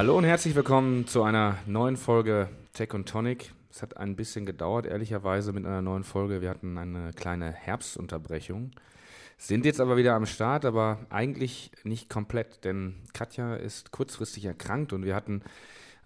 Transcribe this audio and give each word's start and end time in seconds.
Hallo 0.00 0.16
und 0.16 0.24
herzlich 0.24 0.54
willkommen 0.54 1.06
zu 1.06 1.24
einer 1.24 1.58
neuen 1.66 1.98
Folge 1.98 2.48
Tech 2.72 2.94
und 2.94 3.06
Tonic. 3.06 3.52
Es 3.70 3.82
hat 3.82 3.98
ein 3.98 4.16
bisschen 4.16 4.46
gedauert, 4.46 4.86
ehrlicherweise, 4.86 5.52
mit 5.52 5.66
einer 5.66 5.82
neuen 5.82 6.04
Folge. 6.04 6.40
Wir 6.40 6.48
hatten 6.48 6.78
eine 6.78 7.10
kleine 7.12 7.52
Herbstunterbrechung. 7.52 8.70
Sind 9.36 9.66
jetzt 9.66 9.78
aber 9.78 9.98
wieder 9.98 10.14
am 10.14 10.24
Start, 10.24 10.64
aber 10.64 11.00
eigentlich 11.10 11.70
nicht 11.84 12.08
komplett, 12.08 12.64
denn 12.64 12.94
Katja 13.12 13.56
ist 13.56 13.90
kurzfristig 13.90 14.46
erkrankt 14.46 14.94
und 14.94 15.04
wir 15.04 15.14
hatten 15.14 15.42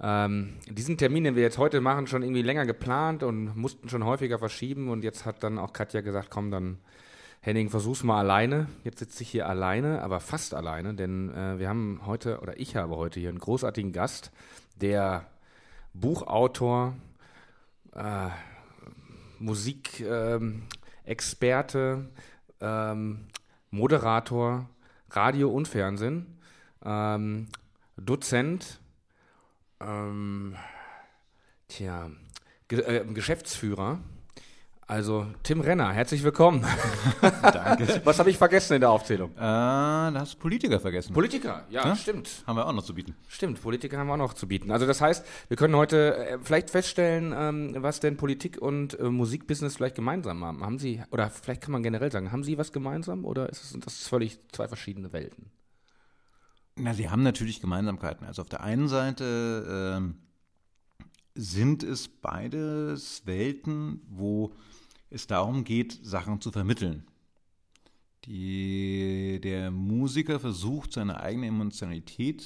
ähm, 0.01 0.55
diesen 0.69 0.99
Termin, 0.99 1.23
den 1.23 1.37
wir 1.37 1.45
jetzt 1.45 1.59
heute 1.59 1.81
machen, 1.81 2.09
schon 2.09 2.25
irgendwie 2.25 2.43
länger 2.43 2.67
geplant 2.67 3.23
und 3.23 3.55
mussten 3.55 3.89
schon 3.89 4.05
häufiger 4.05 4.41
verschieben. 4.41 4.89
Und 4.89 5.05
jetzt 5.05 5.25
hat 5.25 5.45
dann 5.45 5.57
auch 5.57 5.73
Katja 5.73 6.01
gesagt, 6.01 6.31
komm, 6.31 6.51
dann 6.51 6.79
Henning, 7.45 7.69
versuch's 7.69 8.03
mal 8.03 8.21
alleine. 8.21 8.69
Jetzt 8.85 9.01
sitze 9.01 9.23
ich 9.23 9.29
hier 9.29 9.47
alleine, 9.47 10.01
aber 10.01 10.21
fast 10.21 10.55
alleine, 10.55 10.95
denn 10.95 11.29
äh, 11.35 11.59
wir 11.59 11.69
haben 11.69 12.01
heute, 12.07 12.41
oder 12.41 12.59
ich 12.59 12.75
habe 12.75 12.97
heute 12.97 13.21
hier 13.21 13.29
einen 13.29 13.39
großartigen 13.39 13.93
Gast, 13.93 14.31
der 14.77 15.27
Buchautor, 15.93 16.95
äh, 17.93 18.31
Musikexperte, 19.41 22.09
ähm, 22.63 23.27
Moderator, 23.71 24.67
Radio 25.11 25.51
und 25.51 25.69
Fernsehen, 25.69 26.39
ähm, 26.83 27.49
Dozent, 27.99 28.81
ähm, 29.81 30.57
tja, 31.69 32.11
Ge 32.69 32.81
äh, 32.81 33.05
Geschäftsführer 33.05 33.99
also 34.87 35.27
Tim 35.43 35.61
Renner, 35.61 35.93
herzlich 35.93 36.23
willkommen. 36.23 36.65
Danke. 37.43 38.01
Was 38.05 38.19
habe 38.19 38.31
ich 38.31 38.39
vergessen 38.39 38.75
in 38.75 38.81
der 38.81 38.91
Aufzählung? 38.91 39.31
Äh, 39.33 39.39
da 39.39 40.13
hast 40.17 40.35
du 40.35 40.39
Politiker 40.39 40.81
vergessen. 40.81 41.13
Politiker, 41.13 41.65
ja, 41.71 41.87
ja, 41.87 41.97
stimmt. 41.97 42.45
Haben 42.47 42.57
wir 42.57 42.67
auch 42.67 42.73
noch 42.73 42.83
zu 42.83 42.95
bieten. 42.95 43.15
Stimmt, 43.29 43.63
Politiker 43.63 43.99
haben 43.99 44.09
wir 44.09 44.15
auch 44.15 44.19
noch 44.19 44.35
zu 44.35 44.47
bieten. 44.47 44.71
Also 44.71 44.87
das 44.87 45.01
heißt, 45.01 45.25
wir 45.49 45.57
können 45.57 45.77
heute 45.77 46.17
äh, 46.17 46.39
vielleicht 46.43 46.71
feststellen, 46.71 47.35
ähm, 47.37 47.83
was 47.83 48.01
denn 48.01 48.17
Politik 48.17 48.61
und 48.61 48.99
äh, 48.99 49.05
Musikbusiness 49.05 49.77
vielleicht 49.77 49.97
gemeinsam 49.97 50.45
haben. 50.45 50.65
Haben 50.65 50.79
Sie, 50.79 51.03
oder 51.11 51.31
vielleicht 51.31 51.63
kann 51.63 51.73
man 51.73 51.83
generell 51.83 52.13
sagen, 52.13 52.33
haben 52.33 52.45
Sie 52.45 52.59
was 52.59 52.73
gemeinsam 52.73 53.25
oder 53.25 53.49
ist 53.49 53.63
es, 53.63 53.71
sind 53.71 53.87
das 53.87 54.07
völlig 54.07 54.39
zwei 54.53 54.69
verschiedene 54.69 55.13
Welten? 55.13 55.51
Na, 56.77 56.93
sie 56.93 57.09
haben 57.09 57.23
natürlich 57.23 57.61
Gemeinsamkeiten. 57.61 58.27
Also 58.27 58.43
auf 58.43 58.49
der 58.49 58.63
einen 58.63 58.89
Seite 58.89 59.97
ähm, 59.97 60.17
sind 61.35 61.83
es 61.83 62.09
beides 62.09 63.27
Welten, 63.27 64.03
wo 64.09 64.53
es 65.11 65.27
darum 65.27 65.65
geht, 65.65 65.99
Sachen 66.03 66.41
zu 66.41 66.51
vermitteln. 66.51 67.05
Die, 68.25 69.39
der 69.43 69.71
Musiker 69.71 70.41
versucht, 70.41 70.93
seine 70.93 71.21
eigene 71.21 71.47
Emotionalität 71.49 72.45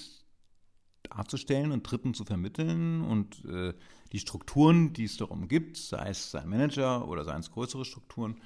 darzustellen 1.05 1.73
und 1.73 1.85
Dritten 1.85 2.15
zu 2.15 2.25
vermitteln 2.25 3.03
und 3.03 3.45
äh, 3.45 3.75
die 4.13 4.19
Strukturen, 4.19 4.93
die 4.93 5.05
es 5.05 5.17
darum 5.17 5.49
gibt, 5.49 5.77
sei 5.77 6.11
es 6.11 6.31
sein 6.31 6.49
Manager 6.49 7.07
oder 7.09 7.25
seien 7.25 7.41
es 7.41 7.51
größere 7.51 7.85
Strukturen, 7.85 8.41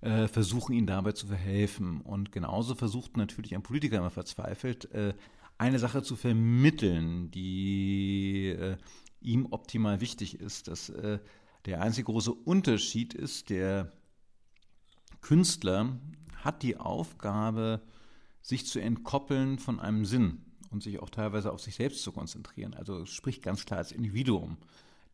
äh, 0.00 0.28
versuchen 0.28 0.74
ihn 0.74 0.86
dabei 0.86 1.12
zu 1.12 1.26
verhelfen. 1.26 2.00
Und 2.02 2.32
genauso 2.32 2.74
versucht 2.74 3.16
natürlich 3.16 3.54
ein 3.54 3.62
Politiker 3.62 3.98
immer 3.98 4.10
verzweifelt, 4.10 4.90
äh, 4.92 5.14
eine 5.58 5.78
Sache 5.78 6.02
zu 6.02 6.16
vermitteln, 6.16 7.30
die 7.30 8.48
äh, 8.48 8.76
ihm 9.20 9.46
optimal 9.50 10.00
wichtig 10.00 10.38
ist. 10.40 10.68
Das 10.68 10.90
äh, 10.90 11.18
der 11.66 11.82
einzige 11.82 12.06
große 12.06 12.32
Unterschied 12.32 13.14
ist, 13.14 13.50
der 13.50 13.92
Künstler 15.20 15.98
hat 16.36 16.62
die 16.62 16.76
Aufgabe, 16.76 17.82
sich 18.40 18.66
zu 18.66 18.78
entkoppeln 18.78 19.58
von 19.58 19.80
einem 19.80 20.04
Sinn 20.04 20.44
und 20.70 20.82
sich 20.82 21.00
auch 21.00 21.10
teilweise 21.10 21.52
auf 21.52 21.60
sich 21.60 21.74
selbst 21.74 22.02
zu 22.04 22.12
konzentrieren. 22.12 22.74
Also 22.74 23.04
spricht 23.04 23.42
ganz 23.42 23.66
klar 23.66 23.78
als 23.78 23.90
Individuum. 23.90 24.56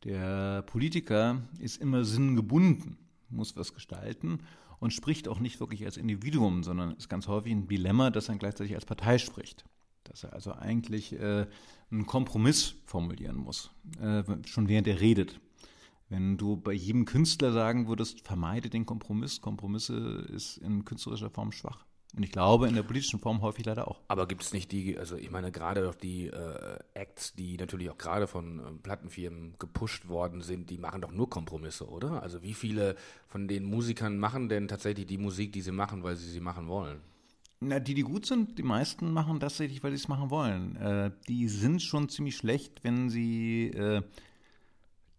Der 0.05 0.63
Politiker 0.63 1.41
ist 1.59 1.81
immer 1.81 2.05
sinngebunden, 2.05 2.99
muss 3.31 3.57
was 3.57 3.73
gestalten 3.73 4.41
und 4.81 4.93
spricht 4.93 5.29
auch 5.29 5.39
nicht 5.39 5.61
wirklich 5.61 5.85
als 5.87 5.97
Individuum, 5.97 6.63
sondern 6.63 6.93
ist 6.97 7.09
ganz 7.09 7.29
häufig 7.29 7.53
ein 7.53 7.69
Dilemma, 7.69 8.11
dass 8.11 8.29
er 8.29 8.37
gleichzeitig 8.37 8.75
als 8.75 8.85
Partei 8.85 9.17
spricht. 9.19 9.65
Dass 10.05 10.25
er 10.25 10.33
also 10.33 10.53
eigentlich 10.53 11.13
äh, 11.13 11.47
einen 11.91 12.07
Kompromiss 12.07 12.75
formulieren 12.85 13.37
muss, 13.37 13.71
äh, 14.01 14.25
schon 14.45 14.69
während 14.69 14.89
er 14.89 15.01
redet. 15.01 15.41
Wenn 16.13 16.37
du 16.37 16.59
bei 16.59 16.73
jedem 16.73 17.07
Künstler 17.07 17.53
sagen 17.53 17.89
würdest, 17.89 18.21
vermeide 18.21 18.69
den 18.69 18.85
Kompromiss, 18.85 19.41
Kompromisse 19.41 20.27
ist 20.31 20.59
in 20.59 20.85
künstlerischer 20.85 21.31
Form 21.31 21.53
schwach. 21.53 21.87
Und 22.15 22.23
ich 22.23 22.31
glaube, 22.31 22.69
in 22.69 22.75
der 22.75 22.83
politischen 22.83 23.19
Form 23.19 23.41
häufig 23.41 23.65
leider 23.65 23.89
auch. 23.89 24.03
Aber 24.09 24.29
gibt 24.29 24.43
es 24.43 24.53
nicht 24.53 24.71
die, 24.73 24.99
also 24.99 25.17
ich 25.17 25.31
meine, 25.31 25.51
gerade 25.51 25.81
doch 25.81 25.95
die 25.95 26.27
äh, 26.27 26.79
Acts, 26.93 27.33
die 27.33 27.57
natürlich 27.57 27.89
auch 27.89 27.97
gerade 27.97 28.27
von 28.27 28.59
äh, 28.59 28.63
Plattenfirmen 28.83 29.55
gepusht 29.59 30.07
worden 30.07 30.43
sind, 30.43 30.69
die 30.69 30.77
machen 30.77 31.01
doch 31.01 31.13
nur 31.13 31.31
Kompromisse, 31.31 31.89
oder? 31.89 32.23
Also 32.23 32.43
wie 32.43 32.53
viele 32.53 32.97
von 33.27 33.49
den 33.49 33.65
Musikern 33.65 34.19
machen 34.19 34.51
denn 34.51 34.69
tatsächlich 34.69 35.07
die 35.07 35.17
Musik, 35.17 35.55
die 35.55 35.63
sie 35.63 35.73
machen, 35.73 36.03
weil 36.03 36.17
sie 36.17 36.29
sie 36.29 36.41
machen 36.41 36.69
wollen? 36.69 37.01
Na, 37.61 37.81
die, 37.81 37.95
die 37.95 38.03
gut 38.03 38.27
sind, 38.27 38.59
die 38.59 38.65
meisten 38.65 39.15
machen 39.15 39.41
das 39.41 39.55
tatsächlich, 39.55 39.83
weil 39.83 39.93
sie 39.93 40.03
es 40.03 40.09
machen 40.09 40.29
wollen. 40.29 40.77
Äh, 40.77 41.11
die 41.27 41.49
sind 41.49 41.81
schon 41.81 42.11
ziemlich 42.11 42.37
schlecht, 42.37 42.85
wenn 42.85 43.09
sie 43.09 43.69
äh, 43.69 44.03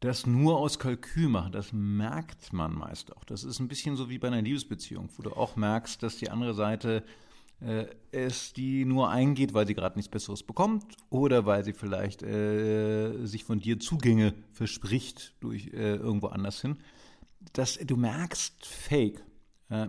das 0.03 0.27
nur 0.27 0.57
aus 0.57 0.79
Kalkül 0.79 1.29
machen, 1.29 1.53
das 1.53 1.71
merkt 1.71 2.51
man 2.51 2.73
meist 2.77 3.15
auch. 3.15 3.23
Das 3.23 3.45
ist 3.45 3.59
ein 3.59 3.69
bisschen 3.69 3.95
so 3.95 4.09
wie 4.09 4.19
bei 4.19 4.27
einer 4.27 4.41
Liebesbeziehung, 4.41 5.09
wo 5.15 5.23
du 5.23 5.31
auch 5.31 5.55
merkst, 5.55 6.03
dass 6.03 6.17
die 6.17 6.29
andere 6.29 6.53
Seite 6.53 7.05
äh, 7.61 7.85
es 8.11 8.51
die 8.51 8.83
nur 8.83 9.09
eingeht, 9.09 9.53
weil 9.53 9.65
sie 9.65 9.75
gerade 9.75 9.95
nichts 9.95 10.11
Besseres 10.11 10.43
bekommt 10.43 10.83
oder 11.09 11.45
weil 11.45 11.63
sie 11.63 11.71
vielleicht 11.71 12.21
äh, 12.21 13.25
sich 13.25 13.45
von 13.45 13.61
dir 13.61 13.79
Zugänge 13.79 14.33
verspricht 14.51 15.35
durch 15.39 15.67
äh, 15.67 15.95
irgendwo 15.95 16.27
anders 16.27 16.59
hin. 16.59 16.79
Das, 17.53 17.77
du 17.77 17.95
merkst 17.95 18.65
Fake. 18.65 19.23
Äh, 19.69 19.87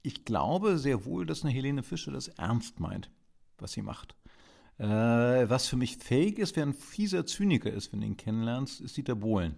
ich 0.00 0.24
glaube 0.24 0.78
sehr 0.78 1.04
wohl, 1.04 1.26
dass 1.26 1.44
eine 1.44 1.52
Helene 1.52 1.82
Fischer 1.82 2.12
das 2.12 2.28
ernst 2.28 2.80
meint, 2.80 3.10
was 3.58 3.72
sie 3.72 3.82
macht. 3.82 4.16
Äh, 4.78 4.84
was 5.48 5.68
für 5.68 5.76
mich 5.76 5.96
fake 5.96 6.38
ist, 6.38 6.56
wer 6.56 6.64
ein 6.64 6.74
fieser 6.74 7.24
Zyniker 7.24 7.72
ist, 7.72 7.92
wenn 7.92 8.00
du 8.00 8.06
ihn 8.06 8.16
kennenlernst, 8.16 8.80
ist 8.80 8.96
Dieter 8.96 9.14
Bohlen. 9.14 9.56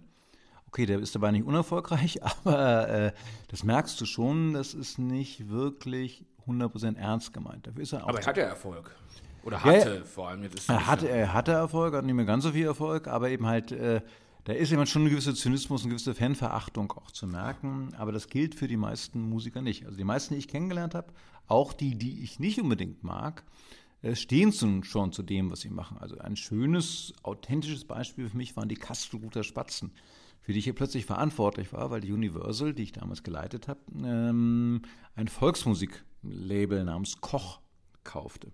Okay, 0.67 0.85
der 0.85 0.99
ist 0.99 1.15
dabei 1.15 1.31
nicht 1.31 1.45
unerfolgreich, 1.45 2.23
aber 2.45 2.87
äh, 2.89 3.11
das 3.49 3.63
merkst 3.63 3.99
du 3.99 4.05
schon, 4.05 4.53
das 4.53 4.73
ist 4.73 4.99
nicht 4.99 5.49
wirklich 5.49 6.25
100% 6.47 6.95
ernst 6.97 7.33
gemeint. 7.33 7.67
Dafür 7.67 7.83
ist 7.83 7.93
er 7.93 8.03
auch 8.03 8.09
aber 8.09 8.19
er 8.19 8.25
hat 8.25 8.37
ja 8.37 8.43
Erfolg. 8.45 8.95
Oder 9.43 9.63
hatte 9.63 9.95
ja, 9.95 10.03
vor 10.03 10.29
allem. 10.29 10.43
Jetzt 10.43 10.69
er, 10.69 10.87
hatte, 10.87 11.09
er 11.09 11.33
hatte 11.33 11.51
Erfolg, 11.51 11.95
hat 11.95 12.05
nicht 12.05 12.15
mehr 12.15 12.25
ganz 12.25 12.43
so 12.43 12.51
viel 12.51 12.65
Erfolg, 12.65 13.07
aber 13.07 13.29
eben 13.29 13.45
halt, 13.45 13.71
äh, 13.71 14.01
da 14.45 14.53
ist 14.53 14.69
jemand 14.69 14.89
schon 14.89 15.03
ein 15.03 15.09
gewisser 15.09 15.35
Zynismus, 15.35 15.81
eine 15.81 15.89
gewisse 15.89 16.13
Fanverachtung 16.13 16.91
auch 16.93 17.11
zu 17.11 17.27
merken. 17.27 17.93
Aber 17.97 18.11
das 18.11 18.27
gilt 18.27 18.55
für 18.55 18.67
die 18.67 18.77
meisten 18.77 19.21
Musiker 19.21 19.61
nicht. 19.61 19.85
Also 19.85 19.97
die 19.97 20.03
meisten, 20.03 20.33
die 20.33 20.39
ich 20.39 20.47
kennengelernt 20.47 20.95
habe, 20.95 21.13
auch 21.47 21.73
die, 21.73 21.95
die 21.95 22.23
ich 22.23 22.39
nicht 22.39 22.59
unbedingt 22.61 23.03
mag, 23.03 23.43
äh, 24.01 24.15
stehen 24.15 24.51
schon 24.83 25.11
zu 25.11 25.23
dem, 25.23 25.51
was 25.51 25.61
sie 25.61 25.69
machen. 25.69 25.97
Also 25.97 26.17
ein 26.17 26.35
schönes, 26.35 27.13
authentisches 27.23 27.85
Beispiel 27.85 28.29
für 28.29 28.37
mich 28.37 28.55
waren 28.55 28.69
die 28.69 28.75
Kastelruther 28.75 29.43
Spatzen, 29.43 29.91
für 30.41 30.53
die 30.53 30.59
ich 30.59 30.65
hier 30.65 30.75
plötzlich 30.75 31.05
verantwortlich 31.05 31.73
war, 31.73 31.91
weil 31.91 32.01
die 32.01 32.13
Universal, 32.13 32.73
die 32.73 32.83
ich 32.83 32.91
damals 32.91 33.23
geleitet 33.23 33.67
habe, 33.67 33.79
ähm, 34.03 34.81
ein 35.15 35.27
Volksmusiklabel 35.27 36.85
namens 36.85 37.19
Koch 37.19 37.59
kaufte. 38.03 38.51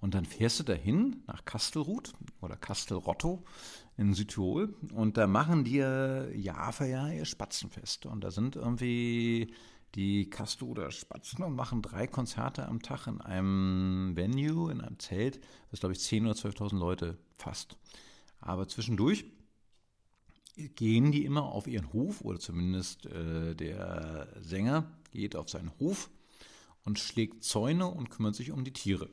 Und 0.00 0.14
dann 0.14 0.26
fährst 0.26 0.60
du 0.60 0.64
dahin 0.64 1.22
nach 1.26 1.44
Kastelruth 1.46 2.12
oder 2.42 2.56
Kastelrotto 2.56 3.42
in 3.96 4.12
Südtirol 4.12 4.74
und 4.92 5.16
da 5.16 5.26
machen 5.26 5.64
die 5.64 5.76
Jahr 5.76 6.72
für 6.72 6.86
Jahr 6.86 7.10
ihr 7.10 7.24
Spatzenfest. 7.24 8.04
Und 8.04 8.22
da 8.22 8.30
sind 8.30 8.54
irgendwie 8.54 9.54
die 9.94 10.28
Kastruder 10.28 10.90
Spatzen 10.90 11.44
und 11.44 11.54
machen 11.54 11.82
drei 11.82 12.06
Konzerte 12.06 12.66
am 12.66 12.82
Tag 12.82 13.06
in 13.06 13.20
einem 13.20 14.16
Venue, 14.16 14.70
in 14.70 14.80
einem 14.80 14.98
Zelt, 14.98 15.40
das 15.70 15.80
glaube 15.80 15.94
ich 15.94 16.00
10.000 16.00 16.22
oder 16.22 16.32
12.000 16.32 16.78
Leute 16.78 17.18
fasst. 17.36 17.76
Aber 18.40 18.68
zwischendurch 18.68 19.24
gehen 20.56 21.12
die 21.12 21.24
immer 21.24 21.44
auf 21.44 21.66
ihren 21.66 21.92
Hof 21.92 22.20
oder 22.20 22.38
zumindest 22.38 23.06
äh, 23.06 23.54
der 23.54 24.28
Sänger 24.40 24.92
geht 25.10 25.36
auf 25.36 25.48
seinen 25.48 25.72
Hof 25.78 26.10
und 26.84 26.98
schlägt 26.98 27.44
Zäune 27.44 27.86
und 27.86 28.10
kümmert 28.10 28.34
sich 28.34 28.50
um 28.50 28.64
die 28.64 28.72
Tiere. 28.72 29.08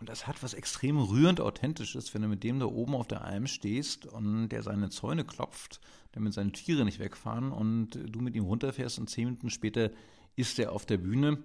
Und 0.00 0.08
das 0.08 0.26
hat 0.26 0.42
was 0.42 0.54
extrem 0.54 0.98
rührend 0.98 1.40
Authentisches, 1.40 2.12
wenn 2.14 2.22
du 2.22 2.28
mit 2.28 2.42
dem 2.42 2.58
da 2.58 2.66
oben 2.66 2.94
auf 2.94 3.06
der 3.06 3.24
Alm 3.24 3.46
stehst 3.46 4.06
und 4.06 4.48
der 4.48 4.62
seine 4.62 4.90
Zäune 4.90 5.24
klopft, 5.24 5.80
damit 6.12 6.34
seine 6.34 6.52
Tiere 6.52 6.84
nicht 6.84 6.98
wegfahren 6.98 7.52
und 7.52 7.90
du 7.90 8.20
mit 8.20 8.34
ihm 8.34 8.44
runterfährst 8.44 8.98
und 8.98 9.08
zehn 9.08 9.26
Minuten 9.26 9.50
später 9.50 9.90
ist 10.36 10.58
er 10.58 10.72
auf 10.72 10.84
der 10.84 10.98
Bühne 10.98 11.38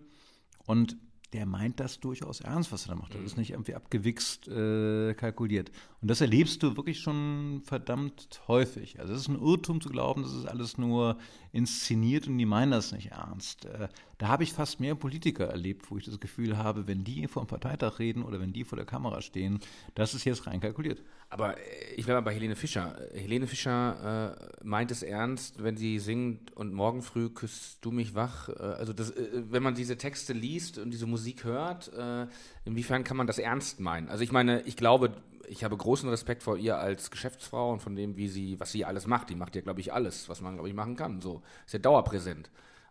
und 0.66 0.98
der 1.34 1.46
meint 1.46 1.80
das 1.80 2.00
durchaus 2.00 2.42
ernst, 2.42 2.72
was 2.72 2.86
er 2.86 2.90
da 2.90 2.96
macht. 2.96 3.13
Das 3.13 3.22
ist 3.22 3.38
nicht 3.38 3.51
irgendwie 3.51 3.75
abgewichst 3.75 4.48
äh, 4.48 5.13
kalkuliert. 5.13 5.72
Und 6.01 6.10
das 6.10 6.22
erlebst 6.22 6.63
du 6.63 6.75
wirklich 6.75 7.00
schon 7.00 7.62
verdammt 7.63 8.42
häufig. 8.48 9.00
Also 9.00 9.13
es 9.13 9.22
ist 9.22 9.28
ein 9.28 9.40
Irrtum 9.40 9.80
zu 9.80 9.90
glauben, 9.90 10.24
das 10.24 10.34
ist 10.34 10.46
alles 10.46 10.80
nur 10.80 11.18
inszeniert 11.51 12.28
und 12.28 12.38
die 12.40 12.48
meinen 12.48 12.72
das 12.72 12.92
nicht 12.92 13.12
ernst. 13.12 13.66
Äh, 13.66 13.90
Da 14.19 14.27
habe 14.27 14.44
ich 14.44 14.51
fast 14.51 14.81
mehr 14.81 14.95
Politiker 14.95 15.45
erlebt, 15.45 15.89
wo 15.89 15.98
ich 15.98 16.04
das 16.04 16.19
Gefühl 16.19 16.57
habe, 16.57 16.88
wenn 16.88 17.06
die 17.06 17.25
vor 17.30 17.42
einem 17.42 17.48
Parteitag 17.48 18.00
reden 18.00 18.21
oder 18.21 18.42
wenn 18.42 18.51
die 18.51 18.66
vor 18.66 18.75
der 18.75 18.86
Kamera 18.86 19.21
stehen, 19.21 19.62
das 19.95 20.13
ist 20.13 20.25
jetzt 20.25 20.45
rein 20.45 20.60
kalkuliert. 20.60 21.01
Aber 21.30 21.57
äh, 21.57 21.62
ich 21.95 22.04
bleibe 22.04 22.21
bei 22.21 22.33
Helene 22.33 22.57
Fischer. 22.57 23.00
Helene 23.13 23.48
Fischer 23.48 24.36
äh, 24.62 24.66
meint 24.66 24.92
es 24.92 25.04
ernst, 25.04 25.63
wenn 25.63 25.77
sie 25.77 26.00
singt 26.00 26.51
und 26.57 26.74
morgen 26.74 27.01
früh 27.01 27.30
küsst 27.30 27.77
du 27.80 27.92
mich 27.92 28.13
wach. 28.13 28.50
Äh, 28.50 28.62
also 28.62 28.92
das, 28.92 29.12
äh, 29.12 29.44
wenn 29.50 29.63
man 29.63 29.74
diese 29.74 29.98
Texte 29.98 30.33
liest 30.33 30.80
und 30.80 30.92
diese 30.92 31.06
Musik 31.06 31.45
hört, 31.45 31.94
äh, 31.94 32.27
inwiefern 32.65 33.06
kann 33.06 33.15
man 33.15 33.25
das 33.25 33.39
ernst 33.39 33.80
meinen? 33.80 34.10
Also 34.10 34.25
ich 34.25 34.33
meine, 34.33 34.63
ich 34.63 34.75
glaube, 34.75 35.13
ich 35.48 35.63
habe 35.63 35.77
großen 35.77 36.10
Respekt 36.10 36.44
vor 36.44 36.57
ihr 36.57 36.77
als 36.77 37.10
Geschäftsfrau 37.10 37.72
und 37.72 37.81
von 37.81 37.95
dem, 37.95 38.18
wie 38.18 38.27
sie, 38.27 38.60
was 38.60 38.74
sie 38.74 38.83
alles 38.83 39.07
macht. 39.07 39.30
Die 39.30 39.36
macht 39.36 39.56
ja, 39.56 39.62
glaube 39.62 39.80
ich, 39.80 39.94
alles, 39.94 40.27
was 40.27 40.42
man, 40.42 40.56
glaube 40.56 40.68
ich, 40.68 40.75
machen 40.75 40.98
kann. 40.98 41.22
So 41.22 41.42
ist 41.65 41.72
ja 41.72 41.80
dauerpräsent. 41.80 42.50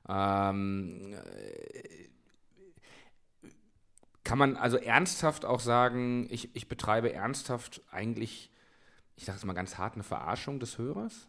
Ähm, 0.09 1.15
kann 4.25 4.39
man 4.39 4.57
also 4.57 4.77
ernsthaft 4.77 5.45
auch 5.45 5.61
sagen, 5.61 6.27
ich, 6.31 6.55
ich 6.55 6.69
betreibe 6.69 7.13
ernsthaft 7.13 7.83
eigentlich, 7.91 8.51
ich 9.17 9.25
sage 9.25 9.39
es 9.39 9.45
mal 9.45 9.53
ganz 9.53 9.79
hart, 9.79 9.95
eine 9.95 10.05
Verarschung 10.05 10.61
des 10.61 10.79
Hörers? 10.79 11.29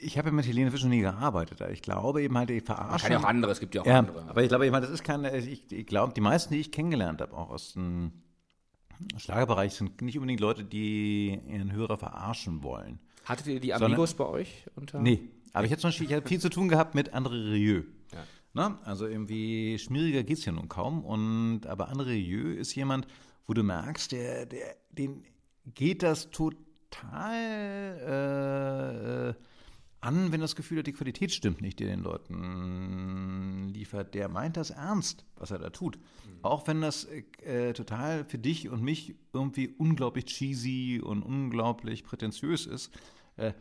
ich 0.00 0.18
habe 0.18 0.28
ja 0.28 0.32
mit 0.32 0.46
Helene 0.46 0.70
Fischer 0.70 0.88
nie 0.88 1.00
gearbeitet. 1.00 1.60
Ich 1.72 1.82
glaube 1.82 2.22
eben 2.22 2.36
halt, 2.36 2.50
die 2.50 2.60
Verarschung. 2.60 3.08
Kann 3.08 3.12
ja 3.12 3.18
auch 3.18 3.28
andere, 3.28 3.52
es 3.52 3.60
gibt 3.60 3.74
ja 3.74 3.82
auch 3.82 3.86
ja, 3.86 3.98
andere. 3.98 4.28
Aber 4.28 4.42
ich 4.42 4.48
glaube, 4.48 4.66
ich 4.66 4.72
meine, 4.72 4.86
das 4.86 4.94
ist 4.94 5.04
keine, 5.04 5.36
ich, 5.36 5.70
ich 5.72 5.86
glaube, 5.86 6.12
die 6.12 6.20
meisten, 6.20 6.54
die 6.54 6.60
ich 6.60 6.72
kennengelernt 6.72 7.20
habe, 7.20 7.36
auch 7.36 7.50
aus 7.50 7.72
dem 7.72 8.12
Schlagerbereich, 9.16 9.74
sind 9.74 10.00
nicht 10.02 10.16
unbedingt 10.18 10.40
Leute, 10.40 10.64
die 10.64 11.40
ihren 11.48 11.72
Hörer 11.72 11.96
verarschen 11.96 12.62
wollen. 12.62 12.98
Hattet 13.24 13.46
ihr 13.46 13.60
die 13.60 13.72
Amigos 13.72 14.10
Sondern, 14.10 14.32
bei 14.32 14.38
euch? 14.38 14.66
Unter? 14.76 15.00
Nee, 15.00 15.30
aber 15.54 15.64
ich 15.64 15.72
hatte 15.72 15.80
zum 15.80 15.88
Beispiel, 15.88 16.08
ich 16.08 16.12
hatte 16.12 16.28
viel 16.28 16.40
zu 16.40 16.50
tun 16.50 16.68
gehabt 16.68 16.94
mit 16.94 17.14
André 17.14 17.52
Rieu. 17.52 17.84
Ja. 18.12 18.24
Na, 18.52 18.80
also 18.84 19.06
irgendwie 19.06 19.78
schwieriger 19.78 20.22
geht 20.24 20.38
es 20.38 20.44
ja 20.44 20.52
nun 20.52 20.68
kaum. 20.68 21.04
Und, 21.04 21.66
aber 21.66 21.90
André 21.90 22.10
Rieu 22.10 22.52
ist 22.52 22.74
jemand, 22.74 23.06
wo 23.46 23.54
du 23.54 23.62
merkst, 23.62 24.12
der, 24.12 24.46
der, 24.46 24.76
den 24.90 25.24
geht 25.66 26.02
das 26.02 26.30
total 26.30 26.64
äh, 29.30 29.44
an, 30.00 30.32
wenn 30.32 30.40
das 30.40 30.56
Gefühl 30.56 30.78
hat, 30.78 30.88
die 30.88 30.92
Qualität 30.92 31.32
stimmt 31.32 31.60
nicht, 31.60 31.78
die 31.78 31.84
den 31.84 32.00
Leuten 32.00 33.70
liefert. 33.72 34.12
Der 34.14 34.28
meint 34.28 34.56
das 34.56 34.70
ernst, 34.70 35.24
was 35.36 35.52
er 35.52 35.58
da 35.58 35.70
tut. 35.70 35.96
Mhm. 35.96 36.02
Auch 36.42 36.66
wenn 36.66 36.80
das 36.80 37.06
äh, 37.42 37.72
total 37.74 38.24
für 38.24 38.38
dich 38.38 38.68
und 38.68 38.82
mich 38.82 39.14
irgendwie 39.32 39.68
unglaublich 39.68 40.24
cheesy 40.24 41.00
und 41.02 41.22
unglaublich 41.22 42.02
prätentiös 42.02 42.66
ist, 42.66 42.90
äh, 43.36 43.52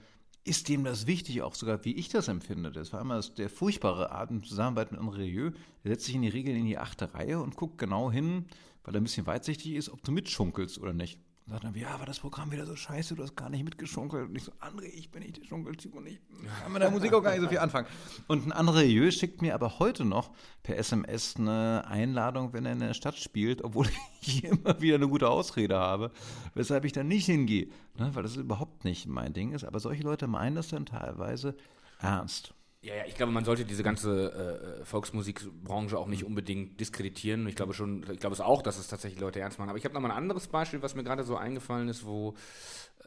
ist 0.45 0.67
dem 0.67 0.83
das 0.83 1.07
wichtig, 1.07 1.41
auch 1.41 1.55
sogar 1.55 1.85
wie 1.85 1.93
ich 1.93 2.09
das 2.09 2.27
empfinde. 2.27 2.71
Das 2.71 2.91
war 2.91 3.01
immer 3.01 3.21
der 3.21 3.49
furchtbare 3.49 4.11
Art 4.11 4.29
in 4.29 4.43
Zusammenarbeit 4.43 4.91
mit 4.91 4.99
André 4.99 5.19
Rieu. 5.19 5.51
Der 5.83 5.91
setzt 5.91 6.05
sich 6.05 6.15
in 6.15 6.21
die 6.21 6.29
Regel 6.29 6.55
in 6.55 6.65
die 6.65 6.77
achte 6.77 7.13
Reihe 7.13 7.39
und 7.39 7.55
guckt 7.55 7.77
genau 7.77 8.11
hin, 8.11 8.45
weil 8.83 8.95
er 8.95 9.01
ein 9.01 9.03
bisschen 9.03 9.25
weitsichtig 9.25 9.73
ist, 9.73 9.89
ob 9.89 10.03
du 10.03 10.11
mitschunkelst 10.11 10.79
oder 10.79 10.93
nicht. 10.93 11.19
Und 11.45 11.51
sagt 11.51 11.65
dann, 11.65 11.75
ja, 11.75 11.99
war 11.99 12.05
das 12.05 12.19
Programm 12.19 12.51
wieder 12.51 12.65
so 12.65 12.75
scheiße, 12.75 13.15
du 13.15 13.23
hast 13.23 13.35
gar 13.35 13.49
nicht 13.49 13.65
mitgeschunkelt. 13.65 14.29
Und 14.29 14.35
ich 14.35 14.43
so, 14.43 14.53
André, 14.61 14.85
ich 14.85 15.11
bin 15.11 15.23
nicht 15.23 15.41
der 15.41 15.45
Schunkeltyp 15.45 15.93
und 15.93 16.07
ich 16.07 16.19
kann 16.61 16.71
mit 16.71 16.81
der 16.81 16.89
Musik 16.89 17.13
auch 17.13 17.21
gar 17.21 17.31
nicht 17.31 17.41
so 17.41 17.49
viel 17.49 17.59
anfangen. 17.59 17.87
Und 18.27 18.45
ein 18.47 18.53
André 18.53 18.83
Jö 18.83 19.11
schickt 19.11 19.41
mir 19.41 19.53
aber 19.53 19.79
heute 19.79 20.05
noch 20.05 20.31
per 20.63 20.77
SMS 20.77 21.35
eine 21.35 21.85
Einladung, 21.85 22.53
wenn 22.53 22.65
er 22.65 22.71
in 22.71 22.79
der 22.79 22.93
Stadt 22.93 23.17
spielt, 23.17 23.61
obwohl 23.61 23.87
ich 24.21 24.45
immer 24.45 24.79
wieder 24.79 24.95
eine 24.95 25.09
gute 25.09 25.27
Ausrede 25.27 25.77
habe, 25.77 26.11
weshalb 26.53 26.85
ich 26.85 26.93
dann 26.93 27.09
nicht 27.09 27.25
hingehe. 27.25 27.67
Ne, 27.97 28.15
weil 28.15 28.23
das 28.23 28.37
überhaupt 28.37 28.85
nicht 28.85 29.07
mein 29.07 29.33
Ding 29.33 29.51
ist. 29.51 29.65
Aber 29.65 29.81
solche 29.81 30.03
Leute 30.03 30.27
meinen 30.27 30.55
das 30.55 30.69
dann 30.69 30.85
teilweise 30.85 31.57
ernst. 31.99 32.53
Ja, 32.83 32.95
ja, 32.95 33.05
ich 33.07 33.15
glaube, 33.15 33.31
man 33.31 33.45
sollte 33.45 33.63
diese 33.63 33.81
ganze 33.81 34.81
äh, 34.81 34.85
Volksmusikbranche 34.85 35.97
auch 35.97 36.07
nicht 36.07 36.25
unbedingt 36.25 36.81
diskreditieren. 36.81 37.47
Ich 37.47 37.55
glaube 37.55 37.73
schon, 37.73 38.05
ich 38.11 38.19
glaube 38.19 38.33
es 38.33 38.41
auch, 38.41 38.61
dass 38.61 38.77
es 38.77 38.89
tatsächlich 38.89 39.21
Leute 39.21 39.39
ernst 39.39 39.57
machen. 39.57 39.69
Aber 39.69 39.77
ich 39.77 39.85
habe 39.85 39.93
noch 39.93 40.01
mal 40.01 40.11
ein 40.11 40.17
anderes 40.17 40.49
Beispiel, 40.49 40.81
was 40.81 40.93
mir 40.93 41.03
gerade 41.05 41.23
so 41.23 41.37
eingefallen 41.37 41.87
ist, 41.87 42.05
wo 42.05 42.35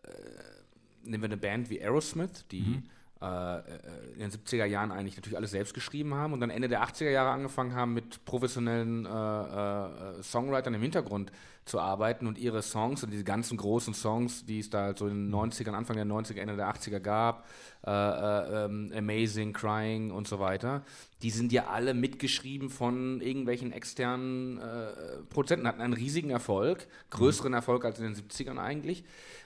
äh, 0.03 0.09
nehmen 1.03 1.23
wir 1.23 1.29
eine 1.29 1.37
Band 1.37 1.69
wie 1.69 1.79
Aerosmith, 1.79 2.47
die 2.51 2.63
mhm. 2.63 2.83
äh, 3.21 3.59
in 4.15 4.21
den 4.21 4.31
70er 4.31 4.65
Jahren 4.65 4.93
eigentlich 4.93 5.17
natürlich 5.17 5.37
alles 5.37 5.51
selbst 5.51 5.75
geschrieben 5.75 6.15
haben 6.15 6.33
und 6.33 6.41
dann 6.41 6.49
Ende 6.49 6.69
der 6.69 6.83
80er 6.83 7.11
Jahre 7.11 7.33
angefangen 7.33 7.75
haben, 7.75 7.93
mit 7.93 8.25
professionellen 8.25 9.05
äh, 9.05 9.09
äh, 9.09 10.23
Songwritern 10.23 10.73
im 10.73 10.81
Hintergrund 10.81 11.33
zu 11.67 11.81
arbeiten 11.81 12.27
und 12.27 12.39
ihre 12.39 12.63
Songs 12.63 13.03
und 13.03 13.11
diese 13.11 13.25
ganzen 13.25 13.59
großen 13.59 13.93
Songs, 13.93 14.47
die 14.47 14.61
es 14.61 14.71
da 14.71 14.97
so 14.97 15.07
in 15.09 15.31
den 15.31 15.35
90ern, 15.35 15.73
Anfang 15.73 15.97
der 15.97 16.07
90er, 16.07 16.39
Ende 16.39 16.57
der 16.57 16.73
80er 16.73 17.01
gab, 17.01 17.45
äh, 17.87 17.91
äh, 17.91 18.65
ähm, 18.65 18.93
Amazing, 18.97 19.53
Crying 19.53 20.11
und 20.11 20.27
so 20.27 20.41
weiter, 20.41 20.85
die 21.23 21.31
sind 21.31 21.53
ja 21.53 21.69
alle 21.69 21.95
mitgeschrieben 21.95 22.69
von 22.69 23.21
irgendwelchen 23.21 23.71
externen 23.71 24.59
äh, 24.59 25.23
Produzenten, 25.31 25.69
hatten 25.69 25.81
einen 25.81 25.93
riesigen 25.93 26.31
Erfolg, 26.31 26.89
größeren 27.11 27.53
mhm. 27.53 27.57
Erfolg 27.57 27.85
als 27.85 28.01
in 28.01 28.05
den 28.05 28.15
70ern 28.17 28.59
eigentlich. 28.59 29.05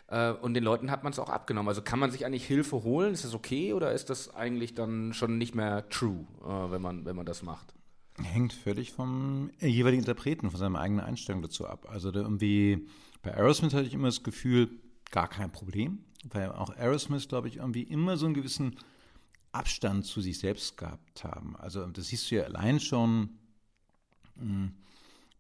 Äh, 0.09 0.33
und 0.33 0.55
den 0.55 0.65
Leuten 0.65 0.91
hat 0.91 1.05
man 1.05 1.13
es 1.13 1.19
auch 1.19 1.29
abgenommen. 1.29 1.69
Also 1.69 1.83
kann 1.83 1.99
man 1.99 2.11
sich 2.11 2.25
eigentlich 2.25 2.47
Hilfe 2.47 2.83
holen? 2.83 3.13
Ist 3.13 3.25
das 3.25 3.35
okay 3.35 3.75
oder 3.75 3.93
ist 3.93 4.09
das 4.09 4.35
eigentlich 4.35 4.75
dann 4.75 5.13
schon 5.13 5.37
nicht 5.37 5.55
mehr 5.55 5.89
true, 5.91 6.27
äh, 6.43 6.71
wenn, 6.71 6.81
man, 6.81 7.05
wenn 7.05 7.17
man 7.17 7.27
das 7.27 7.43
macht? 7.43 7.75
Hängt 8.23 8.53
völlig 8.53 8.93
vom 8.93 9.51
jeweiligen 9.61 10.03
Interpreten, 10.03 10.51
von 10.51 10.59
seiner 10.59 10.81
eigenen 10.81 11.05
Einstellung 11.05 11.43
dazu 11.43 11.67
ab. 11.67 11.87
Also 11.91 12.13
irgendwie 12.13 12.87
bei 13.23 13.35
Aerosmith 13.35 13.75
hatte 13.75 13.87
ich 13.87 13.95
immer 13.95 14.09
das 14.09 14.23
Gefühl, 14.23 14.71
gar 15.11 15.29
kein 15.29 15.53
Problem, 15.53 16.05
weil 16.25 16.53
auch 16.53 16.71
Aerosmith, 16.71 17.29
glaube 17.29 17.49
ich, 17.49 17.57
irgendwie 17.57 17.83
immer 17.83 18.17
so 18.17 18.27
einen 18.27 18.35
gewissen 18.35 18.77
Abstand 19.53 20.07
zu 20.07 20.21
sich 20.21 20.39
selbst 20.39 20.77
gehabt 20.77 21.25
haben. 21.25 21.57
Also 21.57 21.87
das 21.87 22.09
siehst 22.09 22.31
du 22.31 22.37
ja 22.37 22.45
allein 22.45 22.79
schon 22.79 23.31
mh, 24.37 24.43
hm, 24.43 24.73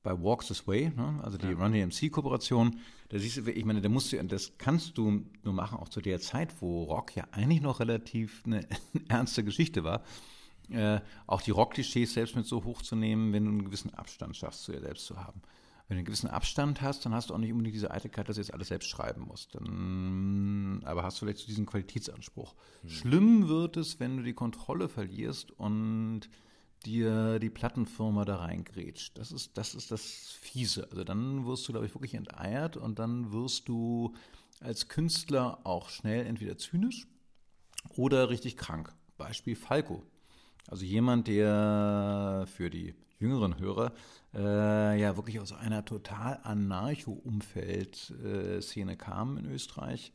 bei 0.03 0.21
Walks 0.21 0.47
This 0.47 0.67
Way, 0.67 0.93
ne? 0.97 1.21
also 1.23 1.37
die 1.37 1.49
ja. 1.49 1.53
Run 1.53 1.73
DMC-Kooperation. 1.73 2.81
Da 3.11 3.19
siehst 3.19 3.37
du, 3.37 3.51
ich 3.51 3.65
meine, 3.65 3.83
da 3.83 3.89
musst 3.89 4.13
du, 4.13 4.25
das 4.25 4.57
kannst 4.57 4.97
du 4.97 5.25
nur 5.43 5.55
machen, 5.55 5.79
auch 5.79 5.91
zu 5.91 6.01
der 6.01 6.21
Zeit, 6.21 6.61
wo 6.61 6.85
Rock 6.85 7.15
ja 7.15 7.25
eigentlich 7.33 7.61
noch 7.61 7.81
relativ 7.81 8.43
eine 8.47 8.67
ernste 9.09 9.45
Geschichte 9.45 9.85
war 9.85 10.03
äh, 10.73 11.01
auch 11.27 11.43
die 11.43 11.51
Rock-Klischees 11.51 12.13
selbst 12.13 12.37
mit 12.37 12.47
so 12.47 12.65
hochzunehmen, 12.65 13.33
wenn 13.33 13.45
du 13.45 13.51
einen 13.51 13.65
gewissen 13.65 13.93
Abstand 13.95 14.37
schaffst, 14.37 14.63
zu 14.63 14.73
dir 14.73 14.81
selbst 14.81 15.07
zu 15.07 15.17
haben. 15.17 15.43
Wenn 15.91 15.97
du 15.97 16.03
einen 16.03 16.07
gewissen 16.07 16.31
Abstand 16.31 16.83
hast, 16.83 17.05
dann 17.05 17.13
hast 17.13 17.31
du 17.31 17.35
auch 17.35 17.39
nicht 17.39 17.51
unbedingt 17.51 17.75
diese 17.75 17.91
Eitelkeit, 17.91 18.29
dass 18.29 18.37
du 18.37 18.43
jetzt 18.43 18.55
alles 18.55 18.69
selbst 18.69 18.89
schreiben 18.89 19.23
musst. 19.23 19.57
Dann, 19.57 20.83
aber 20.85 21.03
hast 21.03 21.21
du 21.21 21.27
vielleicht 21.27 21.41
so 21.41 21.47
diesen 21.47 21.67
Qualitätsanspruch. 21.67 22.55
Hm. 22.83 22.91
Schlimm 22.91 23.49
wird 23.49 23.77
es, 23.77 23.99
wenn 23.99 24.17
du 24.17 24.23
die 24.23 24.33
Kontrolle 24.33 24.89
verlierst 24.89 25.51
und 25.51 26.31
dir 26.87 27.41
die 27.41 27.51
Plattenfirma 27.51 28.25
da 28.25 28.37
reingrätscht. 28.37 29.19
Das 29.19 29.33
ist, 29.33 29.59
das 29.59 29.75
ist 29.75 29.91
das 29.91 30.05
Fiese. 30.41 30.87
Also 30.93 31.03
dann 31.03 31.45
wirst 31.45 31.67
du, 31.67 31.73
glaube 31.73 31.87
ich, 31.87 31.95
wirklich 31.97 32.15
enteiert 32.15 32.77
und 32.77 33.01
dann 33.01 33.33
wirst 33.33 33.69
du 33.69 34.15
als 34.61 34.87
Künstler 34.87 35.59
auch 35.65 35.89
schnell 35.91 36.25
entweder 36.25 36.57
zynisch 36.57 37.09
oder 37.97 38.31
richtig 38.31 38.57
krank. 38.57 38.95
Beispiel 39.19 39.57
Falco. 39.57 40.05
Also 40.69 40.85
jemand, 40.85 41.27
der 41.27 42.47
für 42.47 42.71
die 42.71 42.95
jüngeren 43.19 43.59
Hörer 43.59 43.93
äh, 44.35 45.01
ja 45.01 45.17
wirklich 45.17 45.41
aus 45.41 45.53
einer 45.53 45.85
total 45.85 46.39
Anarcho-Umfeld-Szene 46.43 48.93
äh, 48.93 48.97
kam 48.97 49.39
in 49.39 49.47
Österreich. 49.47 50.13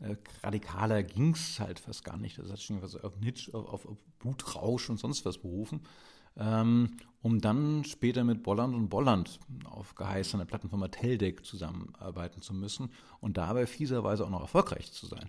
Äh, 0.00 0.16
radikaler 0.42 1.02
ging 1.02 1.34
es 1.34 1.60
halt 1.60 1.80
fast 1.80 2.04
gar 2.04 2.16
nicht. 2.16 2.38
Das 2.38 2.50
hat 2.50 2.60
schon 2.60 2.80
was 2.82 2.96
auf 2.96 3.20
Nitsch, 3.20 3.52
auf, 3.52 3.68
auf, 3.68 3.86
auf 3.86 3.98
Blutrausch 4.18 4.88
und 4.90 4.98
sonst 4.98 5.24
was 5.24 5.38
berufen. 5.38 5.80
Ähm, 6.36 6.96
um 7.20 7.40
dann 7.40 7.84
später 7.84 8.22
mit 8.22 8.44
Bolland 8.44 8.74
und 8.74 8.88
Bolland 8.88 9.40
auf 9.64 9.96
Geheiß 9.96 10.34
einer 10.34 10.44
Plattenfirma 10.44 10.88
Teldec 10.88 11.44
zusammenarbeiten 11.44 12.42
zu 12.42 12.54
müssen 12.54 12.90
und 13.20 13.36
dabei 13.36 13.66
fieserweise 13.66 14.24
auch 14.24 14.30
noch 14.30 14.42
erfolgreich 14.42 14.92
zu 14.92 15.06
sein. 15.06 15.28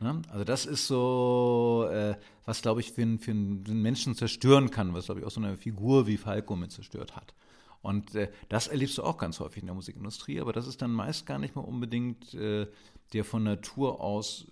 Ne? 0.00 0.20
Also 0.30 0.42
das 0.42 0.66
ist 0.66 0.88
so, 0.88 1.88
äh, 1.92 2.16
was 2.44 2.60
glaube 2.60 2.80
ich 2.80 2.90
für, 2.90 3.06
für 3.18 3.30
einen 3.30 3.82
Menschen 3.82 4.16
zerstören 4.16 4.70
kann, 4.70 4.94
was 4.94 5.04
glaube 5.04 5.20
ich 5.20 5.26
auch 5.26 5.30
so 5.30 5.40
eine 5.40 5.56
Figur 5.56 6.08
wie 6.08 6.16
Falco 6.16 6.56
mit 6.56 6.72
zerstört 6.72 7.14
hat. 7.14 7.34
Und 7.82 8.14
äh, 8.14 8.30
das 8.48 8.68
erlebst 8.68 8.96
du 8.98 9.02
auch 9.02 9.18
ganz 9.18 9.40
häufig 9.40 9.62
in 9.62 9.66
der 9.66 9.74
Musikindustrie, 9.74 10.40
aber 10.40 10.52
das 10.52 10.66
ist 10.66 10.80
dann 10.82 10.92
meist 10.92 11.26
gar 11.26 11.38
nicht 11.38 11.56
mal 11.56 11.62
unbedingt 11.62 12.32
äh, 12.34 12.66
der 13.12 13.24
von 13.24 13.42
Natur 13.42 14.00
aus 14.00 14.46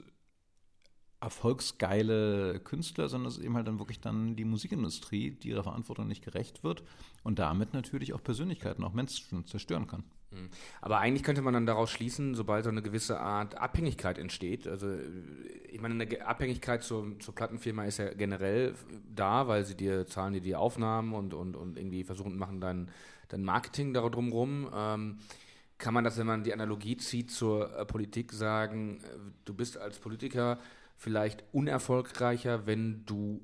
erfolgsgeile 1.20 2.60
Künstler, 2.60 3.08
sondern 3.08 3.28
es 3.28 3.38
ist 3.38 3.44
eben 3.44 3.54
halt 3.54 3.68
dann 3.68 3.78
wirklich 3.78 4.00
dann 4.00 4.36
die 4.36 4.44
Musikindustrie, 4.44 5.32
die 5.32 5.48
ihrer 5.48 5.62
Verantwortung 5.62 6.08
nicht 6.08 6.24
gerecht 6.24 6.64
wird 6.64 6.82
und 7.22 7.38
damit 7.38 7.74
natürlich 7.74 8.14
auch 8.14 8.22
Persönlichkeiten, 8.22 8.82
auch 8.84 8.94
Menschen 8.94 9.46
zerstören 9.46 9.86
kann. 9.86 10.02
Hm. 10.30 10.48
Aber 10.80 10.98
eigentlich 10.98 11.22
könnte 11.22 11.42
man 11.42 11.52
dann 11.52 11.66
daraus 11.66 11.90
schließen, 11.90 12.34
sobald 12.34 12.64
so 12.64 12.70
eine 12.70 12.82
gewisse 12.82 13.20
Art 13.20 13.56
Abhängigkeit 13.56 14.16
entsteht. 14.16 14.66
Also 14.66 14.88
äh, 14.88 15.02
ich 15.70 15.80
meine, 15.80 15.94
eine 15.94 16.26
Abhängigkeit 16.26 16.82
zur, 16.82 17.18
zur 17.18 17.34
Plattenfirma 17.34 17.84
ist 17.84 17.98
ja 17.98 18.14
generell 18.14 18.74
da, 19.14 19.46
weil 19.46 19.64
sie 19.66 19.76
dir 19.76 20.06
zahlen 20.06 20.32
dir 20.32 20.40
die 20.40 20.56
Aufnahmen 20.56 21.12
und, 21.12 21.34
und, 21.34 21.54
und 21.56 21.76
irgendwie 21.76 22.04
versuchen 22.04 22.38
machen 22.38 22.60
dein, 22.60 22.90
dein 23.30 23.42
Marketing 23.42 23.94
darum 23.94 24.32
rum. 24.32 24.70
Ähm, 24.74 25.18
kann 25.78 25.94
man 25.94 26.04
das, 26.04 26.18
wenn 26.18 26.26
man 26.26 26.44
die 26.44 26.52
Analogie 26.52 26.96
zieht 26.98 27.30
zur 27.30 27.74
äh, 27.74 27.86
Politik, 27.86 28.32
sagen, 28.32 29.00
äh, 29.02 29.18
du 29.44 29.54
bist 29.54 29.78
als 29.78 29.98
Politiker 29.98 30.58
vielleicht 30.96 31.42
unerfolgreicher, 31.52 32.66
wenn 32.66 33.06
du 33.06 33.40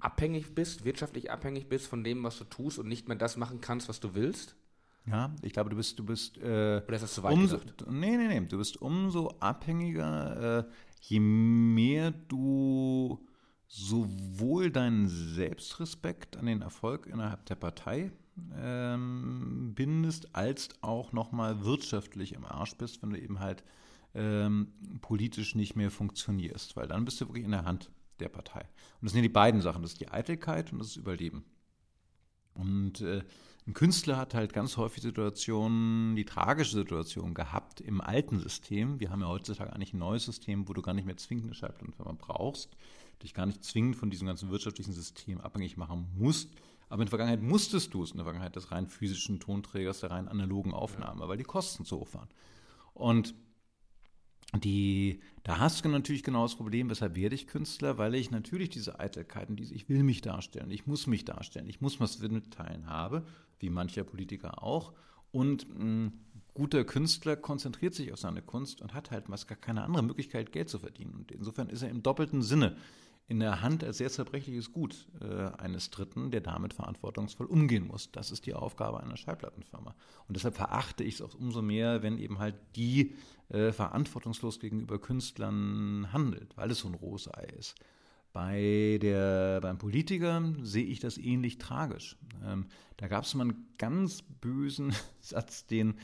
abhängig 0.00 0.54
bist, 0.54 0.84
wirtschaftlich 0.84 1.30
abhängig 1.30 1.68
bist 1.68 1.86
von 1.86 2.02
dem, 2.02 2.24
was 2.24 2.38
du 2.38 2.44
tust 2.44 2.78
und 2.78 2.88
nicht 2.88 3.08
mehr 3.08 3.16
das 3.16 3.36
machen 3.36 3.60
kannst, 3.60 3.88
was 3.88 4.00
du 4.00 4.14
willst? 4.14 4.56
Ja, 5.06 5.32
ich 5.42 5.52
glaube, 5.52 5.70
du 5.70 5.76
bist, 5.76 5.98
du 5.98 6.04
bist, 6.04 6.36
äh, 6.38 6.82
Oder 6.84 6.96
ist 6.96 7.02
das 7.02 7.14
zu 7.14 7.22
weit 7.22 7.32
umso, 7.32 7.60
nee, 7.88 8.16
nee, 8.16 8.26
nee, 8.26 8.40
du 8.46 8.58
bist 8.58 8.82
umso 8.82 9.28
abhängiger, 9.38 10.58
äh, 10.58 10.64
je 11.00 11.20
mehr 11.20 12.10
du 12.10 13.24
sowohl 13.68 14.70
deinen 14.70 15.08
Selbstrespekt 15.08 16.36
an 16.36 16.46
den 16.46 16.62
Erfolg 16.62 17.06
innerhalb 17.06 17.46
der 17.46 17.54
Partei 17.54 18.10
ähm, 18.56 19.72
bindest, 19.74 20.34
als 20.34 20.70
auch 20.82 21.12
nochmal 21.12 21.64
wirtschaftlich 21.64 22.32
im 22.32 22.44
Arsch 22.44 22.76
bist, 22.76 23.02
wenn 23.02 23.10
du 23.10 23.20
eben 23.20 23.40
halt 23.40 23.64
ähm, 24.14 24.72
politisch 25.02 25.54
nicht 25.54 25.76
mehr 25.76 25.90
funktionierst, 25.90 26.76
weil 26.76 26.88
dann 26.88 27.04
bist 27.04 27.20
du 27.20 27.28
wirklich 27.28 27.44
in 27.44 27.50
der 27.50 27.64
Hand 27.64 27.90
der 28.18 28.28
Partei. 28.28 28.60
Und 28.60 29.04
das 29.04 29.12
sind 29.12 29.22
die 29.22 29.28
beiden 29.28 29.60
Sachen, 29.60 29.82
das 29.82 29.92
ist 29.92 30.00
die 30.00 30.08
Eitelkeit 30.08 30.72
und 30.72 30.78
das 30.78 30.88
ist 30.88 30.96
Überleben. 30.96 31.44
Und 32.54 33.02
äh, 33.02 33.22
ein 33.66 33.74
Künstler 33.74 34.16
hat 34.16 34.34
halt 34.34 34.52
ganz 34.52 34.76
häufig 34.76 35.02
Situationen, 35.02 36.14
die 36.14 36.24
tragische 36.24 36.76
Situation 36.76 37.34
gehabt 37.34 37.80
im 37.80 38.00
alten 38.00 38.38
System. 38.38 39.00
Wir 39.00 39.10
haben 39.10 39.20
ja 39.20 39.28
heutzutage 39.28 39.72
eigentlich 39.72 39.92
ein 39.92 39.98
neues 39.98 40.24
System, 40.24 40.68
wo 40.68 40.72
du 40.72 40.82
gar 40.82 40.94
nicht 40.94 41.04
mehr 41.04 41.16
zwingend 41.16 41.46
eine 41.46 41.54
Schallplattenfirma 41.54 42.12
brauchst, 42.16 42.76
dich 43.22 43.34
gar 43.34 43.46
nicht 43.46 43.64
zwingend 43.64 43.96
von 43.96 44.08
diesem 44.08 44.28
ganzen 44.28 44.50
wirtschaftlichen 44.50 44.92
System 44.92 45.40
abhängig 45.40 45.76
machen 45.76 46.06
musst. 46.16 46.50
Aber 46.88 47.02
in 47.02 47.06
der 47.06 47.10
Vergangenheit 47.10 47.42
musstest 47.42 47.92
du 47.94 48.02
es, 48.02 48.12
in 48.12 48.18
der 48.18 48.24
Vergangenheit 48.24 48.56
des 48.56 48.70
rein 48.70 48.86
physischen 48.86 49.40
Tonträgers, 49.40 50.00
der 50.00 50.10
rein 50.10 50.28
analogen 50.28 50.72
Aufnahme, 50.72 51.22
ja. 51.22 51.28
weil 51.28 51.36
die 51.36 51.44
Kosten 51.44 51.84
zu 51.84 51.98
hoch 51.98 52.14
waren. 52.14 52.28
Und 52.94 53.34
die, 54.54 55.20
da 55.42 55.58
hast 55.58 55.84
du 55.84 55.88
natürlich 55.88 56.22
genau 56.22 56.42
das 56.42 56.54
Problem, 56.54 56.88
weshalb 56.88 57.16
werde 57.16 57.34
ich 57.34 57.48
Künstler, 57.48 57.98
weil 57.98 58.14
ich 58.14 58.30
natürlich 58.30 58.70
diese 58.70 59.00
Eitelkeiten, 59.00 59.56
diese, 59.56 59.74
ich 59.74 59.88
will 59.88 60.02
mich 60.02 60.20
darstellen, 60.20 60.70
ich 60.70 60.86
muss 60.86 61.06
mich 61.06 61.24
darstellen, 61.24 61.68
ich 61.68 61.80
muss 61.80 62.00
was 62.00 62.20
mitteilen 62.20 62.86
habe, 62.86 63.26
wie 63.58 63.70
mancher 63.70 64.04
Politiker 64.04 64.62
auch. 64.62 64.92
Und 65.32 65.66
ein 65.68 66.24
guter 66.54 66.84
Künstler 66.84 67.36
konzentriert 67.36 67.94
sich 67.94 68.12
auf 68.12 68.20
seine 68.20 68.40
Kunst 68.40 68.80
und 68.80 68.94
hat 68.94 69.10
halt 69.10 69.28
meist 69.28 69.48
gar 69.48 69.58
keine 69.58 69.82
andere 69.82 70.02
Möglichkeit, 70.04 70.52
Geld 70.52 70.68
zu 70.68 70.78
verdienen. 70.78 71.14
Und 71.14 71.32
insofern 71.32 71.68
ist 71.68 71.82
er 71.82 71.90
im 71.90 72.02
doppelten 72.02 72.42
Sinne 72.42 72.76
in 73.28 73.40
der 73.40 73.60
Hand 73.60 73.82
als 73.82 73.98
sehr 73.98 74.10
zerbrechliches 74.10 74.72
Gut 74.72 75.08
äh, 75.20 75.50
eines 75.60 75.90
Dritten, 75.90 76.30
der 76.30 76.40
damit 76.40 76.74
verantwortungsvoll 76.74 77.46
umgehen 77.46 77.86
muss. 77.86 78.12
Das 78.12 78.30
ist 78.30 78.46
die 78.46 78.54
Aufgabe 78.54 79.00
einer 79.00 79.16
Schallplattenfirma. 79.16 79.94
Und 80.28 80.36
deshalb 80.36 80.54
verachte 80.54 81.02
ich 81.02 81.14
es 81.14 81.22
auch 81.22 81.34
umso 81.34 81.60
mehr, 81.60 82.02
wenn 82.02 82.18
eben 82.18 82.38
halt 82.38 82.54
die 82.76 83.14
äh, 83.48 83.72
verantwortungslos 83.72 84.60
gegenüber 84.60 85.00
Künstlern 85.00 86.12
handelt, 86.12 86.56
weil 86.56 86.70
es 86.70 86.80
so 86.80 86.88
ein 86.88 86.94
Rohsei 86.94 87.48
ist. 87.58 87.74
Bei 88.32 88.98
der, 89.00 89.60
beim 89.60 89.78
Politiker 89.78 90.42
sehe 90.62 90.84
ich 90.84 91.00
das 91.00 91.16
ähnlich 91.18 91.58
tragisch. 91.58 92.16
Ähm, 92.44 92.66
da 92.98 93.08
gab 93.08 93.24
es 93.24 93.34
mal 93.34 93.44
einen 93.44 93.66
ganz 93.78 94.22
bösen 94.22 94.94
Satz, 95.20 95.66
den 95.66 95.94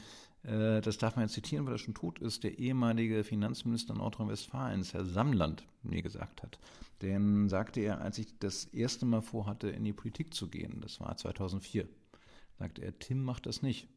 äh, 0.44 0.80
das 0.80 0.98
darf 0.98 1.16
man 1.16 1.24
jetzt 1.24 1.34
zitieren, 1.34 1.66
weil 1.66 1.74
er 1.74 1.78
schon 1.78 1.94
tot 1.94 2.18
ist, 2.18 2.44
der 2.44 2.58
ehemalige 2.58 3.24
Finanzminister 3.24 3.94
Nordrhein-Westfalens, 3.94 4.94
Herr 4.94 5.04
Samland, 5.04 5.64
mir 5.82 6.02
gesagt 6.02 6.42
hat. 6.42 6.58
Denn 7.00 7.48
sagte 7.48 7.80
er, 7.80 8.00
als 8.00 8.18
ich 8.18 8.38
das 8.38 8.64
erste 8.66 9.06
Mal 9.06 9.22
vorhatte, 9.22 9.68
in 9.68 9.84
die 9.84 9.92
Politik 9.92 10.34
zu 10.34 10.48
gehen, 10.48 10.80
das 10.80 11.00
war 11.00 11.16
2004, 11.16 11.88
sagte 12.58 12.82
er, 12.82 12.98
Tim 12.98 13.24
macht 13.24 13.46
das 13.46 13.62
nicht. 13.62 13.88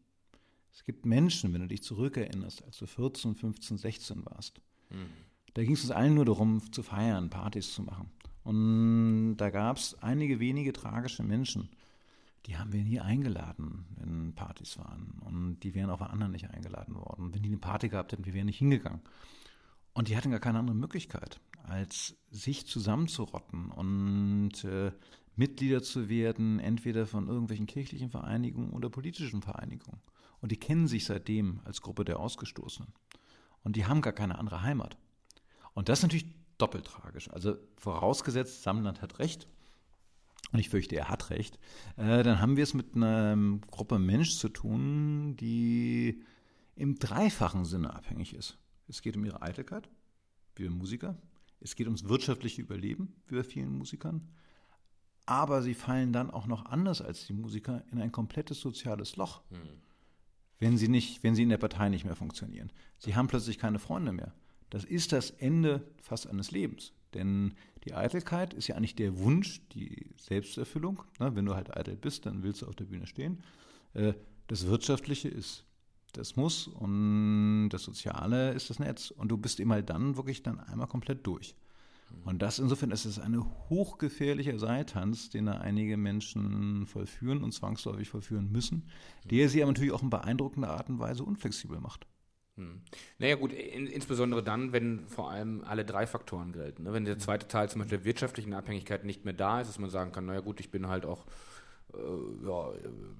Es 0.73 0.83
gibt 0.83 1.05
Menschen, 1.05 1.53
wenn 1.53 1.61
du 1.61 1.67
dich 1.67 1.83
zurückerinnerst, 1.83 2.63
als 2.63 2.77
du 2.77 2.85
14, 2.85 3.35
15, 3.35 3.77
16 3.77 4.25
warst, 4.25 4.59
mhm. 4.89 5.07
da 5.53 5.63
ging 5.63 5.73
es 5.73 5.83
uns 5.83 5.91
allen 5.91 6.15
nur 6.15 6.25
darum, 6.25 6.71
zu 6.71 6.83
feiern, 6.83 7.29
Partys 7.29 7.73
zu 7.73 7.81
machen. 7.83 8.11
Und 8.43 9.37
da 9.37 9.49
gab 9.49 9.77
es 9.77 9.95
einige 10.03 10.39
wenige 10.39 10.73
tragische 10.73 11.23
Menschen, 11.23 11.69
die 12.45 12.57
haben 12.57 12.71
wir 12.71 12.83
nie 12.83 12.99
eingeladen, 12.99 13.85
wenn 13.97 14.33
Partys 14.35 14.77
waren. 14.77 15.19
Und 15.21 15.59
die 15.61 15.73
wären 15.73 15.89
auch 15.89 15.99
bei 15.99 16.05
anderen 16.05 16.31
nicht 16.31 16.49
eingeladen 16.49 16.95
worden. 16.95 17.33
Wenn 17.33 17.41
die 17.41 17.49
eine 17.49 17.57
Party 17.57 17.89
gehabt 17.89 18.11
hätten, 18.11 18.25
wir 18.25 18.33
wären 18.33 18.45
nicht 18.45 18.59
hingegangen. 18.59 19.01
Und 19.93 20.09
die 20.09 20.17
hatten 20.17 20.31
gar 20.31 20.39
keine 20.39 20.59
andere 20.59 20.75
Möglichkeit, 20.75 21.39
als 21.63 22.15
sich 22.29 22.67
zusammenzurotten 22.67 23.71
und 23.71 24.63
äh, 24.63 24.91
Mitglieder 25.35 25.81
zu 25.81 26.09
werden, 26.09 26.59
entweder 26.59 27.07
von 27.07 27.27
irgendwelchen 27.27 27.65
kirchlichen 27.65 28.09
Vereinigungen 28.09 28.71
oder 28.71 28.89
politischen 28.89 29.41
Vereinigungen. 29.41 30.01
Und 30.41 30.51
die 30.51 30.57
kennen 30.57 30.87
sich 30.87 31.05
seitdem 31.05 31.61
als 31.63 31.81
Gruppe 31.81 32.05
der 32.05 32.19
Ausgestoßenen. 32.19 32.93
Und 33.63 33.75
die 33.75 33.85
haben 33.85 34.01
gar 34.01 34.13
keine 34.13 34.37
andere 34.37 34.61
Heimat. 34.61 34.97
Und 35.73 35.89
das 35.89 35.99
ist 35.99 36.03
natürlich 36.03 36.27
doppelt 36.57 36.85
tragisch. 36.85 37.29
Also 37.31 37.55
vorausgesetzt, 37.77 38.63
Samland 38.63 39.01
hat 39.01 39.19
recht, 39.19 39.47
und 40.51 40.59
ich 40.59 40.69
fürchte, 40.69 40.95
er 40.95 41.09
hat 41.09 41.29
recht, 41.29 41.59
äh, 41.97 42.23
dann 42.23 42.39
haben 42.39 42.57
wir 42.57 42.63
es 42.63 42.73
mit 42.73 42.95
einer 42.95 43.37
Gruppe 43.71 43.99
Mensch 43.99 44.37
zu 44.37 44.49
tun, 44.49 45.35
die 45.37 46.21
im 46.75 46.95
dreifachen 46.99 47.65
Sinne 47.65 47.93
abhängig 47.93 48.33
ist. 48.33 48.57
Es 48.87 49.01
geht 49.01 49.17
um 49.17 49.25
ihre 49.25 49.41
Eitelkeit, 49.41 49.89
wie 50.55 50.69
Musiker. 50.69 51.17
Es 51.59 51.75
geht 51.75 51.87
ums 51.87 52.07
wirtschaftliche 52.07 52.61
Überleben, 52.61 53.15
wie 53.27 53.35
bei 53.35 53.43
vielen 53.43 53.77
Musikern. 53.77 54.29
Aber 55.25 55.63
sie 55.63 55.73
fallen 55.73 56.13
dann 56.13 56.29
auch 56.29 56.45
noch 56.45 56.65
anders 56.65 57.01
als 57.01 57.25
die 57.25 57.33
Musiker 57.33 57.83
in 57.91 57.99
ein 57.99 58.11
komplettes 58.11 58.59
soziales 58.59 59.15
Loch, 59.15 59.41
hm. 59.49 59.57
wenn, 60.59 60.77
sie 60.77 60.87
nicht, 60.87 61.23
wenn 61.23 61.33
sie 61.33 61.43
in 61.43 61.49
der 61.49 61.57
Partei 61.57 61.89
nicht 61.89 62.05
mehr 62.05 62.15
funktionieren. 62.15 62.71
Sie 62.99 63.15
haben 63.15 63.27
plötzlich 63.27 63.57
keine 63.57 63.79
Freunde 63.79 64.11
mehr. 64.11 64.35
Das 64.69 64.83
ist 64.83 65.11
das 65.11 65.31
Ende 65.31 65.87
fast 66.01 66.27
eines 66.27 66.51
Lebens. 66.51 66.93
Denn 67.13 67.55
die 67.85 67.93
Eitelkeit 67.93 68.53
ist 68.53 68.67
ja 68.67 68.75
eigentlich 68.75 68.95
der 68.95 69.17
Wunsch, 69.19 69.61
die 69.69 70.09
Selbsterfüllung. 70.17 71.03
Ne? 71.19 71.35
Wenn 71.35 71.45
du 71.45 71.55
halt 71.55 71.75
eitel 71.75 71.95
bist, 71.95 72.25
dann 72.25 72.43
willst 72.43 72.61
du 72.61 72.67
auf 72.67 72.75
der 72.75 72.85
Bühne 72.85 73.07
stehen. 73.07 73.43
Äh, 73.93 74.13
das 74.47 74.67
Wirtschaftliche 74.67 75.29
ist 75.29 75.65
das 76.13 76.35
Muss 76.35 76.67
und 76.67 77.69
das 77.69 77.83
Soziale 77.83 78.53
ist 78.53 78.69
das 78.69 78.79
Netz. 78.79 79.11
Und 79.11 79.29
du 79.29 79.37
bist 79.37 79.59
immer 79.59 79.81
dann 79.81 80.17
wirklich 80.17 80.43
dann 80.43 80.59
einmal 80.59 80.87
komplett 80.87 81.25
durch. 81.27 81.55
Und 82.23 82.41
das 82.41 82.59
insofern 82.59 82.91
ist 82.91 83.05
es 83.05 83.19
ein 83.19 83.43
hochgefährlicher 83.69 84.57
Seiltanz, 84.57 85.29
den 85.29 85.47
da 85.47 85.53
einige 85.53 85.97
Menschen 85.97 86.85
vollführen 86.85 87.43
und 87.43 87.51
zwangsläufig 87.51 88.09
vollführen 88.09 88.51
müssen, 88.51 88.89
der 89.25 89.49
sie 89.49 89.61
aber 89.61 89.71
natürlich 89.71 89.91
auch 89.91 90.03
in 90.03 90.09
beeindruckender 90.09 90.69
Art 90.69 90.89
und 90.89 90.99
Weise 90.99 91.23
unflexibel 91.23 91.79
macht. 91.79 92.07
Hm. 92.57 92.81
Naja 93.19 93.35
gut, 93.35 93.51
in, 93.51 93.87
insbesondere 93.87 94.41
dann, 94.41 94.71
wenn 94.71 95.07
vor 95.07 95.29
allem 95.29 95.63
alle 95.65 95.83
drei 95.83 96.07
Faktoren 96.07 96.53
gelten. 96.53 96.83
Ne? 96.83 96.93
Wenn 96.93 97.05
der 97.05 97.19
zweite 97.19 97.47
Teil 97.47 97.69
zum 97.69 97.81
Beispiel 97.81 97.97
der 97.97 98.05
wirtschaftlichen 98.05 98.53
Abhängigkeit 98.53 99.03
nicht 99.03 99.25
mehr 99.25 99.33
da 99.33 99.61
ist, 99.61 99.67
dass 99.67 99.79
man 99.79 99.89
sagen 99.89 100.11
kann, 100.13 100.25
naja 100.25 100.39
gut, 100.39 100.61
ich 100.61 100.71
bin 100.71 100.87
halt 100.87 101.05
auch, 101.05 101.25
äh, 101.93 102.47
ja, 102.47 102.71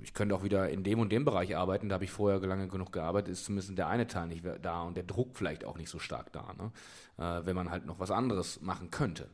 ich 0.01 0.13
könnte 0.13 0.35
auch 0.35 0.43
wieder 0.43 0.69
in 0.69 0.83
dem 0.83 0.99
und 0.99 1.11
dem 1.11 1.25
Bereich 1.25 1.57
arbeiten, 1.57 1.89
da 1.89 1.95
habe 1.95 2.05
ich 2.05 2.11
vorher 2.11 2.39
lange 2.39 2.69
genug 2.69 2.93
gearbeitet, 2.93 3.33
ist 3.33 3.43
zumindest 3.43 3.77
der 3.77 3.87
eine 3.87 4.07
Teil 4.07 4.27
nicht 4.27 4.45
da 4.61 4.83
und 4.83 4.95
der 4.95 5.03
Druck 5.03 5.35
vielleicht 5.35 5.65
auch 5.65 5.77
nicht 5.77 5.89
so 5.89 5.99
stark 5.99 6.31
da, 6.31 6.53
ne? 6.53 6.71
äh, 7.17 7.45
wenn 7.45 7.57
man 7.57 7.71
halt 7.71 7.85
noch 7.85 7.99
was 7.99 8.11
anderes 8.11 8.61
machen 8.61 8.89
könnte. 8.89 9.29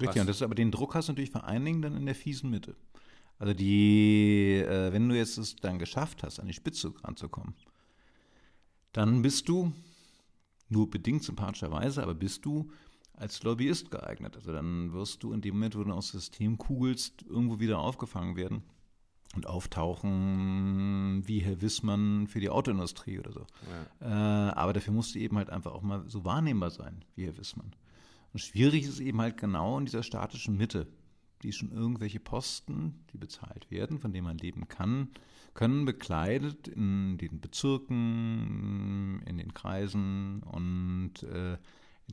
Richtig, 0.00 0.16
was, 0.16 0.20
und 0.20 0.28
das, 0.28 0.42
aber 0.42 0.54
den 0.54 0.70
Druck 0.70 0.94
hast 0.94 1.08
du 1.08 1.12
natürlich 1.12 1.30
vor 1.30 1.44
allen 1.44 1.64
Dingen 1.64 1.80
dann 1.80 1.96
in 1.96 2.04
der 2.04 2.14
fiesen 2.14 2.50
Mitte. 2.50 2.76
Also 3.38 3.54
die, 3.54 4.62
äh, 4.66 4.92
wenn 4.92 5.08
du 5.08 5.16
jetzt 5.16 5.38
es 5.38 5.56
dann 5.56 5.78
geschafft 5.78 6.22
hast, 6.22 6.40
an 6.40 6.46
die 6.46 6.52
Spitze 6.52 6.92
ranzukommen, 7.02 7.54
dann 8.92 9.22
bist 9.22 9.48
du, 9.48 9.72
nur 10.68 10.90
bedingt 10.90 11.24
sympathischerweise, 11.24 12.02
aber 12.02 12.14
bist 12.14 12.44
du 12.44 12.70
als 13.12 13.42
Lobbyist 13.42 13.90
geeignet. 13.90 14.36
Also 14.36 14.52
dann 14.52 14.92
wirst 14.92 15.22
du 15.22 15.32
in 15.32 15.40
dem 15.40 15.54
Moment, 15.54 15.76
wo 15.76 15.84
du 15.84 15.92
aus 15.92 16.10
dem 16.10 16.20
System 16.20 16.58
kugelst, 16.58 17.22
irgendwo 17.28 17.60
wieder 17.60 17.78
aufgefangen 17.78 18.36
werden 18.36 18.62
und 19.36 19.46
auftauchen 19.46 21.22
wie 21.26 21.40
Herr 21.40 21.60
Wissmann 21.60 22.26
für 22.26 22.40
die 22.40 22.50
Autoindustrie 22.50 23.18
oder 23.18 23.32
so. 23.32 23.46
Ja. 24.00 24.48
Äh, 24.48 24.52
aber 24.52 24.72
dafür 24.72 24.92
musst 24.92 25.14
du 25.14 25.18
eben 25.18 25.36
halt 25.36 25.50
einfach 25.50 25.72
auch 25.72 25.82
mal 25.82 26.08
so 26.08 26.24
wahrnehmbar 26.24 26.70
sein 26.70 27.04
wie 27.14 27.26
Herr 27.26 27.36
Wissmann. 27.36 27.72
Und 28.32 28.40
schwierig 28.40 28.84
ist 28.84 29.00
eben 29.00 29.20
halt 29.20 29.36
genau 29.36 29.78
in 29.78 29.84
dieser 29.84 30.02
statischen 30.02 30.56
Mitte, 30.56 30.86
die 31.42 31.52
schon 31.52 31.72
irgendwelche 31.72 32.20
Posten, 32.20 33.04
die 33.12 33.18
bezahlt 33.18 33.70
werden, 33.70 33.98
von 33.98 34.12
denen 34.12 34.26
man 34.26 34.38
leben 34.38 34.68
kann, 34.68 35.08
können 35.54 35.84
bekleidet 35.84 36.68
in 36.68 37.18
den 37.18 37.40
Bezirken, 37.40 39.22
in 39.26 39.38
den 39.38 39.54
Kreisen 39.54 40.42
und 40.42 41.22
äh, 41.24 41.58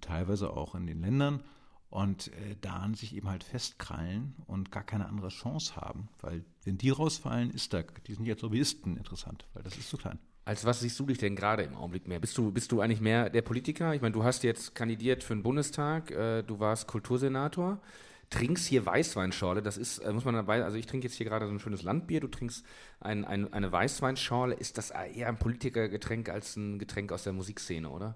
teilweise 0.01 0.51
auch 0.51 0.75
in 0.75 0.87
den 0.87 1.01
Ländern 1.01 1.43
und 1.89 2.27
äh, 2.33 2.55
da 2.61 2.87
sich 2.93 3.15
eben 3.15 3.29
halt 3.29 3.43
festkrallen 3.43 4.35
und 4.45 4.71
gar 4.71 4.83
keine 4.83 5.07
andere 5.07 5.29
Chance 5.29 5.75
haben. 5.75 6.09
Weil 6.19 6.43
wenn 6.63 6.77
die 6.77 6.89
rausfallen, 6.89 7.51
ist 7.51 7.73
da, 7.73 7.83
die 7.83 8.13
sind 8.13 8.25
jetzt 8.25 8.41
Lobbyisten 8.41 8.97
interessant, 8.97 9.45
weil 9.53 9.63
das 9.63 9.77
ist 9.77 9.89
zu 9.89 9.97
klein. 9.97 10.19
Als 10.45 10.63
was 10.63 10.79
siehst 10.79 10.97
du 10.99 11.05
dich 11.05 11.17
denn 11.17 11.35
gerade 11.35 11.63
im 11.63 11.75
Augenblick 11.75 12.07
mehr? 12.07 12.19
Bist 12.19 12.37
du, 12.37 12.51
bist 12.51 12.71
du 12.71 12.79
eigentlich 12.79 13.01
mehr 13.01 13.29
der 13.29 13.41
Politiker? 13.41 13.93
Ich 13.93 14.01
meine, 14.01 14.13
du 14.13 14.23
hast 14.23 14.43
jetzt 14.43 14.75
kandidiert 14.75 15.23
für 15.23 15.35
den 15.35 15.43
Bundestag, 15.43 16.11
äh, 16.11 16.41
du 16.43 16.59
warst 16.59 16.87
Kultursenator 16.87 17.81
trinkst 18.29 18.67
hier 18.67 18.85
Weißweinschorle. 18.85 19.61
Das 19.61 19.77
ist, 19.77 19.99
äh, 19.99 20.11
muss 20.11 20.25
man 20.25 20.35
dabei, 20.35 20.63
also 20.63 20.77
ich 20.77 20.85
trinke 20.85 21.07
jetzt 21.07 21.15
hier 21.15 21.25
gerade 21.25 21.47
so 21.47 21.51
ein 21.53 21.59
schönes 21.59 21.83
Landbier, 21.83 22.19
du 22.19 22.27
trinkst 22.27 22.65
ein, 22.99 23.25
ein, 23.25 23.51
eine 23.53 23.71
Weißweinschorle. 23.71 24.55
Ist 24.55 24.77
das 24.77 24.91
eher 24.91 25.27
ein 25.27 25.37
Politikergetränk 25.37 26.29
als 26.29 26.55
ein 26.55 26.79
Getränk 26.79 27.11
aus 27.11 27.23
der 27.23 27.33
Musikszene, 27.33 27.89
oder? 27.89 28.15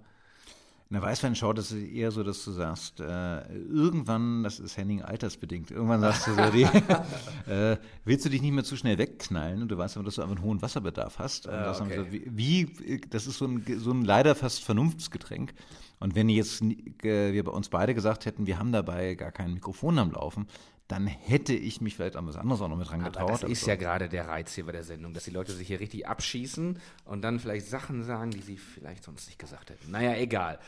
In 0.92 0.96
der 0.96 1.04
Weißweinschau, 1.04 1.54
das 1.54 1.72
ist 1.72 1.88
eher 1.90 2.12
so, 2.12 2.22
dass 2.22 2.44
du 2.44 2.52
sagst, 2.52 3.00
äh, 3.00 3.44
irgendwann, 3.54 4.44
das 4.44 4.60
ist 4.60 4.76
Henning 4.76 5.02
altersbedingt, 5.02 5.72
irgendwann 5.72 6.02
sagst 6.02 6.28
du 6.28 6.34
so, 6.34 6.42
äh, 7.50 7.78
willst 8.04 8.26
du 8.26 8.30
dich 8.30 8.42
nicht 8.42 8.52
mehr 8.52 8.66
zu 8.66 8.76
schnell 8.76 8.98
wegknallen 8.98 9.62
und 9.62 9.70
du 9.70 9.78
weißt 9.78 9.96
aber, 9.96 10.04
dass 10.04 10.16
du 10.16 10.22
einfach 10.22 10.36
einen 10.36 10.44
hohen 10.44 10.62
Wasserbedarf 10.62 11.18
hast. 11.18 11.48
Und 11.48 11.54
Ah, 11.54 11.64
das, 11.64 11.80
okay. 11.80 11.96
so, 11.96 12.12
wie, 12.12 12.26
wie, 12.78 13.02
das 13.10 13.26
ist 13.26 13.38
so 13.38 13.46
ein, 13.46 13.64
so 13.78 13.92
ein 13.92 14.04
leider 14.04 14.36
fast 14.36 14.66
Vernunftsgetränk. 14.66 15.54
Und 16.02 16.16
wenn 16.16 16.28
jetzt 16.30 16.62
äh, 16.62 17.32
wir 17.32 17.44
bei 17.44 17.52
uns 17.52 17.70
beide 17.70 17.94
gesagt 17.94 18.26
hätten, 18.26 18.48
wir 18.48 18.58
haben 18.60 18.72
dabei 18.72 19.14
gar 19.14 19.32
kein 19.32 19.54
Mikrofon 19.54 20.00
am 20.00 20.12
Laufen, 20.12 20.48
dann 20.88 21.08
hätte 21.08 21.54
ich 21.54 21.80
mich 21.80 21.96
vielleicht 21.96 22.18
an 22.18 22.28
was 22.28 22.36
anderes 22.36 22.60
auch 22.62 22.68
noch 22.68 22.76
mit 22.76 22.90
dran 22.90 23.02
Aber 23.02 23.12
getraut. 23.12 23.44
das 23.44 23.44
ist 23.44 23.62
so. 23.62 23.70
ja 23.70 23.76
gerade 23.78 24.10
der 24.10 24.28
Reiz 24.28 24.54
hier 24.54 24.66
bei 24.66 24.74
der 24.74 24.84
Sendung, 24.84 25.14
dass 25.14 25.24
die 25.24 25.32
Leute 25.32 25.54
sich 25.54 25.68
hier 25.68 25.80
richtig 25.80 26.08
abschießen 26.08 26.80
und 27.06 27.22
dann 27.22 27.40
vielleicht 27.40 27.68
Sachen 27.68 28.04
sagen, 28.04 28.32
die 28.32 28.42
sie 28.42 28.58
vielleicht 28.58 29.04
sonst 29.04 29.28
nicht 29.28 29.40
gesagt 29.40 29.70
hätten. 29.70 29.92
Naja, 29.92 30.16
egal. 30.16 30.60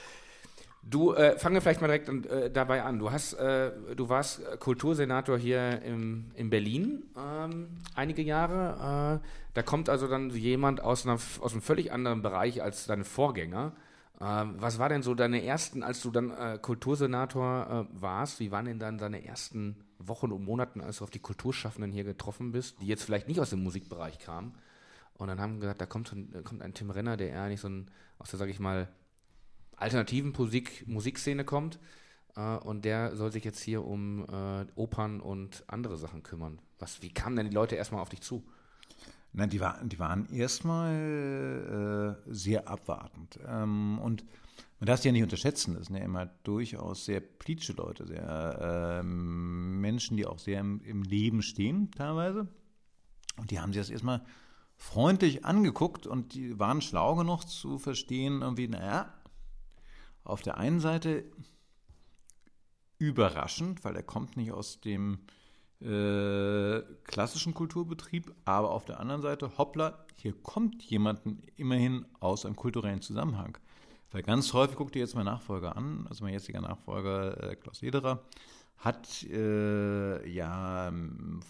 Du, 0.83 1.13
äh, 1.13 1.39
fangen 1.39 1.55
wir 1.55 1.61
vielleicht 1.61 1.81
mal 1.81 1.87
direkt 1.87 2.09
an, 2.09 2.25
äh, 2.25 2.51
dabei 2.51 2.83
an. 2.83 2.99
Du 2.99 3.11
hast, 3.11 3.33
äh, 3.33 3.71
du 3.95 4.09
warst 4.09 4.41
Kultursenator 4.59 5.37
hier 5.37 5.81
im, 5.81 6.31
in 6.35 6.49
Berlin 6.49 7.03
ähm, 7.17 7.69
einige 7.95 8.21
Jahre. 8.21 9.21
Äh, 9.23 9.27
da 9.55 9.61
kommt 9.63 9.89
also 9.89 10.07
dann 10.07 10.29
jemand 10.29 10.81
aus, 10.81 11.05
einer, 11.05 11.17
aus 11.39 11.53
einem 11.53 11.61
völlig 11.61 11.91
anderen 11.91 12.21
Bereich 12.21 12.61
als 12.61 12.85
deine 12.85 13.03
Vorgänger. 13.03 13.73
Ähm, 14.23 14.55
was 14.57 14.79
war 14.79 14.87
denn 14.87 15.03
so 15.03 15.15
deine 15.15 15.43
ersten, 15.43 15.83
als 15.83 16.01
du 16.01 16.09
dann 16.09 16.31
äh, 16.31 16.57
Kultursenator 16.61 17.87
äh, 17.91 18.01
warst, 18.01 18.39
wie 18.39 18.51
waren 18.51 18.65
denn 18.65 18.79
dann 18.79 18.97
deine 18.97 19.25
ersten 19.25 19.83
Wochen 19.99 20.31
und 20.31 20.45
Monaten, 20.45 20.79
als 20.79 20.99
du 20.99 21.03
auf 21.03 21.09
die 21.09 21.19
Kulturschaffenden 21.19 21.91
hier 21.91 22.05
getroffen 22.05 22.53
bist, 22.53 22.79
die 22.79 22.87
jetzt 22.87 23.03
vielleicht 23.03 23.27
nicht 23.27 23.41
aus 23.41 23.49
dem 23.49 23.63
Musikbereich 23.63 24.19
kamen? 24.19 24.53
Und 25.15 25.27
dann 25.27 25.41
haben 25.41 25.59
gesagt, 25.59 25.81
da 25.81 25.85
kommt, 25.85 26.13
ein, 26.13 26.41
kommt 26.45 26.61
ein 26.61 26.73
Tim 26.73 26.89
Renner, 26.89 27.17
der 27.17 27.29
eher 27.29 27.49
nicht 27.49 27.59
so 27.59 27.67
ein, 27.67 27.91
aus 28.17 28.29
der, 28.29 28.39
sag 28.39 28.49
ich 28.49 28.59
mal, 28.59 28.87
alternativen 29.75 30.31
Musik, 30.31 30.87
Musikszene 30.87 31.43
kommt. 31.43 31.79
Äh, 32.37 32.57
und 32.57 32.85
der 32.85 33.17
soll 33.17 33.31
sich 33.31 33.43
jetzt 33.43 33.61
hier 33.61 33.83
um 33.83 34.23
äh, 34.23 34.65
Opern 34.75 35.19
und 35.19 35.65
andere 35.67 35.97
Sachen 35.97 36.23
kümmern. 36.23 36.59
Was, 36.79 37.01
wie 37.01 37.13
kamen 37.13 37.35
denn 37.35 37.49
die 37.49 37.55
Leute 37.55 37.75
erstmal 37.75 38.01
auf 38.01 38.09
dich 38.09 38.21
zu? 38.21 38.43
Nein, 39.33 39.49
die, 39.49 39.59
war, 39.59 39.83
die 39.83 39.97
waren 39.97 40.29
erstmal 40.29 42.17
äh, 42.27 42.31
sehr 42.31 42.67
abwartend. 42.67 43.39
Ähm, 43.47 43.97
und 43.99 44.23
man 44.79 44.85
darf 44.85 45.01
sie 45.01 45.07
ja 45.07 45.11
nicht 45.11 45.23
unterschätzen. 45.23 45.73
Das 45.73 45.87
sind 45.87 45.95
ja 45.95 46.03
immer 46.03 46.27
durchaus 46.43 47.05
sehr 47.05 47.19
politische 47.19 47.73
Leute, 47.73 48.05
sehr 48.05 48.99
ähm, 49.01 49.81
Menschen, 49.81 50.17
die 50.17 50.27
auch 50.27 50.37
sehr 50.37 50.59
im, 50.59 50.81
im 50.81 51.01
Leben 51.01 51.41
stehen, 51.41 51.89
teilweise. 51.91 52.47
Und 53.37 53.49
die 53.49 53.59
haben 53.59 53.73
sich 53.73 53.81
das 53.81 53.89
erstmal 53.89 54.23
freundlich 54.75 55.45
angeguckt 55.45 56.05
und 56.05 56.35
die 56.35 56.59
waren 56.59 56.81
schlau 56.81 57.15
genug 57.15 57.45
zu 57.45 57.79
verstehen, 57.79 58.41
irgendwie, 58.41 58.67
naja, 58.67 59.11
auf 60.23 60.41
der 60.41 60.57
einen 60.57 60.79
Seite 60.79 61.23
überraschend, 62.99 63.83
weil 63.83 63.95
er 63.95 64.03
kommt 64.03 64.37
nicht 64.37 64.51
aus 64.51 64.79
dem 64.79 65.19
äh, 65.83 66.81
klassischen 67.03 67.53
Kulturbetrieb, 67.53 68.33
aber 68.45 68.71
auf 68.71 68.85
der 68.85 68.99
anderen 68.99 69.21
Seite, 69.21 69.57
hoppla, 69.57 70.05
hier 70.15 70.33
kommt 70.33 70.83
jemand 70.83 71.21
immerhin 71.55 72.05
aus 72.19 72.45
einem 72.45 72.55
kulturellen 72.55 73.01
Zusammenhang. 73.01 73.57
Weil 74.11 74.23
ganz 74.23 74.53
häufig, 74.53 74.75
guckt 74.75 74.95
ihr 74.95 75.01
jetzt 75.01 75.15
mein 75.15 75.25
Nachfolger 75.25 75.75
an, 75.75 76.05
also 76.07 76.23
mein 76.23 76.33
jetziger 76.33 76.61
Nachfolger 76.61 77.51
äh, 77.51 77.55
Klaus 77.55 77.81
Lederer, 77.81 78.23
hat 78.77 79.23
äh, 79.23 80.29
ja 80.29 80.91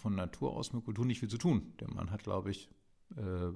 von 0.00 0.14
Natur 0.14 0.54
aus 0.54 0.72
mit 0.72 0.84
Kultur 0.84 1.04
nicht 1.04 1.20
viel 1.20 1.28
zu 1.28 1.38
tun. 1.38 1.72
Der 1.80 1.90
Mann 1.92 2.10
hat, 2.10 2.22
glaube 2.22 2.50
ich, 2.50 2.70
äh, 3.16 3.50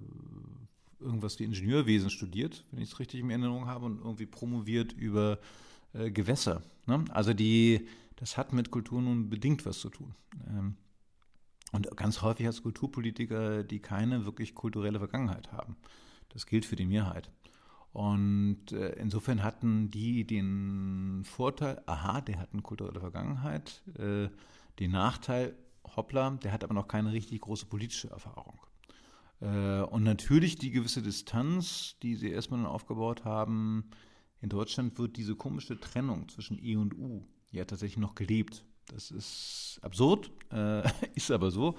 irgendwas 1.00 1.38
wie 1.38 1.44
Ingenieurwesen 1.44 2.10
studiert, 2.10 2.64
wenn 2.70 2.82
ich 2.82 2.90
es 2.90 2.98
richtig 2.98 3.20
in 3.20 3.30
Erinnerung 3.30 3.66
habe, 3.66 3.86
und 3.86 4.00
irgendwie 4.00 4.26
promoviert 4.26 4.92
über 4.92 5.38
äh, 5.92 6.10
Gewässer. 6.10 6.62
Ne? 6.86 7.04
Also 7.10 7.34
die, 7.34 7.86
das 8.18 8.36
hat 8.36 8.52
mit 8.52 8.70
Kultur 8.70 9.00
nun 9.00 9.30
bedingt 9.30 9.64
was 9.64 9.78
zu 9.78 9.90
tun. 9.90 10.14
Ähm, 10.48 10.76
und 11.72 11.96
ganz 11.96 12.22
häufig 12.22 12.46
hast 12.46 12.58
du 12.58 12.62
Kulturpolitiker, 12.64 13.62
die 13.62 13.80
keine 13.80 14.24
wirklich 14.24 14.54
kulturelle 14.54 14.98
Vergangenheit 14.98 15.52
haben. 15.52 15.76
Das 16.30 16.46
gilt 16.46 16.64
für 16.64 16.76
die 16.76 16.86
Mehrheit. 16.86 17.30
Und 17.92 18.72
äh, 18.72 18.92
insofern 18.94 19.42
hatten 19.42 19.90
die 19.90 20.26
den 20.26 21.22
Vorteil, 21.24 21.82
aha, 21.86 22.20
der 22.20 22.40
hat 22.40 22.52
eine 22.52 22.62
kulturelle 22.62 23.00
Vergangenheit, 23.00 23.82
äh, 23.98 24.28
den 24.78 24.90
Nachteil, 24.90 25.56
hoppla, 25.96 26.30
der 26.30 26.52
hat 26.52 26.64
aber 26.64 26.74
noch 26.74 26.88
keine 26.88 27.12
richtig 27.12 27.40
große 27.42 27.66
politische 27.66 28.10
Erfahrung. 28.10 28.60
Äh, 29.40 29.80
und 29.82 30.02
natürlich 30.02 30.56
die 30.56 30.70
gewisse 30.70 31.02
Distanz, 31.02 31.96
die 32.02 32.16
sie 32.16 32.30
erstmal 32.30 32.66
aufgebaut 32.66 33.24
haben. 33.24 33.90
In 34.40 34.48
Deutschland 34.48 34.98
wird 34.98 35.16
diese 35.16 35.36
komische 35.36 35.78
Trennung 35.78 36.28
zwischen 36.28 36.62
E 36.62 36.76
und 36.76 36.96
U 36.96 37.26
ja 37.50 37.64
tatsächlich 37.64 37.98
noch 37.98 38.14
gelebt. 38.14 38.64
Das 38.86 39.10
ist 39.10 39.78
absurd, 39.82 40.30
äh, 40.52 40.82
ist 41.14 41.30
aber 41.30 41.50
so. 41.50 41.74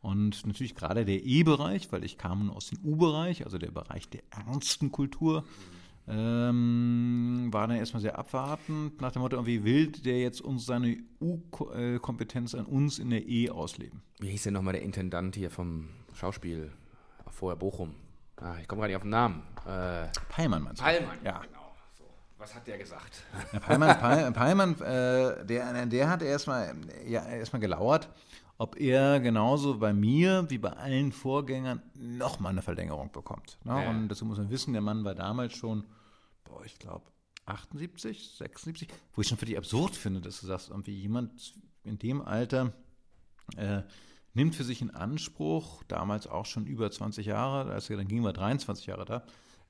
Und 0.00 0.44
natürlich 0.46 0.74
gerade 0.74 1.04
der 1.04 1.22
E-Bereich, 1.24 1.90
weil 1.92 2.02
ich 2.04 2.18
kam 2.18 2.50
aus 2.50 2.68
dem 2.70 2.78
U-Bereich, 2.84 3.44
also 3.44 3.58
der 3.58 3.70
Bereich 3.70 4.08
der 4.08 4.22
ernsten 4.30 4.90
Kultur, 4.90 5.44
ähm, 6.08 7.48
war 7.52 7.68
dann 7.68 7.76
erstmal 7.76 8.02
sehr 8.02 8.18
abwartend, 8.18 9.00
nach 9.00 9.12
dem 9.12 9.22
Motto, 9.22 9.36
irgendwie 9.36 9.62
will 9.64 9.88
der 9.92 10.20
jetzt 10.20 10.40
uns 10.40 10.66
seine 10.66 10.98
U-Kompetenz 11.20 12.54
an 12.56 12.66
uns 12.66 12.98
in 12.98 13.10
der 13.10 13.28
E 13.28 13.50
ausleben. 13.50 14.02
Wie 14.18 14.30
hieß 14.30 14.42
denn 14.44 14.54
nochmal 14.54 14.72
der 14.72 14.82
Intendant 14.82 15.36
hier 15.36 15.50
vom 15.50 15.88
Schauspiel, 16.14 16.72
vorher 17.30 17.56
Bochum? 17.56 17.94
Ah, 18.36 18.56
ich 18.60 18.66
komme 18.66 18.80
gerade 18.80 18.90
nicht 18.90 18.96
auf 18.96 19.02
den 19.02 19.10
Namen. 19.10 19.42
Äh, 19.66 20.08
Peimann 20.28 20.62
meinst 20.64 20.80
du? 20.80 20.84
Pallmann, 20.84 21.18
Ja. 21.24 21.38
genau. 21.40 21.61
Was 22.42 22.56
hat 22.56 22.66
der 22.66 22.76
gesagt? 22.76 23.22
Pall- 23.60 24.32
Pallmann 24.32 24.74
äh, 24.80 25.46
der, 25.46 25.86
der 25.86 26.10
hat 26.10 26.22
erstmal 26.22 26.74
ja, 27.06 27.24
erstmal 27.24 27.60
gelauert, 27.60 28.08
ob 28.58 28.80
er 28.80 29.20
genauso 29.20 29.78
bei 29.78 29.92
mir 29.92 30.46
wie 30.48 30.58
bei 30.58 30.70
allen 30.70 31.12
Vorgängern 31.12 31.80
nochmal 31.94 32.50
eine 32.50 32.62
Verlängerung 32.62 33.12
bekommt. 33.12 33.58
Ne? 33.62 33.80
Ja. 33.84 33.90
Und 33.90 34.08
dazu 34.08 34.24
muss 34.24 34.38
man 34.38 34.50
wissen, 34.50 34.72
der 34.72 34.82
Mann 34.82 35.04
war 35.04 35.14
damals 35.14 35.52
schon, 35.54 35.84
boah, 36.42 36.64
ich 36.64 36.80
glaube, 36.80 37.04
78, 37.46 38.32
76, 38.36 38.88
wo 39.14 39.20
ich 39.20 39.28
schon 39.28 39.38
völlig 39.38 39.56
absurd 39.56 39.94
finde, 39.94 40.20
dass 40.20 40.40
du 40.40 40.48
sagst, 40.48 40.70
irgendwie 40.70 40.98
jemand 40.98 41.54
in 41.84 42.00
dem 42.00 42.22
Alter 42.22 42.72
äh, 43.56 43.82
nimmt 44.34 44.56
für 44.56 44.64
sich 44.64 44.82
in 44.82 44.90
Anspruch, 44.90 45.84
damals 45.84 46.26
auch 46.26 46.46
schon 46.46 46.66
über 46.66 46.90
20 46.90 47.24
Jahre, 47.24 47.70
als 47.70 47.88
er 47.88 47.98
dann 47.98 48.08
ging, 48.08 48.24
war 48.24 48.32
23 48.32 48.86
Jahre 48.86 49.04
da, 49.04 49.22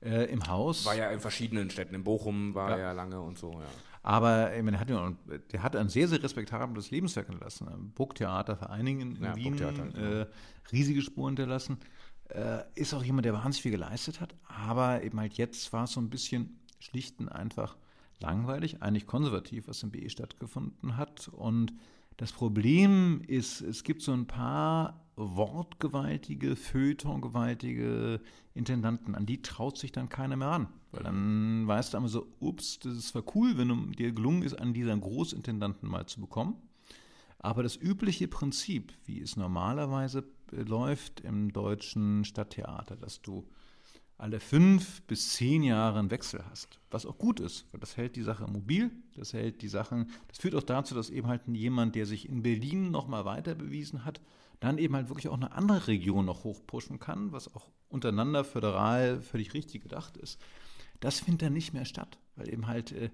äh, 0.03 0.25
im 0.25 0.45
Haus. 0.47 0.85
War 0.85 0.95
ja 0.95 1.09
in 1.11 1.19
verschiedenen 1.19 1.69
Städten. 1.69 1.95
In 1.95 2.03
Bochum 2.03 2.53
war 2.53 2.71
Ja. 2.71 2.75
er 2.77 2.81
ja 2.83 2.91
lange 2.91 3.19
und 3.21 3.37
so, 3.37 3.51
ja. 3.53 3.67
Aber 4.05 4.53
ich 4.53 4.61
meine, 4.61 4.71
der, 4.77 4.79
hat 4.81 4.89
ja, 4.89 5.13
der 5.53 5.63
hat 5.63 5.75
ein 5.77 5.87
sehr, 5.87 6.07
sehr 6.09 6.21
respektables 6.21 6.91
Lebenswerk 6.91 7.27
hinterlassen. 7.27 7.69
Ein 7.69 7.91
Burgtheater 7.91 8.57
vor 8.57 8.69
allen 8.69 8.85
Dingen 8.85 9.15
in 9.15 9.23
Ja, 9.23 9.35
Wien, 9.35 9.55
genau. 9.55 9.83
äh, 9.97 10.27
riesige 10.73 11.01
Spuren 11.01 11.29
hinterlassen. 11.37 11.77
Äh, 12.29 12.63
ist 12.75 12.93
auch 12.93 13.03
jemand, 13.03 13.25
der 13.25 13.33
wahnsinnig 13.33 13.61
viel 13.61 13.71
geleistet 13.71 14.19
hat. 14.19 14.35
Aber 14.43 15.03
eben 15.03 15.17
halt 15.19 15.35
jetzt 15.35 15.71
war 15.71 15.85
es 15.85 15.91
so 15.93 16.01
ein 16.01 16.09
bisschen 16.09 16.59
schlicht 16.79 17.19
und 17.19 17.29
einfach 17.29 17.77
langweilig, 18.19 18.81
eigentlich 18.81 19.05
konservativ, 19.07 19.67
was 19.69 19.83
im 19.83 19.91
BE 19.91 20.09
stattgefunden 20.09 20.97
hat. 20.97 21.29
Und 21.29 21.73
das 22.17 22.31
Problem 22.33 23.21
ist, 23.27 23.61
es 23.61 23.83
gibt 23.83 24.01
so 24.01 24.11
ein 24.11 24.27
paar 24.27 25.02
wortgewaltige, 25.15 26.55
feuilletongewaltige 26.55 28.21
Intendanten, 28.53 29.15
an 29.15 29.25
die 29.25 29.41
traut 29.41 29.77
sich 29.77 29.91
dann 29.91 30.09
keiner 30.09 30.35
mehr 30.35 30.49
ran. 30.49 30.67
Weil 30.91 31.03
dann 31.03 31.67
weißt 31.67 31.93
du 31.93 31.97
einmal 31.97 32.11
so, 32.11 32.27
ups, 32.39 32.79
das 32.79 33.07
zwar 33.07 33.23
cool, 33.35 33.57
wenn 33.57 33.91
dir 33.93 34.11
gelungen 34.11 34.43
ist, 34.43 34.59
einen 34.59 34.73
dieser 34.73 34.95
Großintendanten 34.97 35.89
mal 35.89 36.05
zu 36.05 36.21
bekommen, 36.21 36.55
aber 37.39 37.61
das 37.61 37.75
übliche 37.75 38.27
Prinzip, 38.27 38.93
wie 39.05 39.21
es 39.21 39.35
normalerweise 39.35 40.23
äh, 40.51 40.61
läuft 40.61 41.19
im 41.21 41.51
deutschen 41.51 42.23
Stadttheater, 42.23 42.95
dass 42.95 43.21
du 43.21 43.47
alle 44.17 44.39
fünf 44.39 45.01
bis 45.03 45.33
zehn 45.33 45.63
Jahre 45.63 45.99
einen 45.99 46.11
Wechsel 46.11 46.43
hast, 46.49 46.79
was 46.89 47.05
auch 47.05 47.17
gut 47.17 47.41
ist, 47.41 47.65
weil 47.71 47.81
das 47.81 47.97
hält 47.97 48.15
die 48.15 48.21
Sache 48.21 48.47
mobil, 48.47 48.91
das 49.15 49.33
hält 49.33 49.61
die 49.61 49.67
Sachen, 49.67 50.09
das 50.29 50.37
führt 50.37 50.55
auch 50.55 50.63
dazu, 50.63 50.95
dass 50.95 51.09
eben 51.09 51.27
halt 51.27 51.41
jemand, 51.47 51.95
der 51.95 52.05
sich 52.05 52.29
in 52.29 52.43
Berlin 52.43 52.91
nochmal 52.91 53.25
weiter 53.25 53.55
bewiesen 53.55 54.05
hat, 54.05 54.21
dann 54.59 54.77
eben 54.77 54.95
halt 54.95 55.09
wirklich 55.09 55.27
auch 55.27 55.35
eine 55.35 55.51
andere 55.51 55.87
Region 55.87 56.25
noch 56.25 56.43
hochpushen 56.43 56.99
kann, 56.99 57.31
was 57.31 57.53
auch 57.53 57.69
untereinander 57.89 58.43
föderal 58.43 59.21
völlig 59.21 59.53
richtig 59.53 59.83
gedacht 59.83 60.17
ist. 60.17 60.39
Das 60.99 61.19
findet 61.19 61.43
dann 61.43 61.53
nicht 61.53 61.73
mehr 61.73 61.85
statt, 61.85 62.17
weil 62.35 62.49
eben 62.51 62.67
halt 62.67 62.91
äh, 62.91 63.09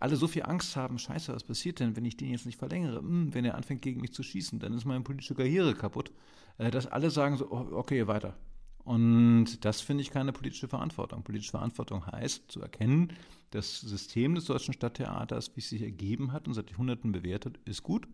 alle 0.00 0.16
so 0.16 0.26
viel 0.26 0.42
Angst 0.44 0.76
haben, 0.76 0.98
scheiße, 0.98 1.32
was 1.34 1.44
passiert 1.44 1.80
denn, 1.80 1.96
wenn 1.96 2.04
ich 2.04 2.16
den 2.16 2.30
jetzt 2.30 2.46
nicht 2.46 2.58
verlängere? 2.58 2.98
Hm, 2.98 3.34
wenn 3.34 3.44
er 3.44 3.54
anfängt 3.54 3.82
gegen 3.82 4.00
mich 4.00 4.12
zu 4.12 4.22
schießen, 4.22 4.58
dann 4.58 4.72
ist 4.74 4.84
meine 4.84 5.04
politische 5.04 5.34
Karriere 5.34 5.74
kaputt. 5.74 6.10
Äh, 6.58 6.70
dass 6.70 6.86
alle 6.86 7.10
sagen 7.10 7.36
so, 7.36 7.50
oh, 7.50 7.68
okay, 7.72 8.06
weiter. 8.06 8.36
Und 8.84 9.64
das 9.64 9.80
finde 9.80 10.02
ich 10.02 10.10
keine 10.10 10.32
politische 10.32 10.68
Verantwortung. 10.68 11.22
Politische 11.22 11.52
Verantwortung 11.52 12.06
heißt 12.06 12.52
zu 12.52 12.60
erkennen, 12.60 13.12
das 13.50 13.80
System 13.80 14.34
des 14.34 14.44
deutschen 14.44 14.74
Stadttheaters, 14.74 15.56
wie 15.56 15.60
es 15.60 15.70
sich 15.70 15.82
ergeben 15.82 16.32
hat 16.32 16.46
und 16.46 16.54
seit 16.54 16.70
Jahrhunderten 16.70 17.12
bewertet, 17.12 17.58
ist 17.64 17.82
gut. 17.82 18.06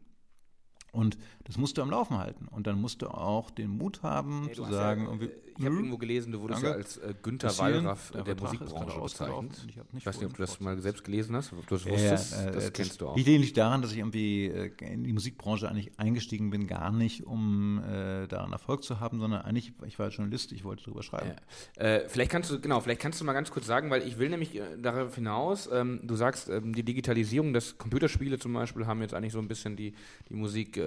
Und 0.92 1.18
das 1.44 1.56
musst 1.56 1.78
du 1.78 1.82
am 1.82 1.90
Laufen 1.90 2.18
halten. 2.18 2.48
Und 2.48 2.66
dann 2.66 2.80
musst 2.80 3.02
du 3.02 3.08
auch 3.08 3.50
den 3.50 3.70
Mut 3.70 4.02
haben 4.02 4.46
Nee, 4.46 4.52
zu 4.52 4.64
sagen, 4.64 5.02
ja, 5.02 5.08
irgendwie, 5.08 5.30
ich 5.58 5.64
habe 5.64 5.74
irgendwo 5.74 5.98
gelesen, 5.98 6.32
du 6.32 6.40
wurdest 6.40 6.62
Danke. 6.62 6.78
ja 6.78 6.84
als 6.84 6.96
äh, 6.98 7.14
Günther. 7.22 7.56
Wallraff 7.58 8.10
Der 8.12 8.22
der 8.22 8.36
Musikbranche 8.36 9.00
bezeichnet. 9.00 9.66
ich 9.68 9.76
Ich 9.98 10.06
weiß 10.06 10.16
nicht, 10.18 10.26
ob 10.26 10.36
du 10.36 10.42
das 10.42 10.60
mal 10.60 10.78
selbst 10.80 11.04
gelesen 11.04 11.36
hast, 11.36 11.52
ob 11.52 11.66
du 11.66 11.74
das 11.74 11.86
wusstest. 11.86 12.32
äh, 12.34 12.52
das 12.52 12.68
äh, 12.68 12.70
kennst 12.70 13.00
du 13.00 13.08
auch. 13.08 13.16
Liegt 13.16 13.28
nicht 13.28 13.56
daran, 13.56 13.82
dass 13.82 13.92
ich 13.92 13.98
irgendwie 13.98 14.46
äh, 14.46 14.70
in 14.80 15.04
die 15.04 15.12
Musikbranche 15.12 15.68
eigentlich 15.68 15.98
eingestiegen 15.98 16.50
bin, 16.50 16.66
gar 16.66 16.92
nicht, 16.92 17.24
um 17.24 17.82
äh, 17.84 18.26
daran 18.26 18.52
Erfolg 18.52 18.84
zu 18.84 19.00
haben, 19.00 19.20
sondern 19.20 19.42
eigentlich, 19.42 19.72
ich 19.86 19.98
war 19.98 20.08
Journalist, 20.08 20.52
ich 20.52 20.64
wollte 20.64 20.84
darüber 20.84 21.02
schreiben. 21.02 21.32
Ja. 21.76 21.82
Äh, 21.82 22.08
vielleicht 22.08 22.30
kannst 22.30 22.50
du, 22.50 22.60
genau, 22.60 22.80
vielleicht 22.80 23.00
kannst 23.00 23.20
du 23.20 23.24
mal 23.24 23.32
ganz 23.32 23.50
kurz 23.50 23.66
sagen, 23.66 23.90
weil 23.90 24.06
ich 24.06 24.18
will 24.18 24.28
nämlich 24.28 24.60
darauf 24.80 25.14
hinaus, 25.14 25.68
ähm, 25.72 26.00
du 26.04 26.14
sagst, 26.14 26.48
ähm, 26.48 26.74
die 26.74 26.82
Digitalisierung, 26.82 27.52
das 27.52 27.78
Computerspiele 27.78 28.38
zum 28.38 28.52
Beispiel 28.52 28.86
haben 28.86 29.00
jetzt 29.02 29.14
eigentlich 29.14 29.32
so 29.32 29.38
ein 29.38 29.48
bisschen 29.48 29.76
die, 29.76 29.94
die 30.28 30.34
Musik 30.34 30.80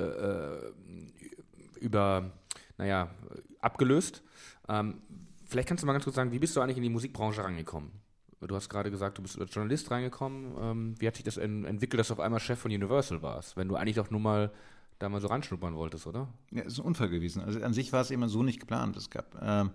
über, 1.79 2.31
naja, 2.77 3.09
abgelöst. 3.59 4.23
Ähm, 4.69 5.01
vielleicht 5.45 5.67
kannst 5.67 5.83
du 5.83 5.87
mal 5.87 5.93
ganz 5.93 6.03
kurz 6.05 6.15
sagen, 6.15 6.31
wie 6.31 6.39
bist 6.39 6.55
du 6.55 6.61
eigentlich 6.61 6.77
in 6.77 6.83
die 6.83 6.89
Musikbranche 6.89 7.43
reingekommen? 7.43 7.91
Du 8.39 8.55
hast 8.55 8.69
gerade 8.69 8.91
gesagt, 8.91 9.17
du 9.17 9.21
bist 9.21 9.39
als 9.39 9.53
Journalist 9.53 9.89
reingekommen. 9.89 10.53
Ähm, 10.59 10.95
wie 10.99 11.07
hat 11.07 11.15
sich 11.15 11.23
das 11.23 11.37
en 11.37 11.63
entwickelt, 11.63 11.99
dass 11.99 12.09
du 12.09 12.13
auf 12.13 12.19
einmal 12.19 12.39
Chef 12.39 12.59
von 12.59 12.71
Universal 12.71 13.21
warst, 13.21 13.55
wenn 13.55 13.67
du 13.67 13.75
eigentlich 13.75 13.95
doch 13.95 14.11
nur 14.11 14.19
mal 14.19 14.51
da 14.99 15.09
mal 15.09 15.21
so 15.21 15.27
ranschnuppern 15.27 15.75
wolltest, 15.75 16.07
oder? 16.07 16.27
Ja, 16.51 16.61
es 16.61 16.73
ist 16.73 16.79
ein 16.79 16.85
Unfall 16.85 17.09
gewesen. 17.09 17.41
Also 17.41 17.61
an 17.61 17.73
sich 17.73 17.91
war 17.93 18.01
es 18.01 18.11
immer 18.11 18.29
so 18.29 18.43
nicht 18.43 18.59
geplant. 18.59 18.95
Es 18.97 19.09
gab, 19.09 19.41
äh, 19.41 19.65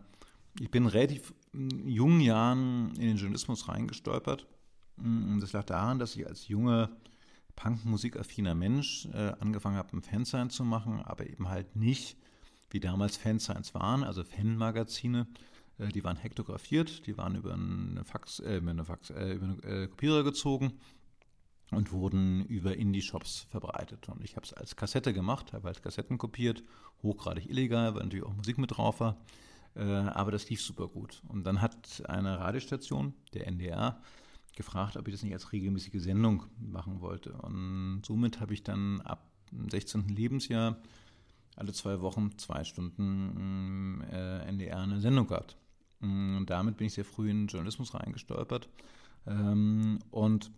ich 0.60 0.70
bin 0.70 0.86
relativ 0.86 1.34
in 1.52 1.88
jungen 1.88 2.20
Jahren 2.20 2.94
in 2.96 3.08
den 3.08 3.16
Journalismus 3.16 3.68
reingestolpert. 3.68 4.46
Und 4.96 5.40
das 5.40 5.52
lag 5.52 5.64
daran, 5.64 5.98
dass 5.98 6.16
ich 6.16 6.26
als 6.26 6.48
junger 6.48 6.90
Punk-musikaffiner 7.56 8.54
Mensch 8.54 9.06
äh, 9.12 9.32
angefangen 9.40 9.76
habe, 9.76 9.96
ein 9.96 10.02
Fansign 10.02 10.50
zu 10.50 10.64
machen, 10.64 11.00
aber 11.02 11.28
eben 11.28 11.48
halt 11.48 11.76
nicht, 11.76 12.16
wie 12.70 12.80
damals 12.80 13.16
Fansigns 13.16 13.74
waren, 13.74 14.04
also 14.04 14.24
Fanmagazine. 14.24 15.26
Äh, 15.78 15.88
die 15.88 16.04
waren 16.04 16.16
hektografiert, 16.16 17.06
die 17.06 17.16
waren 17.16 17.34
über 17.36 17.54
eine 17.54 18.04
Fax, 18.04 18.40
äh, 18.40 18.56
über 18.56 18.70
eine 18.70 18.84
Fax, 18.84 19.10
äh, 19.10 19.32
über 19.32 19.44
einen 19.44 19.62
äh, 19.62 19.86
Kopierer 19.88 20.24
gezogen 20.24 20.72
und 21.70 21.92
wurden 21.92 22.44
über 22.46 22.76
Indie-Shops 22.76 23.46
verbreitet. 23.50 24.08
Und 24.08 24.24
ich 24.24 24.36
habe 24.36 24.46
es 24.46 24.52
als 24.52 24.76
Kassette 24.76 25.12
gemacht, 25.12 25.52
habe 25.52 25.68
als 25.68 25.82
Kassetten 25.82 26.18
kopiert, 26.18 26.62
hochgradig 27.02 27.48
illegal, 27.48 27.94
weil 27.94 28.04
natürlich 28.04 28.24
auch 28.24 28.34
Musik 28.34 28.58
mit 28.58 28.76
drauf 28.76 29.00
war. 29.00 29.18
Äh, 29.74 29.82
aber 29.82 30.30
das 30.30 30.48
lief 30.48 30.62
super 30.62 30.88
gut. 30.88 31.22
Und 31.28 31.44
dann 31.44 31.60
hat 31.60 32.02
eine 32.08 32.38
Radiostation, 32.38 33.14
der 33.34 33.46
NDR, 33.46 34.00
gefragt, 34.56 34.96
ob 34.96 35.06
ich 35.06 35.14
das 35.14 35.22
nicht 35.22 35.32
als 35.32 35.52
regelmäßige 35.52 36.02
Sendung 36.02 36.44
machen 36.58 37.00
wollte. 37.00 37.32
Und 37.32 38.02
somit 38.04 38.40
habe 38.40 38.54
ich 38.54 38.64
dann 38.64 39.00
ab 39.02 39.30
dem 39.52 39.68
16. 39.68 40.08
Lebensjahr 40.08 40.76
alle 41.58 41.72
zwei 41.72 42.00
Wochen 42.00 42.36
zwei 42.38 42.64
Stunden 42.64 44.02
äh, 44.10 44.44
NDR 44.46 44.78
eine 44.78 45.00
Sendung 45.00 45.26
gehabt. 45.26 45.56
Und 46.00 46.46
damit 46.46 46.76
bin 46.76 46.86
ich 46.86 46.94
sehr 46.94 47.04
früh 47.04 47.30
in 47.30 47.48
Journalismus 47.48 47.94
reingestolpert. 47.94 48.68
Ähm, 49.26 49.98
und 50.10 50.50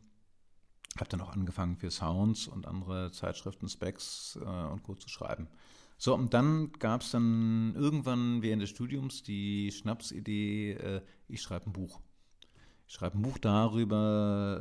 habe 0.99 1.09
dann 1.09 1.21
auch 1.21 1.33
angefangen 1.33 1.77
für 1.77 1.91
Sounds 1.91 2.47
und 2.47 2.67
andere 2.67 3.11
Zeitschriften, 3.13 3.69
Specs 3.69 4.39
äh, 4.43 4.45
und 4.45 4.83
Co. 4.83 4.95
zu 4.95 5.09
schreiben. 5.09 5.49
So, 5.97 6.15
und 6.15 6.35
dann 6.35 6.73
gab 6.73 7.03
es 7.03 7.11
dann 7.11 7.75
irgendwann 7.77 8.43
während 8.43 8.63
des 8.63 8.71
Studiums 8.71 9.23
die 9.23 9.71
Schnapsidee, 9.71 10.73
äh, 10.73 11.03
ich 11.29 11.43
schreibe 11.43 11.67
ein 11.67 11.73
Buch. 11.73 12.01
Ich 12.91 12.97
schreibe 12.97 13.19
ein 13.19 13.23
Buch 13.23 13.39
darüber, 13.39 14.61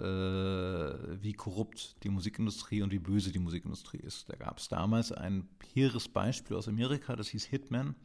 äh, 1.09 1.23
wie 1.23 1.33
korrupt 1.33 1.95
die 2.03 2.09
Musikindustrie 2.09 2.83
und 2.83 2.91
wie 2.91 2.99
böse 2.99 3.31
die 3.31 3.39
Musikindustrie 3.39 3.97
ist. 3.97 4.29
Da 4.29 4.35
gab 4.35 4.59
es 4.59 4.67
damals 4.67 5.11
ein 5.11 5.49
hehres 5.73 6.07
Beispiel 6.07 6.55
aus 6.55 6.67
Amerika, 6.67 7.15
das 7.15 7.29
hieß 7.29 7.45
Hitman. 7.45 7.95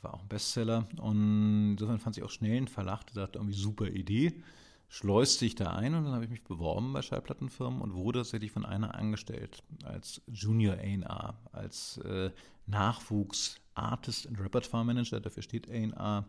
War 0.00 0.14
auch 0.14 0.22
ein 0.22 0.28
Bestseller. 0.28 0.88
Und 1.02 1.72
insofern 1.72 1.98
fand 1.98 2.16
ich 2.16 2.22
auch 2.22 2.30
schnell 2.30 2.56
einen 2.56 2.66
Verlag, 2.66 3.04
der 3.08 3.12
sagte, 3.12 3.40
irgendwie 3.40 3.54
super 3.54 3.88
Idee 3.88 4.42
schleust 4.88 5.38
sich 5.38 5.54
da 5.54 5.70
ein 5.72 5.94
und 5.94 6.04
dann 6.04 6.14
habe 6.14 6.24
ich 6.24 6.30
mich 6.30 6.44
beworben 6.44 6.94
bei 6.94 7.02
Schallplattenfirmen 7.02 7.82
und 7.82 7.94
wurde 7.94 8.20
tatsächlich 8.20 8.52
von 8.52 8.64
einer 8.64 8.94
angestellt 8.94 9.62
als 9.84 10.22
Junior 10.28 10.76
A&R, 10.76 11.34
als 11.52 11.98
äh, 11.98 12.30
Nachwuchs 12.66 13.56
Artist 13.74 14.26
and 14.26 14.40
Repertoire 14.40 14.84
Manager, 14.84 15.20
dafür 15.20 15.42
steht 15.42 15.70
A&R. 15.70 16.26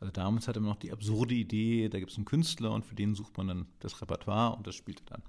Also 0.00 0.12
damals 0.12 0.46
hatte 0.46 0.60
man 0.60 0.70
noch 0.70 0.78
die 0.78 0.92
absurde 0.92 1.34
Idee, 1.34 1.88
da 1.88 1.98
gibt 1.98 2.10
es 2.10 2.16
einen 2.16 2.26
Künstler 2.26 2.72
und 2.72 2.84
für 2.84 2.94
den 2.94 3.14
sucht 3.14 3.36
man 3.36 3.48
dann 3.48 3.66
das 3.80 4.00
Repertoire 4.00 4.56
und 4.56 4.66
das 4.66 4.74
spielte 4.74 5.04
dann. 5.06 5.22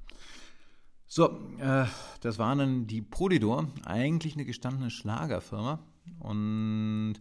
So, 1.05 1.39
äh, 1.59 1.85
das 2.19 2.37
war 2.37 2.53
dann 2.55 2.85
die 2.85 3.01
Polydor, 3.01 3.67
eigentlich 3.85 4.33
eine 4.33 4.43
gestandene 4.43 4.91
Schlagerfirma 4.91 5.79
und 6.19 7.15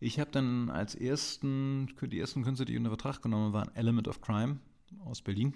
ich 0.00 0.18
habe 0.18 0.30
dann 0.32 0.70
als 0.70 0.94
ersten, 0.94 1.88
die 2.02 2.18
ersten 2.18 2.42
Künstler, 2.42 2.66
die 2.66 2.72
ich 2.72 2.78
unter 2.78 2.90
Vertrag 2.90 3.22
genommen 3.22 3.52
waren, 3.52 3.74
Element 3.76 4.08
of 4.08 4.20
Crime, 4.20 4.58
aus 5.04 5.22
Berlin 5.22 5.54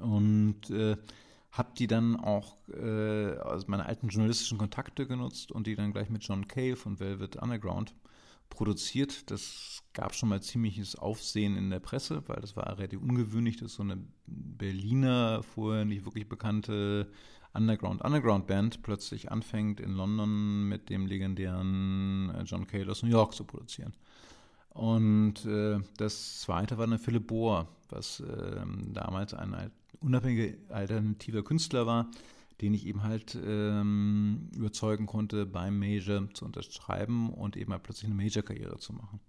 und 0.00 0.68
äh, 0.70 0.96
habe 1.50 1.70
die 1.78 1.86
dann 1.86 2.16
auch 2.16 2.56
äh, 2.68 3.38
aus 3.38 3.68
meiner 3.68 3.86
alten 3.86 4.08
journalistischen 4.08 4.58
Kontakte 4.58 5.06
genutzt 5.06 5.50
und 5.52 5.66
die 5.66 5.74
dann 5.74 5.92
gleich 5.92 6.10
mit 6.10 6.22
John 6.24 6.46
Cave 6.46 6.78
und 6.84 7.00
Velvet 7.00 7.36
Underground 7.36 7.94
produziert. 8.48 9.30
Das 9.30 9.82
gab 9.92 10.14
schon 10.14 10.28
mal 10.28 10.42
ziemliches 10.42 10.96
Aufsehen 10.96 11.56
in 11.56 11.70
der 11.70 11.80
Presse, 11.80 12.22
weil 12.26 12.40
das 12.40 12.56
war 12.56 12.78
relativ 12.78 13.00
ungewöhnlich, 13.00 13.56
dass 13.56 13.74
so 13.74 13.82
eine 13.82 13.98
Berliner, 14.26 15.42
vorher 15.42 15.84
nicht 15.84 16.04
wirklich 16.04 16.28
bekannte 16.28 17.10
Underground 17.54 18.02
Underground 18.02 18.46
Band 18.46 18.82
plötzlich 18.82 19.32
anfängt 19.32 19.80
in 19.80 19.92
London 19.92 20.68
mit 20.68 20.90
dem 20.90 21.06
legendären 21.06 22.30
äh, 22.34 22.42
John 22.42 22.66
Cale 22.66 22.90
aus 22.90 23.02
New 23.02 23.08
York 23.10 23.34
zu 23.34 23.44
produzieren. 23.44 23.94
Und 24.70 25.44
äh, 25.44 25.80
das 25.96 26.40
zweite 26.40 26.78
war 26.78 26.86
dann 26.86 26.98
Philipp 26.98 27.26
Bohr, 27.26 27.66
was 27.88 28.20
äh, 28.20 28.60
damals 28.92 29.34
ein 29.34 29.72
unabhängiger 30.00 30.54
alternativer 30.72 31.42
Künstler 31.42 31.86
war, 31.86 32.08
den 32.60 32.74
ich 32.74 32.86
eben 32.86 33.02
halt 33.02 33.38
ähm, 33.40 34.50
überzeugen 34.54 35.06
konnte, 35.06 35.46
beim 35.46 35.78
Major 35.78 36.28
zu 36.34 36.44
unterschreiben 36.44 37.30
und 37.32 37.56
eben 37.56 37.72
halt 37.72 37.82
plötzlich 37.82 38.10
eine 38.10 38.20
Major-Karriere 38.20 38.78
zu 38.78 38.92
machen. 38.92 39.20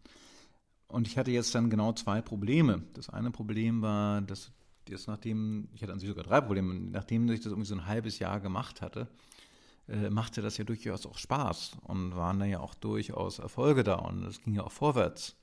Und 0.87 1.07
ich 1.07 1.17
hatte 1.17 1.31
jetzt 1.31 1.53
dann 1.53 1.69
genau 1.69 1.93
zwei 1.93 2.21
Probleme. 2.21 2.83
Das 2.93 3.09
eine 3.09 3.29
Problem 3.29 3.81
war, 3.81 4.21
dass 4.21 4.51
jetzt 4.87 5.07
nachdem, 5.07 5.69
ich 5.73 5.83
hatte 5.83 5.93
an 5.93 5.99
sich 5.99 6.09
sogar 6.09 6.23
drei 6.23 6.41
Probleme, 6.41 6.73
nachdem 6.73 7.29
ich 7.29 7.41
das 7.41 7.51
irgendwie 7.51 7.67
so 7.67 7.75
ein 7.75 7.85
halbes 7.85 8.17
Jahr 8.17 8.39
gemacht 8.39 8.81
hatte, 8.81 9.07
äh, 9.87 10.09
machte 10.09 10.41
das 10.41 10.57
ja 10.57 10.63
durchaus 10.63 11.05
auch 11.05 11.17
Spaß 11.17 11.77
und 11.83 12.15
waren 12.15 12.39
da 12.39 12.45
ja 12.45 12.59
auch 12.59 12.73
durchaus 12.73 13.39
Erfolge 13.39 13.83
da 13.83 13.95
und 13.95 14.23
es 14.23 14.41
ging 14.41 14.55
ja 14.55 14.63
auch 14.63 14.71
vorwärts. 14.71 15.35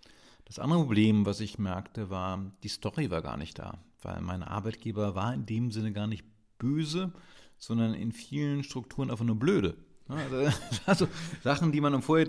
Das 0.44 0.59
andere 0.59 0.81
Problem, 0.81 1.27
was 1.27 1.40
ich 1.40 1.59
merkte, 1.59 2.11
war, 2.11 2.53
die 2.62 2.68
Story 2.68 3.11
war 3.11 3.22
gar 3.22 3.37
nicht 3.37 3.59
da, 3.59 3.79
weil 4.03 4.20
mein 4.20 4.42
Arbeitgeber 4.42 5.14
war 5.14 5.35
in 5.35 5.46
dem 5.46 5.72
Sinne 5.72 5.92
gar 5.92 6.07
nicht 6.07 6.25
böse, 6.59 7.12
sondern 7.59 7.95
in 7.95 8.12
vielen 8.12 8.62
Strukturen 8.62 9.11
einfach 9.11 9.25
nur 9.25 9.37
blöde. 9.37 9.77
Also, 10.09 10.59
also 10.87 11.09
Sachen, 11.42 11.73
die 11.73 11.81
man 11.81 11.95
im 11.95 12.03
Vorher 12.03 12.27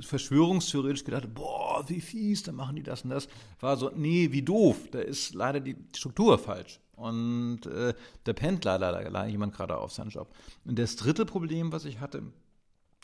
verschwörungstheoretisch 0.00 1.04
gedacht 1.04 1.24
hat, 1.24 1.34
boah, 1.34 1.84
wie 1.88 2.00
fies, 2.00 2.42
da 2.42 2.52
machen 2.52 2.76
die 2.76 2.82
das 2.82 3.02
und 3.02 3.10
das, 3.10 3.28
war 3.60 3.76
so, 3.76 3.90
nee, 3.94 4.32
wie 4.32 4.42
doof, 4.42 4.88
da 4.90 5.00
ist 5.00 5.34
leider 5.34 5.60
die 5.60 5.76
Struktur 5.94 6.38
falsch. 6.38 6.80
Und 6.96 7.66
äh, 7.66 7.94
da 8.24 8.32
pennt 8.32 8.64
leider, 8.64 8.90
leider 8.90 9.26
jemand 9.26 9.54
gerade 9.54 9.76
auf 9.76 9.92
seinen 9.92 10.10
Job. 10.10 10.34
Und 10.64 10.78
das 10.78 10.96
dritte 10.96 11.26
Problem, 11.26 11.70
was 11.70 11.84
ich 11.84 12.00
hatte, 12.00 12.22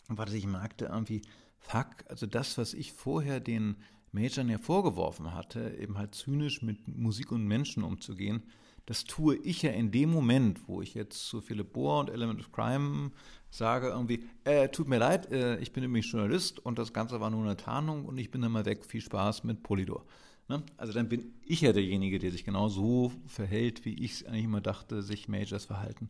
war, 0.09 0.25
dass 0.25 0.35
ich 0.35 0.45
merkte 0.45 0.85
irgendwie, 0.85 1.21
fuck, 1.59 1.87
also 2.09 2.25
das, 2.25 2.57
was 2.57 2.73
ich 2.73 2.91
vorher 2.91 3.39
den 3.39 3.77
Majors 4.11 4.47
ja 4.49 4.57
vorgeworfen 4.57 5.33
hatte, 5.33 5.75
eben 5.79 5.97
halt 5.97 6.15
zynisch 6.15 6.61
mit 6.61 6.87
Musik 6.87 7.31
und 7.31 7.45
Menschen 7.45 7.83
umzugehen, 7.83 8.43
das 8.85 9.03
tue 9.03 9.35
ich 9.37 9.63
ja 9.63 9.71
in 9.71 9.91
dem 9.91 10.11
Moment, 10.11 10.67
wo 10.67 10.81
ich 10.81 10.93
jetzt 10.93 11.27
zu 11.27 11.41
Philipp 11.41 11.73
Bohr 11.73 11.99
und 11.99 12.09
Element 12.09 12.39
of 12.39 12.51
Crime 12.51 13.11
sage 13.49 13.87
irgendwie, 13.87 14.23
äh, 14.43 14.69
tut 14.69 14.87
mir 14.87 14.99
leid, 14.99 15.31
äh, 15.31 15.57
ich 15.59 15.71
bin 15.71 15.81
nämlich 15.81 16.11
Journalist 16.11 16.59
und 16.59 16.77
das 16.77 16.93
Ganze 16.93 17.19
war 17.19 17.29
nur 17.29 17.43
eine 17.43 17.57
Tarnung 17.57 18.05
und 18.05 18.17
ich 18.17 18.29
bin 18.29 18.41
dann 18.41 18.51
mal 18.51 18.65
weg, 18.65 18.85
viel 18.85 19.01
Spaß 19.01 19.43
mit 19.43 19.63
Polydor. 19.63 20.05
Ne? 20.47 20.61
Also 20.77 20.93
dann 20.93 21.09
bin 21.09 21.33
ich 21.43 21.61
ja 21.61 21.73
derjenige, 21.73 22.19
der 22.19 22.31
sich 22.31 22.43
genau 22.43 22.69
so 22.69 23.11
verhält, 23.25 23.85
wie 23.85 24.03
ich 24.03 24.11
es 24.11 24.25
eigentlich 24.25 24.43
immer 24.45 24.61
dachte, 24.61 25.01
sich 25.01 25.27
Majors 25.27 25.65
verhalten. 25.65 26.09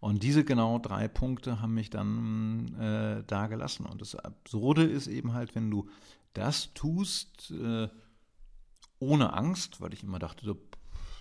Und 0.00 0.22
diese 0.22 0.44
genau 0.44 0.78
drei 0.78 1.08
Punkte 1.08 1.60
haben 1.60 1.74
mich 1.74 1.90
dann 1.90 2.74
äh, 2.78 3.22
da 3.26 3.46
gelassen. 3.46 3.86
Und 3.86 4.00
das 4.00 4.14
Absurde 4.16 4.82
ist 4.82 5.06
eben 5.06 5.34
halt, 5.34 5.54
wenn 5.54 5.70
du 5.70 5.88
das 6.32 6.72
tust 6.74 7.50
äh, 7.50 7.88
ohne 8.98 9.32
Angst, 9.32 9.80
weil 9.80 9.92
ich 9.94 10.02
immer 10.02 10.18
dachte, 10.18 10.44
so, 10.44 10.56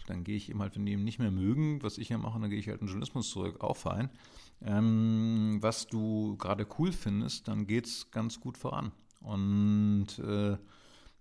dann 0.10 0.24
gehe 0.24 0.36
ich 0.36 0.50
eben 0.50 0.62
halt, 0.62 0.76
wenn 0.76 0.86
die 0.86 0.96
nicht 0.98 1.20
mehr 1.20 1.32
mögen, 1.32 1.82
was 1.84 1.98
ich 1.98 2.10
ja 2.10 2.18
mache, 2.18 2.40
dann 2.40 2.50
gehe 2.50 2.60
ich 2.60 2.68
halt 2.68 2.82
in 2.82 2.88
den 2.88 2.92
Journalismus 2.92 3.30
zurück, 3.30 3.62
auch 3.62 3.78
fein. 3.78 4.10
Ähm, 4.62 5.58
was 5.62 5.88
du 5.88 6.36
gerade 6.38 6.68
cool 6.78 6.92
findest, 6.92 7.48
dann 7.48 7.68
geht 7.68 7.86
es 7.86 8.12
ganz 8.12 8.40
gut 8.40 8.58
voran. 8.58 8.92
Und 9.22 10.20
äh, 10.20 10.58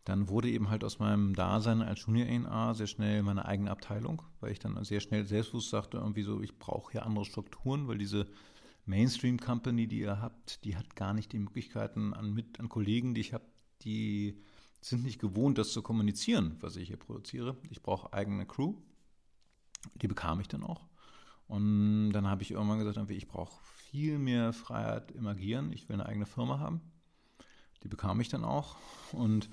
dann 0.05 0.29
wurde 0.29 0.49
eben 0.49 0.71
halt 0.71 0.85
aus 0.85 0.99
meinem 0.99 1.35
Dasein 1.35 1.83
als 1.83 2.07
Junior 2.07 2.29
A&R 2.29 2.75
sehr 2.75 2.87
schnell 2.87 3.23
meine 3.23 3.45
eigene 3.45 3.71
Abteilung, 3.71 4.23
weil 4.41 4.53
ich 4.53 4.59
dann 4.59 4.83
sehr 4.85 5.01
schnell 5.01 5.27
selbstbewusst 5.27 5.71
sagte, 5.71 5.99
irgendwie 5.99 6.23
so, 6.23 6.41
ich 6.41 6.59
brauche 6.59 6.93
hier 6.93 7.05
andere 7.05 7.27
Strukturen, 7.27 7.89
weil 7.89 7.99
diese 7.99 8.27
Mainstream-Company, 8.87 9.87
die 9.87 10.01
ihr 10.01 10.21
habt, 10.21 10.65
die 10.65 10.77
hat 10.77 10.97
gar 10.97 11.13
nicht 11.13 11.33
die 11.33 11.39
Möglichkeiten 11.39 12.15
an, 12.15 12.33
mit, 12.33 12.59
an 12.59 12.69
Kollegen, 12.71 13.15
die 13.15 13.21
ich 13.21 13.35
habe, 13.35 13.45
die 13.83 14.41
sind 14.81 15.05
nicht 15.05 15.21
gewohnt, 15.21 15.59
das 15.59 15.73
zu 15.73 15.83
kommunizieren, 15.83 16.57
was 16.61 16.77
ich 16.77 16.89
hier 16.89 16.97
produziere. 16.97 17.57
Ich 17.71 17.83
brauche 17.83 18.13
eigene 18.13 18.47
Crew. 18.47 18.75
Die 19.97 20.09
bekam 20.09 20.41
ich 20.41 20.49
dann 20.49 20.63
auch. 20.63 20.87
Und 21.47 22.13
dann 22.13 22.27
habe 22.27 22.43
ich 22.43 22.51
irgendwann 22.51 22.79
gesagt, 22.79 23.11
ich 23.11 23.29
brauche 23.29 23.59
viel 23.91 24.19
mehr 24.19 24.53
Freiheit 24.53 25.11
im 25.13 25.27
Agieren. 25.27 25.73
Ich 25.73 25.89
will 25.89 25.95
eine 25.95 26.07
eigene 26.07 26.27
Firma 26.27 26.59
haben. 26.59 26.81
Die 27.83 27.89
bekam 27.89 28.21
ich 28.21 28.29
dann 28.29 28.45
auch. 28.45 28.77
Und 29.13 29.49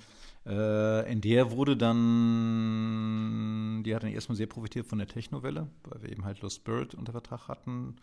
äh, 0.45 1.11
in 1.11 1.21
der 1.21 1.51
wurde 1.51 1.77
dann, 1.77 3.83
die 3.83 3.95
hat 3.95 4.03
dann 4.03 4.11
erstmal 4.11 4.35
sehr 4.35 4.47
profitiert 4.47 4.87
von 4.87 4.97
der 4.97 5.07
Technowelle, 5.07 5.69
weil 5.83 6.01
wir 6.01 6.11
eben 6.11 6.25
halt 6.25 6.41
Lost 6.41 6.57
Spirit 6.57 6.95
unter 6.95 7.13
Vertrag 7.13 7.47
hatten, 7.47 7.95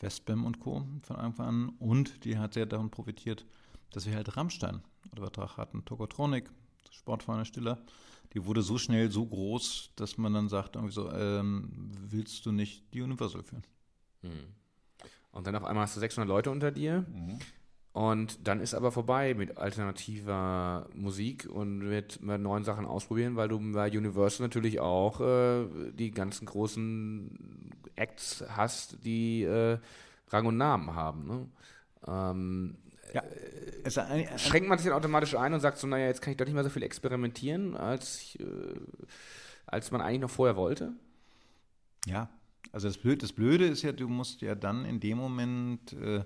Westbam 0.00 0.44
und 0.44 0.60
Co. 0.60 0.86
von 1.02 1.16
Anfang 1.16 1.46
an. 1.46 1.68
Und 1.78 2.24
die 2.24 2.38
hat 2.38 2.54
sehr 2.54 2.66
davon 2.66 2.90
profitiert, 2.90 3.46
dass 3.90 4.06
wir 4.06 4.14
halt 4.14 4.36
Rammstein 4.36 4.82
unter 5.10 5.22
Vertrag 5.22 5.56
hatten, 5.56 5.84
Tokotronic, 5.84 6.50
Sportverein 6.90 7.44
Stiller. 7.44 7.78
Die 8.34 8.44
wurde 8.44 8.62
so 8.62 8.76
schnell 8.76 9.10
so 9.10 9.26
groß, 9.26 9.92
dass 9.96 10.18
man 10.18 10.34
dann 10.34 10.48
sagt, 10.48 10.76
irgendwie 10.76 10.94
so, 10.94 11.10
ähm, 11.10 11.90
willst 12.08 12.44
du 12.44 12.52
nicht 12.52 12.92
die 12.92 13.02
Universal 13.02 13.42
führen? 13.42 13.64
Hm. 14.22 14.30
Und 15.30 15.46
dann 15.46 15.56
auf 15.56 15.64
einmal 15.64 15.84
hast 15.84 15.96
du 15.96 16.00
600 16.00 16.28
Leute 16.28 16.50
unter 16.50 16.70
dir. 16.70 17.06
Mhm. 17.08 17.38
Und 17.92 18.46
dann 18.46 18.60
ist 18.60 18.74
aber 18.74 18.92
vorbei 18.92 19.34
mit 19.34 19.56
alternativer 19.56 20.88
Musik 20.94 21.48
und 21.50 21.78
mit, 21.78 22.22
mit 22.22 22.40
neuen 22.40 22.62
Sachen 22.62 22.86
ausprobieren, 22.86 23.34
weil 23.36 23.48
du 23.48 23.58
bei 23.72 23.90
Universal 23.90 24.46
natürlich 24.46 24.78
auch 24.78 25.20
äh, 25.20 25.66
die 25.92 26.10
ganzen 26.10 26.46
großen 26.46 27.72
Acts 27.96 28.44
hast, 28.48 29.04
die 29.04 29.42
äh, 29.42 29.78
Rang 30.28 30.46
und 30.46 30.56
Namen 30.56 30.94
haben. 30.94 31.26
Ne? 31.26 31.48
Ähm, 32.06 32.76
ja. 33.14 33.22
Äh, 33.22 34.00
ein, 34.00 34.28
ein, 34.28 34.38
Schränkt 34.38 34.68
man 34.68 34.78
sich 34.78 34.86
dann 34.86 34.96
automatisch 34.96 35.34
ein 35.34 35.54
und 35.54 35.60
sagt 35.60 35.78
so, 35.78 35.86
naja, 35.86 36.06
jetzt 36.06 36.20
kann 36.20 36.32
ich 36.32 36.36
doch 36.36 36.44
nicht 36.44 36.54
mehr 36.54 36.64
so 36.64 36.70
viel 36.70 36.82
experimentieren, 36.82 37.76
als, 37.76 38.36
äh, 38.36 38.44
als 39.66 39.90
man 39.90 40.00
eigentlich 40.00 40.20
noch 40.20 40.30
vorher 40.30 40.56
wollte? 40.56 40.92
Ja, 42.06 42.28
also 42.72 42.88
das 42.88 42.98
Blöde, 42.98 43.18
das 43.18 43.32
Blöde 43.32 43.66
ist 43.66 43.82
ja, 43.82 43.92
du 43.92 44.08
musst 44.08 44.42
ja 44.42 44.54
dann 44.54 44.84
in 44.84 45.00
dem 45.00 45.18
Moment 45.18 45.92
äh, 45.94 46.24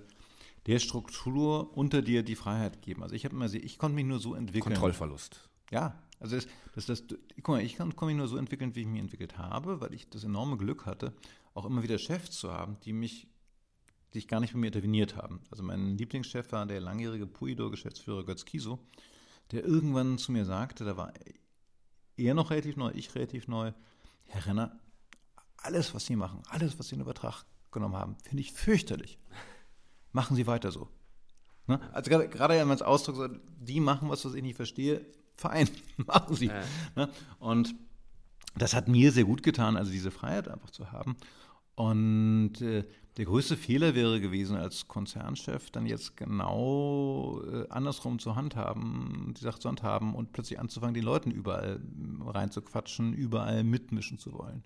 der 0.67 0.79
Struktur 0.79 1.77
unter 1.77 2.03
dir 2.03 2.23
die 2.23 2.35
Freiheit 2.35 2.83
geben. 2.83 3.03
Also 3.03 3.15
ich 3.15 3.25
habe 3.25 3.35
immer, 3.35 3.53
ich 3.53 3.79
konnte 3.79 3.95
mich 3.95 4.05
nur 4.05 4.19
so 4.19 4.35
entwickeln. 4.35 4.73
Kontrollverlust. 4.75 5.49
Ja, 5.71 6.03
also 6.21 6.37
das, 6.37 6.47
das, 6.75 6.87
das, 6.87 7.19
guck 7.43 7.49
mal, 7.49 7.63
ich 7.63 7.77
konnte 7.77 8.05
mich 8.05 8.17
nur 8.17 8.29
so 8.29 8.37
entwickeln, 8.37 8.75
wie 8.75 8.83
ich 8.83 8.87
mich 8.87 9.01
entwickelt 9.01 9.39
habe, 9.39 9.81
weil 9.81 9.93
ich 9.93 10.09
das 10.09 10.25
enorme 10.25 10.57
Glück 10.57 10.87
hatte, 10.87 11.13
auch 11.55 11.65
immer 11.65 11.83
wieder 11.83 11.99
Chefs 11.99 12.31
zu 12.31 12.53
haben, 12.53 12.77
die 12.85 12.93
mich, 12.93 13.27
die 14.13 14.19
ich 14.19 14.29
gar 14.29 14.41
nicht 14.41 14.53
bei 14.53 14.59
mir 14.59 14.67
interveniert 14.67 15.17
haben. 15.17 15.41
Also 15.51 15.63
mein 15.63 15.97
Lieblingschef 15.97 16.53
war 16.53 16.67
der 16.67 16.81
langjährige 16.81 17.27
Puido-Geschäftsführer 17.27 18.25
Götz 18.25 18.45
Kiso, 18.45 18.79
der 19.51 19.65
irgendwann 19.65 20.19
zu 20.19 20.33
mir 20.33 20.45
sagte, 20.45 20.85
da 20.85 20.97
war 20.97 21.13
er 22.17 22.35
noch 22.35 22.51
relativ 22.51 22.77
neu, 22.77 22.91
ich 22.95 23.15
relativ 23.15 23.49
neu, 23.49 23.73
Herr 24.25 24.47
Renner, 24.47 24.79
alles, 25.57 25.95
was 25.95 26.07
Sie 26.07 26.17
machen, 26.17 26.43
alles, 26.49 26.79
was 26.79 26.89
Sie 26.89 26.97
in 26.97 27.01
Übertrag 27.01 27.45
genommen 27.71 27.97
haben, 27.97 28.17
finde 28.23 28.43
ich 28.43 28.53
fürchterlich 28.53 29.19
machen 30.13 30.37
Sie 30.37 30.47
weiter 30.47 30.71
so. 30.71 30.89
Ne? 31.67 31.81
Also 31.93 32.11
gerade, 32.11 32.29
gerade 32.29 32.55
wenn 32.55 32.69
man 32.69 32.77
es 32.77 32.83
ausdrückt, 32.83 33.19
so, 33.19 33.29
die 33.59 33.81
machen 33.81 34.09
was, 34.09 34.25
was 34.25 34.35
ich 34.35 34.43
nicht 34.43 34.57
verstehe, 34.57 35.05
fein, 35.37 35.69
machen 35.97 36.37
Sie. 36.37 36.47
Ja. 36.47 36.63
Ne? 36.95 37.09
Und 37.39 37.75
das 38.55 38.75
hat 38.75 38.89
mir 38.89 39.13
sehr 39.13 39.25
gut 39.25 39.43
getan, 39.43 39.77
also 39.77 39.91
diese 39.91 40.11
Freiheit 40.11 40.49
einfach 40.49 40.71
zu 40.71 40.93
haben. 40.93 41.17
Und 41.75 42.61
äh, 42.61 42.85
der 43.17 43.27
größte 43.27 43.57
Fehler 43.57 43.95
wäre 43.95 44.21
gewesen, 44.21 44.57
als 44.57 44.89
Konzernchef 44.89 45.71
dann 45.71 45.87
jetzt 45.87 46.17
genau 46.17 47.43
äh, 47.43 47.69
andersrum 47.69 48.19
zu 48.19 48.37
handhaben, 48.37 49.35
die 49.37 49.43
Sache 49.43 49.59
zu 49.59 49.69
handhaben 49.69 50.15
und 50.15 50.33
plötzlich 50.33 50.59
anzufangen, 50.59 50.95
den 50.95 51.05
Leuten 51.05 51.31
überall 51.31 51.81
reinzuquatschen, 52.25 53.13
überall 53.13 53.65
mitmischen 53.65 54.19
zu 54.19 54.33
wollen. 54.33 54.63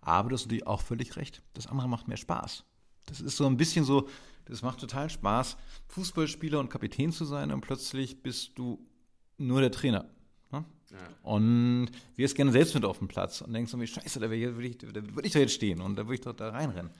Aber 0.00 0.28
du 0.28 0.34
hast 0.34 0.44
natürlich 0.44 0.66
auch 0.66 0.80
völlig 0.80 1.16
recht. 1.16 1.42
Das 1.54 1.66
andere 1.66 1.88
macht 1.88 2.06
mehr 2.06 2.16
Spaß. 2.16 2.64
Das 3.06 3.20
ist 3.20 3.36
so 3.36 3.46
ein 3.46 3.56
bisschen 3.56 3.84
so, 3.84 4.08
das 4.44 4.62
macht 4.62 4.80
total 4.80 5.10
Spaß, 5.10 5.56
Fußballspieler 5.88 6.60
und 6.60 6.70
Kapitän 6.70 7.10
zu 7.10 7.24
sein 7.24 7.50
und 7.50 7.62
plötzlich 7.62 8.22
bist 8.22 8.52
du 8.56 8.86
nur 9.38 9.60
der 9.60 9.72
Trainer. 9.72 10.04
Ne? 10.52 10.64
Ja. 10.90 10.98
Und 11.22 11.88
wirst 12.16 12.36
gerne 12.36 12.52
selbst 12.52 12.74
mit 12.74 12.84
auf 12.84 12.98
dem 12.98 13.08
Platz 13.08 13.40
und 13.40 13.52
denkst 13.52 13.72
irgendwie, 13.72 13.88
scheiße, 13.88 14.20
da 14.20 14.30
würde 14.30 14.66
ich, 14.66 14.82
würd 14.82 15.26
ich 15.26 15.32
doch 15.32 15.40
jetzt 15.40 15.54
stehen 15.54 15.80
und 15.80 15.96
da 15.96 16.04
würde 16.04 16.14
ich 16.14 16.20
doch 16.20 16.34
da 16.34 16.50
reinrennen. 16.50 16.92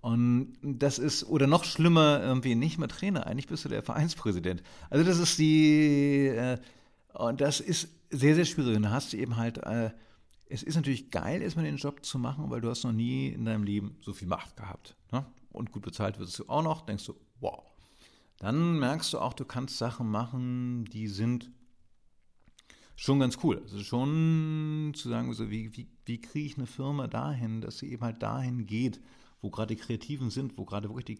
Und 0.00 0.56
das 0.62 0.98
ist, 0.98 1.24
oder 1.24 1.46
noch 1.46 1.64
schlimmer, 1.64 2.20
irgendwie 2.22 2.54
nicht 2.54 2.78
mehr 2.78 2.88
Trainer, 2.88 3.26
eigentlich 3.26 3.48
bist 3.48 3.64
du 3.64 3.68
der 3.68 3.82
Vereinspräsident. 3.82 4.62
Also 4.90 5.04
das 5.04 5.18
ist 5.18 5.38
die, 5.38 6.26
äh, 6.28 6.58
und 7.14 7.40
das 7.40 7.60
ist 7.60 7.88
sehr, 8.10 8.34
sehr 8.34 8.44
schwierig. 8.44 8.76
Und 8.76 8.84
da 8.84 8.90
hast 8.90 9.12
du 9.12 9.16
eben 9.16 9.36
halt, 9.36 9.58
äh, 9.58 9.90
es 10.46 10.62
ist 10.62 10.76
natürlich 10.76 11.10
geil, 11.10 11.42
erstmal 11.42 11.64
den 11.64 11.76
Job 11.76 12.04
zu 12.04 12.18
machen, 12.18 12.48
weil 12.48 12.60
du 12.60 12.70
hast 12.70 12.84
noch 12.84 12.92
nie 12.92 13.28
in 13.28 13.44
deinem 13.44 13.64
Leben 13.64 13.96
so 14.00 14.12
viel 14.12 14.28
Macht 14.28 14.56
gehabt. 14.56 14.96
Ne? 15.12 15.26
und 15.58 15.72
gut 15.72 15.82
bezahlt 15.82 16.18
wirst 16.18 16.38
du 16.38 16.48
auch 16.48 16.62
noch, 16.62 16.82
denkst 16.82 17.06
du, 17.06 17.14
wow. 17.40 17.64
Dann 18.38 18.78
merkst 18.78 19.12
du 19.12 19.18
auch, 19.18 19.34
du 19.34 19.44
kannst 19.44 19.78
Sachen 19.78 20.08
machen, 20.08 20.84
die 20.86 21.08
sind 21.08 21.50
schon 22.94 23.18
ganz 23.18 23.38
cool. 23.42 23.60
Also 23.62 23.80
schon 23.80 24.92
zu 24.94 25.08
sagen, 25.08 25.32
so 25.34 25.50
wie, 25.50 25.76
wie, 25.76 25.88
wie 26.04 26.20
kriege 26.20 26.46
ich 26.46 26.56
eine 26.56 26.66
Firma 26.66 27.08
dahin, 27.08 27.60
dass 27.60 27.78
sie 27.78 27.90
eben 27.90 28.02
halt 28.02 28.22
dahin 28.22 28.66
geht, 28.66 29.00
wo 29.40 29.50
gerade 29.50 29.74
die 29.74 29.80
Kreativen 29.80 30.30
sind, 30.30 30.58
wo 30.58 30.64
gerade 30.64 30.88
wirklich 30.88 31.04
die, 31.04 31.18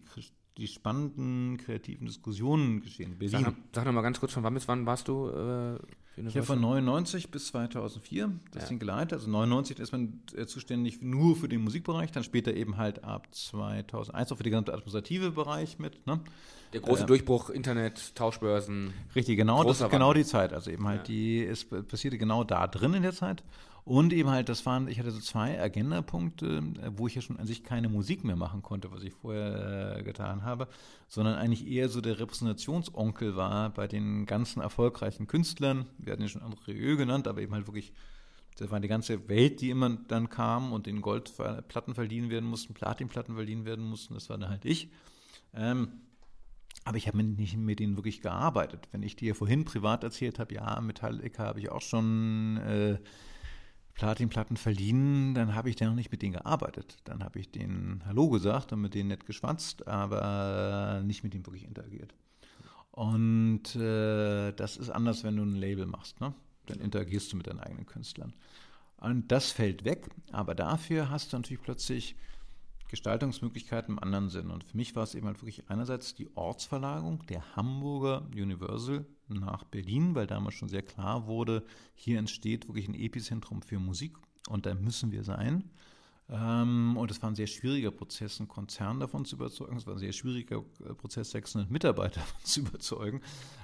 die 0.57 0.67
spannenden 0.67 1.57
kreativen 1.57 2.07
Diskussionen 2.07 2.81
geschehen. 2.81 3.17
Berlin. 3.17 3.45
Sag, 3.45 3.55
sag 3.73 3.85
noch 3.85 3.93
mal 3.93 4.01
ganz 4.01 4.19
kurz, 4.19 4.33
von 4.33 4.43
wann 4.43 4.53
bis 4.53 4.67
wann 4.67 4.85
warst 4.85 5.07
du 5.07 5.29
äh, 5.29 5.79
ich 6.27 6.35
habe 6.35 6.45
von 6.45 6.59
99 6.59 7.31
bis 7.31 7.47
2004 7.47 8.31
das 8.51 8.63
ja. 8.63 8.69
Ding 8.69 8.79
geleitet. 8.79 9.13
Also 9.13 9.29
99 9.29 9.79
ist 9.79 9.91
man 9.91 10.21
äh, 10.35 10.45
zuständig 10.45 11.01
nur 11.01 11.35
für 11.35 11.47
den 11.47 11.63
Musikbereich, 11.63 12.11
dann 12.11 12.23
später 12.23 12.53
eben 12.53 12.77
halt 12.77 13.03
ab 13.03 13.27
2001 13.33 14.31
auch 14.31 14.37
für 14.37 14.43
den 14.43 14.51
gesamte 14.51 14.73
administrative 14.73 15.31
Bereich 15.31 15.79
mit. 15.79 16.05
Ne? 16.05 16.19
Der 16.73 16.81
große 16.81 17.03
äh, 17.03 17.07
Durchbruch, 17.07 17.49
Internet, 17.49 18.15
Tauschbörsen. 18.15 18.93
Richtig, 19.15 19.37
genau, 19.37 19.63
das 19.63 19.81
ist 19.81 19.89
genau 19.89 20.13
die 20.13 20.25
Zeit. 20.25 20.53
Also 20.53 20.71
eben 20.71 20.87
halt 20.87 21.01
ja. 21.01 21.03
die, 21.05 21.45
es 21.45 21.65
passierte 21.65 22.17
genau 22.17 22.43
da 22.43 22.67
drin 22.67 22.93
in 22.93 23.03
der 23.03 23.13
Zeit. 23.13 23.43
Und 23.83 24.13
eben 24.13 24.29
halt, 24.29 24.49
das 24.49 24.65
waren, 24.65 24.87
ich 24.87 24.99
hatte 24.99 25.11
so 25.11 25.19
zwei 25.19 25.59
Agendapunkte, 25.59 26.63
äh, 26.81 26.91
wo 26.95 27.07
ich 27.07 27.15
ja 27.15 27.21
schon 27.21 27.37
an 27.37 27.47
sich 27.47 27.63
keine 27.63 27.89
Musik 27.89 28.23
mehr 28.23 28.35
machen 28.35 28.61
konnte, 28.61 28.91
was 28.91 29.03
ich 29.03 29.13
vorher 29.13 29.97
äh, 29.97 30.03
getan 30.03 30.43
habe, 30.43 30.67
sondern 31.07 31.35
eigentlich 31.35 31.67
eher 31.67 31.89
so 31.89 32.01
der 32.01 32.19
Repräsentationsonkel 32.19 33.35
war 33.35 33.69
bei 33.71 33.87
den 33.87 34.25
ganzen 34.25 34.61
erfolgreichen 34.61 35.27
Künstlern. 35.27 35.87
Wir 35.97 36.13
hatten 36.13 36.21
ja 36.21 36.27
schon 36.27 36.43
andere 36.43 36.67
Rieu 36.67 36.97
genannt, 36.97 37.27
aber 37.27 37.41
eben 37.41 37.53
halt 37.53 37.67
wirklich, 37.67 37.93
das 38.57 38.69
war 38.69 38.79
die 38.79 38.87
ganze 38.87 39.27
Welt, 39.29 39.61
die 39.61 39.69
immer 39.69 39.89
dann 40.07 40.29
kam 40.29 40.73
und 40.73 40.85
den 40.85 41.01
Goldplatten 41.01 41.95
verliehen 41.95 42.29
werden 42.29 42.49
mussten, 42.49 42.73
Platinplatten 42.73 43.35
verliehen 43.35 43.65
werden 43.65 43.85
mussten, 43.85 44.13
das 44.13 44.29
war 44.29 44.37
dann 44.37 44.49
halt 44.49 44.65
ich. 44.65 44.91
Ähm, 45.53 45.89
aber 46.85 46.97
ich 46.97 47.07
habe 47.07 47.21
nicht 47.21 47.57
mit 47.57 47.79
denen 47.79 47.97
wirklich 47.97 48.21
gearbeitet. 48.21 48.87
Wenn 48.91 49.03
ich 49.03 49.15
dir 49.15 49.35
vorhin 49.35 49.65
privat 49.65 50.03
erzählt 50.03 50.39
habe, 50.39 50.55
ja, 50.55 50.79
Metallica 50.81 51.45
habe 51.45 51.59
ich 51.59 51.69
auch 51.69 51.81
schon 51.81 52.57
äh, 52.57 52.97
Platinplatten 53.99 54.55
verliehen, 54.55 55.33
dann 55.33 55.55
habe 55.55 55.69
ich 55.69 55.75
dann 55.75 55.89
noch 55.89 55.95
nicht 55.95 56.09
mit 56.09 56.21
denen 56.21 56.31
gearbeitet. 56.31 56.95
Dann 57.03 57.21
habe 57.21 57.37
ich 57.37 57.51
denen 57.51 58.01
Hallo 58.05 58.29
gesagt 58.29 58.71
und 58.71 58.79
mit 58.79 58.93
denen 58.93 59.09
nett 59.09 59.25
geschwatzt, 59.25 59.89
aber 59.89 61.01
nicht 61.03 61.25
mit 61.25 61.33
denen 61.33 61.45
wirklich 61.45 61.65
interagiert. 61.65 62.15
Und 62.91 63.75
äh, 63.75 64.53
das 64.53 64.77
ist 64.77 64.89
anders, 64.89 65.25
wenn 65.25 65.35
du 65.35 65.43
ein 65.43 65.53
Label 65.53 65.85
machst. 65.85 66.21
Ne? 66.21 66.33
Dann 66.67 66.79
interagierst 66.79 67.33
du 67.33 67.35
mit 67.35 67.47
deinen 67.47 67.59
eigenen 67.59 67.85
Künstlern. 67.85 68.33
Und 69.01 69.33
das 69.33 69.51
fällt 69.51 69.83
weg, 69.83 70.09
aber 70.31 70.55
dafür 70.55 71.09
hast 71.09 71.33
du 71.33 71.37
natürlich 71.37 71.61
plötzlich 71.61 72.15
Gestaltungsmöglichkeiten 72.89 73.95
im 73.95 74.03
anderen 74.03 74.29
Sinn. 74.29 74.51
Und 74.51 74.63
für 74.63 74.75
mich 74.75 74.95
war 74.95 75.03
es 75.03 75.15
eben 75.15 75.27
halt 75.27 75.41
wirklich 75.41 75.69
einerseits 75.69 76.15
die 76.15 76.35
Ortsverlagerung 76.35 77.25
der 77.27 77.55
Hamburger 77.55 78.27
Universal 78.33 79.05
nach 79.27 79.63
Berlin, 79.63 80.15
weil 80.15 80.27
damals 80.27 80.55
schon 80.55 80.69
sehr 80.69 80.81
klar 80.81 81.27
wurde, 81.27 81.63
hier 81.93 82.19
entsteht 82.19 82.67
wirklich 82.67 82.87
ein 82.87 82.95
Epizentrum 82.95 83.61
für 83.61 83.79
Musik 83.79 84.17
und 84.49 84.65
da 84.65 84.73
müssen 84.73 85.11
wir 85.11 85.23
sein. 85.23 85.69
Ähm, 86.31 86.95
und 86.95 87.09
es 87.09 87.21
war 87.21 87.29
ein 87.29 87.35
sehr 87.35 87.47
schwieriger 87.47 87.91
Prozess, 87.91 88.39
einen 88.39 88.47
Konzern 88.47 88.99
davon 88.99 89.25
zu 89.25 89.35
überzeugen. 89.35 89.77
Es 89.77 89.87
war 89.87 89.93
ein 89.93 89.99
sehr 89.99 90.11
schwieriger 90.11 90.63
äh, 90.87 90.93
Prozess, 90.93 91.31
600 91.31 91.71
Mitarbeiter 91.71 92.19
davon 92.21 92.43
zu 92.43 92.59
überzeugen. 92.61 93.21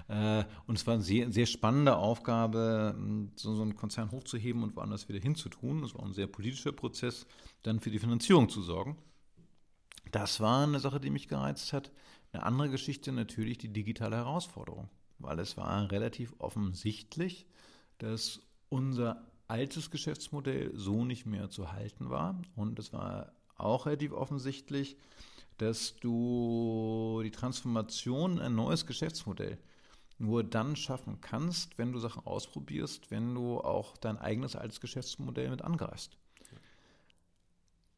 Äh, 0.07 0.43
und 0.65 0.77
es 0.77 0.87
war 0.87 0.95
eine 0.95 1.03
sehr, 1.03 1.31
sehr 1.31 1.45
spannende 1.45 1.95
Aufgabe, 1.95 2.95
so 3.35 3.61
einen 3.61 3.75
Konzern 3.75 4.11
hochzuheben 4.11 4.63
und 4.63 4.75
woanders 4.75 5.07
wieder 5.09 5.19
hinzutun. 5.19 5.83
Es 5.83 5.93
war 5.93 6.05
ein 6.05 6.13
sehr 6.13 6.27
politischer 6.27 6.71
Prozess, 6.71 7.27
dann 7.61 7.79
für 7.79 7.91
die 7.91 7.99
Finanzierung 7.99 8.49
zu 8.49 8.61
sorgen. 8.61 8.97
Das 10.11 10.39
war 10.39 10.63
eine 10.63 10.79
Sache, 10.79 10.99
die 10.99 11.09
mich 11.09 11.27
gereizt 11.27 11.73
hat. 11.73 11.91
Eine 12.31 12.43
andere 12.43 12.69
Geschichte 12.69 13.11
natürlich 13.11 13.57
die 13.57 13.73
digitale 13.73 14.17
Herausforderung, 14.17 14.89
weil 15.19 15.39
es 15.39 15.57
war 15.57 15.91
relativ 15.91 16.33
offensichtlich, 16.39 17.45
dass 17.97 18.41
unser 18.69 19.25
altes 19.47 19.91
Geschäftsmodell 19.91 20.71
so 20.75 21.05
nicht 21.05 21.25
mehr 21.25 21.49
zu 21.49 21.71
halten 21.71 22.09
war. 22.09 22.41
Und 22.55 22.79
es 22.79 22.93
war 22.93 23.31
auch 23.57 23.85
relativ 23.85 24.11
offensichtlich, 24.11 24.97
dass 25.57 25.95
du 25.97 27.21
die 27.23 27.31
Transformation, 27.31 28.39
ein 28.39 28.55
neues 28.55 28.85
Geschäftsmodell, 28.85 29.57
nur 30.17 30.43
dann 30.43 30.75
schaffen 30.75 31.19
kannst, 31.21 31.77
wenn 31.77 31.91
du 31.91 31.99
Sachen 31.99 32.25
ausprobierst, 32.25 33.11
wenn 33.11 33.35
du 33.35 33.59
auch 33.59 33.97
dein 33.97 34.17
eigenes 34.17 34.55
altes 34.55 34.79
Geschäftsmodell 34.79 35.49
mit 35.49 35.61
angreifst. 35.61 36.17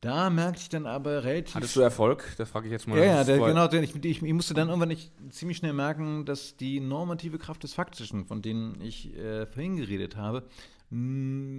Da 0.01 0.29
merkte 0.29 0.61
ich 0.61 0.69
dann 0.69 0.85
aber 0.85 1.23
relativ. 1.23 1.55
Hattest 1.55 1.75
du 1.75 1.81
Erfolg? 1.81 2.35
Das 2.37 2.49
frage 2.49 2.67
ich 2.67 2.71
jetzt 2.71 2.87
mal. 2.87 2.99
Ja, 2.99 3.05
ja, 3.05 3.23
der, 3.23 3.39
genau. 3.39 3.67
Der, 3.67 3.81
ich, 3.81 3.95
ich, 3.95 4.21
ich, 4.21 4.33
musste 4.33 4.53
dann 4.53 4.67
irgendwann 4.67 4.89
nicht, 4.89 5.11
ziemlich 5.29 5.57
schnell 5.57 5.73
merken, 5.73 6.23
dass 6.25 6.55
die 6.55 6.79
normative 6.79 7.39
Kraft 7.39 7.63
des 7.63 7.73
Faktischen, 7.73 8.25
von 8.25 8.43
denen 8.43 8.79
ich 8.81 9.15
äh, 9.15 9.47
vorhin 9.47 9.75
geredet 9.77 10.15
habe, 10.15 10.47
nicht 10.89 11.49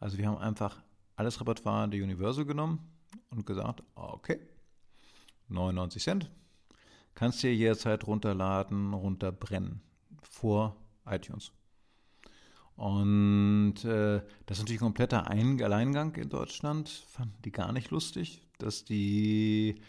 Also 0.00 0.18
wir 0.18 0.28
haben 0.28 0.36
einfach 0.36 0.82
alles 1.16 1.40
Repertoire 1.40 1.88
der 1.88 2.04
Universal 2.04 2.44
genommen 2.44 2.80
und 3.30 3.46
gesagt, 3.46 3.82
okay, 3.94 4.38
99 5.48 6.02
Cent, 6.02 6.30
kannst 7.14 7.42
dir 7.42 7.54
jederzeit 7.54 8.06
runterladen, 8.06 8.92
runterbrennen 8.92 9.80
vor 10.20 10.76
iTunes. 11.06 11.52
Und 12.76 13.82
äh, 13.86 14.20
das 14.44 14.58
ist 14.58 14.64
natürlich 14.64 14.82
kompletter 14.82 15.30
Ein 15.30 15.62
Alleingang 15.62 16.14
in 16.16 16.28
Deutschland, 16.28 16.90
fanden 16.90 17.40
die 17.46 17.50
gar 17.50 17.72
nicht 17.72 17.90
lustig, 17.90 18.42
dass 18.58 18.84
die 18.84 19.80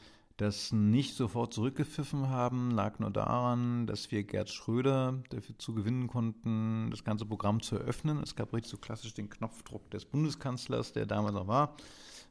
das 0.41 0.71
nicht 0.71 1.15
sofort 1.15 1.54
zurückgepfiffen 1.54 2.30
haben, 2.30 2.71
lag 2.71 2.99
nur 2.99 3.12
daran, 3.12 3.88
dass 3.88 4.10
wir 4.10 4.23
Gerd 4.23 4.49
Schröder 4.49 5.21
dafür 5.30 5.58
zu 5.58 5.73
gewinnen 5.73 6.08
konnten, 6.08 6.89
das 6.91 7.04
ganze 7.04 7.25
Programm 7.25 7.62
zu 7.62 7.75
eröffnen. 7.75 8.21
Es 8.23 8.36
gab 8.36 8.54
richtig 8.54 8.71
so 8.71 8.78
klassisch 8.78 9.13
den 9.13 9.30
Knopfdruck 9.30 9.91
des 9.91 10.06
Bundeskanzlers, 10.06 10.93
der 10.93 11.06
damals 11.06 11.34
noch 11.34 11.47
war, 11.47 11.75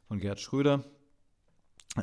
von 0.07 0.19
Gerd 0.19 0.39
Schröder 0.39 0.83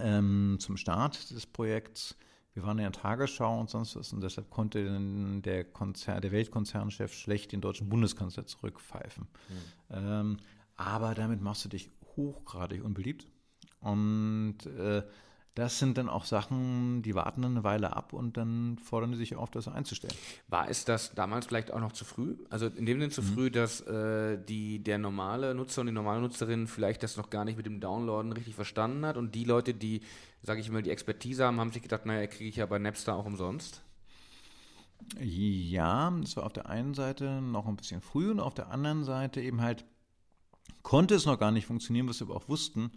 ähm, 0.01 0.59
zum 0.61 0.77
Start 0.77 1.31
des 1.31 1.45
Projekts. 1.45 2.16
Wir 2.55 2.62
waren 2.62 2.79
in 2.79 2.85
der 2.85 2.92
Tagesschau 2.92 3.59
und 3.59 3.69
sonst 3.69 3.97
was 3.97 4.12
und 4.12 4.23
deshalb 4.23 4.49
konnte 4.49 4.99
der, 5.42 5.64
Konzern, 5.64 6.21
der 6.21 6.31
Weltkonzernchef 6.31 7.12
schlecht 7.12 7.53
den 7.53 7.61
deutschen 7.61 7.88
Bundeskanzler 7.88 8.47
zurückpfeifen. 8.47 9.27
Mhm. 9.49 9.57
Ähm, 9.90 10.37
aber 10.77 11.14
damit 11.14 11.42
machst 11.42 11.64
du 11.64 11.69
dich 11.69 11.90
hochgradig 12.16 12.85
unbeliebt. 12.85 13.27
Und 13.81 14.66
äh, 14.66 15.03
das 15.57 15.79
sind 15.79 15.97
dann 15.97 16.11
auch 16.11 16.27
Sachen, 16.27 17.01
die 17.01 17.14
warten 17.14 17.42
eine 17.42 17.64
Weile 17.64 17.97
ab 17.97 18.12
und 18.12 18.37
dann 18.37 18.77
fordern 18.79 19.12
die 19.12 19.16
sich 19.16 19.37
auf, 19.37 19.51
das 19.51 19.69
einzustellen. 19.69 20.14
War 20.49 20.69
es 20.69 20.85
das 20.85 21.14
damals 21.14 21.47
vielleicht 21.47 21.73
auch 21.73 21.81
noch 21.81 21.92
zu 21.92 22.05
früh? 22.05 22.37
Also 22.51 22.66
in 22.66 22.85
dem 22.85 23.01
Sinne 23.01 23.11
zu 23.11 23.23
mhm. 23.23 23.27
früh, 23.27 23.51
dass 23.51 23.81
äh, 23.81 24.38
die, 24.38 24.81
der 24.81 24.99
normale 24.99 25.55
Nutzer 25.55 25.81
und 25.81 25.87
die 25.87 25.95
normale 25.95 26.21
Nutzerin 26.21 26.66
vielleicht 26.66 27.03
das 27.03 27.16
noch 27.16 27.31
gar 27.31 27.47
nicht 27.47 27.57
mit 27.57 27.64
dem 27.64 27.81
Downloaden 27.81 28.33
richtig 28.33 28.55
verstanden 28.55 29.07
hat 29.07 29.16
und 29.16 29.35
die 29.35 29.45
Leute, 29.45 29.73
die, 29.73 30.03
sage 30.42 30.61
ich 30.61 30.71
mal, 30.71 30.83
die 30.83 30.90
Expertise 30.90 31.47
haben, 31.47 31.59
haben 31.59 31.73
sich 31.73 31.81
gedacht, 31.81 32.05
naja, 32.05 32.27
kriege 32.27 32.51
ich 32.51 32.57
ja 32.57 32.66
bei 32.66 32.79
Napster 32.79 33.16
auch 33.16 33.25
umsonst? 33.25 33.83
Ja, 35.19 36.11
das 36.21 36.37
war 36.37 36.45
auf 36.45 36.53
der 36.53 36.69
einen 36.69 36.92
Seite 36.92 37.40
noch 37.40 37.66
ein 37.66 37.77
bisschen 37.77 38.03
früh 38.03 38.31
und 38.31 38.40
auf 38.40 38.53
der 38.53 38.71
anderen 38.71 39.05
Seite 39.05 39.40
eben 39.40 39.62
halt 39.62 39.87
konnte 40.83 41.14
es 41.14 41.25
noch 41.25 41.38
gar 41.38 41.51
nicht 41.51 41.64
funktionieren, 41.64 42.09
was 42.11 42.21
wir 42.21 42.27
aber 42.27 42.37
auch 42.37 42.49
wussten, 42.51 42.92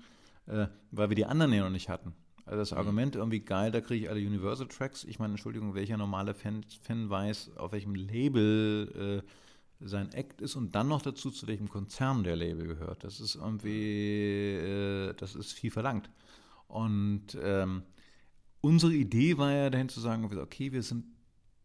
äh, 0.47 0.67
weil 0.91 1.07
wir 1.07 1.15
die 1.15 1.25
anderen 1.25 1.53
ja 1.53 1.63
noch 1.63 1.69
nicht 1.69 1.87
hatten. 1.87 2.13
Also 2.49 2.61
das 2.61 2.71
mhm. 2.71 2.77
Argument 2.79 3.15
irgendwie 3.15 3.41
geil, 3.41 3.71
da 3.71 3.79
kriege 3.79 4.05
ich 4.05 4.09
alle 4.09 4.19
Universal 4.19 4.67
Tracks. 4.67 5.03
Ich 5.03 5.19
meine, 5.19 5.33
Entschuldigung, 5.33 5.75
welcher 5.75 5.97
normale 5.97 6.33
Fan, 6.33 6.65
Fan 6.81 7.07
weiß, 7.07 7.57
auf 7.57 7.73
welchem 7.73 7.93
Label 7.93 9.23
äh, 9.23 9.85
sein 9.85 10.11
Act 10.13 10.41
ist 10.41 10.55
und 10.55 10.73
dann 10.73 10.87
noch 10.87 11.03
dazu, 11.03 11.29
zu 11.29 11.45
welchem 11.45 11.69
Konzern 11.69 12.23
der 12.23 12.35
Label 12.35 12.65
gehört. 12.65 13.03
Das 13.03 13.19
ist 13.19 13.35
irgendwie, 13.35 14.55
äh, 14.55 15.13
das 15.13 15.35
ist 15.35 15.53
viel 15.53 15.69
verlangt. 15.69 16.09
Und 16.67 17.37
ähm, 17.39 17.83
unsere 18.61 18.93
Idee 18.93 19.37
war 19.37 19.51
ja 19.51 19.69
dahin 19.69 19.89
zu 19.89 19.99
sagen, 19.99 20.25
okay, 20.39 20.71
wir 20.71 20.81
sind 20.81 21.05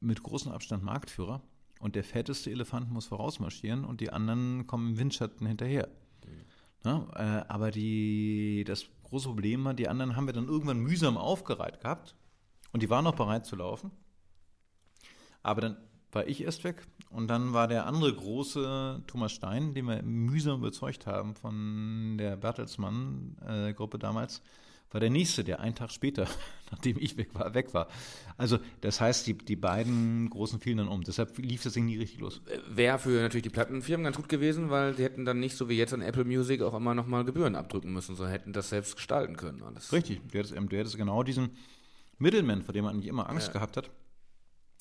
mit 0.00 0.22
großem 0.22 0.52
Abstand 0.52 0.84
Marktführer 0.84 1.42
und 1.80 1.96
der 1.96 2.04
fetteste 2.04 2.50
Elefant 2.50 2.90
muss 2.90 3.06
vorausmarschieren 3.06 3.86
und 3.86 4.02
die 4.02 4.10
anderen 4.10 4.66
kommen 4.66 4.90
im 4.90 4.98
Windschatten 4.98 5.46
hinterher. 5.46 5.88
Mhm. 6.26 6.44
Ja, 6.84 7.08
äh, 7.14 7.44
aber 7.48 7.70
die, 7.70 8.64
das 8.66 8.86
große 9.04 9.28
Problem 9.28 9.64
war, 9.64 9.74
die 9.74 9.88
anderen 9.88 10.16
haben 10.16 10.26
wir 10.26 10.32
dann 10.32 10.48
irgendwann 10.48 10.80
mühsam 10.80 11.16
aufgereiht 11.16 11.80
gehabt 11.80 12.14
und 12.72 12.82
die 12.82 12.90
waren 12.90 13.04
noch 13.04 13.14
bereit 13.14 13.46
zu 13.46 13.56
laufen. 13.56 13.90
Aber 15.42 15.60
dann 15.60 15.76
war 16.12 16.26
ich 16.26 16.42
erst 16.42 16.64
weg 16.64 16.86
und 17.10 17.28
dann 17.28 17.52
war 17.52 17.68
der 17.68 17.86
andere 17.86 18.14
große 18.14 19.02
Thomas 19.06 19.32
Stein, 19.32 19.74
den 19.74 19.86
wir 19.86 20.02
mühsam 20.02 20.58
überzeugt 20.58 21.06
haben 21.06 21.34
von 21.34 22.16
der 22.18 22.36
Bertelsmann-Gruppe 22.36 23.96
äh, 23.96 24.00
damals, 24.00 24.42
war 24.94 25.00
der 25.00 25.10
nächste, 25.10 25.42
der 25.42 25.58
einen 25.58 25.74
Tag 25.74 25.90
später, 25.90 26.28
nachdem 26.70 26.96
ich 27.00 27.16
weg 27.16 27.30
war, 27.34 27.52
weg 27.52 27.74
war. 27.74 27.88
Also 28.36 28.60
das 28.80 29.00
heißt, 29.00 29.26
die, 29.26 29.36
die 29.36 29.56
beiden 29.56 30.30
Großen 30.30 30.60
fielen 30.60 30.78
dann 30.78 30.88
um. 30.88 31.02
Deshalb 31.02 31.36
lief 31.38 31.64
das 31.64 31.72
Ding 31.72 31.86
nie 31.86 31.98
richtig 31.98 32.20
los. 32.20 32.40
Wäre 32.68 33.00
für 33.00 33.20
natürlich 33.20 33.42
die 33.42 33.50
Plattenfirmen 33.50 34.04
ganz 34.04 34.16
gut 34.16 34.28
gewesen, 34.28 34.70
weil 34.70 34.94
sie 34.94 35.02
hätten 35.02 35.24
dann 35.24 35.40
nicht 35.40 35.56
so 35.56 35.68
wie 35.68 35.76
jetzt 35.76 35.92
an 35.92 36.00
Apple 36.00 36.24
Music 36.24 36.62
auch 36.62 36.74
immer 36.74 36.94
nochmal 36.94 37.24
Gebühren 37.24 37.56
abdrücken 37.56 37.92
müssen, 37.92 38.14
sondern 38.14 38.32
hätten 38.32 38.52
das 38.52 38.68
selbst 38.68 38.94
gestalten 38.94 39.36
können. 39.36 39.64
Alles. 39.64 39.92
Richtig, 39.92 40.20
du 40.30 40.38
hättest, 40.38 40.54
du 40.54 40.76
hättest 40.76 40.96
genau 40.96 41.24
diesen 41.24 41.50
Middleman, 42.18 42.62
vor 42.62 42.72
dem 42.72 42.84
man 42.84 42.94
eigentlich 42.94 43.08
immer 43.08 43.28
Angst 43.28 43.48
ja. 43.48 43.54
gehabt 43.54 43.76
hat, 43.76 43.90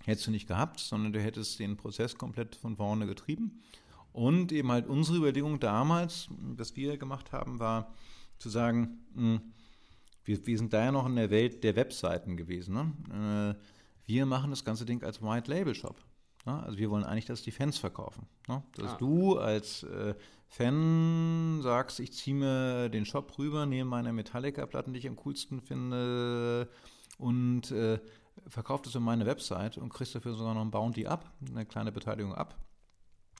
hättest 0.03 0.27
du 0.27 0.31
nicht 0.31 0.47
gehabt, 0.47 0.79
sondern 0.79 1.11
du 1.13 1.21
hättest 1.21 1.57
den 1.57 1.75
Prozess 1.75 2.19
komplett 2.19 2.55
von 2.55 2.75
vorne 2.75 3.07
getrieben. 3.07 3.63
Und 4.11 4.51
eben 4.51 4.71
halt 4.71 4.85
unsere 4.85 5.17
Überlegung 5.17 5.59
damals, 5.59 6.27
was 6.29 6.75
wir 6.75 6.97
gemacht 6.97 7.31
haben, 7.31 7.57
war 7.57 7.91
zu 8.37 8.49
sagen, 8.49 8.99
mh, 9.15 9.21
hm, 9.21 9.41
wir, 10.23 10.45
wir 10.45 10.57
sind 10.57 10.73
da 10.73 10.85
ja 10.85 10.91
noch 10.91 11.05
in 11.05 11.15
der 11.15 11.29
Welt 11.29 11.63
der 11.63 11.75
Webseiten 11.75 12.37
gewesen. 12.37 12.73
Ne? 12.73 13.55
Äh, 13.55 13.63
wir 14.05 14.25
machen 14.25 14.49
das 14.49 14.63
ganze 14.63 14.85
Ding 14.85 15.03
als 15.03 15.21
White 15.21 15.49
Label 15.49 15.75
Shop. 15.75 15.97
Ne? 16.45 16.61
Also 16.63 16.77
wir 16.77 16.89
wollen 16.89 17.03
eigentlich, 17.03 17.25
dass 17.25 17.41
die 17.41 17.51
Fans 17.51 17.77
verkaufen. 17.77 18.27
Ne? 18.47 18.63
Dass 18.75 18.93
ah. 18.93 18.97
du 18.97 19.37
als 19.37 19.83
äh, 19.83 20.15
Fan 20.47 21.61
sagst, 21.61 21.99
ich 21.99 22.13
ziehe 22.13 22.35
mir 22.35 22.89
den 22.89 23.05
Shop 23.05 23.37
rüber, 23.37 23.65
nehme 23.65 23.89
meine 23.89 24.13
Metallica-Platten, 24.13 24.93
die 24.93 24.99
ich 24.99 25.07
am 25.07 25.15
coolsten 25.15 25.61
finde 25.61 26.69
und 27.17 27.71
äh, 27.71 27.99
verkauft 28.47 28.87
es 28.87 28.95
in 28.95 29.03
meine 29.03 29.25
Website 29.25 29.77
und 29.77 29.89
kriegst 29.89 30.15
dafür 30.15 30.33
sogar 30.33 30.53
noch 30.53 30.61
ein 30.61 30.71
Bounty 30.71 31.07
ab, 31.07 31.31
eine 31.49 31.65
kleine 31.65 31.91
Beteiligung 31.91 32.33
ab. 32.33 32.55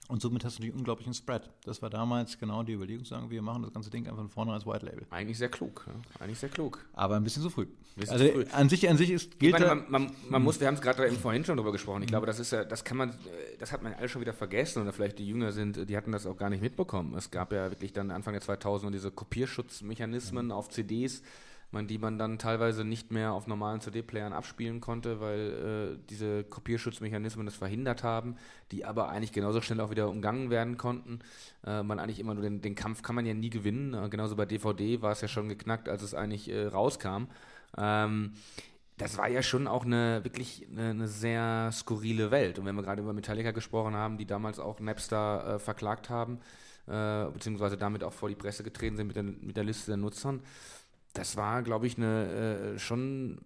Und 0.10 0.22
somit 0.22 0.44
hast 0.44 0.58
du 0.58 0.62
natürlich 0.62 0.78
unglaublichen 0.78 1.14
Spread. 1.14 1.50
Das 1.64 1.82
war 1.82 1.90
damals 1.90 2.38
genau 2.38 2.62
die 2.64 2.74
Überlegung, 2.74 3.06
sagen 3.06 3.30
wir 3.30 3.42
machen 3.42 3.64
das 3.64 3.72
ganze 3.72 3.90
Ding 3.90 4.06
einfach 4.06 4.20
von 4.20 4.30
vorne 4.30 4.54
als 4.54 4.66
White 4.66 4.86
Label. 4.86 5.06
Eigentlich 5.10 5.38
sehr 5.38 5.48
klug, 5.48 5.86
ja? 5.88 5.94
eigentlich 6.20 6.40
sehr 6.40 6.50
klug. 6.50 6.86
Aber 6.94 7.16
ein 7.16 7.24
bisschen 7.24 7.42
zu 7.42 7.50
früh. 7.50 7.68
Also 8.10 8.26
früh. 8.26 8.46
an 8.52 8.68
sich, 8.68 8.90
an 8.90 8.98
sich 8.98 9.12
ist 9.12 9.40
gilt 9.40 9.54
meine, 9.54 9.68
man, 9.68 9.86
man, 9.88 10.12
man 10.30 10.44
muss, 10.44 10.60
wir 10.60 10.68
haben 10.68 10.76
es 10.76 10.82
gerade 10.82 11.08
eben 11.08 11.18
vorhin 11.18 11.46
schon 11.46 11.56
drüber 11.56 11.72
gesprochen. 11.72 12.02
Ich 12.02 12.10
glaube, 12.10 12.26
das 12.26 12.40
ist 12.40 12.52
ja, 12.52 12.66
das 12.66 12.84
kann 12.84 12.98
man, 12.98 13.14
das 13.60 13.72
hat 13.72 13.82
man 13.82 13.94
alle 13.94 14.10
schon 14.10 14.22
wieder 14.22 14.34
vergessen 14.34 14.82
oder 14.82 14.92
vielleicht 14.92 15.20
die 15.20 15.28
Jünger 15.28 15.54
sind, 15.54 15.90
die 15.90 15.96
hatten 15.96 16.12
das 16.12 16.26
auch 16.26 16.36
gar 16.36 16.50
nicht 16.50 16.62
mitbekommen. 16.62 17.16
Es 17.16 17.32
gab 17.32 17.54
ja 17.54 17.70
wirklich 17.70 17.94
dann 17.94 18.12
Anfang 18.12 18.34
der 18.34 18.42
2000er 18.42 18.92
diese 18.92 19.10
Kopierschutzmechanismen 19.10 20.48
mhm. 20.48 20.52
auf 20.52 20.70
CDs 20.70 21.22
man, 21.74 21.88
die 21.88 21.98
man 21.98 22.18
dann 22.18 22.38
teilweise 22.38 22.84
nicht 22.84 23.12
mehr 23.12 23.34
auf 23.34 23.48
normalen 23.48 23.82
CD-Playern 23.82 24.32
abspielen 24.32 24.80
konnte, 24.80 25.20
weil 25.20 25.98
äh, 25.98 26.08
diese 26.10 26.44
Kopierschutzmechanismen 26.44 27.46
das 27.46 27.56
verhindert 27.56 28.04
haben, 28.04 28.36
die 28.72 28.86
aber 28.86 29.10
eigentlich 29.10 29.32
genauso 29.32 29.62
schnell 29.62 29.82
auch 29.82 29.92
wieder 29.92 30.10
umgangen 30.10 30.50
werden 30.50 30.78
konnten. 30.78 31.20
Äh, 31.66 31.84
man 31.84 32.00
eigentlich 32.00 32.20
immer 32.20 32.34
nur 32.36 32.44
den, 32.44 32.62
den, 32.62 32.76
Kampf 32.76 33.02
kann 33.02 33.16
man 33.16 33.26
ja 33.26 33.34
nie 33.34 33.50
gewinnen. 33.50 33.94
Äh, 33.94 34.10
genauso 34.10 34.36
bei 34.36 34.46
DVD 34.46 35.02
war 35.02 35.12
es 35.12 35.22
ja 35.22 35.28
schon 35.28 35.50
geknackt, 35.50 35.90
als 35.90 36.04
es 36.04 36.14
eigentlich 36.14 36.50
äh, 36.50 36.68
rauskam. 36.68 37.26
Ähm, 37.78 38.34
das 38.98 39.18
war 39.18 39.28
ja 39.28 39.42
schon 39.42 39.68
auch 39.68 39.86
eine 39.86 40.24
wirklich 40.24 40.68
eine, 40.72 40.92
eine, 40.92 41.08
sehr 41.08 41.72
skurrile 41.72 42.32
Welt. 42.32 42.60
Und 42.60 42.66
wenn 42.66 42.76
wir 42.76 42.84
gerade 42.84 43.02
über 43.02 43.14
Metallica 43.14 43.52
gesprochen 43.52 43.96
haben, 43.96 44.18
die 44.18 44.26
damals 44.26 44.60
auch 44.60 44.80
Napster 44.80 45.56
äh, 45.56 45.60
verklagt 45.60 46.10
haben, 46.10 46.40
äh, 46.88 47.26
beziehungsweise 47.32 47.78
damit 47.78 48.04
auch 48.04 48.14
vor 48.14 48.30
die 48.30 48.36
Presse 48.36 48.64
getreten 48.64 48.98
sind 48.98 49.08
mit 49.08 49.16
der, 49.16 49.24
mit 49.24 49.58
der 49.58 49.64
Liste 49.64 49.88
der 49.88 49.98
Nutzern, 49.98 50.42
das 51.14 51.38
war, 51.38 51.62
glaube 51.62 51.88
ich, 51.88 51.98
eine, 51.98 52.74
äh, 52.76 52.80
schon 52.80 53.40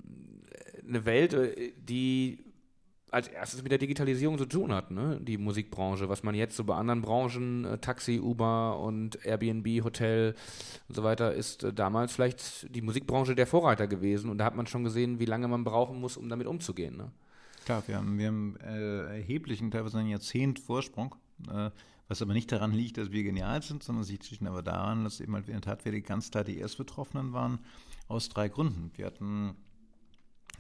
eine 0.88 1.06
Welt, 1.06 1.34
äh, 1.34 1.74
die 1.78 2.44
als 3.10 3.30
erstes 3.30 3.64
mit 3.64 3.72
der 3.72 3.80
Digitalisierung 3.80 4.38
zu 4.38 4.46
tun 4.46 4.74
hat, 4.74 4.92
ne? 4.92 5.20
die 5.22 5.38
Musikbranche, 5.38 6.10
was 6.10 6.24
man 6.24 6.36
jetzt 6.36 6.58
so 6.58 6.66
bei 6.66 6.76
anderen 6.76 7.02
Branchen, 7.02 7.66
äh, 7.66 7.78
Taxi, 7.78 8.20
Uber 8.20 8.80
und 8.80 9.26
Airbnb, 9.26 9.84
Hotel 9.84 10.36
und 10.90 10.96
so 10.96 11.04
weiter, 11.04 11.34
ist 11.34 11.64
äh, 11.64 11.72
damals 11.72 12.12
vielleicht 12.12 12.76
die 12.76 12.82
Musikbranche 12.82 13.34
der 13.34 13.48
Vorreiter 13.48 13.88
gewesen 13.88 14.30
und 14.30 14.40
da 14.40 14.46
hat 14.46 14.56
man 14.56 14.68
schon 14.68 14.84
gesehen, 14.84 15.20
wie 15.20 15.26
lange 15.26 15.48
man 15.48 15.64
brauchen 15.64 16.00
muss, 16.02 16.18
um 16.18 16.28
damit 16.28 16.48
umzugehen. 16.48 16.98
Ne? 16.98 17.12
Klar, 17.64 17.84
wir 17.88 17.96
haben, 17.96 18.18
wir 18.18 18.28
haben 18.28 18.58
äh, 18.58 19.18
erheblichen, 19.18 19.72
teilweise 19.72 20.00
ein 20.00 20.08
Jahrzehnt 20.08 20.60
Vorsprung, 20.60 21.16
äh, 21.50 21.70
Was 22.08 22.22
aber 22.22 22.34
nicht 22.34 22.52
daran 22.52 22.72
liegt, 22.72 22.98
dass 22.98 23.12
wir 23.12 23.24
genial 23.24 23.62
sind, 23.62 23.84
sondern 23.84 24.04
es 24.04 24.10
liegt 24.10 24.42
aber 24.44 24.64
daran, 24.64 25.04
dass 25.04 25.20
eben 25.20 25.34
halt 25.34 25.48
in 25.48 25.54
der 25.54 25.62
Tat 25.62 25.84
wir 25.86 26.02
ganz 26.02 26.32
klar 26.32 26.44
die 26.44 26.58
Erstbetroffenen 26.58 27.34
waren, 27.34 27.60
aus 28.08 28.30
drei 28.30 28.48
Gründen. 28.48 28.92
Wir 28.96 29.06
hatten 29.06 29.56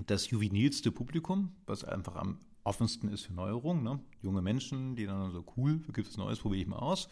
das 0.06 0.30
juvenilste 0.30 0.92
Publikum, 0.92 1.56
was 1.66 1.84
einfach 1.84 2.16
am 2.16 2.40
offensten 2.64 3.08
ist 3.08 3.26
für 3.26 3.34
Neuerungen. 3.34 3.84
Ne? 3.84 4.00
Junge 4.22 4.42
Menschen, 4.42 4.96
die 4.96 5.06
dann 5.06 5.32
so, 5.32 5.46
cool, 5.56 5.80
gibt 5.94 6.10
es 6.10 6.18
Neues, 6.18 6.40
probiere 6.40 6.62
ich 6.62 6.68
mal 6.68 6.78
aus. 6.78 7.08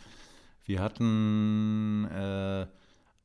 Wir 0.66 0.82
hatten 0.82 2.06
äh, 2.06 2.68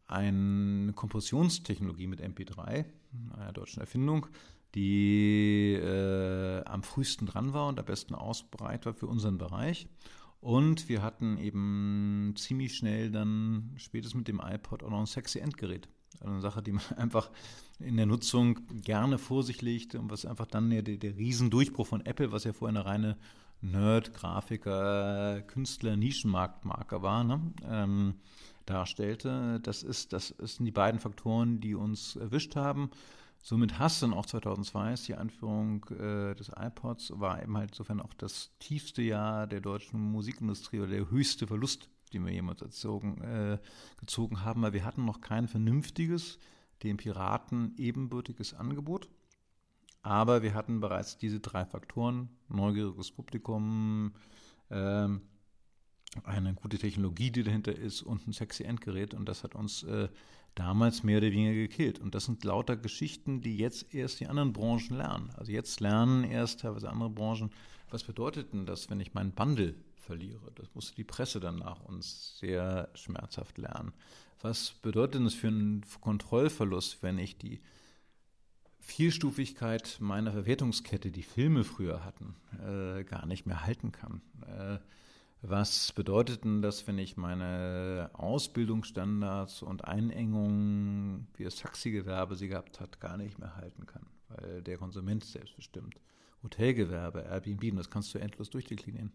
eine 0.06 0.92
Kompressionstechnologie 0.92 2.06
mit 2.06 2.20
MP3, 2.20 2.84
einer 3.36 3.52
deutschen 3.52 3.80
Erfindung, 3.80 4.26
die 4.74 5.72
äh, 5.74 6.62
am 6.64 6.82
frühesten 6.82 7.26
dran 7.26 7.52
war 7.52 7.68
und 7.68 7.78
am 7.78 7.84
besten 7.84 8.14
ausbreit 8.14 8.86
war 8.86 8.94
für 8.94 9.06
unseren 9.06 9.38
Bereich. 9.38 9.88
Und 10.40 10.88
wir 10.88 11.02
hatten 11.02 11.36
eben 11.36 12.34
ziemlich 12.36 12.74
schnell 12.74 13.10
dann 13.10 13.74
spätestens 13.76 14.18
mit 14.18 14.28
dem 14.28 14.40
iPod 14.42 14.82
auch 14.82 14.90
noch 14.90 15.00
ein 15.00 15.06
sexy 15.06 15.38
Endgerät. 15.38 15.88
Also 16.20 16.32
eine 16.32 16.40
Sache, 16.40 16.62
die 16.62 16.72
man 16.72 16.82
einfach 16.96 17.30
in 17.78 17.96
der 17.96 18.06
Nutzung 18.06 18.60
gerne 18.82 19.18
vor 19.18 19.42
sich 19.42 19.62
legt 19.62 19.94
und 19.94 20.10
was 20.10 20.24
einfach 20.24 20.46
dann 20.46 20.70
der, 20.70 20.82
der 20.82 21.16
Riesendurchbruch 21.16 21.86
von 21.86 22.04
Apple, 22.04 22.32
was 22.32 22.44
ja 22.44 22.52
vorher 22.52 22.78
eine 22.78 22.88
reine 22.88 23.16
Nerd, 23.62 24.14
Grafiker, 24.14 25.42
Künstler, 25.42 25.96
Nischenmarktmarker 25.96 27.02
war, 27.02 27.24
ne, 27.24 27.40
ähm, 27.68 28.14
darstellte. 28.64 29.60
Das, 29.62 29.82
ist, 29.82 30.14
das 30.14 30.28
sind 30.28 30.64
die 30.64 30.70
beiden 30.70 31.00
Faktoren, 31.00 31.60
die 31.60 31.74
uns 31.74 32.16
erwischt 32.16 32.56
haben. 32.56 32.90
Somit 33.42 33.78
hast 33.78 34.02
dann 34.02 34.12
auch 34.12 34.26
2002 34.26 34.94
die 35.06 35.14
Einführung 35.14 35.84
äh, 35.90 36.34
des 36.34 36.50
iPods, 36.54 37.12
war 37.16 37.42
eben 37.42 37.56
halt 37.56 37.70
insofern 37.70 38.00
auch 38.00 38.12
das 38.14 38.50
tiefste 38.58 39.02
Jahr 39.02 39.46
der 39.46 39.60
deutschen 39.60 39.98
Musikindustrie 39.98 40.80
oder 40.80 40.90
der 40.90 41.10
höchste 41.10 41.46
Verlust, 41.46 41.88
den 42.12 42.26
wir 42.26 42.32
jemals 42.32 42.60
erzogen, 42.60 43.20
äh, 43.22 43.58
gezogen 43.98 44.44
haben, 44.44 44.60
weil 44.62 44.74
wir 44.74 44.84
hatten 44.84 45.06
noch 45.06 45.22
kein 45.22 45.48
vernünftiges, 45.48 46.38
dem 46.82 46.98
Piraten 46.98 47.74
ebenbürtiges 47.78 48.52
Angebot. 48.54 49.08
Aber 50.02 50.42
wir 50.42 50.54
hatten 50.54 50.80
bereits 50.80 51.18
diese 51.18 51.40
drei 51.40 51.64
Faktoren, 51.64 52.28
neugieriges 52.48 53.10
Publikum, 53.10 54.12
äh, 54.68 55.08
eine 56.24 56.54
gute 56.54 56.78
Technologie, 56.78 57.30
die 57.30 57.42
dahinter 57.42 57.74
ist 57.74 58.02
und 58.02 58.26
ein 58.26 58.32
sexy 58.32 58.64
Endgerät 58.64 59.14
und 59.14 59.26
das 59.26 59.44
hat 59.44 59.54
uns 59.54 59.82
äh, 59.84 60.08
damals 60.54 61.02
mehr 61.02 61.18
oder 61.18 61.30
weniger 61.30 61.54
gekillt. 61.54 61.98
Und 61.98 62.14
das 62.14 62.24
sind 62.24 62.44
lauter 62.44 62.76
Geschichten, 62.76 63.40
die 63.40 63.56
jetzt 63.56 63.94
erst 63.94 64.20
die 64.20 64.26
anderen 64.26 64.52
Branchen 64.52 64.96
lernen. 64.96 65.30
Also 65.36 65.52
jetzt 65.52 65.80
lernen 65.80 66.24
erst 66.24 66.60
teilweise 66.60 66.90
andere 66.90 67.10
Branchen, 67.10 67.50
was 67.90 68.04
bedeutet 68.04 68.52
denn 68.52 68.66
das, 68.66 68.88
wenn 68.90 69.00
ich 69.00 69.14
meinen 69.14 69.32
Bundle 69.32 69.74
verliere? 69.96 70.52
Das 70.54 70.68
musste 70.74 70.94
die 70.94 71.04
Presse 71.04 71.40
dann 71.40 71.56
nach 71.56 71.80
uns 71.80 72.38
sehr 72.38 72.88
schmerzhaft 72.94 73.58
lernen. 73.58 73.92
Was 74.40 74.72
bedeutet 74.82 75.16
denn 75.16 75.24
das 75.24 75.34
für 75.34 75.48
einen 75.48 75.84
Kontrollverlust, 76.00 77.02
wenn 77.02 77.18
ich 77.18 77.36
die 77.36 77.60
Vielstufigkeit 78.78 79.98
meiner 80.00 80.32
Verwertungskette, 80.32 81.10
die 81.10 81.22
Filme 81.22 81.64
früher 81.64 82.04
hatten, 82.04 82.36
äh, 82.58 83.04
gar 83.04 83.26
nicht 83.26 83.46
mehr 83.46 83.66
halten 83.66 83.92
kann? 83.92 84.22
Äh, 84.46 84.78
was 85.42 85.92
bedeutet 85.92 86.44
denn 86.44 86.60
das, 86.60 86.86
wenn 86.86 86.98
ich 86.98 87.16
meine 87.16 88.10
Ausbildungsstandards 88.12 89.62
und 89.62 89.84
Einengungen, 89.84 91.26
wie 91.36 91.44
das 91.44 91.56
Taxigewerbe 91.56 92.36
sie 92.36 92.48
gehabt 92.48 92.80
hat, 92.80 93.00
gar 93.00 93.16
nicht 93.16 93.38
mehr 93.38 93.56
halten 93.56 93.86
kann? 93.86 94.06
Weil 94.28 94.62
der 94.62 94.76
Konsument 94.76 95.24
selbstbestimmt. 95.24 95.94
Hotelgewerbe, 96.42 97.20
Airbnb, 97.22 97.76
das 97.76 97.90
kannst 97.90 98.14
du 98.14 98.18
endlos 98.18 98.50
durchdeklinieren. 98.50 99.12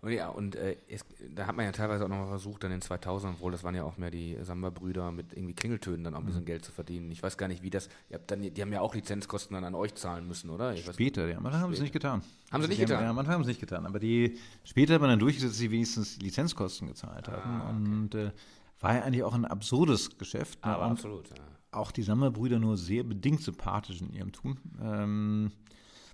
Und 0.00 0.12
ja, 0.12 0.28
und 0.28 0.54
äh, 0.54 0.76
es, 0.88 1.04
da 1.34 1.46
hat 1.46 1.56
man 1.56 1.64
ja 1.64 1.72
teilweise 1.72 2.04
auch 2.04 2.08
noch 2.08 2.18
mal 2.18 2.28
versucht, 2.28 2.62
dann 2.62 2.70
in 2.70 2.80
den 2.80 2.88
2000ern, 2.88 3.40
wohl, 3.40 3.52
das 3.52 3.64
waren 3.64 3.74
ja 3.74 3.84
auch 3.84 3.96
mehr 3.96 4.10
die 4.10 4.36
Samba-Brüder, 4.40 5.10
mit 5.12 5.32
irgendwie 5.32 5.54
Klingeltönen 5.54 6.04
dann 6.04 6.14
auch 6.14 6.20
ein 6.20 6.26
bisschen 6.26 6.42
mhm. 6.42 6.46
Geld 6.46 6.64
zu 6.64 6.72
verdienen. 6.72 7.10
Ich 7.10 7.22
weiß 7.22 7.36
gar 7.36 7.48
nicht, 7.48 7.62
wie 7.62 7.70
das, 7.70 7.88
ihr 8.10 8.18
habt 8.18 8.30
dann, 8.30 8.42
die 8.42 8.62
haben 8.62 8.72
ja 8.72 8.80
auch 8.80 8.94
Lizenzkosten 8.94 9.54
dann 9.54 9.64
an 9.64 9.74
euch 9.74 9.94
zahlen 9.94 10.26
müssen, 10.26 10.50
oder? 10.50 10.74
Ich 10.74 10.84
später, 10.84 11.26
ja, 11.26 11.40
manchmal 11.40 11.62
haben 11.62 11.70
sie 11.72 11.78
es 11.78 11.82
nicht 11.82 11.92
getan. 11.92 12.22
Haben 12.52 12.62
sie 12.62 12.68
nicht 12.68 12.80
getan? 12.80 13.02
ja, 13.02 13.12
manchmal 13.12 13.34
haben 13.34 13.44
sie 13.44 13.50
es 13.50 13.56
nicht 13.56 13.68
getan. 13.68 13.86
Aber 13.86 13.98
die, 13.98 14.38
später 14.64 14.94
hat 14.94 15.00
man 15.00 15.10
dann 15.10 15.18
durchgesetzt, 15.18 15.52
dass 15.52 15.58
sie 15.58 15.70
wenigstens 15.70 16.18
Lizenzkosten 16.20 16.88
gezahlt 16.88 17.28
ah, 17.28 17.44
haben. 17.44 17.82
Okay. 17.82 17.92
Und 17.92 18.14
äh, 18.14 18.32
war 18.80 18.94
ja 18.94 19.02
eigentlich 19.02 19.24
auch 19.24 19.34
ein 19.34 19.44
absurdes 19.44 20.16
Geschäft. 20.18 20.64
Ne? 20.64 20.72
Aber 20.72 20.84
absolut, 20.84 21.28
ja. 21.30 21.36
Auch 21.70 21.90
die 21.90 22.02
Samba-Brüder 22.02 22.58
nur 22.58 22.76
sehr 22.76 23.02
bedingt 23.02 23.42
sympathisch 23.42 24.00
in 24.00 24.12
ihrem 24.12 24.32
Tun. 24.32 24.58
Ähm, 24.80 25.52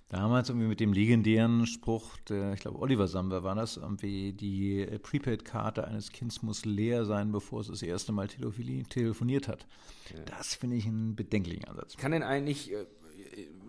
damals 0.09 0.49
irgendwie 0.49 0.67
mit 0.67 0.79
dem 0.79 0.93
legendären 0.93 1.65
Spruch, 1.65 2.17
der, 2.29 2.53
ich 2.53 2.59
glaube 2.59 2.79
Oliver 2.79 3.07
Samba 3.07 3.43
war 3.43 3.55
das, 3.55 3.77
irgendwie 3.77 4.33
die 4.33 4.85
Prepaid-Karte 5.01 5.87
eines 5.87 6.11
Kindes 6.11 6.41
muss 6.43 6.65
leer 6.65 7.05
sein, 7.05 7.31
bevor 7.31 7.61
es 7.61 7.67
das 7.67 7.81
erste 7.81 8.11
Mal 8.11 8.27
telefoniert 8.27 9.47
hat. 9.47 9.65
Ja. 10.13 10.23
Das 10.25 10.55
finde 10.55 10.75
ich 10.75 10.85
einen 10.85 11.15
bedenklichen 11.15 11.65
Ansatz. 11.65 11.97
Kann 11.97 12.11
denn 12.11 12.23
eigentlich 12.23 12.71
äh, 12.71 12.85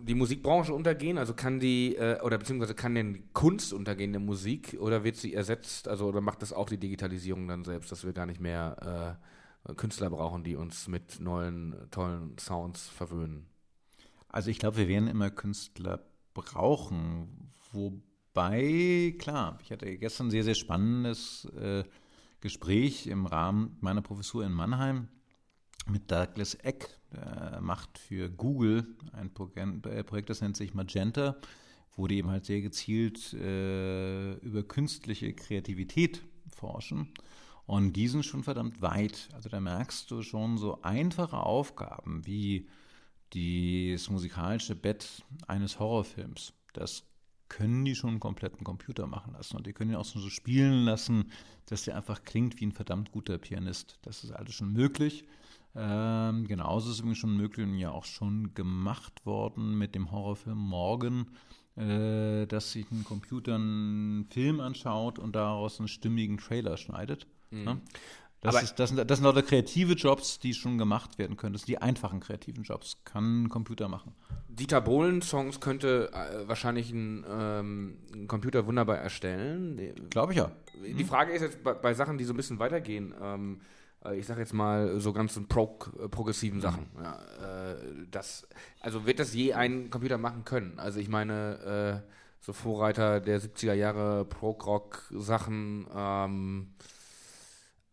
die 0.01 0.15
Musikbranche 0.15 0.73
untergehen? 0.73 1.17
Also 1.17 1.33
kann 1.33 1.59
die, 1.59 1.95
äh, 1.95 2.21
oder 2.21 2.37
beziehungsweise 2.37 2.75
kann 2.75 2.95
denn 2.95 3.33
Kunst 3.33 3.73
untergehen 3.73 4.13
der 4.13 4.21
Musik 4.21 4.77
oder 4.79 5.03
wird 5.03 5.15
sie 5.15 5.33
ersetzt, 5.33 5.87
also 5.87 6.07
oder 6.07 6.21
macht 6.21 6.41
das 6.41 6.53
auch 6.53 6.69
die 6.69 6.77
Digitalisierung 6.77 7.47
dann 7.47 7.63
selbst, 7.63 7.91
dass 7.91 8.05
wir 8.05 8.13
gar 8.13 8.25
nicht 8.25 8.39
mehr 8.39 9.17
äh, 9.67 9.73
Künstler 9.73 10.09
brauchen, 10.09 10.43
die 10.43 10.55
uns 10.55 10.87
mit 10.87 11.19
neuen, 11.19 11.75
tollen 11.91 12.37
Sounds 12.37 12.87
verwöhnen? 12.87 13.47
Also 14.29 14.49
ich 14.49 14.59
glaube, 14.59 14.77
wir 14.77 14.87
werden 14.87 15.07
immer 15.07 15.29
Künstler 15.29 15.99
brauchen. 16.37 17.51
Wobei, 17.71 19.15
klar, 19.17 19.57
ich 19.63 19.71
hatte 19.71 19.97
gestern 19.97 20.27
ein 20.27 20.31
sehr, 20.31 20.43
sehr 20.43 20.55
spannendes 20.55 21.45
äh, 21.59 21.83
Gespräch 22.39 23.07
im 23.07 23.25
Rahmen 23.25 23.77
meiner 23.81 24.01
Professur 24.01 24.45
in 24.45 24.53
Mannheim 24.53 25.07
mit 25.87 26.11
Douglas 26.11 26.53
Eck. 26.53 26.89
Der 27.11 27.59
macht 27.61 27.97
für 27.97 28.29
Google 28.29 28.85
ein 29.13 29.31
äh, 29.85 30.03
Projekt, 30.03 30.29
das 30.29 30.41
nennt 30.41 30.57
sich 30.57 30.73
Magenta, 30.73 31.37
wo 31.95 32.07
die 32.07 32.17
eben 32.17 32.29
halt 32.29 32.45
sehr 32.45 32.61
gezielt 32.61 33.33
äh, 33.33 34.33
über 34.35 34.63
künstliche 34.63 35.33
Kreativität 35.33 36.21
forschen. 36.49 37.13
Und 37.65 37.93
die 37.93 38.07
sind 38.07 38.25
schon 38.25 38.43
verdammt 38.43 38.81
weit. 38.81 39.29
Also 39.33 39.49
da 39.49 39.59
merkst 39.59 40.11
du 40.11 40.21
schon 40.21 40.57
so 40.57 40.81
einfache 40.83 41.37
Aufgaben 41.37 42.25
wie 42.25 42.67
das 43.33 44.09
musikalische 44.09 44.75
Bett 44.75 45.23
eines 45.47 45.79
Horrorfilms, 45.79 46.53
das 46.73 47.03
können 47.49 47.85
die 47.85 47.95
schon 47.95 48.11
einen 48.11 48.19
kompletten 48.19 48.63
Computer 48.63 49.07
machen 49.07 49.33
lassen. 49.33 49.57
Und 49.57 49.67
die 49.67 49.73
können 49.73 49.91
ihn 49.91 49.95
auch 49.95 50.05
so 50.05 50.19
spielen 50.29 50.83
lassen, 50.83 51.31
dass 51.67 51.83
der 51.83 51.95
einfach 51.95 52.23
klingt 52.23 52.59
wie 52.59 52.65
ein 52.65 52.71
verdammt 52.71 53.11
guter 53.11 53.37
Pianist. 53.37 53.99
Das 54.01 54.23
ist 54.23 54.31
alles 54.31 54.53
schon 54.53 54.73
möglich. 54.73 55.25
Ähm, 55.75 56.47
genauso 56.47 56.89
ist 56.89 56.95
es 56.95 56.99
übrigens 56.99 57.19
schon 57.19 57.37
möglich 57.37 57.65
und 57.65 57.77
ja 57.77 57.91
auch 57.91 58.05
schon 58.05 58.53
gemacht 58.53 59.25
worden 59.25 59.77
mit 59.77 59.95
dem 59.95 60.11
Horrorfilm 60.11 60.57
Morgen, 60.57 61.27
äh, 61.75 62.47
dass 62.47 62.71
sich 62.71 62.89
ein 62.91 63.03
Computer 63.03 63.55
einen 63.55 64.25
Film 64.25 64.59
anschaut 64.59 65.19
und 65.19 65.35
daraus 65.35 65.79
einen 65.79 65.87
stimmigen 65.87 66.37
Trailer 66.37 66.77
schneidet. 66.77 67.27
Mhm. 67.51 67.63
Ne? 67.63 67.81
Das, 68.41 68.55
Aber 68.55 68.63
ist, 68.63 68.75
das, 68.75 68.89
sind, 68.89 69.09
das 69.09 69.17
sind 69.17 69.25
lauter 69.25 69.41
kreative 69.41 69.93
Jobs, 69.93 70.37
die 70.37 70.53
schon 70.53 70.77
gemacht 70.77 71.17
werden 71.17 71.37
können. 71.37 71.53
Das 71.53 71.63
sind 71.63 71.69
die 71.69 71.81
einfachen 71.81 72.19
kreativen 72.19 72.63
Jobs. 72.63 72.97
Kann 73.03 73.43
ein 73.43 73.49
Computer 73.49 73.87
machen. 73.87 74.13
Dieter 74.47 74.79
Bohlen-Songs 74.79 75.59
könnte 75.59 76.11
äh, 76.13 76.47
wahrscheinlich 76.47 76.91
ein, 76.91 77.25
ähm, 77.27 77.97
ein, 78.13 78.27
Computer 78.27 78.67
wunderbar 78.67 78.97
erstellen. 78.97 80.09
Glaube 80.11 80.33
ich 80.33 80.37
ja. 80.37 80.51
Die 80.85 81.03
mhm. 81.03 81.07
Frage 81.07 81.33
ist 81.33 81.41
jetzt 81.41 81.63
bei, 81.63 81.73
bei, 81.73 81.95
Sachen, 81.95 82.19
die 82.19 82.25
so 82.25 82.33
ein 82.33 82.37
bisschen 82.37 82.59
weitergehen. 82.59 83.15
Ähm, 83.19 83.61
äh, 84.05 84.15
ich 84.19 84.27
sage 84.27 84.41
jetzt 84.41 84.53
mal 84.53 84.99
so 84.99 85.13
ganz 85.13 85.39
pro, 85.47 85.79
äh, 85.99 86.07
progressiven 86.07 86.61
Sachen. 86.61 86.85
Mhm. 86.95 87.03
Ja, 87.03 87.71
äh, 87.71 87.75
das, 88.11 88.47
also 88.81 89.07
wird 89.07 89.19
das 89.19 89.33
je 89.33 89.53
ein 89.53 89.89
Computer 89.89 90.19
machen 90.19 90.45
können? 90.45 90.77
Also 90.77 90.99
ich 90.99 91.09
meine, 91.09 92.03
äh, 92.05 92.11
so 92.39 92.53
Vorreiter 92.53 93.19
der 93.19 93.41
70er 93.41 93.73
Jahre 93.73 94.25
Prog-Rock-Sachen. 94.25 95.87
Ähm, 95.91 96.67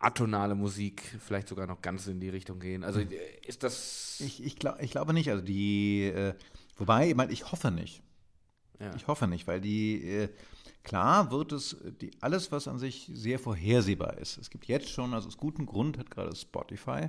atonale 0.04 0.54
Musik 0.54 1.02
vielleicht 1.20 1.48
sogar 1.48 1.66
noch 1.66 1.80
ganz 1.82 2.06
in 2.06 2.20
die 2.20 2.28
Richtung 2.28 2.58
gehen. 2.58 2.84
Also 2.84 3.00
hm. 3.00 3.08
ist 3.46 3.62
das. 3.62 4.20
Ich, 4.20 4.42
ich, 4.44 4.56
glaub, 4.56 4.80
ich 4.80 4.90
glaube 4.90 5.12
nicht. 5.12 5.30
Also 5.30 5.42
die, 5.42 6.04
äh, 6.04 6.34
wobei, 6.76 7.08
ich, 7.08 7.14
mein, 7.14 7.30
ich 7.30 7.50
hoffe 7.50 7.70
nicht. 7.70 8.02
Ja. 8.80 8.94
Ich 8.96 9.06
hoffe 9.06 9.26
nicht, 9.28 9.46
weil 9.46 9.60
die, 9.60 10.02
äh, 10.04 10.28
klar 10.82 11.30
wird 11.30 11.52
es, 11.52 11.76
die, 12.00 12.10
alles, 12.20 12.52
was 12.52 12.68
an 12.68 12.78
sich 12.78 13.10
sehr 13.12 13.38
vorhersehbar 13.38 14.18
ist. 14.18 14.36
Es 14.36 14.50
gibt 14.50 14.66
jetzt 14.66 14.90
schon, 14.90 15.14
also 15.14 15.28
aus 15.28 15.36
gutem 15.36 15.66
Grund 15.66 15.98
hat 15.98 16.10
gerade 16.10 16.34
Spotify 16.34 17.08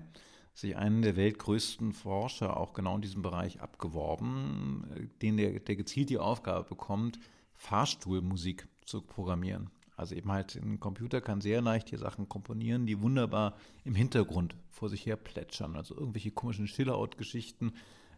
sich 0.54 0.78
einen 0.78 1.02
der 1.02 1.18
weltgrößten 1.18 1.92
Forscher 1.92 2.56
auch 2.56 2.74
genau 2.74 2.96
in 2.96 3.02
diesem 3.02 3.22
Bereich 3.22 3.62
abgeworben, 3.62 4.86
äh, 4.96 5.08
den 5.22 5.38
der, 5.38 5.60
der 5.60 5.76
gezielt 5.76 6.10
die 6.10 6.20
Aufgabe 6.20 6.68
bekommt, 6.68 7.20
Fahrstuhlmusik 7.54 8.68
zu 8.86 9.02
programmieren. 9.02 9.70
Also 9.98 10.16
eben 10.16 10.32
halt 10.32 10.56
ein 10.56 10.80
Computer 10.80 11.22
kann 11.22 11.42
sehr 11.42 11.62
leicht 11.62 11.90
hier 11.90 12.00
Sachen 12.00 12.28
komponieren, 12.28 12.86
die 12.86 13.00
wunderbar 13.02 13.56
im 13.84 13.96
Hintergrund 13.96 14.56
vor 14.70 14.90
sich 14.90 15.06
her 15.06 15.16
plätschern. 15.16 15.76
Also 15.76 15.96
irgendwelche 15.96 16.32
komischen 16.32 16.66
Chillout-Geschichten, 16.66 17.74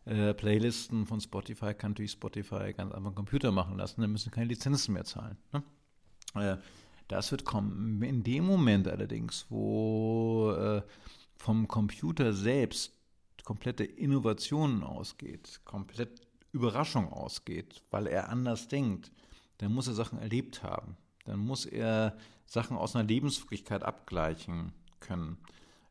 äh, 0.05 0.33
Playlisten 0.33 1.05
von 1.05 1.21
Spotify 1.21 1.73
kann 1.73 1.93
durch 1.93 2.11
Spotify 2.11 2.73
ganz 2.73 2.91
einfach 2.93 3.07
einen 3.07 3.15
Computer 3.15 3.51
machen 3.51 3.77
lassen. 3.77 4.01
Da 4.01 4.07
müssen 4.07 4.31
keine 4.31 4.47
Lizenzen 4.47 4.93
mehr 4.93 5.05
zahlen. 5.05 5.37
Ne? 5.53 5.63
Äh, 6.35 6.57
Das 7.07 7.31
wird 7.31 7.45
kommen. 7.45 8.01
In 8.01 8.23
dem 8.23 8.45
Moment 8.45 8.87
allerdings, 8.87 9.45
wo 9.49 10.51
äh, 10.51 10.81
vom 11.37 11.67
Computer 11.67 12.33
selbst 12.33 12.93
komplette 13.43 13.85
Innovation 13.85 14.83
ausgeht, 14.83 15.61
komplett 15.63 16.21
Überraschung 16.51 17.13
ausgeht, 17.13 17.81
weil 17.91 18.07
er 18.07 18.29
anders 18.29 18.67
denkt, 18.67 19.11
dann 19.59 19.73
muss 19.73 19.87
er 19.87 19.93
Sachen 19.93 20.19
erlebt 20.19 20.63
haben. 20.63 20.97
Dann 21.27 21.39
muss 21.39 21.65
er 21.65 22.17
Sachen 22.45 22.77
aus 22.77 22.95
einer 22.95 23.07
Lebenswirklichkeit 23.07 23.83
abgleichen 23.83 24.71
können. 24.99 25.37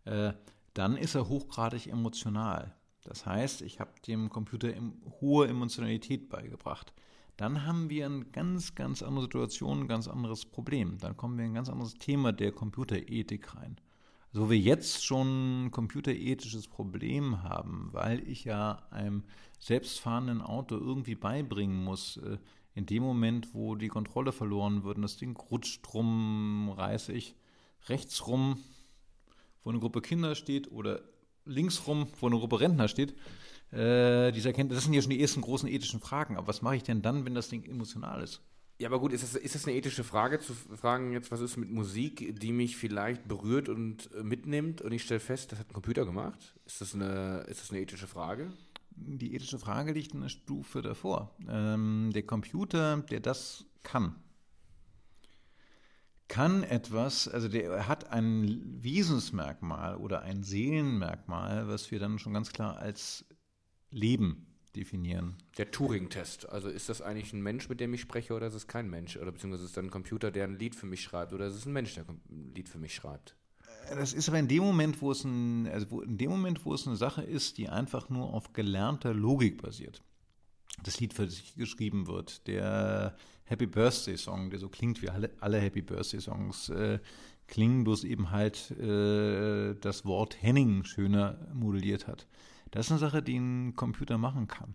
Äh, 0.05 0.33
dann 0.75 0.97
ist 0.97 1.15
er 1.15 1.29
hochgradig 1.29 1.87
emotional. 1.87 2.75
Das 3.03 3.25
heißt, 3.25 3.63
ich 3.63 3.79
habe 3.79 3.93
dem 4.07 4.31
Computer 4.31 4.73
hohe 5.21 5.47
Emotionalität 5.47 6.29
beigebracht. 6.29 6.93
Dann 7.37 7.67
haben 7.67 7.91
wir 7.91 8.07
eine 8.07 8.25
ganz, 8.25 8.75
ganz 8.75 9.03
andere 9.03 9.25
Situation, 9.25 9.81
ein 9.81 9.89
ganz 9.89 10.09
anderes 10.09 10.47
Problem. 10.47 10.99
Dann 10.99 11.17
kommen 11.17 11.37
wir 11.37 11.45
in 11.45 11.53
ein 11.53 11.55
ganz 11.55 11.69
anderes 11.69 11.95
Thema 11.95 12.33
der 12.33 12.51
Computerethik 12.51 13.55
rein. 13.55 13.77
Also 14.33 14.47
wo 14.47 14.51
wir 14.51 14.59
jetzt 14.59 15.05
schon 15.05 15.67
ein 15.67 15.71
computerethisches 15.71 16.67
Problem 16.67 17.43
haben, 17.43 17.91
weil 17.93 18.27
ich 18.29 18.45
ja 18.45 18.83
einem 18.91 19.23
selbstfahrenden 19.59 20.43
Auto 20.43 20.77
irgendwie 20.77 21.15
beibringen 21.15 21.85
muss, 21.85 22.17
äh, 22.19 22.39
in 22.77 22.85
dem 22.85 23.03
Moment, 23.03 23.55
wo 23.55 23.75
die 23.75 23.89
Kontrolle 23.89 24.33
verloren 24.33 24.85
wird 24.85 24.97
und 24.97 25.03
das 25.03 25.17
Ding 25.17 25.35
rutscht 25.35 25.83
rum, 25.95 26.71
reiße 26.77 27.13
ich 27.13 27.35
rechts 27.89 28.27
rum, 28.27 28.59
wo 29.65 29.71
eine 29.71 29.79
Gruppe 29.79 30.03
Kinder 30.03 30.35
steht 30.35 30.71
oder 30.71 31.01
links 31.47 31.87
rum, 31.87 32.07
wo 32.21 32.27
eine 32.27 32.39
Gruppe 32.39 32.61
Rentner 32.61 32.87
steht. 32.87 33.15
Äh, 33.73 34.31
dieser 34.33 34.53
das 34.53 34.85
sind 34.85 34.93
ja 34.93 35.01
schon 35.01 35.11
die 35.11 35.23
ersten 35.23 35.41
großen 35.41 35.69
ethischen 35.71 36.01
Fragen. 36.01 36.37
Aber 36.37 36.49
was 36.49 36.61
mache 36.61 36.77
ich 36.77 36.83
denn 36.83 37.01
dann, 37.01 37.25
wenn 37.25 37.35
das 37.35 37.49
Ding 37.49 37.65
emotional 37.65 38.23
ist? 38.23 38.43
Ja, 38.79 38.91
aber 38.91 39.01
gut, 39.01 39.15
ist 39.15 39.23
das, 39.23 39.37
ist 39.37 39.55
das 39.55 39.67
eine 39.67 39.75
ethische 39.75 40.05
Frage, 40.05 40.39
zu 40.39 40.53
fragen 40.53 41.13
jetzt, 41.13 41.31
was 41.31 41.41
ist 41.41 41.57
mit 41.57 41.71
Musik, 41.71 42.39
die 42.39 42.53
mich 42.53 42.77
vielleicht 42.77 43.27
berührt 43.27 43.71
und 43.71 44.11
äh, 44.13 44.23
mitnimmt 44.23 44.83
und 44.83 44.93
ich 44.93 45.03
stelle 45.03 45.19
fest, 45.19 45.51
das 45.51 45.61
hat 45.61 45.71
ein 45.71 45.73
Computer 45.73 46.05
gemacht? 46.05 46.55
Ist 46.67 46.83
das 46.83 46.95
eine, 46.95 47.47
ist 47.49 47.63
das 47.63 47.71
eine 47.71 47.81
ethische 47.81 48.07
Frage? 48.07 48.53
Die 48.97 49.35
ethische 49.35 49.59
Frage 49.59 49.93
liegt 49.93 50.15
eine 50.15 50.29
Stufe 50.29 50.83
davor. 50.83 51.37
Ähm, 51.49 52.11
der 52.15 52.25
Computer, 52.25 52.99
der 52.99 53.21
das 53.21 53.67
kann, 53.83 54.17
kann 56.29 56.65
etwas, 56.65 57.29
also 57.29 57.49
der 57.49 57.87
hat 57.87 58.11
ein 58.11 58.83
Wesensmerkmal 58.83 59.97
oder 59.97 60.23
ein 60.23 60.43
Seelenmerkmal, 60.43 61.69
was 61.69 61.91
wir 61.91 61.99
dann 62.01 62.19
schon 62.19 62.35
ganz 62.35 62.53
klar 62.53 62.79
als 62.79 63.25
Leben 63.91 64.47
definieren. 64.75 65.37
Der 65.57 65.71
Turing-Test. 65.71 66.49
Also 66.49 66.69
ist 66.69 66.89
das 66.89 67.01
eigentlich 67.01 67.33
ein 67.33 67.43
Mensch, 67.43 67.69
mit 67.69 67.81
dem 67.81 67.95
ich 67.95 68.01
spreche, 68.01 68.35
oder 68.35 68.49
ist 68.49 68.55
es 68.55 68.67
kein 68.67 68.91
Mensch? 68.91 69.17
Oder 69.17 69.33
beziehungsweise 69.33 69.65
ist 69.65 69.71
es 69.71 69.75
dann 69.75 69.87
ein 69.87 69.91
Computer, 69.91 70.31
der 70.31 70.45
ein 70.45 70.59
Lied 70.59 70.75
für 70.75 70.87
mich 70.87 71.03
schreibt, 71.03 71.33
oder 71.33 71.47
ist 71.47 71.55
es 71.55 71.67
ein 71.67 71.73
Mensch, 71.73 71.95
der 71.95 72.05
ein 72.09 72.53
Lied 72.55 72.69
für 72.69 72.79
mich 72.79 72.95
schreibt? 72.95 73.37
Das 73.91 74.13
ist 74.13 74.29
aber 74.29 74.39
in 74.39 74.49
dem 74.49 74.63
Moment, 74.63 75.01
wo 75.01 75.13
es 75.13 75.25
ein, 75.25 75.67
also 75.69 75.91
wo, 75.91 76.01
in 76.01 76.19
dem 76.19 76.31
Moment, 76.31 76.65
wo 76.65 76.75
es 76.75 76.87
eine 76.87 76.97
Sache 76.97 77.23
ist, 77.23 77.59
die 77.59 77.69
einfach 77.69 78.09
nur 78.09 78.33
auf 78.33 78.53
gelernter 78.53 79.15
Logik 79.15 79.63
basiert. 79.63 80.03
Das 80.83 81.01
Lied 81.01 81.15
für 81.15 81.29
sich 81.29 81.55
geschrieben 81.55 82.07
wird, 82.07 82.47
der 82.47 83.17
Happy 83.45 83.67
Birthday 83.67 84.17
Song, 84.17 84.51
der 84.51 84.59
so 84.59 84.69
klingt 84.69 85.03
wie 85.03 85.09
alle, 85.09 85.31
alle 85.41 85.61
Happy 85.61 85.83
Birthday 85.83 86.21
Songs, 86.21 86.69
äh, 86.69 86.99
klingen, 87.47 87.85
bloß 87.85 88.05
eben 88.05 88.31
halt 88.31 88.71
äh, 88.73 89.75
das 89.81 90.05
Wort 90.05 90.43
Henning 90.43 90.85
schöner 90.85 91.49
modelliert 91.55 92.07
hat. 92.07 92.27
Das 92.73 92.87
ist 92.87 92.93
eine 92.93 93.01
Sache, 93.01 93.23
die 93.23 93.37
ein 93.37 93.77
Computer 93.77 94.19
machen 94.19 94.49
kann. 94.49 94.75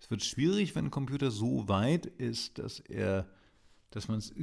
Es 0.00 0.10
wird 0.10 0.22
schwierig, 0.22 0.74
wenn 0.74 0.86
ein 0.86 0.90
Computer 0.90 1.30
so 1.30 1.66
weit 1.66 2.06
ist, 2.06 2.58
dass 2.58 2.80
er, 2.80 3.26
dass 3.90 4.08
man 4.08 4.18
es, 4.18 4.34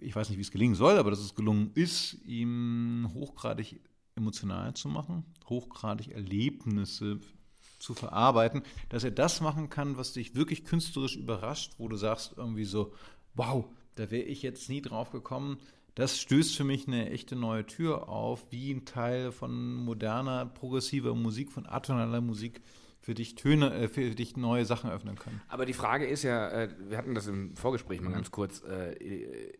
ich 0.00 0.14
weiß 0.14 0.28
nicht, 0.28 0.38
wie 0.38 0.42
es 0.42 0.50
gelingen 0.50 0.74
soll, 0.74 0.98
aber 0.98 1.10
dass 1.10 1.20
es 1.20 1.34
gelungen 1.34 1.70
ist, 1.74 2.18
ihm 2.24 3.10
hochgradig 3.14 3.80
emotional 4.16 4.74
zu 4.74 4.88
machen, 4.88 5.24
hochgradig 5.48 6.12
Erlebnisse 6.12 7.20
zu 7.78 7.94
verarbeiten, 7.94 8.62
dass 8.88 9.04
er 9.04 9.10
das 9.10 9.40
machen 9.40 9.68
kann, 9.68 9.96
was 9.96 10.12
dich 10.12 10.34
wirklich 10.34 10.64
künstlerisch 10.64 11.16
überrascht, 11.16 11.74
wo 11.78 11.88
du 11.88 11.96
sagst 11.96 12.34
irgendwie 12.36 12.64
so, 12.64 12.92
wow, 13.34 13.66
da 13.96 14.10
wäre 14.10 14.24
ich 14.24 14.42
jetzt 14.42 14.68
nie 14.68 14.80
drauf 14.80 15.10
gekommen. 15.10 15.58
Das 15.94 16.18
stößt 16.18 16.56
für 16.56 16.64
mich 16.64 16.88
eine 16.88 17.10
echte 17.10 17.36
neue 17.36 17.66
Tür 17.66 18.08
auf, 18.08 18.50
wie 18.50 18.72
ein 18.72 18.84
Teil 18.84 19.30
von 19.30 19.74
moderner, 19.74 20.46
progressiver 20.46 21.14
Musik, 21.14 21.52
von 21.52 21.66
atonaler 21.66 22.20
Musik 22.20 22.62
für 23.00 23.14
dich 23.14 23.34
Töne, 23.34 23.72
äh, 23.74 23.88
für 23.88 24.10
dich 24.10 24.36
neue 24.36 24.64
Sachen 24.64 24.90
öffnen 24.90 25.16
können. 25.16 25.40
Aber 25.48 25.66
die 25.66 25.74
Frage 25.74 26.06
ist 26.06 26.22
ja, 26.22 26.48
äh, 26.48 26.70
wir 26.88 26.96
hatten 26.96 27.14
das 27.14 27.26
im 27.26 27.54
Vorgespräch 27.54 28.00
mal 28.00 28.08
mhm. 28.08 28.14
ganz 28.14 28.30
kurz, 28.30 28.62
äh, 28.64 29.52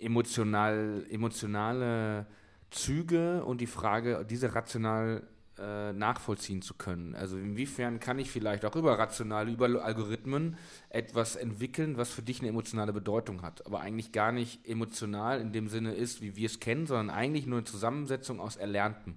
emotional, 0.00 1.04
emotionale 1.10 2.26
Züge 2.70 3.44
und 3.44 3.60
die 3.60 3.66
Frage, 3.66 4.26
diese 4.28 4.54
rational 4.54 5.22
äh, 5.58 5.92
nachvollziehen 5.92 6.60
zu 6.60 6.74
können. 6.74 7.14
Also 7.14 7.38
inwiefern 7.38 7.98
kann 7.98 8.18
ich 8.18 8.30
vielleicht 8.30 8.64
auch 8.66 8.76
über 8.76 8.98
rationale, 8.98 9.50
über 9.50 9.66
Algorithmen 9.82 10.56
etwas 10.90 11.36
entwickeln, 11.36 11.96
was 11.96 12.10
für 12.10 12.22
dich 12.22 12.40
eine 12.40 12.48
emotionale 12.48 12.92
Bedeutung 12.92 13.42
hat, 13.42 13.64
aber 13.64 13.80
eigentlich 13.80 14.12
gar 14.12 14.32
nicht 14.32 14.68
emotional 14.68 15.40
in 15.40 15.52
dem 15.52 15.68
Sinne 15.68 15.94
ist, 15.94 16.20
wie 16.20 16.36
wir 16.36 16.46
es 16.46 16.60
kennen, 16.60 16.86
sondern 16.86 17.08
eigentlich 17.08 17.46
nur 17.46 17.58
eine 17.58 17.64
Zusammensetzung 17.64 18.38
aus 18.38 18.56
Erlerntem. 18.56 19.14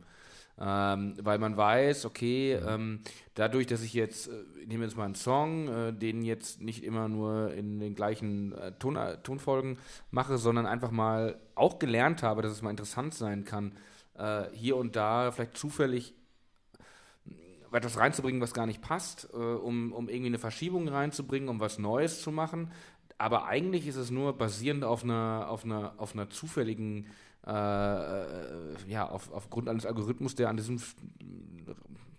Ähm, 0.61 1.15
weil 1.21 1.39
man 1.39 1.55
weiß, 1.55 2.05
okay, 2.05 2.53
ähm, 2.53 2.99
dadurch, 3.33 3.65
dass 3.67 3.81
ich 3.81 3.93
jetzt, 3.93 4.27
äh, 4.27 4.43
ich 4.61 4.67
nehme 4.67 4.83
jetzt 4.83 4.97
mal 4.97 5.05
einen 5.05 5.15
Song, 5.15 5.69
äh, 5.69 5.93
den 5.93 6.21
jetzt 6.23 6.61
nicht 6.61 6.83
immer 6.83 7.07
nur 7.07 7.53
in 7.53 7.79
den 7.79 7.95
gleichen 7.95 8.51
äh, 8.51 8.73
Ton, 8.73 8.97
Tonfolgen 9.23 9.77
mache, 10.11 10.37
sondern 10.37 10.65
einfach 10.65 10.91
mal 10.91 11.39
auch 11.55 11.79
gelernt 11.79 12.23
habe, 12.23 12.41
dass 12.41 12.51
es 12.51 12.61
mal 12.61 12.71
interessant 12.71 13.13
sein 13.13 13.45
kann, 13.45 13.71
äh, 14.17 14.47
hier 14.51 14.75
und 14.75 14.97
da 14.97 15.31
vielleicht 15.31 15.57
zufällig 15.57 16.13
etwas 17.71 17.97
reinzubringen, 17.97 18.41
was 18.41 18.53
gar 18.53 18.65
nicht 18.65 18.81
passt, 18.81 19.29
äh, 19.33 19.37
um, 19.37 19.93
um 19.93 20.09
irgendwie 20.09 20.27
eine 20.27 20.39
Verschiebung 20.39 20.89
reinzubringen, 20.89 21.47
um 21.47 21.61
was 21.61 21.79
Neues 21.79 22.21
zu 22.21 22.31
machen. 22.31 22.71
Aber 23.17 23.45
eigentlich 23.45 23.87
ist 23.87 23.97
es 23.97 24.11
nur 24.11 24.37
basierend 24.37 24.83
auf 24.83 25.03
einer, 25.03 25.47
auf 25.49 25.65
einer, 25.65 25.93
auf 25.97 26.13
einer 26.13 26.29
zufälligen, 26.29 27.07
äh, 27.49 28.21
äh 28.21 28.91
ja, 28.91 29.07
auf, 29.07 29.31
aufgrund 29.33 29.69
eines 29.69 29.85
Algorithmus, 29.85 30.35
der 30.35 30.49
an 30.49 30.57
diesem 30.57 30.79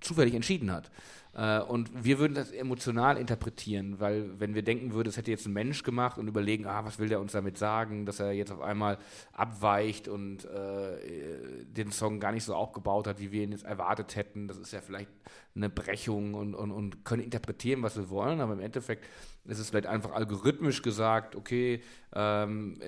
zufällig 0.01 0.35
entschieden 0.35 0.71
hat. 0.73 0.91
Äh, 1.33 1.61
und 1.61 2.05
wir 2.05 2.19
würden 2.19 2.35
das 2.35 2.51
emotional 2.51 3.17
interpretieren, 3.17 4.01
weil 4.01 4.39
wenn 4.41 4.55
wir 4.55 4.63
denken 4.63 4.93
würden, 4.93 5.09
es 5.09 5.17
hätte 5.17 5.31
jetzt 5.31 5.47
ein 5.47 5.53
Mensch 5.53 5.83
gemacht 5.83 6.19
und 6.19 6.27
überlegen, 6.27 6.67
ah, 6.67 6.85
was 6.85 6.99
will 6.99 7.09
der 7.09 7.21
uns 7.21 7.33
damit 7.33 7.57
sagen, 7.57 8.05
dass 8.05 8.21
er 8.21 8.33
jetzt 8.33 8.51
auf 8.51 8.61
einmal 8.61 8.99
abweicht 9.33 10.09
und 10.09 10.45
äh, 10.45 11.65
den 11.65 11.93
Song 11.93 12.19
gar 12.19 12.33
nicht 12.33 12.45
so 12.45 12.55
aufgebaut 12.55 13.07
hat, 13.07 13.21
wie 13.21 13.31
wir 13.31 13.45
ihn 13.45 13.53
jetzt 13.53 13.65
erwartet 13.65 14.17
hätten, 14.17 14.49
das 14.49 14.59
ist 14.59 14.73
ja 14.73 14.81
vielleicht 14.81 15.11
eine 15.55 15.71
Brechung 15.71 16.35
und, 16.35 16.55
und, 16.55 16.73
und 16.73 17.05
können 17.05 17.23
interpretieren, 17.23 17.83
was 17.83 17.97
wir 17.97 18.11
wollen, 18.11 18.41
aber 18.41 18.55
im 18.55 18.61
Endeffekt 18.61 19.07
ist 19.45 19.59
es 19.59 19.71
vielleicht 19.71 19.87
einfach 19.87 20.13
algorithmisch 20.13 20.83
gesagt, 20.83 21.37
okay, 21.37 21.83
ähm, 22.13 22.81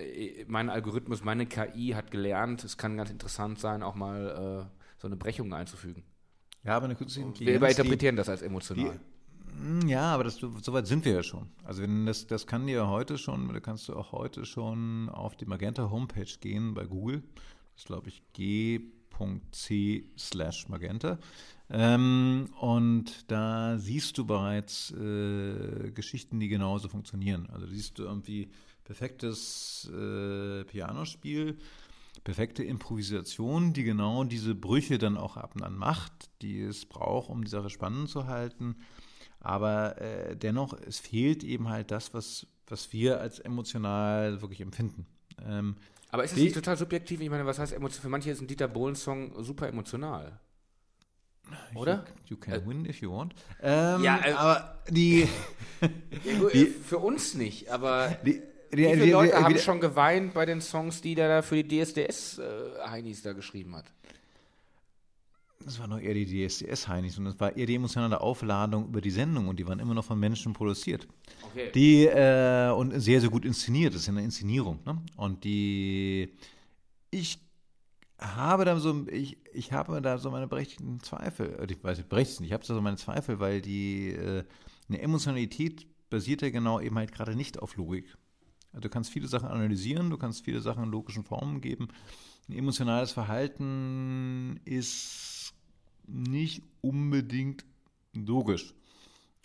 mein 0.47 0.69
Algorithmus, 0.69 1.25
meine 1.25 1.47
KI 1.47 1.93
hat 1.95 2.11
gelernt, 2.11 2.65
es 2.65 2.77
kann 2.77 2.97
ganz 2.97 3.11
interessant 3.11 3.59
sein, 3.59 3.83
auch 3.83 3.95
mal 3.95 4.67
äh, 4.67 5.01
so 5.01 5.07
eine 5.07 5.17
Brechung 5.17 5.53
einzufügen. 5.53 6.05
Ja, 6.65 6.77
aber 6.77 6.87
eine 6.87 6.95
künstliche 6.95 7.27
Intelligenz. 7.27 7.61
Wir 7.61 7.69
interpretieren 7.69 8.17
das 8.17 8.29
als 8.29 8.43
emotional. 8.43 8.99
Die, 8.99 9.13
ja, 9.87 10.15
aber 10.15 10.25
das, 10.25 10.37
so 10.37 10.73
weit 10.73 10.87
sind 10.87 11.05
wir 11.05 11.13
ja 11.13 11.23
schon. 11.23 11.49
Also 11.65 11.83
wenn 11.83 12.07
das, 12.07 12.27
das 12.27 12.47
kann 12.47 12.67
dir 12.67 12.89
heute 12.89 13.19
schon, 13.19 13.53
da 13.53 13.61
kannst 13.61 13.89
du 13.89 13.95
auch 13.95 14.13
heute 14.13 14.45
schon 14.45 15.09
auf 15.09 15.37
die 15.37 15.45
Magenta 15.45 15.91
Homepage 15.91 16.33
gehen 16.41 16.75
bei 16.75 16.85
Google. 16.85 17.23
Das 17.75 17.83
ist, 17.83 17.87
glaube 17.87 18.09
ich, 18.09 18.23
g.c 18.33 20.05
slash 20.19 20.69
Magenta. 20.69 21.19
Ähm, 21.71 22.49
und 22.61 23.31
da 23.31 23.79
siehst 23.79 24.19
du 24.19 24.27
bereits 24.27 24.91
äh, 24.93 25.91
Geschichten, 25.93 26.41
die 26.41 26.49
genauso 26.49 26.89
funktionieren. 26.89 27.49
Also 27.53 27.67
siehst 27.67 27.99
du 27.99 28.05
irgendwie 28.05 28.51
perfektes 28.85 29.91
äh, 29.91 30.65
Pianospiel 30.65 31.59
perfekte 32.25 32.63
Improvisation, 32.63 33.73
die 33.73 33.85
genau 33.85 34.25
diese 34.25 34.55
Brüche 34.55 34.99
dann 34.99 35.17
auch 35.17 35.37
ab 35.37 35.55
und 35.55 35.63
an 35.63 35.77
macht, 35.77 36.31
die 36.41 36.61
es 36.61 36.87
braucht, 36.87 37.31
um 37.31 37.45
die 37.45 37.51
Sache 37.51 37.71
spannend 37.71 38.09
zu 38.09 38.27
halten. 38.27 38.77
Aber 39.41 40.01
äh, 40.01 40.37
dennoch, 40.37 40.73
es 40.87 41.01
fehlt 41.01 41.43
eben 41.43 41.69
halt 41.69 41.91
das, 41.91 42.15
was, 42.15 42.47
was 42.67 42.93
wir 42.93 43.21
als 43.21 43.41
emotional 43.41 44.41
wirklich 44.41 44.61
empfinden. 44.61 45.07
Ähm, 45.45 45.77
aber 46.11 46.25
ist 46.25 46.33
es 46.33 46.39
nicht 46.39 46.55
total 46.55 46.77
subjektiv? 46.77 47.21
Ich 47.21 47.31
meine, 47.31 47.47
was 47.47 47.59
heißt 47.59 47.73
emotional? 47.73 48.03
Für 48.03 48.09
manche 48.09 48.31
ist 48.31 48.41
ein 48.41 48.47
Dieter 48.47 48.69
Bohlen-Song 48.69 49.43
super 49.43 49.67
emotional. 49.67 50.39
Oder? 51.75 52.05
You, 52.27 52.37
can 52.37 52.55
äh, 52.55 52.67
win 52.67 52.85
if 52.85 53.01
you 53.01 53.11
want. 53.11 53.35
Ähm, 53.61 54.03
ja, 54.03 54.21
äh, 54.25 54.33
aber 54.33 54.83
die, 54.89 55.27
die, 56.53 56.67
Für 56.67 56.99
uns 56.99 57.35
nicht, 57.35 57.71
aber. 57.71 58.17
Die, 58.25 58.43
wie 58.73 58.85
viele 58.85 59.13
Leute 59.13 59.41
haben 59.41 59.59
schon 59.59 59.81
geweint 59.81 60.35
bei 60.35 60.47
den 60.47 60.61
Songs, 60.61 61.01
die 61.01 61.15
der 61.15 61.29
da 61.29 61.43
für 61.43 61.63
die 61.63 61.83
DSDS-Heinis 61.83 63.21
äh, 63.21 63.25
da 63.25 63.33
geschrieben 63.33 63.77
hat? 63.77 63.85
das 65.65 65.79
war 65.79 65.87
noch 65.87 65.99
eher 65.99 66.15
die 66.15 66.27
DSDS-Heinis 66.27 67.19
und 67.19 67.25
das 67.25 67.39
war 67.41 67.57
eher 67.57 67.67
die 67.67 67.75
emotionale 67.75 68.21
Aufladung 68.21 68.87
über 68.87 69.01
die 69.01 69.11
Sendung 69.11 69.49
und 69.49 69.59
die 69.59 69.67
waren 69.67 69.79
immer 69.79 69.95
noch 69.95 70.05
von 70.05 70.19
Menschen 70.19 70.53
produziert. 70.53 71.07
Okay. 71.43 71.71
Die, 71.75 72.07
äh, 72.07 72.71
und 72.71 72.99
sehr, 73.01 73.21
sehr 73.21 73.31
gut 73.31 73.45
inszeniert, 73.45 73.95
das 73.95 74.03
ist 74.03 74.07
ja 74.07 74.13
eine 74.13 74.23
Inszenierung. 74.23 74.81
Ne? 74.85 75.03
Und 75.17 75.45
die, 75.45 76.33
ich 77.11 77.39
habe 78.19 78.65
da 78.65 78.79
so, 78.79 79.07
ich, 79.09 79.39
ich 79.53 79.73
habe 79.73 80.01
da 80.01 80.19
so 80.19 80.31
meine 80.31 80.47
berechtigten 80.47 81.01
Zweifel, 81.01 81.59
äh, 81.61 81.73
ich 81.73 81.83
weiß 81.83 81.99
nicht, 81.99 82.09
berechtigt, 82.09 82.41
ich 82.43 82.53
habe 82.53 82.65
da 82.67 82.75
so 82.75 82.81
meine 82.81 82.97
Zweifel, 82.97 83.41
weil 83.41 83.61
die, 83.61 84.11
äh, 84.11 84.45
eine 84.89 85.01
Emotionalität 85.01 85.87
basiert 86.11 86.43
ja 86.43 86.51
genau 86.51 86.81
eben 86.81 86.97
halt 86.99 87.13
gerade 87.13 87.35
nicht 87.35 87.59
auf 87.61 87.77
Logik. 87.77 88.17
Also 88.73 88.81
du 88.81 88.89
kannst 88.89 89.11
viele 89.11 89.29
Sachen 89.29 89.49
analysieren, 89.49 90.11
du 90.11 90.17
kannst 90.17 90.45
viele 90.45 90.61
Sachen 90.61 90.85
in 90.85 90.91
logischen 90.91 91.25
Formen 91.25 91.61
geben. 91.61 91.89
Ein 92.49 92.55
emotionales 92.55 93.13
Verhalten 93.13 94.61
ist 94.65 95.55
nicht 96.07 96.63
unbedingt 96.81 97.65
logisch. 98.15 98.75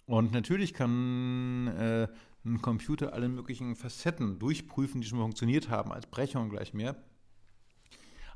Und 0.06 0.32
natürlich 0.32 0.74
kann 0.74 1.68
äh, 1.68 2.08
ein 2.46 2.62
Computer 2.62 3.14
alle 3.14 3.28
möglichen 3.28 3.76
Facetten 3.76 4.40
durchprüfen, 4.40 5.02
die 5.02 5.08
schon 5.08 5.20
funktioniert 5.20 5.70
haben, 5.70 5.92
als 5.92 6.08
Brechung 6.08 6.50
gleich 6.50 6.74
mehr. 6.74 6.96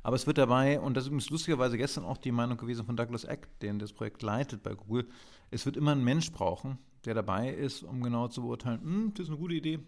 Aber 0.03 0.15
es 0.15 0.27
wird 0.27 0.37
dabei, 0.37 0.79
und 0.79 0.97
das 0.97 1.07
ist 1.07 1.29
lustigerweise 1.29 1.77
gestern 1.77 2.03
auch 2.03 2.17
die 2.17 2.31
Meinung 2.31 2.57
gewesen 2.57 2.85
von 2.85 2.97
Douglas 2.97 3.23
Eck, 3.23 3.47
der 3.59 3.73
das 3.75 3.93
Projekt 3.93 4.23
leitet 4.23 4.63
bei 4.63 4.73
Google, 4.73 5.07
es 5.51 5.65
wird 5.65 5.77
immer 5.77 5.91
ein 5.91 6.03
Mensch 6.03 6.31
brauchen, 6.31 6.79
der 7.05 7.13
dabei 7.13 7.49
ist, 7.49 7.83
um 7.83 8.01
genau 8.01 8.27
zu 8.27 8.41
beurteilen, 8.41 8.81
hm, 8.81 9.13
das 9.13 9.25
ist 9.25 9.29
eine 9.29 9.37
gute 9.37 9.55
Idee, 9.55 9.79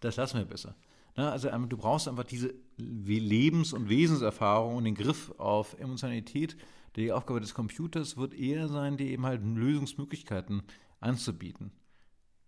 das 0.00 0.16
lassen 0.16 0.38
wir 0.38 0.44
besser. 0.44 0.76
Na, 1.16 1.32
also 1.32 1.48
du 1.50 1.76
brauchst 1.76 2.08
einfach 2.08 2.24
diese 2.24 2.54
Lebens- 2.76 3.72
und 3.72 3.88
Wesenserfahrung 3.88 4.76
und 4.76 4.84
den 4.84 4.94
Griff 4.94 5.32
auf 5.38 5.78
Emotionalität. 5.78 6.56
Die 6.96 7.12
Aufgabe 7.12 7.40
des 7.40 7.54
Computers 7.54 8.16
wird 8.16 8.34
eher 8.34 8.68
sein, 8.68 8.96
dir 8.96 9.06
eben 9.08 9.26
halt 9.26 9.42
Lösungsmöglichkeiten 9.42 10.62
anzubieten. 11.00 11.72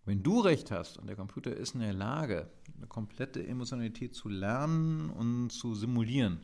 Wenn 0.05 0.23
du 0.23 0.41
recht 0.41 0.71
hast 0.71 0.99
und 0.99 1.07
der 1.07 1.17
Computer 1.17 1.55
ist 1.55 1.75
in 1.75 1.81
der 1.81 1.93
Lage, 1.93 2.51
eine 2.77 2.87
komplette 2.87 3.47
Emotionalität 3.47 4.15
zu 4.15 4.29
lernen 4.29 5.11
und 5.11 5.51
zu 5.51 5.75
simulieren, 5.75 6.41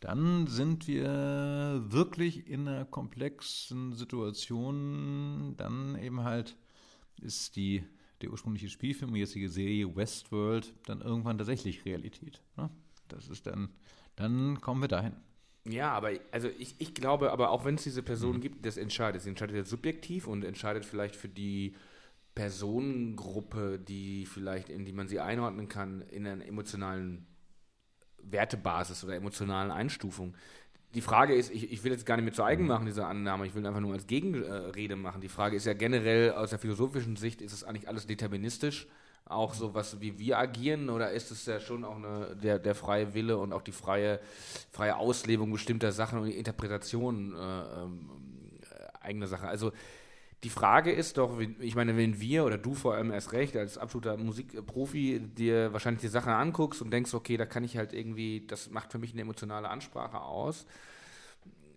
dann 0.00 0.46
sind 0.46 0.88
wir 0.88 1.82
wirklich 1.86 2.46
in 2.48 2.66
einer 2.66 2.86
komplexen 2.86 3.92
Situation. 3.92 5.54
Dann 5.56 5.96
eben 5.96 6.24
halt 6.24 6.56
ist 7.20 7.56
die, 7.56 7.84
der 8.22 8.30
ursprüngliche 8.30 8.68
Spielfilm, 8.68 9.14
die 9.14 9.20
jetzige 9.20 9.48
Serie 9.48 9.94
Westworld, 9.96 10.74
dann 10.86 11.00
irgendwann 11.00 11.38
tatsächlich 11.38 11.84
Realität. 11.84 12.42
Ne? 12.56 12.70
Das 13.08 13.28
ist 13.28 13.46
dann, 13.46 13.70
dann 14.16 14.60
kommen 14.60 14.82
wir 14.82 14.88
dahin. 14.88 15.14
Ja, 15.64 15.92
aber 15.92 16.12
also 16.32 16.48
ich, 16.58 16.74
ich 16.78 16.94
glaube, 16.94 17.32
aber 17.32 17.50
auch 17.50 17.64
wenn 17.64 17.74
es 17.74 17.82
diese 17.82 18.02
Person 18.02 18.36
mhm. 18.36 18.40
gibt, 18.40 18.66
das 18.66 18.76
entscheidet. 18.76 19.22
Sie 19.22 19.28
entscheidet 19.28 19.56
jetzt 19.56 19.70
subjektiv 19.70 20.26
und 20.26 20.44
entscheidet 20.44 20.84
vielleicht 20.84 21.16
für 21.16 21.28
die 21.28 21.74
Personengruppe, 22.34 23.78
die 23.78 24.24
vielleicht, 24.24 24.70
in 24.70 24.84
die 24.84 24.92
man 24.92 25.08
sie 25.08 25.20
einordnen 25.20 25.68
kann, 25.68 26.00
in 26.02 26.26
einer 26.26 26.46
emotionalen 26.46 27.26
Wertebasis 28.22 29.04
oder 29.04 29.16
emotionalen 29.16 29.70
Einstufung. 29.70 30.34
Die 30.94 31.00
Frage 31.00 31.34
ist, 31.34 31.50
ich, 31.52 31.72
ich 31.72 31.84
will 31.84 31.92
jetzt 31.92 32.04
gar 32.04 32.16
nicht 32.16 32.24
mehr 32.24 32.34
zu 32.34 32.42
eigen 32.42 32.62
mhm. 32.62 32.68
machen, 32.68 32.86
diese 32.86 33.06
Annahme, 33.06 33.46
ich 33.46 33.54
will 33.54 33.64
einfach 33.66 33.80
nur 33.80 33.92
als 33.92 34.06
Gegenrede 34.06 34.96
machen. 34.96 35.20
Die 35.20 35.28
Frage 35.28 35.56
ist 35.56 35.66
ja 35.66 35.74
generell 35.74 36.32
aus 36.32 36.50
der 36.50 36.58
philosophischen 36.58 37.16
Sicht, 37.16 37.42
ist 37.42 37.52
es 37.52 37.64
eigentlich 37.64 37.88
alles 37.88 38.06
deterministisch? 38.06 38.86
Auch 39.26 39.54
so 39.54 39.74
was, 39.74 40.00
wie 40.00 40.18
wir 40.18 40.38
agieren, 40.38 40.90
oder 40.90 41.12
ist 41.12 41.30
es 41.30 41.46
ja 41.46 41.60
schon 41.60 41.84
auch 41.84 41.96
eine, 41.96 42.36
der, 42.42 42.58
der 42.58 42.74
freie 42.74 43.14
Wille 43.14 43.38
und 43.38 43.52
auch 43.52 43.62
die 43.62 43.70
freie, 43.70 44.18
freie 44.72 44.96
Auslebung 44.96 45.52
bestimmter 45.52 45.92
Sachen 45.92 46.18
und 46.18 46.26
die 46.26 46.36
Interpretation 46.36 47.36
äh, 47.36 47.82
ähm, 47.82 48.10
eigener 49.00 49.28
Sachen? 49.28 49.48
Also 49.48 49.70
die 50.42 50.50
Frage 50.50 50.90
ist 50.90 51.18
doch, 51.18 51.38
ich 51.38 51.74
meine, 51.74 51.96
wenn 51.96 52.18
wir 52.18 52.44
oder 52.44 52.56
du 52.56 52.74
vor 52.74 52.94
allem 52.94 53.10
erst 53.10 53.32
recht 53.32 53.56
als 53.56 53.76
absoluter 53.76 54.16
Musikprofi 54.16 55.20
dir 55.20 55.72
wahrscheinlich 55.72 56.00
die 56.00 56.08
Sachen 56.08 56.32
anguckst 56.32 56.80
und 56.80 56.90
denkst, 56.90 57.12
okay, 57.12 57.36
da 57.36 57.44
kann 57.44 57.62
ich 57.62 57.76
halt 57.76 57.92
irgendwie, 57.92 58.46
das 58.46 58.70
macht 58.70 58.90
für 58.90 58.98
mich 58.98 59.12
eine 59.12 59.20
emotionale 59.20 59.68
Ansprache 59.68 60.20
aus. 60.20 60.66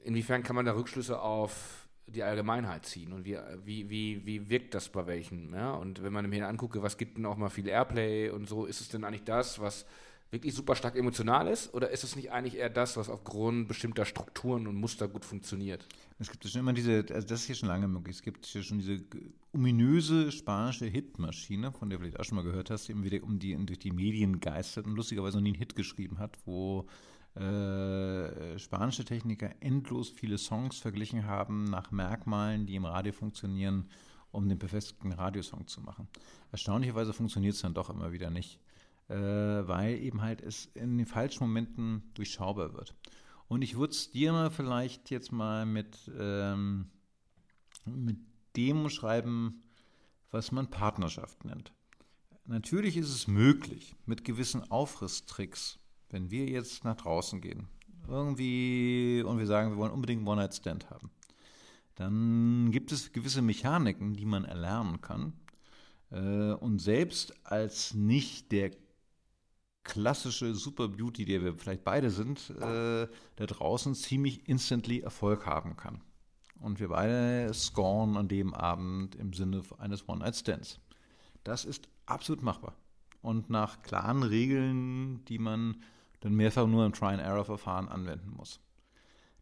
Inwiefern 0.06 0.44
kann 0.44 0.56
man 0.56 0.66
da 0.66 0.76
Rückschlüsse 0.76 1.20
auf 1.20 1.88
die 2.08 2.24
Allgemeinheit 2.24 2.86
ziehen 2.86 3.12
und 3.12 3.26
wie, 3.26 3.38
wie, 3.66 3.90
wie, 3.90 4.26
wie 4.26 4.50
wirkt 4.50 4.74
das 4.74 4.90
bei 4.90 5.08
welchen? 5.08 5.54
Ja? 5.54 5.74
Und 5.74 6.04
wenn 6.04 6.14
man 6.14 6.30
mir 6.30 6.48
angucke, 6.48 6.82
was 6.82 6.98
gibt 6.98 7.18
denn 7.18 7.26
auch 7.26 7.38
mal 7.38 7.50
viel 7.50 7.68
Airplay 7.68 8.30
und 8.30 8.48
so, 8.48 8.66
ist 8.66 8.80
es 8.80 8.90
denn 8.90 9.04
eigentlich 9.04 9.24
das, 9.24 9.60
was 9.60 9.86
wirklich 10.32 10.54
super 10.54 10.76
stark 10.76 10.96
emotional 10.96 11.48
ist? 11.48 11.74
Oder 11.74 11.92
ist 11.92 12.04
es 12.04 12.16
nicht 12.16 12.32
eigentlich 12.32 12.58
eher 12.58 12.70
das, 12.70 12.98
was 12.98 13.10
aufgrund 13.10 13.68
bestimmter 13.68 14.06
Strukturen 14.06 14.68
und 14.68 14.76
Muster 14.76 15.08
gut 15.08 15.26
funktioniert? 15.26 15.86
Es 16.20 16.30
gibt 16.30 16.48
schon 16.48 16.60
immer 16.60 16.74
diese, 16.74 17.06
also 17.10 17.28
das 17.28 17.42
ist 17.42 17.46
hier 17.46 17.56
schon 17.56 17.70
lange 17.70 17.88
möglich, 17.88 18.18
es 18.18 18.22
gibt 18.22 18.46
hier 18.46 18.64
schon 18.64 18.80
diese 18.80 19.04
ominöse 19.52 20.32
spanische 20.32 20.86
Hitmaschine, 20.86 21.72
von 21.72 21.90
der 21.90 21.98
du 21.98 22.04
vielleicht 22.04 22.20
auch 22.20 22.24
schon 22.24 22.36
mal 22.36 22.44
gehört 22.44 22.70
hast, 22.70 22.88
die 22.88 23.04
wieder 23.04 23.24
um 23.24 23.40
die, 23.40 23.56
durch 23.66 23.80
die 23.80 23.92
Medien 23.92 24.40
geistert 24.40 24.86
und 24.86 24.96
lustigerweise 24.96 25.38
noch 25.38 25.44
nie 25.44 25.50
einen 25.50 25.58
Hit 25.58 25.76
geschrieben 25.76 26.20
hat, 26.20 26.38
wo 26.46 26.88
äh, 27.36 28.60
spanische 28.60 29.06
Techniker 29.06 29.52
endlos 29.60 30.10
viele 30.10 30.38
Songs 30.38 30.78
verglichen 30.78 31.26
haben 31.26 31.64
nach 31.64 31.92
Merkmalen, 31.92 32.66
die 32.66 32.76
im 32.76 32.86
Radio 32.86 33.12
funktionieren, 33.12 33.90
um 34.32 34.48
den 34.48 34.60
perfekten 34.60 35.12
Radiosong 35.12 35.68
zu 35.68 35.82
machen. 35.82 36.08
Erstaunlicherweise 36.52 37.14
funktioniert 37.14 37.56
es 37.56 37.62
dann 37.62 37.74
doch 37.74 37.90
immer 37.90 38.12
wieder 38.12 38.30
nicht 38.30 38.60
äh, 39.10 39.16
weil 39.68 39.96
eben 39.96 40.22
halt 40.22 40.42
es 40.42 40.66
in 40.74 40.98
den 40.98 41.06
falschen 41.06 41.46
Momenten 41.46 42.04
durchschaubar 42.14 42.74
wird. 42.74 42.96
Und 43.54 43.62
ich 43.62 43.78
würde 43.78 43.92
es 43.92 44.10
dir 44.10 44.32
mal 44.32 44.50
vielleicht 44.50 45.12
jetzt 45.12 45.32
mal 45.32 45.68
mit, 45.68 46.10
ähm, 46.20 46.90
mit 47.86 48.18
dem 48.58 48.90
schreiben, 48.90 49.62
was 50.32 50.52
man 50.52 50.72
Partnerschaft 50.72 51.46
nennt. 51.46 51.72
Natürlich 52.46 52.98
ist 52.98 53.10
es 53.10 53.28
möglich, 53.28 53.94
mit 54.08 54.24
gewissen 54.24 54.72
Aufrisstricks, 54.72 55.78
wenn 56.10 56.32
wir 56.32 56.50
jetzt 56.50 56.84
nach 56.84 56.96
draußen 56.96 57.42
gehen, 57.42 57.68
irgendwie 58.08 59.22
und 59.24 59.38
wir 59.38 59.46
sagen, 59.46 59.70
wir 59.70 59.78
wollen 59.78 59.92
unbedingt 59.92 60.22
einen 60.22 60.28
One-Night-Stand 60.30 60.90
haben, 60.90 61.12
dann 61.94 62.72
gibt 62.72 62.92
es 62.92 63.12
gewisse 63.12 63.44
Mechaniken, 63.44 64.16
die 64.16 64.26
man 64.26 64.46
erlernen 64.46 65.00
kann. 65.00 65.34
Äh, 66.10 66.54
und 66.54 66.80
selbst 66.80 67.36
als 67.46 67.94
nicht 67.94 68.52
der 68.52 68.72
klassische 69.84 70.56
Super 70.56 70.88
Beauty, 70.88 71.26
der 71.26 71.44
wir 71.44 71.56
vielleicht 71.56 71.84
beide 71.84 72.10
sind, 72.10 72.50
äh, 72.52 73.08
da 73.36 73.46
draußen 73.46 73.96
ziemlich 73.96 74.48
instantly 74.48 75.02
Erfolg 75.02 75.46
haben 75.46 75.76
kann. 75.76 76.02
Und 76.60 76.80
wir 76.80 76.90
beide 76.90 77.54
scorn 77.54 78.16
an 78.16 78.28
dem 78.28 78.54
Abend 78.54 79.16
im 79.16 79.34
Sinne 79.34 79.62
eines 79.80 80.08
One-Night-Stands. 80.08 80.80
Das 81.44 81.66
ist 81.66 81.90
absolut 82.06 82.42
machbar. 82.42 82.76
Und 83.22 83.50
nach 83.50 83.82
klaren 83.82 84.24
Regeln, 84.24 85.26
die 85.26 85.40
man 85.40 85.84
dann 86.22 86.34
mehrfach 86.36 86.66
nur 86.68 86.86
im 86.86 86.94
Try-and-Error-Verfahren 86.94 87.90
anwenden 87.90 88.32
muss. 88.32 88.62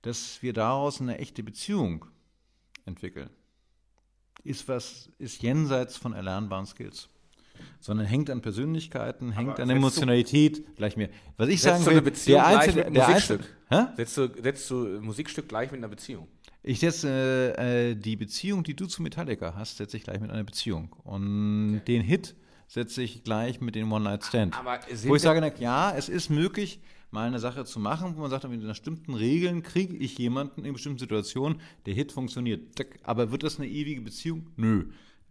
Dass 0.01 0.41
wir 0.41 0.53
daraus 0.53 0.99
eine 0.99 1.19
echte 1.19 1.43
Beziehung 1.43 2.05
entwickeln, 2.85 3.29
ist 4.43 4.67
was, 4.67 5.11
ist 5.19 5.43
jenseits 5.43 5.97
von 5.97 6.13
erlernbaren 6.13 6.65
Skills 6.65 7.10
sondern 7.79 8.05
hängt 8.05 8.29
an 8.29 8.41
Persönlichkeiten, 8.41 9.31
hängt 9.31 9.51
Aber 9.51 9.63
an 9.63 9.69
Emotionalität, 9.69 10.75
gleich 10.75 10.97
mehr. 10.97 11.09
Was 11.37 11.49
ich 11.49 11.61
sagen 11.61 11.85
will, 11.85 12.01
der 12.01 12.45
einzelne, 12.45 12.91
der 12.91 13.07
Einzelne, 13.07 13.43
setzt, 13.95 14.17
du, 14.17 14.29
setzt 14.41 14.69
du 14.69 14.75
Musikstück 15.01 15.47
gleich 15.49 15.71
mit 15.71 15.79
einer 15.79 15.89
Beziehung? 15.89 16.27
Ich 16.63 16.79
setze 16.79 17.57
äh, 17.57 17.95
die 17.95 18.15
Beziehung, 18.15 18.63
die 18.63 18.75
du 18.75 18.85
zu 18.85 19.01
Metallica 19.01 19.55
hast, 19.55 19.77
setze 19.77 19.97
ich 19.97 20.03
gleich 20.03 20.19
mit 20.19 20.29
einer 20.29 20.43
Beziehung. 20.43 20.95
Und 21.03 21.77
okay. 21.77 21.85
den 21.87 22.01
Hit 22.03 22.35
setze 22.67 23.01
ich 23.01 23.23
gleich 23.23 23.59
mit 23.61 23.75
dem 23.75 23.91
One-Night-Stand. 23.91 24.55
Wo 25.05 25.15
ich 25.15 25.21
sage, 25.21 25.53
ja, 25.59 25.93
es 25.95 26.07
ist 26.07 26.29
möglich, 26.29 26.79
mal 27.09 27.27
eine 27.27 27.39
Sache 27.39 27.65
zu 27.65 27.79
machen, 27.79 28.15
wo 28.15 28.21
man 28.21 28.29
sagt, 28.29 28.47
mit 28.47 28.61
bestimmten 28.61 29.13
Regeln 29.13 29.63
kriege 29.63 29.97
ich 29.97 30.17
jemanden 30.17 30.63
in 30.63 30.73
bestimmten 30.73 30.99
Situationen, 30.99 31.59
der 31.85 31.93
Hit 31.93 32.11
funktioniert. 32.11 32.61
Aber 33.03 33.31
wird 33.31 33.43
das 33.43 33.59
eine 33.59 33.67
ewige 33.67 34.01
Beziehung? 34.01 34.47
Nö. 34.55 34.85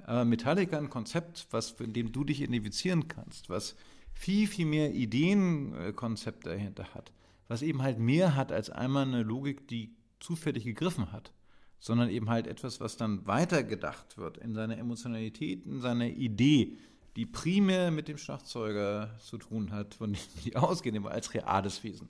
Aber 0.05 0.25
Metallica 0.25 0.79
ein 0.79 0.91
Konzept, 0.91 1.47
was, 1.51 1.73
in 1.73 1.93
dem 1.93 2.13
du 2.13 2.25
dich 2.25 2.41
identifizieren 2.41 3.09
kannst, 3.09 3.49
was 3.49 3.77
viel, 4.13 4.47
viel 4.47 4.67
mehr 4.67 4.95
Ideenkonzept 4.95 6.47
dahinter 6.47 6.95
hat, 6.95 7.13
was 7.49 7.63
eben 7.63 7.83
halt 7.83 7.99
mehr 7.99 8.37
hat 8.37 8.53
als 8.53 8.71
einmal 8.71 9.05
eine 9.07 9.23
Logik, 9.23 9.67
die 9.69 9.95
zufällig 10.21 10.65
gegriffen 10.65 11.13
hat, 11.13 11.33
sondern 11.79 12.11
eben 12.11 12.29
halt 12.29 12.47
etwas, 12.47 12.81
was 12.81 12.97
dann 12.97 13.27
weitergedacht 13.27 14.19
wird 14.19 14.37
in 14.37 14.55
seiner 14.55 14.79
Emotionalität, 14.79 15.65
in 15.65 15.81
seiner 15.81 16.07
Idee, 16.07 16.77
die 17.17 17.27
primär 17.27 17.91
mit 17.91 18.09
dem 18.09 18.19
Schlagzeuger 18.19 19.17
zu 19.19 19.39
tun 19.39 19.73
hat, 19.73 19.95
von 19.95 20.13
dem 20.13 20.21
die 20.45 20.57
ausgehen, 20.57 21.07
als 21.07 21.35
reales 21.35 21.83
Wesen. 21.83 22.09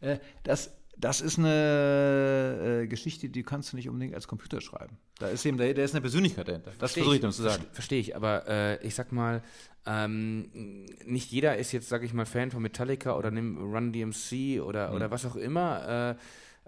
Äh, 0.00 0.18
das 0.42 0.76
das 0.96 1.20
ist 1.20 1.38
eine 1.38 2.82
äh, 2.82 2.86
Geschichte, 2.86 3.28
die 3.28 3.42
kannst 3.42 3.72
du 3.72 3.76
nicht 3.76 3.88
unbedingt 3.88 4.14
als 4.14 4.28
Computer 4.28 4.60
schreiben. 4.60 4.98
Da 5.18 5.28
ist 5.28 5.44
eben, 5.44 5.56
da, 5.56 5.72
da 5.72 5.82
ist 5.82 5.94
eine 5.94 6.00
Persönlichkeit 6.00 6.48
dahinter. 6.48 6.72
Das 6.78 6.92
versuche 6.92 7.16
ich 7.16 7.20
dann 7.20 7.32
zu 7.32 7.42
sagen. 7.42 7.64
Verstehe 7.72 8.00
ich, 8.00 8.14
aber 8.14 8.46
äh, 8.46 8.86
ich 8.86 8.94
sag 8.94 9.10
mal, 9.10 9.42
ähm, 9.86 10.86
nicht 11.04 11.32
jeder 11.32 11.56
ist 11.56 11.72
jetzt, 11.72 11.88
sag 11.88 12.02
ich 12.02 12.12
mal, 12.12 12.26
Fan 12.26 12.50
von 12.50 12.62
Metallica 12.62 13.16
oder 13.16 13.30
nimm 13.30 13.58
Run 13.58 13.92
DMC 13.92 14.60
oder, 14.62 14.90
mhm. 14.90 14.96
oder 14.96 15.10
was 15.10 15.26
auch 15.26 15.36
immer. 15.36 16.16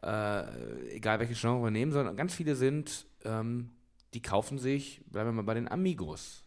Äh, 0.02 0.06
äh, 0.06 0.94
egal 0.96 1.18
welche 1.20 1.34
Genre 1.34 1.62
wir 1.62 1.70
nehmen, 1.70 1.92
sondern 1.92 2.16
ganz 2.16 2.34
viele 2.34 2.56
sind, 2.56 3.06
ähm, 3.24 3.70
die 4.12 4.22
kaufen 4.22 4.58
sich, 4.58 5.02
bleiben 5.06 5.30
wir 5.30 5.32
mal 5.32 5.42
bei 5.42 5.54
den 5.54 5.68
Amigos. 5.68 6.44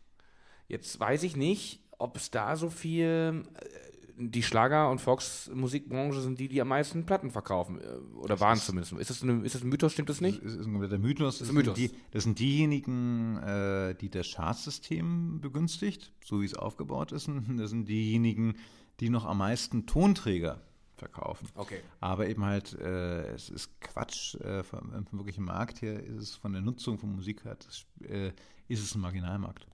Jetzt 0.68 1.00
weiß 1.00 1.24
ich 1.24 1.36
nicht, 1.36 1.82
ob 1.98 2.16
es 2.18 2.30
da 2.30 2.56
so 2.56 2.70
viel 2.70 3.44
äh, 3.56 3.87
die 4.20 4.42
Schlager- 4.42 4.90
und 4.90 5.00
Volksmusikbranche 5.00 6.22
sind 6.22 6.40
die, 6.40 6.48
die 6.48 6.60
am 6.62 6.70
meisten 6.70 7.06
Platten 7.06 7.30
verkaufen. 7.32 7.80
äh, 7.80 7.86
Oder 8.18 8.30
Das 8.30 8.40
waren 8.42 8.58
ist- 8.58 8.66
zumindest. 8.66 8.94
Ist 8.94 9.10
das, 9.10 9.22
eine, 9.24 9.44
ist 9.46 9.56
das 9.56 9.62
ein 9.64 9.70
Mythos? 9.70 9.94
Stimmt 9.94 10.10
das 10.10 10.22
nicht? 10.22 10.44
Das 10.44 10.54
ist 10.54 10.66
ein 10.66 10.72
kompletter 10.72 10.98
Mythos. 10.98 11.40
Das, 11.40 11.50
ein 11.50 11.56
Mythos. 11.56 11.78
Sind 11.78 11.92
die, 11.92 11.98
das 12.12 12.24
sind 12.24 12.40
diejenigen, 12.40 13.38
äh, 13.38 13.94
die 13.96 14.10
das 14.10 14.28
Chartsystem 14.34 15.40
begünstigt, 15.42 16.12
so 16.26 16.42
wie 16.42 16.46
es 16.46 16.54
aufgebaut 16.56 17.12
ist. 17.12 17.30
Das 17.58 17.70
sind 17.70 17.88
diejenigen, 17.88 18.56
die 19.00 19.10
noch 19.10 19.26
am 19.26 19.38
meisten 19.38 19.86
Tonträger 19.86 20.62
verkaufen. 20.96 21.48
Okay. 21.54 21.80
Aber 22.00 22.28
eben 22.28 22.44
halt, 22.44 22.74
äh, 22.80 23.28
es 23.34 23.50
ist 23.50 23.80
Quatsch. 23.82 24.34
Äh, 24.36 24.64
vom, 24.64 25.06
vom 25.06 25.20
wirklichen 25.20 25.44
Markt 25.46 25.82
her 25.84 26.04
ist 26.04 26.22
es 26.24 26.36
von 26.36 26.54
der 26.54 26.62
Nutzung 26.64 26.98
von 26.98 27.16
Musik 27.16 27.46
her, 27.46 27.56
das, 27.64 27.86
äh, 28.10 28.32
ist 28.68 28.82
es 28.84 28.96
ein 28.96 29.02
Marginalmarkt. 29.02 29.68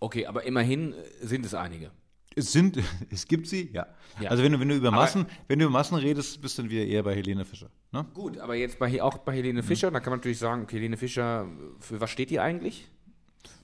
Okay, 0.00 0.26
aber 0.26 0.42
immerhin 0.44 0.92
äh, 0.92 1.04
sind 1.26 1.46
es 1.46 1.54
einige. 1.54 1.92
Es 2.36 2.52
sind, 2.52 2.78
es 3.10 3.26
gibt 3.26 3.46
sie, 3.48 3.70
ja. 3.72 3.86
Ja. 4.20 4.30
Also 4.30 4.42
wenn 4.42 4.52
du, 4.52 4.60
wenn 4.60 4.68
du 4.68 4.76
über 4.76 4.88
Aber- 4.88 4.98
Massen, 4.98 5.26
wenn 5.48 5.58
du 5.58 5.64
über 5.66 5.72
Massen 5.72 5.96
redest, 5.96 6.40
bist 6.40 6.58
du 6.58 6.62
dann 6.62 6.70
wieder 6.70 6.84
eher 6.84 7.02
bei 7.02 7.14
Helene 7.14 7.44
Fischer. 7.44 7.70
Ne? 7.92 8.06
Gut, 8.14 8.38
aber 8.38 8.54
jetzt 8.54 8.78
bei, 8.78 9.02
auch 9.02 9.18
bei 9.18 9.34
Helene 9.34 9.62
Fischer, 9.62 9.90
da 9.90 10.00
kann 10.00 10.10
man 10.12 10.18
natürlich 10.20 10.38
sagen, 10.38 10.62
okay, 10.62 10.76
Helene 10.76 10.96
Fischer, 10.96 11.46
für 11.80 12.00
was 12.00 12.10
steht 12.10 12.30
die 12.30 12.38
eigentlich? 12.40 12.88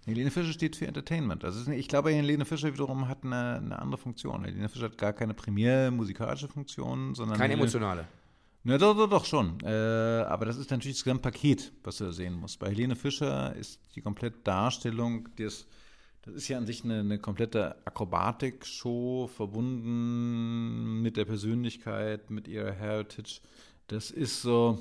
Helene 0.04 0.30
Fischer 0.30 0.52
steht 0.52 0.76
für 0.76 0.86
Entertainment. 0.86 1.44
Also 1.44 1.70
ich 1.72 1.88
glaube, 1.88 2.10
Helene 2.10 2.44
Fischer 2.44 2.72
wiederum 2.72 3.08
hat 3.08 3.24
eine, 3.24 3.56
eine 3.56 3.78
andere 3.78 3.98
Funktion. 4.00 4.44
Helene 4.44 4.68
Fischer 4.68 4.84
hat 4.86 4.98
gar 4.98 5.12
keine 5.12 5.34
primär 5.34 5.90
musikalische 5.90 6.46
Funktion, 6.48 7.14
sondern 7.14 7.36
Keine 7.38 7.50
Helene- 7.54 7.62
emotionale. 7.62 8.06
Na, 8.68 8.78
doch, 8.78 8.96
doch, 8.96 9.08
doch 9.08 9.24
schon. 9.24 9.58
Äh, 9.64 9.68
aber 9.68 10.44
das 10.44 10.56
ist 10.56 10.70
natürlich 10.72 10.96
das 10.96 11.04
Gesamtpaket, 11.04 11.72
was 11.84 11.98
du 11.98 12.04
da 12.04 12.12
sehen 12.12 12.34
musst. 12.34 12.58
Bei 12.58 12.68
Helene 12.68 12.96
Fischer 12.96 13.54
ist 13.54 13.80
die 13.94 14.00
komplette 14.00 14.38
Darstellung 14.42 15.28
des, 15.36 15.66
das 16.26 16.34
ist 16.34 16.48
ja 16.48 16.58
an 16.58 16.66
sich 16.66 16.82
eine, 16.82 17.00
eine 17.00 17.18
komplette 17.20 17.76
Akrobatik-Show, 17.86 19.28
verbunden 19.28 21.00
mit 21.00 21.16
der 21.16 21.24
Persönlichkeit, 21.24 22.30
mit 22.30 22.48
ihrer 22.48 22.72
Heritage. 22.72 23.40
Das 23.86 24.10
ist 24.10 24.42
so, 24.42 24.78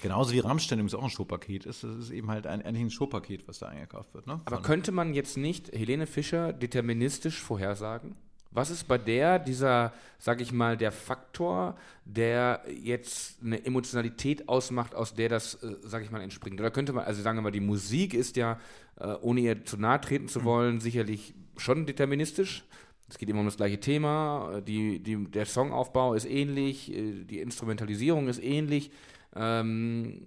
genauso 0.00 0.32
wie 0.32 0.38
Rammstein 0.38 0.78
übrigens 0.78 0.94
auch 0.94 1.04
ein 1.04 1.10
Showpaket 1.10 1.66
ist. 1.66 1.84
Das 1.84 1.94
ist 1.96 2.10
eben 2.10 2.30
halt 2.30 2.46
ein, 2.46 2.62
eigentlich 2.62 2.84
ein 2.84 2.90
Showpaket, 2.90 3.46
was 3.46 3.58
da 3.58 3.66
eingekauft 3.66 4.14
wird. 4.14 4.26
Ne? 4.26 4.40
Aber 4.46 4.62
könnte 4.62 4.92
man 4.92 5.12
jetzt 5.12 5.36
nicht 5.36 5.72
Helene 5.72 6.06
Fischer 6.06 6.54
deterministisch 6.54 7.38
vorhersagen? 7.38 8.16
Was 8.50 8.70
ist 8.70 8.84
bei 8.88 8.98
der 8.98 9.38
dieser, 9.38 9.92
sag 10.18 10.40
ich 10.40 10.52
mal, 10.52 10.76
der 10.76 10.92
Faktor, 10.92 11.76
der 12.04 12.62
jetzt 12.68 13.42
eine 13.42 13.64
Emotionalität 13.64 14.48
ausmacht, 14.48 14.94
aus 14.94 15.14
der 15.14 15.28
das, 15.28 15.62
äh, 15.62 15.76
sag 15.82 16.02
ich 16.02 16.10
mal, 16.10 16.22
entspringt? 16.22 16.58
Oder 16.60 16.70
könnte 16.70 16.92
man, 16.92 17.04
also 17.04 17.22
sagen 17.22 17.38
wir 17.38 17.42
mal, 17.42 17.50
die 17.50 17.60
Musik 17.60 18.14
ist 18.14 18.36
ja, 18.36 18.58
äh, 18.98 19.14
ohne 19.20 19.40
ihr 19.40 19.64
zu 19.64 19.76
nahe 19.76 20.00
treten 20.00 20.28
zu 20.28 20.44
wollen, 20.44 20.80
sicherlich 20.80 21.34
schon 21.56 21.86
deterministisch. 21.86 22.64
Es 23.08 23.18
geht 23.18 23.28
immer 23.28 23.40
um 23.40 23.46
das 23.46 23.56
gleiche 23.56 23.78
Thema, 23.78 24.56
äh, 24.56 24.62
die, 24.62 25.00
die, 25.00 25.24
der 25.30 25.46
Songaufbau 25.46 26.14
ist 26.14 26.24
ähnlich, 26.24 26.92
äh, 26.92 27.24
die 27.24 27.40
Instrumentalisierung 27.40 28.28
ist 28.28 28.42
ähnlich. 28.42 28.90
Ähm, 29.34 30.22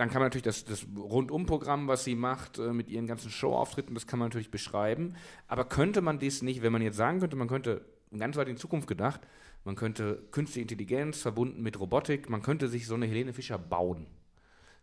dann 0.00 0.08
kann 0.08 0.20
man 0.20 0.28
natürlich 0.28 0.44
das, 0.44 0.64
das 0.64 0.86
Rundumprogramm, 0.96 1.86
was 1.86 2.04
sie 2.04 2.14
macht, 2.14 2.58
äh, 2.58 2.72
mit 2.72 2.88
ihren 2.88 3.06
ganzen 3.06 3.30
Showauftritten, 3.30 3.94
das 3.94 4.06
kann 4.06 4.18
man 4.18 4.28
natürlich 4.28 4.50
beschreiben. 4.50 5.14
Aber 5.46 5.66
könnte 5.66 6.00
man 6.00 6.18
dies 6.18 6.40
nicht, 6.40 6.62
wenn 6.62 6.72
man 6.72 6.80
jetzt 6.80 6.96
sagen 6.96 7.20
könnte, 7.20 7.36
man 7.36 7.48
könnte 7.48 7.84
ganz 8.16 8.36
weit 8.36 8.48
in 8.48 8.56
Zukunft 8.56 8.88
gedacht, 8.88 9.20
man 9.62 9.76
könnte 9.76 10.26
künstliche 10.30 10.62
Intelligenz 10.62 11.20
verbunden 11.20 11.62
mit 11.62 11.78
Robotik, 11.78 12.30
man 12.30 12.40
könnte 12.40 12.68
sich 12.68 12.86
so 12.86 12.94
eine 12.94 13.04
Helene 13.04 13.34
Fischer 13.34 13.58
bauen. 13.58 14.06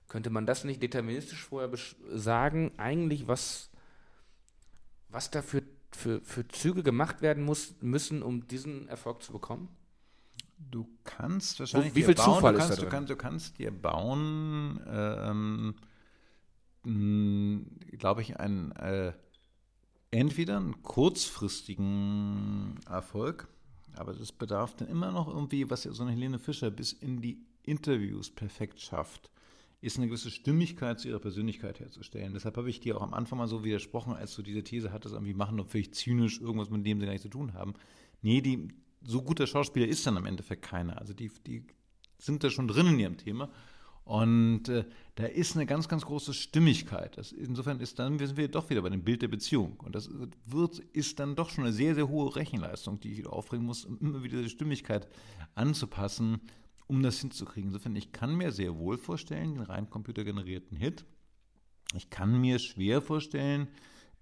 Könnte 0.08 0.30
man 0.30 0.46
das 0.46 0.64
nicht 0.66 0.84
deterministisch 0.84 1.44
vorher 1.44 1.72
sagen, 2.14 2.74
eigentlich 2.78 3.28
was, 3.28 3.72
was 5.10 5.32
da 5.32 5.42
für, 5.42 5.64
für, 5.94 6.22
für 6.22 6.48
Züge 6.48 6.84
gemacht 6.84 7.24
werden 7.24 7.44
muss, 7.44 7.74
müssen, 7.82 8.22
um 8.22 8.48
diesen 8.48 8.88
Erfolg 8.88 9.24
zu 9.24 9.32
bekommen? 9.32 9.68
Du 10.58 10.88
kannst 11.04 11.60
wahrscheinlich 11.60 11.96
wie 11.96 12.00
dir 12.00 12.06
viel 12.08 12.16
bauen, 12.16 12.36
Zufall 12.36 12.54
du 12.54 12.60
ist 12.60 12.66
da 12.66 12.68
kannst, 12.68 12.82
du, 12.82 12.90
kannst, 12.90 13.10
du 13.12 13.16
kannst 13.16 13.60
dir 13.60 13.72
bauen, 13.72 14.82
ähm, 14.88 15.76
glaube 17.98 18.22
ich, 18.22 18.40
einen 18.40 18.72
äh, 18.74 19.14
entweder 20.12 20.58
einen 20.58 20.82
kurzfristigen 20.84 22.80
Erfolg, 22.90 23.48
aber 23.96 24.14
das 24.14 24.32
bedarf 24.32 24.76
dann 24.76 24.88
immer 24.88 25.12
noch 25.12 25.28
irgendwie, 25.28 25.70
was 25.70 25.84
ja 25.84 25.92
so 25.92 26.04
eine 26.04 26.12
Helene 26.12 26.40
Fischer 26.40 26.72
bis 26.72 26.94
in 26.94 27.22
die 27.22 27.46
Interviews 27.64 28.30
perfekt 28.30 28.80
schafft, 28.80 29.32
ist 29.82 29.98
eine 29.98 30.08
gewisse 30.08 30.32
Stimmigkeit 30.32 31.00
zu 31.00 31.08
ihrer 31.10 31.20
Persönlichkeit 31.20 31.80
herzustellen. 31.80 32.34
Deshalb 32.34 32.58
habe 32.58 32.70
ich 32.70 32.80
dir 32.80 32.98
auch 32.98 33.04
am 33.04 33.14
Anfang 33.14 33.38
mal 33.38 33.48
so 33.48 33.64
widersprochen, 33.64 34.14
als 34.14 34.34
du 34.36 34.42
diese 34.42 34.64
These 34.64 34.92
hattest, 34.92 35.14
irgendwie 35.14 35.34
machen 35.34 35.58
doch 35.58 35.68
völlig 35.68 35.94
zynisch 35.94 36.42
irgendwas, 36.42 36.70
mit 36.70 36.86
dem 36.86 37.00
sie 37.00 37.06
gar 37.06 37.12
nichts 37.12 37.24
zu 37.24 37.30
tun 37.30 37.54
haben. 37.54 37.74
Nee, 38.22 38.42
die, 38.42 38.70
so 39.02 39.22
guter 39.22 39.48
Schauspieler 39.48 39.88
ist 39.88 40.06
dann 40.06 40.18
am 40.18 40.26
Endeffekt 40.26 40.64
keiner. 40.64 40.98
Also 41.00 41.14
die, 41.14 41.32
die 41.46 41.66
sind 42.18 42.44
da 42.44 42.50
schon 42.50 42.68
drin 42.68 42.88
in 42.88 43.00
ihrem 43.00 43.18
Thema. 43.18 43.50
Und 44.08 44.70
äh, 44.70 44.86
da 45.16 45.26
ist 45.26 45.56
eine 45.56 45.66
ganz, 45.66 45.90
ganz 45.90 46.06
große 46.06 46.34
Stimmigkeit. 46.34 47.18
Das, 47.18 47.34
insofern 47.34 47.82
ist 47.82 48.00
dann, 48.00 48.18
sind 48.18 48.38
wir 48.38 48.48
doch 48.48 48.70
wieder 48.70 48.82
bei 48.82 48.90
dem 48.90 49.04
Bild 49.04 49.22
der 49.22 49.28
Beziehung. 49.28 49.78
Und 49.84 49.96
das 49.96 50.10
wird, 50.46 50.80
ist 50.94 51.20
dann 51.20 51.36
doch 51.36 51.50
schon 51.50 51.66
eine 51.66 51.74
sehr, 51.74 51.94
sehr 51.94 52.08
hohe 52.08 52.34
Rechenleistung, 52.34 53.02
die 53.02 53.12
ich 53.12 53.28
aufbringen 53.28 53.66
muss, 53.66 53.84
um 53.84 54.00
immer 54.00 54.24
wieder 54.24 54.42
die 54.42 54.50
Stimmigkeit 54.50 55.10
anzupassen, 55.56 56.40
um 56.88 57.04
das 57.04 57.20
hinzukriegen. 57.20 57.70
Insofern, 57.70 57.98
ich 57.98 58.14
kann 58.14 58.36
mir 58.36 58.54
sehr 58.54 58.78
wohl 58.78 58.98
vorstellen, 58.98 59.56
den 59.56 59.64
rein 59.64 59.90
computergenerierten 59.90 60.78
Hit. 60.78 61.04
Ich 61.94 62.10
kann 62.10 62.40
mir 62.40 62.60
schwer 62.60 63.02
vorstellen, 63.02 63.68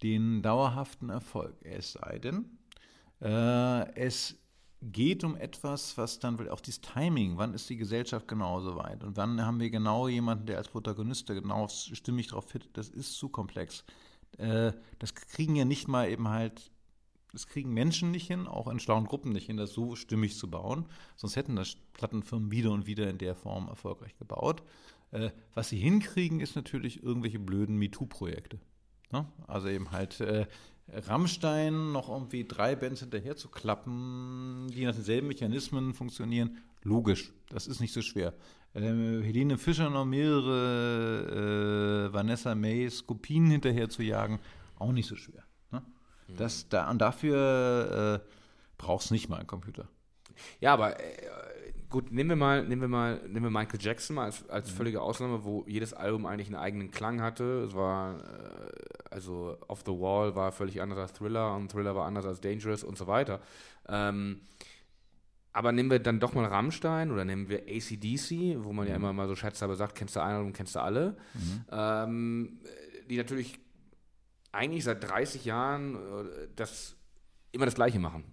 den 0.01 0.41
dauerhaften 0.41 1.09
Erfolg. 1.09 1.55
Es 1.61 1.93
sei 1.93 2.17
denn, 2.17 2.57
äh, 3.21 3.93
es 3.95 4.39
geht 4.91 5.23
um 5.23 5.35
etwas, 5.35 5.97
was 5.97 6.19
dann 6.19 6.37
will 6.37 6.49
auch 6.49 6.61
dieses 6.61 6.81
Timing, 6.81 7.37
wann 7.37 7.53
ist 7.53 7.69
die 7.69 7.77
Gesellschaft 7.77 8.27
genauso 8.27 8.75
weit 8.75 9.03
und 9.03 9.17
wann 9.17 9.43
haben 9.43 9.59
wir 9.59 9.69
genau 9.69 10.07
jemanden, 10.07 10.45
der 10.45 10.57
als 10.57 10.69
Protagonist 10.69 11.27
genau 11.27 11.67
stimmig 11.67 12.27
drauf 12.27 12.45
fit, 12.45 12.69
das 12.73 12.89
ist 12.89 13.13
zu 13.13 13.29
komplex. 13.29 13.83
Äh, 14.37 14.73
das 14.99 15.15
kriegen 15.15 15.55
ja 15.55 15.65
nicht 15.65 15.87
mal 15.87 16.09
eben 16.09 16.27
halt, 16.27 16.71
das 17.31 17.47
kriegen 17.47 17.73
Menschen 17.73 18.11
nicht 18.11 18.27
hin, 18.27 18.47
auch 18.47 18.67
in 18.67 18.79
schlauen 18.79 19.05
Gruppen 19.05 19.31
nicht 19.31 19.47
hin, 19.47 19.57
das 19.57 19.73
so 19.73 19.95
stimmig 19.95 20.37
zu 20.37 20.49
bauen, 20.49 20.85
sonst 21.15 21.35
hätten 21.35 21.55
das 21.55 21.75
Plattenfirmen 21.93 22.51
wieder 22.51 22.71
und 22.71 22.85
wieder 22.85 23.09
in 23.09 23.17
der 23.17 23.35
Form 23.35 23.67
erfolgreich 23.67 24.15
gebaut. 24.17 24.63
Äh, 25.11 25.31
was 25.53 25.69
sie 25.69 25.77
hinkriegen, 25.77 26.39
ist 26.39 26.55
natürlich 26.55 27.01
irgendwelche 27.01 27.39
blöden 27.39 27.77
MeToo-Projekte. 27.77 28.59
Ne? 29.11 29.25
Also 29.47 29.67
eben 29.69 29.91
halt 29.91 30.19
äh, 30.19 30.45
Rammstein 30.87 31.91
noch 31.91 32.09
irgendwie 32.09 32.47
drei 32.47 32.75
Bands 32.75 33.01
hinterher 33.01 33.35
zu 33.35 33.49
klappen, 33.49 34.67
die 34.71 34.85
nach 34.85 34.93
denselben 34.93 35.27
Mechanismen 35.27 35.93
funktionieren, 35.93 36.57
logisch, 36.83 37.33
das 37.49 37.67
ist 37.67 37.79
nicht 37.79 37.93
so 37.93 38.01
schwer. 38.01 38.33
Ähm, 38.75 39.23
Helene 39.23 39.57
Fischer 39.57 39.89
noch 39.89 40.05
mehrere 40.05 42.09
äh, 42.09 42.13
Vanessa 42.13 42.55
Mays 42.55 43.05
Kopien 43.05 43.49
hinterher 43.49 43.89
zu 43.89 44.03
jagen, 44.03 44.39
auch 44.77 44.91
nicht 44.91 45.07
so 45.07 45.15
schwer. 45.15 45.43
Ne? 45.71 45.81
Das, 46.37 46.69
da, 46.69 46.89
und 46.89 46.99
dafür 46.99 48.21
äh, 48.21 48.29
brauchst 48.77 49.11
nicht 49.11 49.29
mal 49.29 49.37
einen 49.37 49.47
Computer. 49.47 49.87
Ja, 50.59 50.73
aber 50.73 50.99
äh, 50.99 51.44
gut, 51.95 52.11
nehmen 52.11 52.31
wir 52.31 52.35
mal, 52.35 52.67
nehmen 52.67 52.81
wir 52.81 52.89
mal, 52.89 53.21
nehmen 53.25 53.45
wir 53.45 53.49
Michael 53.49 53.79
Jackson 53.81 54.17
mal 54.17 54.25
als, 54.25 54.49
als 54.49 54.69
völlige 54.69 55.01
Ausnahme, 55.01 55.45
wo 55.45 55.63
jedes 55.65 55.93
Album 55.93 56.25
eigentlich 56.25 56.47
einen 56.47 56.57
eigenen 56.57 56.91
Klang 56.91 57.21
hatte. 57.21 57.63
Es 57.69 57.73
war, 57.73 58.19
äh, 58.19 58.71
also 59.11 59.57
Off 59.69 59.83
the 59.85 59.93
Wall 59.93 60.35
war 60.35 60.51
völlig 60.51 60.81
anders 60.81 60.99
als 60.99 61.13
Thriller 61.13 61.55
und 61.55 61.71
Thriller 61.71 61.95
war 61.95 62.05
anders 62.05 62.25
als 62.25 62.41
Dangerous 62.41 62.83
und 62.83 62.97
so 62.97 63.07
weiter. 63.07 63.39
Ähm, 63.87 64.41
aber 65.53 65.71
nehmen 65.71 65.89
wir 65.89 65.99
dann 65.99 66.19
doch 66.19 66.33
mal 66.33 66.43
Rammstein 66.43 67.11
oder 67.11 67.23
nehmen 67.23 67.47
wir 67.47 67.59
ACDC, 67.59 68.61
wo 68.65 68.73
man 68.73 68.89
ja 68.89 68.95
immer 68.95 69.13
mal 69.13 69.29
so 69.29 69.35
scherzhalber 69.37 69.77
sagt, 69.77 69.95
kennst 69.95 70.17
du 70.17 70.19
ein 70.19 70.35
Album, 70.35 70.51
kennst 70.51 70.75
du 70.75 70.81
alle. 70.81 71.15
Ähm, 71.71 72.59
die 73.09 73.15
natürlich 73.15 73.57
eigentlich 74.51 74.83
seit 74.83 75.01
30 75.01 75.45
Jahren 75.45 75.95
äh, 75.95 76.49
das 76.57 76.97
immer 77.53 77.63
das 77.63 77.75
Gleiche 77.75 77.99
machen. 77.99 78.25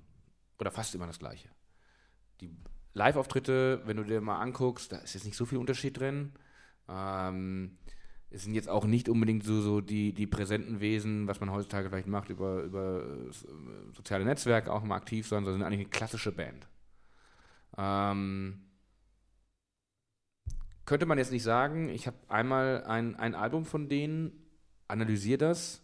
Oder 0.59 0.73
fast 0.73 0.97
immer 0.97 1.07
das 1.07 1.21
Gleiche. 1.21 1.49
Live-Auftritte, 2.95 3.83
wenn 3.87 3.97
du 3.97 4.05
dir 4.05 4.21
mal 4.21 4.41
anguckst, 4.41 4.93
da 4.93 4.99
ist 4.99 5.15
jetzt 5.15 5.25
nicht 5.25 5.37
so 5.37 5.47
viel 5.47 5.59
Unterschied 5.59 5.99
drin. 5.99 6.33
Ähm, 6.89 7.79
es 8.31 8.45
sind 8.45 8.55
jetzt 8.55 8.69
auch 8.69 8.87
nicht 8.87 9.09
unbedingt 9.09 9.45
so, 9.45 9.61
so 9.61 9.81
die, 9.81 10.13
die 10.13 10.27
präsenten 10.27 10.81
Wesen, 10.81 11.27
was 11.27 11.41
man 11.41 11.51
heutzutage 11.51 11.89
vielleicht 11.89 12.07
macht, 12.09 12.31
über, 12.31 12.63
über 12.63 13.03
äh, 13.03 13.33
soziale 13.95 14.25
Netzwerke 14.25 14.73
auch 14.73 14.83
mal 14.83 14.97
aktiv 14.97 15.27
sondern 15.27 15.55
sind 15.55 15.63
eigentlich 15.63 15.81
eine 15.81 15.91
klassische 15.91 16.33
Band. 16.33 16.67
Ähm, 17.77 18.63
könnte 20.85 21.07
man 21.07 21.19
jetzt 21.19 21.33
nicht 21.33 21.43
sagen, 21.43 21.89
ich 21.89 22.07
habe 22.07 22.17
einmal 22.29 22.85
ein, 22.85 23.17
ein 23.17 23.35
Album 23.35 23.65
von 23.65 23.89
denen, 23.89 24.33
analysiere 24.89 25.39
das 25.39 25.83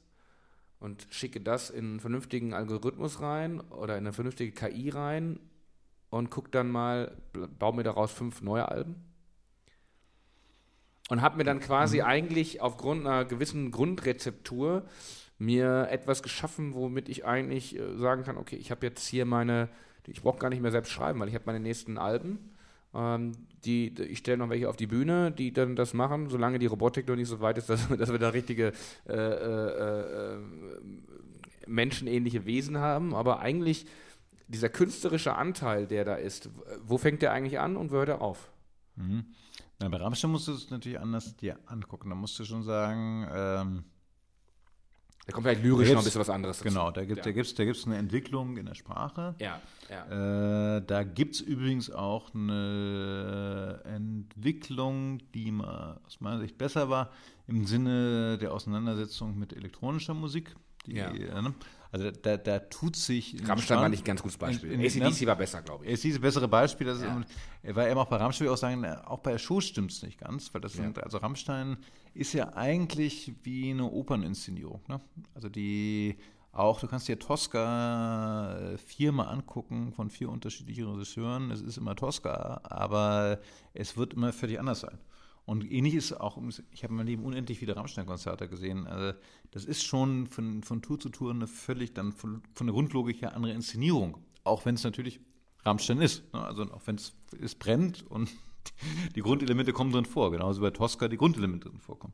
und 0.81 1.07
schicke 1.11 1.41
das 1.41 1.71
in 1.71 1.85
einen 1.85 2.01
vernünftigen 2.01 2.55
Algorithmus 2.55 3.21
rein 3.21 3.61
oder 3.61 3.95
in 3.95 4.07
eine 4.07 4.13
vernünftige 4.13 4.53
KI 4.53 4.91
rein 4.91 5.39
und 6.11 6.31
gucke 6.31 6.51
dann 6.51 6.71
mal, 6.71 7.17
baue 7.59 7.75
mir 7.75 7.83
daraus 7.83 8.13
fünf 8.13 8.43
neue 8.43 8.69
Alben. 8.69 8.97
Und 11.09 11.23
habe 11.23 11.39
mir 11.39 11.45
dann 11.45 11.61
quasi 11.61 11.99
mhm. 11.99 12.05
eigentlich 12.05 12.61
aufgrund 12.61 13.07
einer 13.07 13.25
gewissen 13.25 13.71
Grundrezeptur 13.71 14.85
mir 15.39 15.89
etwas 15.91 16.23
geschaffen, 16.23 16.75
womit 16.75 17.09
ich 17.09 17.25
eigentlich 17.25 17.79
äh, 17.79 17.97
sagen 17.97 18.25
kann, 18.25 18.37
okay, 18.37 18.57
ich 18.57 18.71
habe 18.71 18.85
jetzt 18.87 19.07
hier 19.07 19.25
meine, 19.25 19.69
ich 20.07 20.23
brauche 20.23 20.39
gar 20.39 20.51
nicht 20.51 20.61
mehr 20.61 20.73
selbst 20.73 20.91
schreiben, 20.91 21.21
weil 21.21 21.29
ich 21.29 21.35
habe 21.35 21.45
meine 21.47 21.61
nächsten 21.61 21.97
Alben. 21.97 22.51
Ähm, 22.95 23.33
die, 23.65 23.95
ich 24.01 24.19
stelle 24.19 24.39
noch 24.39 24.51
welche 24.51 24.69
auf 24.69 24.77
die 24.77 24.87
Bühne, 24.87 25.31
die 25.31 25.53
dann 25.53 25.77
das 25.77 25.95
machen, 25.95 26.29
solange 26.29 26.59
die 26.59 26.67
Robotik 26.67 27.07
noch 27.09 27.17
nicht 27.17 27.29
so 27.29 27.41
weit 27.41 27.59
ist, 27.59 27.71
dass, 27.71 27.89
dass 27.89 28.11
wir 28.11 28.19
da 28.19 28.31
richtige 28.31 28.73
äh, 29.09 29.13
äh, 29.13 30.35
äh, 30.35 30.39
menschenähnliche 31.67 32.45
Wesen 32.45 32.79
haben. 32.79 33.15
Aber 33.15 33.41
eigentlich 33.41 33.87
dieser 34.49 34.69
künstlerische 34.69 35.35
Anteil, 35.35 35.87
der 35.87 36.05
da 36.05 36.15
ist, 36.15 36.51
wo 36.83 36.99
fängt 36.99 37.23
der 37.23 37.33
eigentlich 37.33 37.59
an 37.59 37.77
und 37.77 37.93
wo 37.93 37.97
hört 37.97 38.09
er 38.09 38.23
auf? 38.23 38.51
Mhm. 38.97 39.27
Na, 39.79 39.89
bei 39.89 39.99
Rammstein 39.99 40.31
musst 40.31 40.49
du 40.49 40.53
es 40.53 40.71
natürlich 40.71 40.99
anders 40.99 41.37
dir 41.37 41.59
angucken. 41.67 42.11
Da 42.11 42.17
musst 42.17 42.39
du 42.39 42.45
schon 42.45 42.65
sagen, 42.65 43.29
ähm, 43.33 43.85
da 45.29 45.35
kommt 45.35 45.47
vielleicht 45.47 45.63
lyrisch 45.63 45.91
noch 45.91 45.99
ein 45.99 46.05
bisschen 46.05 46.23
was 46.23 46.31
anderes 46.31 46.59
dazu. 46.59 46.71
Genau, 46.71 46.91
da 46.91 47.05
gibt 47.05 47.21
es 47.21 47.27
ja. 47.27 47.33
da 47.33 47.65
gibt's, 47.65 47.85
da 47.85 47.91
eine 47.91 47.99
Entwicklung 47.99 48.57
in 48.57 48.65
der 48.65 48.75
Sprache. 48.75 49.35
Ja, 49.39 49.61
ja. 49.91 50.77
Äh, 50.79 50.83
da 50.87 51.05
gibt 51.05 51.35
es 51.35 51.43
übrigens 51.43 51.91
auch 51.91 52.35
eine 52.35 53.83
Entwicklung, 53.85 55.19
die 55.35 55.53
mal 55.53 56.01
aus 56.07 56.21
meiner 56.21 56.41
Sicht 56.41 56.57
besser 56.57 56.89
war, 56.89 57.11
im 57.47 57.67
Sinne 57.67 58.39
der 58.39 58.55
Auseinandersetzung 58.55 59.39
mit 59.39 59.53
elektronischer 59.53 60.15
Musik. 60.15 60.57
Die, 60.87 60.95
ja. 60.95 61.11
Äh, 61.11 61.43
ne? 61.43 61.53
Also 61.91 62.11
da, 62.11 62.37
da 62.37 62.59
tut 62.59 62.97
sich. 62.97 63.37
Rammstein 63.47 63.79
war 63.79 63.89
nicht 63.89 64.03
ein 64.03 64.05
ganz 64.05 64.23
gutes 64.23 64.37
Beispiel. 64.37 64.73
In, 64.73 64.81
in, 64.81 65.03
ACDC 65.03 65.27
war 65.27 65.37
besser, 65.37 65.63
glaube 65.63 65.87
ich. 65.87 65.93
ACDC 65.93 66.21
besseres 66.21 66.51
Beispiel. 66.51 66.87
Das 66.87 67.01
ja. 67.01 67.19
ist, 67.63 67.77
weil 67.77 67.91
eben 67.91 67.99
auch 67.99 68.09
bei 68.09 68.17
Rammstein 68.17 68.49
auch 68.49 68.57
sagen, 68.57 68.85
auch 68.85 69.21
bei 69.21 69.33
der 69.33 69.39
Show 69.39 69.61
stimmt 69.61 69.93
es 69.93 70.03
nicht 70.03 70.19
ganz, 70.19 70.53
weil 70.53 70.61
das 70.61 70.75
ja. 70.77 70.83
sind, 70.83 71.03
also 71.03 71.19
Rammstein 71.19 71.79
ist 72.15 72.35
ja 72.35 72.55
eigentlich 72.55 73.33
wie 73.43 73.71
eine 73.71 73.85
Operninszenierung. 73.85 74.83
Ne? 74.89 75.01
Also 75.35 75.49
die 75.49 76.19
auch, 76.53 76.81
du 76.81 76.89
kannst 76.89 77.09
dir 77.09 77.19
Tosca 77.19 78.59
äh, 78.59 78.79
viermal 78.79 79.29
angucken 79.29 79.93
von 79.93 80.11
vier 80.11 80.29
unterschiedlichen 80.29 80.89
Regisseuren. 80.89 81.51
Es 81.51 81.61
ist 81.61 81.77
immer 81.77 81.95
Tosca, 81.95 82.61
aber 82.65 83.39
es 83.75 83.97
wird 83.97 84.15
immer 84.15 84.33
völlig 84.33 84.59
anders 84.59 84.81
sein. 84.81 84.99
Und 85.49 85.65
ähnlich 85.73 85.95
ist 85.95 86.13
auch, 86.13 86.37
ich 86.73 86.85
habe 86.85 86.93
in 86.93 86.99
meinem 86.99 87.07
Leben 87.07 87.25
unendlich 87.25 87.59
viele 87.59 87.75
Rammstein-Konzerte 87.75 88.51
gesehen. 88.51 88.87
Also 88.87 89.19
das 89.51 89.65
ist 89.65 89.83
schon 89.83 90.27
von, 90.27 90.63
von 90.63 90.83
Tour 90.83 91.01
zu 91.01 91.09
Tour 91.09 91.31
eine 91.31 91.47
völlig 91.47 91.95
dann 91.95 92.13
von, 92.13 92.43
von 92.53 92.67
der 92.67 92.75
Grundlogik 92.75 93.23
her 93.23 93.35
andere 93.35 93.55
Inszenierung. 93.55 94.19
Auch 94.45 94.67
wenn 94.67 94.75
es 94.75 94.85
natürlich 94.85 95.21
Rammstein 95.65 96.03
ist. 96.03 96.31
Ne? 96.35 96.43
Also 96.45 96.65
auch 96.65 96.83
wenn 96.85 96.97
es 96.97 97.55
brennt 97.55 98.03
und 98.11 98.29
die 99.15 99.23
Grundelemente 99.23 99.73
kommen 99.73 99.91
drin 99.91 100.05
vor, 100.05 100.31
genauso 100.33 100.61
wie 100.61 100.67
bei 100.67 100.71
Tosca 100.71 101.09
die 101.09 101.17
Grundelemente 101.17 101.71
drin 101.71 101.81
vorkommen. 101.81 102.13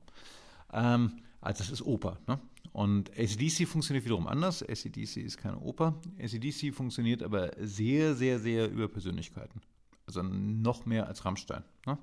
Ähm, 0.72 1.16
also 1.40 1.58
das 1.58 1.70
ist 1.70 1.82
Oper. 1.82 2.20
Ne? 2.28 2.38
Und 2.70 3.10
ACDC 3.18 3.66
funktioniert 3.66 4.04
wiederum 4.04 4.28
anders. 4.28 4.62
ACDC 4.62 5.16
ist 5.16 5.38
keine 5.38 5.58
Oper. 5.58 6.00
ACDC 6.20 6.72
funktioniert 6.72 7.20
aber 7.20 7.50
sehr, 7.58 8.14
sehr, 8.14 8.38
sehr 8.38 8.70
über 8.70 8.86
Persönlichkeiten. 8.86 9.60
Also 10.06 10.22
noch 10.22 10.86
mehr 10.86 11.08
als 11.08 11.24
Rammstein. 11.24 11.64
Ne? 11.84 11.98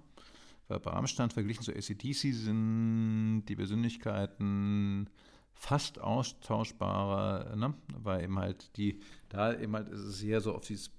Weil 0.71 0.79
bei 0.79 0.91
Rammstein 0.91 1.29
verglichen 1.29 1.63
zu 1.63 1.73
ACDC 1.73 2.33
sind 2.33 3.43
die 3.49 3.57
Persönlichkeiten 3.57 5.09
fast 5.53 5.99
austauschbarer, 5.99 7.57
ne? 7.57 7.73
weil 8.01 8.23
eben 8.23 8.39
halt 8.39 8.75
die, 8.77 9.01
da 9.27 9.53
eben 9.53 9.75
halt 9.75 9.89
ist 9.89 9.99
es 9.99 10.19
sehr 10.19 10.39
so 10.39 10.55
auf 10.55 10.65
dieses 10.65 10.89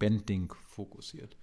Bending 0.00 0.52
fokussiert. 0.66 1.36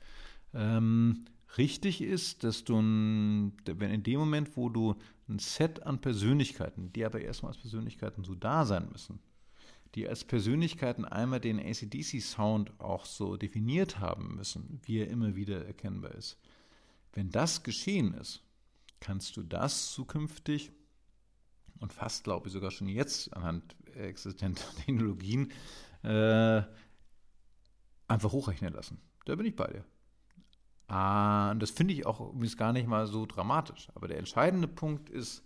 Ähm, 0.53 1.23
richtig 1.57 2.01
ist, 2.01 2.43
dass 2.43 2.65
du, 2.65 2.77
ein, 2.77 3.53
wenn 3.65 3.91
in 3.91 4.03
dem 4.03 4.19
Moment, 4.19 4.57
wo 4.57 4.67
du 4.67 4.95
ein 5.29 5.39
Set 5.39 5.83
an 5.83 6.01
Persönlichkeiten, 6.01 6.91
die 6.91 7.05
aber 7.05 7.21
erstmal 7.21 7.53
als 7.53 7.61
Persönlichkeiten 7.61 8.25
so 8.25 8.35
da 8.35 8.65
sein 8.65 8.89
müssen, 8.91 9.19
die 9.95 10.09
als 10.09 10.25
Persönlichkeiten 10.25 11.05
einmal 11.05 11.39
den 11.39 11.57
ACDC-Sound 11.57 12.81
auch 12.81 13.05
so 13.05 13.37
definiert 13.37 13.99
haben 13.99 14.35
müssen, 14.35 14.81
wie 14.83 14.99
er 14.99 15.09
immer 15.09 15.37
wieder 15.37 15.65
erkennbar 15.65 16.15
ist, 16.15 16.37
wenn 17.13 17.29
das 17.29 17.63
geschehen 17.63 18.13
ist, 18.13 18.43
kannst 18.99 19.35
du 19.37 19.43
das 19.43 19.91
zukünftig 19.91 20.71
und 21.79 21.93
fast 21.93 22.23
glaube 22.23 22.47
ich 22.47 22.53
sogar 22.53 22.71
schon 22.71 22.87
jetzt 22.87 23.33
anhand 23.33 23.75
existenter 23.95 24.63
Technologien 24.85 25.51
äh, 26.03 26.61
einfach 28.07 28.31
hochrechnen 28.31 28.73
lassen. 28.73 29.01
Da 29.25 29.35
bin 29.35 29.45
ich 29.45 29.55
bei 29.55 29.67
dir. 29.67 29.85
Ah, 30.87 31.53
das 31.55 31.71
finde 31.71 31.93
ich 31.93 32.05
auch 32.05 32.19
übrigens 32.19 32.57
gar 32.57 32.73
nicht 32.73 32.87
mal 32.87 33.07
so 33.07 33.25
dramatisch. 33.25 33.87
Aber 33.95 34.07
der 34.07 34.17
entscheidende 34.17 34.67
Punkt 34.67 35.09
ist, 35.09 35.43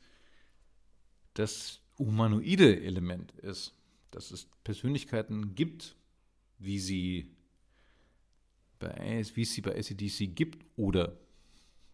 das 1.36 1.82
humanoide 2.00 2.82
Element 2.82 3.32
ist, 3.34 3.74
dass 4.12 4.32
es 4.32 4.50
Persönlichkeiten 4.64 5.54
gibt, 5.54 5.96
wie 6.58 6.80
sie 6.80 7.36
bei, 8.80 9.24
wie 9.36 9.42
es 9.42 9.54
sie 9.54 9.62
bei 9.62 9.78
ACDC 9.78 10.36
gibt 10.36 10.66
oder 10.78 11.18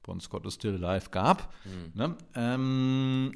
Bon 0.03 0.19
Scott 0.19 0.45
is 0.45 0.55
Still 0.55 0.83
Alive 0.83 1.09
gab. 1.11 1.53
Mhm. 1.65 1.91
Ne? 1.93 2.15
Ähm, 2.35 3.31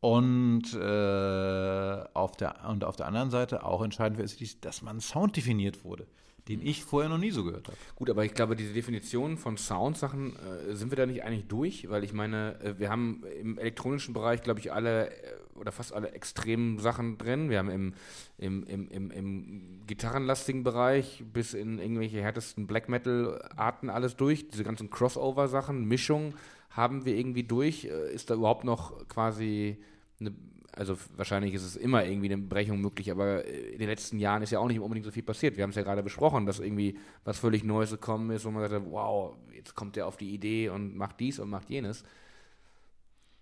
und, 0.00 0.72
äh, 0.72 2.04
auf 2.14 2.36
der, 2.36 2.68
und 2.68 2.84
auf 2.84 2.96
der 2.96 3.06
anderen 3.06 3.30
Seite 3.30 3.64
auch 3.64 3.82
entscheidend 3.82 4.18
für 4.18 4.24
ist, 4.24 4.64
dass 4.64 4.82
man 4.82 5.00
Sound 5.00 5.36
definiert 5.36 5.84
wurde, 5.84 6.06
den 6.50 6.66
ich 6.66 6.84
vorher 6.84 7.08
noch 7.08 7.18
nie 7.18 7.30
so 7.30 7.44
gehört 7.44 7.68
habe. 7.68 7.76
Gut, 7.94 8.10
aber 8.10 8.24
ich 8.24 8.34
glaube, 8.34 8.56
diese 8.56 8.72
Definition 8.72 9.36
von 9.36 9.56
Soundsachen 9.56 10.34
äh, 10.36 10.74
sind 10.74 10.90
wir 10.90 10.96
da 10.96 11.06
nicht 11.06 11.22
eigentlich 11.22 11.46
durch, 11.46 11.88
weil 11.88 12.02
ich 12.02 12.12
meine, 12.12 12.60
äh, 12.60 12.78
wir 12.78 12.90
haben 12.90 13.22
im 13.40 13.56
elektronischen 13.56 14.12
Bereich, 14.14 14.42
glaube 14.42 14.58
ich, 14.58 14.72
alle 14.72 15.10
äh, 15.10 15.12
oder 15.54 15.70
fast 15.70 15.92
alle 15.92 16.10
extremen 16.10 16.78
Sachen 16.78 17.18
drin. 17.18 17.50
Wir 17.50 17.58
haben 17.58 17.70
im, 17.70 17.94
im, 18.38 18.64
im, 18.64 18.88
im, 18.88 19.10
im 19.10 19.86
gitarrenlastigen 19.86 20.64
Bereich 20.64 21.22
bis 21.32 21.54
in 21.54 21.78
irgendwelche 21.78 22.20
härtesten 22.20 22.66
Black 22.66 22.88
Metal-Arten 22.88 23.88
alles 23.88 24.16
durch. 24.16 24.48
Diese 24.48 24.64
ganzen 24.64 24.90
Crossover-Sachen, 24.90 25.84
Mischungen 25.84 26.34
haben 26.70 27.04
wir 27.04 27.14
irgendwie 27.14 27.44
durch. 27.44 27.84
Äh, 27.84 28.12
ist 28.12 28.30
da 28.30 28.34
überhaupt 28.34 28.64
noch 28.64 29.06
quasi 29.06 29.78
eine, 30.18 30.34
also 30.80 30.96
wahrscheinlich 31.16 31.54
ist 31.54 31.62
es 31.62 31.76
immer 31.76 32.04
irgendwie 32.04 32.32
eine 32.32 32.42
Brechung 32.42 32.80
möglich, 32.80 33.10
aber 33.10 33.44
in 33.44 33.78
den 33.78 33.88
letzten 33.88 34.18
Jahren 34.18 34.42
ist 34.42 34.50
ja 34.50 34.58
auch 34.58 34.66
nicht 34.66 34.80
unbedingt 34.80 35.04
so 35.04 35.12
viel 35.12 35.22
passiert. 35.22 35.56
Wir 35.56 35.62
haben 35.62 35.70
es 35.70 35.76
ja 35.76 35.82
gerade 35.82 36.02
besprochen, 36.02 36.46
dass 36.46 36.58
irgendwie 36.58 36.98
was 37.24 37.38
völlig 37.38 37.62
Neues 37.64 37.90
gekommen 37.90 38.30
ist, 38.30 38.44
wo 38.44 38.50
man 38.50 38.68
sagt, 38.68 38.86
wow, 38.90 39.36
jetzt 39.54 39.74
kommt 39.74 39.96
der 39.96 40.06
auf 40.06 40.16
die 40.16 40.34
Idee 40.34 40.70
und 40.70 40.96
macht 40.96 41.20
dies 41.20 41.38
und 41.38 41.50
macht 41.50 41.70
jenes 41.70 42.02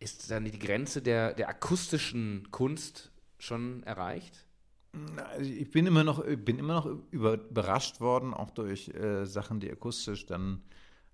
ist 0.00 0.30
dann 0.30 0.44
die 0.44 0.58
Grenze 0.58 1.02
der, 1.02 1.34
der 1.34 1.48
akustischen 1.48 2.48
Kunst 2.50 3.10
schon 3.38 3.82
erreicht? 3.82 4.46
Also 5.16 5.50
ich 5.50 5.70
bin 5.70 5.86
immer 5.86 6.04
noch, 6.04 6.24
bin 6.24 6.58
immer 6.58 6.74
noch 6.74 6.86
über, 7.10 7.34
überrascht 7.34 8.00
worden, 8.00 8.32
auch 8.34 8.50
durch 8.50 8.88
äh, 8.88 9.26
Sachen, 9.26 9.60
die 9.60 9.70
akustisch 9.70 10.26
dann 10.26 10.62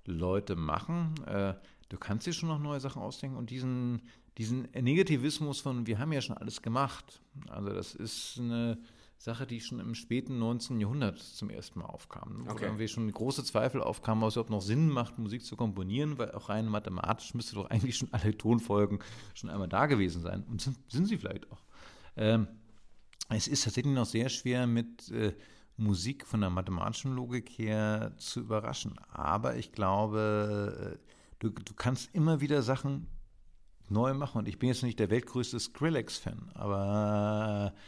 Leute 0.04 0.54
machen. 0.54 1.14
Äh, 1.26 1.54
du 1.88 1.98
kannst 1.98 2.26
dir 2.26 2.32
schon 2.32 2.48
noch 2.48 2.58
neue 2.58 2.80
Sachen 2.80 3.02
ausdenken 3.02 3.36
und 3.36 3.50
diesen, 3.50 4.02
diesen 4.38 4.62
Negativismus 4.72 5.60
von, 5.60 5.86
wir 5.86 5.98
haben 5.98 6.12
ja 6.12 6.20
schon 6.20 6.36
alles 6.36 6.62
gemacht. 6.62 7.20
Also 7.48 7.70
das 7.70 7.94
ist 7.94 8.38
eine 8.38 8.78
Sache, 9.16 9.46
die 9.46 9.60
schon 9.60 9.80
im 9.80 9.94
späten 9.94 10.38
19. 10.38 10.80
Jahrhundert 10.80 11.18
zum 11.18 11.50
ersten 11.50 11.78
Mal 11.78 11.86
aufkam. 11.86 12.44
Wo 12.46 12.50
okay. 12.50 12.64
irgendwie 12.64 12.88
schon 12.88 13.10
große 13.10 13.44
Zweifel 13.44 13.80
aufkamen, 13.80 14.22
ob 14.22 14.28
es 14.28 14.36
überhaupt 14.36 14.50
noch 14.50 14.60
Sinn 14.60 14.88
macht, 14.88 15.18
Musik 15.18 15.44
zu 15.44 15.56
komponieren, 15.56 16.18
weil 16.18 16.32
auch 16.32 16.48
rein 16.48 16.66
mathematisch 16.66 17.32
müsste 17.34 17.54
doch 17.54 17.70
eigentlich 17.70 17.96
schon 17.96 18.12
alle 18.12 18.36
Tonfolgen 18.36 18.98
schon 19.34 19.50
einmal 19.50 19.68
da 19.68 19.86
gewesen 19.86 20.20
sein. 20.20 20.44
Und 20.50 20.60
sind, 20.60 20.76
sind 20.88 21.06
sie 21.06 21.16
vielleicht 21.16 21.50
auch. 21.50 21.62
Ähm, 22.16 22.48
es 23.28 23.48
ist 23.48 23.64
tatsächlich 23.64 23.94
noch 23.94 24.06
sehr 24.06 24.28
schwer 24.28 24.66
mit 24.66 25.10
äh, 25.10 25.32
Musik 25.76 26.26
von 26.26 26.40
der 26.40 26.50
mathematischen 26.50 27.14
Logik 27.14 27.50
her 27.50 28.12
zu 28.18 28.40
überraschen. 28.40 28.98
Aber 29.10 29.56
ich 29.56 29.72
glaube, 29.72 30.96
äh, 30.96 31.12
du, 31.38 31.50
du 31.50 31.74
kannst 31.74 32.14
immer 32.14 32.40
wieder 32.40 32.62
Sachen 32.62 33.06
neu 33.94 34.12
machen. 34.12 34.38
Und 34.38 34.48
ich 34.48 34.58
bin 34.58 34.68
jetzt 34.68 34.82
nicht 34.82 34.98
der 34.98 35.08
weltgrößte 35.08 35.58
Skrillex-Fan, 35.58 36.50
aber 36.54 37.72
äh, 37.74 37.78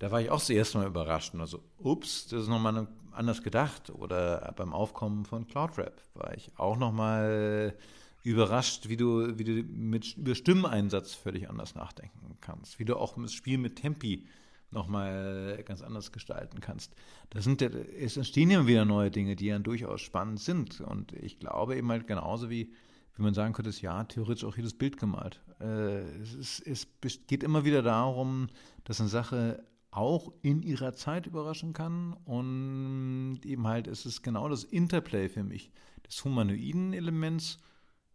da 0.00 0.10
war 0.10 0.20
ich 0.20 0.30
auch 0.30 0.40
zuerst 0.40 0.74
mal 0.74 0.86
überrascht. 0.86 1.32
Also, 1.36 1.62
ups, 1.78 2.26
das 2.26 2.42
ist 2.42 2.48
nochmal 2.48 2.88
anders 3.12 3.42
gedacht. 3.44 3.90
Oder 3.90 4.52
beim 4.56 4.72
Aufkommen 4.72 5.24
von 5.24 5.46
CloudRap 5.46 6.02
war 6.14 6.34
ich 6.34 6.50
auch 6.56 6.76
nochmal 6.76 7.76
überrascht, 8.24 8.88
wie 8.88 8.96
du, 8.96 9.38
wie 9.38 9.44
du 9.44 9.52
mit, 9.62 10.16
über 10.16 10.34
Stimmeinsatz 10.34 11.14
völlig 11.14 11.48
anders 11.48 11.76
nachdenken 11.76 12.36
kannst. 12.40 12.80
Wie 12.80 12.84
du 12.84 12.96
auch 12.96 13.16
das 13.16 13.32
Spiel 13.32 13.58
mit 13.58 13.76
Tempi 13.76 14.26
nochmal 14.72 15.62
ganz 15.66 15.82
anders 15.82 16.12
gestalten 16.12 16.60
kannst. 16.60 16.94
Das 17.30 17.44
sind, 17.44 17.62
es 17.62 18.16
entstehen 18.16 18.50
ja 18.50 18.66
wieder 18.66 18.84
neue 18.84 19.10
Dinge, 19.10 19.36
die 19.36 19.46
ja 19.46 19.58
durchaus 19.58 20.00
spannend 20.00 20.40
sind. 20.40 20.80
Und 20.80 21.12
ich 21.12 21.38
glaube 21.38 21.76
eben 21.76 21.90
halt 21.90 22.06
genauso 22.06 22.50
wie, 22.50 22.72
wie 23.16 23.22
man 23.22 23.34
sagen 23.34 23.52
könnte, 23.52 23.70
ist 23.70 23.82
ja 23.82 24.04
theoretisch 24.04 24.44
auch 24.44 24.56
jedes 24.56 24.74
Bild 24.74 24.96
gemalt. 24.96 25.40
Äh, 25.60 26.00
es, 26.20 26.60
ist, 26.60 26.88
es 27.04 27.26
geht 27.26 27.42
immer 27.42 27.64
wieder 27.64 27.82
darum, 27.82 28.48
dass 28.84 29.00
eine 29.00 29.08
Sache 29.08 29.64
auch 29.90 30.32
in 30.40 30.62
ihrer 30.62 30.94
Zeit 30.94 31.26
überraschen 31.26 31.74
kann. 31.74 32.14
Und 32.24 33.40
eben 33.44 33.66
halt, 33.66 33.86
es 33.86 34.06
ist 34.06 34.22
genau 34.22 34.48
das 34.48 34.64
Interplay 34.64 35.28
für 35.28 35.44
mich 35.44 35.70
des 36.06 36.24
humanoiden 36.24 36.94
Elements 36.94 37.58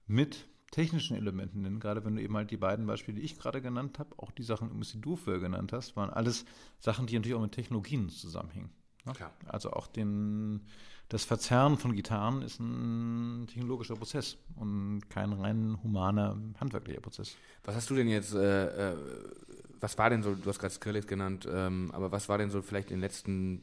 mit 0.07 0.47
technischen 0.71 1.15
Elementen. 1.15 1.63
Denn 1.63 1.79
gerade 1.79 2.03
wenn 2.03 2.15
du 2.15 2.21
eben 2.21 2.35
halt 2.35 2.51
die 2.51 2.57
beiden 2.57 2.85
Beispiele, 2.87 3.19
die 3.19 3.23
ich 3.23 3.37
gerade 3.37 3.61
genannt 3.61 3.99
habe, 3.99 4.17
auch 4.17 4.31
die 4.31 4.43
Sachen, 4.43 4.81
die 4.81 5.01
du 5.01 5.15
vorher 5.15 5.41
genannt 5.41 5.71
hast, 5.71 5.95
waren 5.95 6.09
alles 6.09 6.45
Sachen, 6.79 7.05
die 7.07 7.15
natürlich 7.15 7.35
auch 7.35 7.41
mit 7.41 7.53
Technologien 7.53 8.09
zusammenhängen. 8.09 8.71
Ne? 9.05 9.13
Also 9.45 9.71
auch 9.71 9.87
den, 9.87 10.65
das 11.09 11.23
Verzerren 11.23 11.77
von 11.77 11.95
Gitarren 11.95 12.41
ist 12.41 12.59
ein 12.59 13.47
technologischer 13.47 13.95
Prozess 13.95 14.37
und 14.55 15.09
kein 15.09 15.31
rein 15.31 15.77
humaner, 15.81 16.37
handwerklicher 16.59 17.01
Prozess. 17.01 17.37
Was 17.63 17.75
hast 17.75 17.89
du 17.89 17.95
denn 17.95 18.09
jetzt, 18.09 18.33
äh, 18.33 18.91
äh, 18.91 18.95
was 19.79 19.97
war 19.97 20.09
denn 20.09 20.21
so, 20.21 20.35
du 20.35 20.49
hast 20.49 20.59
gerade 20.59 20.73
Skrillex 20.73 21.07
genannt, 21.07 21.47
ähm, 21.49 21.91
aber 21.93 22.11
was 22.11 22.27
war 22.27 22.37
denn 22.37 22.49
so 22.49 22.61
vielleicht 22.61 22.89
in 22.89 22.97
den 22.97 23.01
letzten 23.01 23.61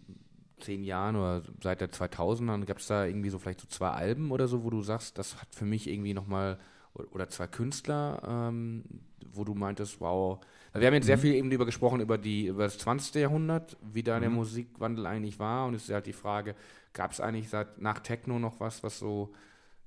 zehn 0.61 0.85
Jahren 0.85 1.17
oder 1.17 1.43
seit 1.63 1.81
der 1.81 1.91
2000ern, 1.91 2.65
gab 2.65 2.79
es 2.79 2.87
da 2.87 3.05
irgendwie 3.05 3.31
so 3.31 3.39
vielleicht 3.39 3.61
so 3.61 3.67
zwei 3.69 3.91
Alben 3.91 4.31
oder 4.31 4.49
so, 4.49 4.65
wo 4.65 4.71
du 4.71 4.83
sagst, 4.83 5.19
das 5.19 5.41
hat 5.41 5.49
für 5.55 5.67
mich 5.67 5.89
irgendwie 5.89 6.15
nochmal, 6.15 6.59
oder 6.95 7.29
zwei 7.29 7.47
Künstler, 7.47 8.23
ähm, 8.27 8.85
wo 9.33 9.45
du 9.45 9.55
meintest, 9.55 10.01
wow, 10.01 10.39
wir 10.73 10.87
haben 10.87 10.95
jetzt 10.95 11.07
sehr 11.07 11.17
mhm. 11.17 11.21
viel 11.21 11.35
eben 11.35 11.51
über 11.53 11.67
gesprochen, 11.67 12.01
über, 12.01 12.19
die, 12.19 12.47
über 12.47 12.65
das 12.65 12.79
20. 12.79 13.15
Jahrhundert, 13.17 13.77
wie 13.93 14.03
da 14.03 14.17
mhm. 14.17 14.21
der 14.23 14.31
Musikwandel 14.31 15.07
eigentlich 15.07 15.39
war. 15.39 15.67
Und 15.67 15.75
es 15.75 15.85
ist 15.85 15.95
halt 15.95 16.07
die 16.07 16.13
Frage, 16.13 16.55
gab 16.95 17.13
es 17.13 17.21
eigentlich 17.21 17.51
seit 17.51 17.81
nach 17.81 18.01
Techno 18.01 18.39
noch 18.39 18.61
was, 18.61 18.83
was 18.83 18.99
so 18.99 19.33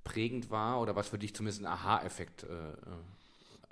prägend 0.04 0.52
war 0.52 0.80
oder 0.80 0.96
was 0.96 1.10
für 1.10 1.18
dich 1.18 1.36
zumindest 1.36 1.62
ein 1.62 1.68
Aha-Effekt 1.68 2.44
äh, 2.44 2.72
äh 2.72 2.76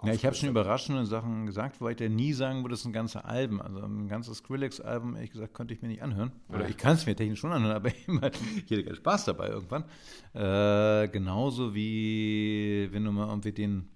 ja, 0.03 0.13
ich 0.13 0.25
habe 0.25 0.35
schon 0.35 0.49
überraschende 0.49 1.05
Sachen 1.05 1.45
gesagt, 1.45 1.79
wobei 1.79 1.93
ich 1.93 1.99
ja 1.99 2.09
nie 2.09 2.33
sagen 2.33 2.63
würde, 2.63 2.73
das 2.73 2.81
sind 2.81 2.91
ganze 2.91 3.23
Alben. 3.23 3.61
Also 3.61 3.79
ein 3.79 4.07
ganzes 4.09 4.39
Skrillex-Album, 4.39 5.15
ehrlich 5.15 5.31
gesagt, 5.31 5.53
könnte 5.53 5.73
ich 5.73 5.81
mir 5.81 5.87
nicht 5.87 6.03
anhören. 6.03 6.33
Oder 6.49 6.67
ich 6.67 6.77
kann 6.77 6.95
es 6.95 7.05
mir 7.05 7.15
technisch 7.15 7.39
schon 7.39 7.53
anhören, 7.53 7.75
aber 7.77 7.87
ich 7.89 8.07
hätte 8.69 8.83
keinen 8.83 8.95
Spaß 8.95 9.25
dabei 9.25 9.47
irgendwann. 9.47 9.85
Äh, 10.33 11.07
genauso 11.09 11.73
wie, 11.73 12.89
wenn 12.91 13.05
du 13.05 13.11
mal 13.11 13.29
irgendwie 13.29 13.53
den, 13.53 13.87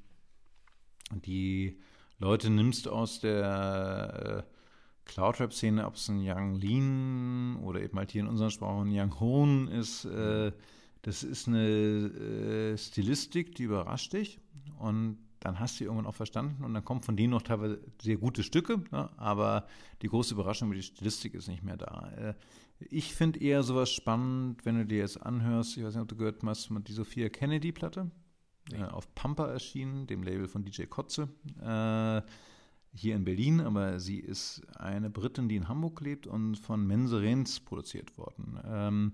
die 1.11 1.79
Leute 2.17 2.49
nimmst 2.49 2.87
aus 2.87 3.19
der 3.19 4.45
äh, 4.47 4.58
Cloud-Rap-Szene, 5.09 5.85
ob 5.85 5.95
es 5.95 6.07
ein 6.07 6.21
Young 6.23 6.55
Lean 6.55 7.57
oder 7.63 7.81
eben 7.81 7.97
halt 7.97 8.11
hier 8.11 8.21
in 8.21 8.27
unseren 8.27 8.51
Sprachen 8.51 8.89
Young 8.91 9.19
Hoon 9.19 9.67
ist, 9.67 10.05
äh, 10.05 10.51
das 11.01 11.23
ist 11.23 11.47
eine 11.47 11.67
äh, 11.67 12.77
Stilistik, 12.77 13.55
die 13.55 13.63
überrascht 13.63 14.13
dich 14.13 14.39
und 14.77 15.17
dann 15.39 15.59
hast 15.59 15.79
du 15.79 15.85
irgendwann 15.85 16.05
auch 16.05 16.15
verstanden 16.15 16.63
und 16.63 16.73
dann 16.73 16.83
kommen 16.83 17.01
von 17.01 17.15
denen 17.15 17.31
noch 17.31 17.41
teilweise 17.41 17.79
sehr 18.01 18.17
gute 18.17 18.43
Stücke, 18.43 18.83
ne? 18.91 19.09
aber 19.17 19.65
die 20.01 20.07
große 20.07 20.33
Überraschung 20.33 20.67
über 20.67 20.75
die 20.75 20.83
Stilistik 20.83 21.33
ist 21.33 21.47
nicht 21.47 21.63
mehr 21.63 21.77
da. 21.77 22.11
Äh, 22.17 22.33
ich 22.89 23.13
finde 23.13 23.39
eher 23.39 23.63
sowas 23.63 23.91
spannend, 23.91 24.63
wenn 24.65 24.75
du 24.75 24.85
dir 24.85 24.99
jetzt 24.99 25.21
anhörst, 25.21 25.75
ich 25.77 25.83
weiß 25.83 25.95
nicht, 25.95 26.01
ob 26.01 26.07
du 26.07 26.15
gehört 26.15 26.43
hast, 26.43 26.69
die 26.87 26.93
Sophia 26.93 27.29
Kennedy-Platte 27.29 28.11
äh, 28.71 28.83
auf 28.83 29.13
Pampa 29.15 29.47
erschienen, 29.47 30.07
dem 30.07 30.23
Label 30.23 30.47
von 30.47 30.63
DJ 30.63 30.83
Kotze, 30.83 31.29
äh, 31.61 32.21
hier 32.93 33.15
in 33.15 33.23
Berlin, 33.23 33.61
aber 33.61 33.99
sie 33.99 34.19
ist 34.19 34.61
eine 34.75 35.09
Britin, 35.09 35.47
die 35.47 35.55
in 35.55 35.67
Hamburg 35.67 36.01
lebt 36.01 36.27
und 36.27 36.55
von 36.55 36.85
Menserens 36.85 37.59
produziert 37.59 38.17
worden. 38.17 38.59
Ähm, 38.65 39.11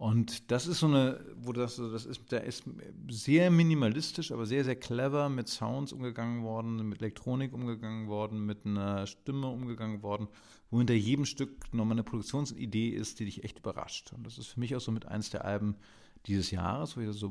und 0.00 0.50
das 0.50 0.66
ist 0.66 0.78
so 0.78 0.86
eine, 0.86 1.20
wo 1.36 1.52
das, 1.52 1.76
das 1.76 2.06
ist, 2.06 2.32
da 2.32 2.38
ist 2.38 2.64
sehr 3.10 3.50
minimalistisch, 3.50 4.32
aber 4.32 4.46
sehr, 4.46 4.64
sehr 4.64 4.76
clever 4.76 5.28
mit 5.28 5.46
Sounds 5.48 5.92
umgegangen 5.92 6.42
worden, 6.42 6.88
mit 6.88 7.02
Elektronik 7.02 7.52
umgegangen 7.52 8.08
worden, 8.08 8.46
mit 8.46 8.64
einer 8.64 9.06
Stimme 9.06 9.48
umgegangen 9.48 10.02
worden, 10.02 10.28
wo 10.70 10.78
hinter 10.78 10.94
jedem 10.94 11.26
Stück 11.26 11.74
nochmal 11.74 11.96
eine 11.96 12.02
Produktionsidee 12.02 12.88
ist, 12.88 13.20
die 13.20 13.26
dich 13.26 13.44
echt 13.44 13.58
überrascht. 13.58 14.14
Und 14.14 14.24
das 14.24 14.38
ist 14.38 14.46
für 14.46 14.60
mich 14.60 14.74
auch 14.74 14.80
so 14.80 14.90
mit 14.90 15.04
eins 15.04 15.28
der 15.28 15.44
Alben, 15.44 15.76
dieses 16.26 16.50
Jahres, 16.50 16.96
wo 16.96 17.02
ich 17.02 17.12
so, 17.12 17.30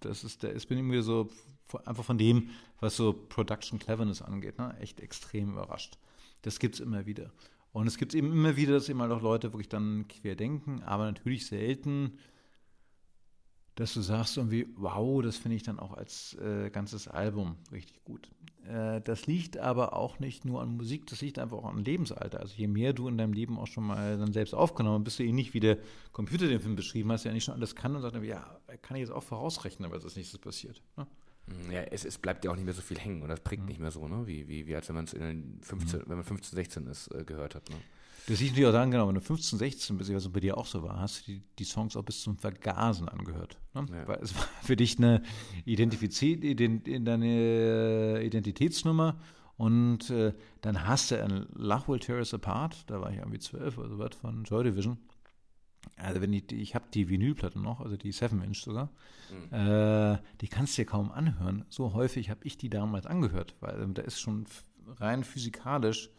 das 0.00 0.22
ist, 0.22 0.44
der 0.44 0.52
ist 0.52 0.66
bin 0.66 0.78
irgendwie 0.78 1.02
so 1.02 1.28
einfach 1.84 2.04
von 2.04 2.18
dem, 2.18 2.50
was 2.80 2.96
so 2.96 3.12
Production 3.12 3.78
Cleverness 3.78 4.22
angeht, 4.22 4.58
ne, 4.58 4.76
echt 4.80 5.00
extrem 5.00 5.52
überrascht. 5.52 5.98
Das 6.42 6.58
gibt 6.58 6.74
es 6.74 6.80
immer 6.80 7.06
wieder. 7.06 7.32
Und 7.72 7.86
es 7.86 7.96
gibt 7.98 8.14
eben 8.14 8.30
immer 8.30 8.56
wieder, 8.56 8.74
dass 8.74 8.88
immer 8.88 9.08
noch 9.08 9.22
Leute 9.22 9.52
wirklich 9.52 9.68
dann 9.68 10.06
quer 10.08 10.36
denken, 10.36 10.82
aber 10.82 11.04
natürlich 11.04 11.46
selten 11.46 12.18
dass 13.74 13.94
du 13.94 14.02
sagst 14.02 14.36
irgendwie, 14.36 14.68
wow, 14.76 15.20
das 15.22 15.36
finde 15.36 15.56
ich 15.56 15.64
dann 15.64 15.80
auch 15.80 15.94
als 15.94 16.34
äh, 16.34 16.70
ganzes 16.70 17.08
Album 17.08 17.56
richtig 17.72 18.04
gut. 18.04 18.30
Äh, 18.68 19.00
das 19.00 19.26
liegt 19.26 19.58
aber 19.58 19.94
auch 19.94 20.20
nicht 20.20 20.44
nur 20.44 20.62
an 20.62 20.76
Musik, 20.76 21.06
das 21.06 21.20
liegt 21.20 21.38
einfach 21.40 21.58
auch 21.58 21.64
an 21.64 21.84
Lebensalter. 21.84 22.40
Also 22.40 22.54
je 22.56 22.68
mehr 22.68 22.92
du 22.92 23.08
in 23.08 23.18
deinem 23.18 23.32
Leben 23.32 23.58
auch 23.58 23.66
schon 23.66 23.84
mal 23.84 24.16
dann 24.16 24.32
selbst 24.32 24.54
aufgenommen 24.54 25.02
bist, 25.02 25.18
du 25.18 25.24
ähnlich 25.24 25.54
wie 25.54 25.60
der 25.60 25.78
Computer 26.12 26.46
den 26.46 26.60
Film 26.60 26.76
beschrieben 26.76 27.10
hast, 27.10 27.24
der 27.24 27.32
nicht 27.32 27.44
schon 27.44 27.54
alles 27.54 27.74
kann 27.74 27.96
und 27.96 28.02
sagt, 28.02 28.22
ja, 28.22 28.60
kann 28.82 28.96
ich 28.96 29.02
jetzt 29.02 29.12
auch 29.12 29.24
vorausrechnen, 29.24 29.90
was 29.90 30.04
als 30.04 30.16
nächstes 30.16 30.38
passiert. 30.38 30.80
Ne? 30.96 31.06
Ja, 31.70 31.80
es, 31.82 32.04
es, 32.04 32.18
bleibt 32.18 32.44
ja 32.44 32.50
auch 32.50 32.56
nicht 32.56 32.64
mehr 32.64 32.74
so 32.74 32.82
viel 32.82 32.98
hängen 32.98 33.22
und 33.22 33.28
das 33.28 33.40
prägt 33.40 33.62
mhm. 33.62 33.68
nicht 33.68 33.80
mehr 33.80 33.90
so, 33.90 34.08
ne? 34.08 34.26
wie, 34.26 34.48
wie, 34.48 34.66
wie 34.66 34.74
als 34.74 34.88
wenn 34.88 34.96
man 34.96 35.04
es 35.04 35.12
in 35.12 35.20
den 35.20 35.58
15, 35.62 36.00
mhm. 36.00 36.04
wenn 36.06 36.16
man 36.16 36.24
15, 36.24 36.56
16 36.56 36.86
ist, 36.86 37.08
äh, 37.14 37.24
gehört 37.24 37.54
hat. 37.54 37.68
Ne? 37.68 37.76
Das 38.26 38.40
liegt 38.40 38.52
natürlich 38.52 38.68
auch 38.68 38.72
daran, 38.72 38.90
genau, 38.90 39.06
wenn 39.06 39.16
du 39.16 39.20
15, 39.20 39.58
16 39.58 39.98
bist, 39.98 40.14
was 40.14 40.28
bei 40.30 40.40
dir 40.40 40.56
auch 40.56 40.64
so 40.64 40.82
war, 40.82 40.98
hast 40.98 41.26
du 41.28 41.32
die, 41.32 41.42
die 41.58 41.64
Songs 41.64 41.94
auch 41.96 42.02
bis 42.02 42.22
zum 42.22 42.38
Vergasen 42.38 43.08
angehört. 43.08 43.58
Ne? 43.74 43.86
Ja. 43.92 44.08
Weil 44.08 44.20
es 44.22 44.34
war 44.34 44.48
für 44.62 44.76
dich 44.76 44.96
eine 44.98 45.22
in 45.66 47.04
deine 47.04 48.22
Identitätsnummer 48.24 49.18
und 49.56 50.08
äh, 50.08 50.32
dann 50.62 50.86
hast 50.86 51.10
du 51.10 51.22
ein 51.22 51.46
Tear 52.00 52.18
Us 52.18 52.32
Apart, 52.32 52.84
da 52.88 53.00
war 53.00 53.10
ich 53.10 53.18
irgendwie 53.18 53.38
zwölf 53.38 53.76
oder 53.76 53.88
so 53.90 53.98
was 53.98 54.14
von 54.16 54.44
Joy 54.44 54.64
Division. 54.64 54.96
Also 55.96 56.20
wenn 56.20 56.32
ich, 56.32 56.50
ich 56.52 56.74
habe 56.74 56.86
die 56.92 57.08
Vinylplatte 57.08 57.58
noch, 57.58 57.80
also 57.80 57.96
die 57.96 58.12
7-Inch 58.12 58.62
sogar, 58.62 58.90
mhm. 59.30 59.54
äh, 59.54 60.18
die 60.40 60.48
kannst 60.48 60.76
du 60.76 60.82
dir 60.82 60.86
kaum 60.86 61.10
anhören. 61.12 61.64
So 61.68 61.92
häufig 61.92 62.30
habe 62.30 62.40
ich 62.44 62.56
die 62.56 62.70
damals 62.70 63.06
angehört, 63.06 63.54
weil 63.60 63.80
ähm, 63.80 63.94
da 63.94 64.02
ist 64.02 64.20
schon 64.20 64.46
rein 64.98 65.24
physikalisch 65.24 66.10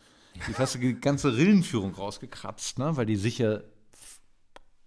die 0.47 0.53
fast 0.53 0.76
die 0.76 0.99
ganze 0.99 1.36
Rillenführung 1.36 1.93
rausgekratzt, 1.93 2.80
ne? 2.80 2.95
weil 2.97 3.05
die 3.05 3.16
sicher 3.16 3.63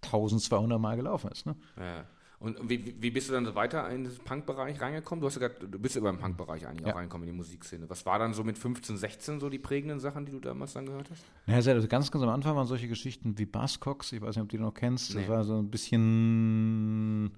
1200 0.02 0.80
Mal 0.80 0.96
gelaufen 0.96 1.30
ist. 1.30 1.46
Ne? 1.46 1.56
Ja. 1.76 2.04
Und 2.40 2.70
wie, 2.70 2.94
wie 3.00 3.10
bist 3.10 3.28
du 3.28 3.32
dann 3.32 3.44
so 3.44 3.56
weiter 3.56 3.88
in 3.90 4.04
den 4.04 4.16
Punk-Bereich 4.24 4.80
reingekommen? 4.80 5.20
Du, 5.20 5.26
hast 5.26 5.40
ja 5.40 5.48
grad, 5.48 5.60
du 5.60 5.78
bist 5.78 5.96
über 5.96 6.12
den 6.12 6.20
Punk-Bereich 6.20 6.68
eigentlich 6.68 6.86
ja. 6.86 6.92
auch 6.92 6.96
reingekommen 6.96 7.26
in 7.26 7.34
die 7.34 7.36
Musikszene. 7.36 7.90
Was 7.90 8.06
war 8.06 8.20
dann 8.20 8.32
so 8.32 8.44
mit 8.44 8.56
15, 8.56 8.96
16 8.96 9.40
so 9.40 9.48
die 9.48 9.58
prägenden 9.58 9.98
Sachen, 9.98 10.24
die 10.24 10.30
du 10.30 10.38
damals 10.38 10.72
dann 10.74 10.86
gehört 10.86 11.10
hast? 11.10 11.24
Naja, 11.46 11.72
also 11.72 11.88
ganz, 11.88 12.12
ganz 12.12 12.22
am 12.22 12.30
Anfang 12.30 12.54
waren 12.54 12.68
solche 12.68 12.86
Geschichten 12.86 13.36
wie 13.38 13.46
Buzzcocks, 13.46 14.12
ich 14.12 14.20
weiß 14.20 14.36
nicht, 14.36 14.42
ob 14.42 14.48
du 14.50 14.56
die 14.56 14.62
noch 14.62 14.74
kennst. 14.74 15.14
Nee. 15.14 15.22
Das 15.22 15.30
war 15.30 15.44
so 15.44 15.58
ein 15.58 15.68
bisschen 15.68 17.32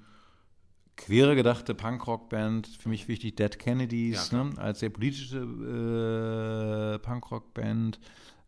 quere 0.99 1.35
gedachte 1.35 1.75
Punkrock-Band, 1.75 2.67
für 2.67 2.91
mich 2.91 3.09
wichtig, 3.09 3.37
Dead 3.37 3.59
Kennedys, 3.59 4.31
ja, 4.31 4.45
ne, 4.45 4.59
als 4.59 4.81
sehr 4.81 4.91
politische 4.91 5.39
äh, 5.39 6.99
Punkrock-Band. 6.99 7.99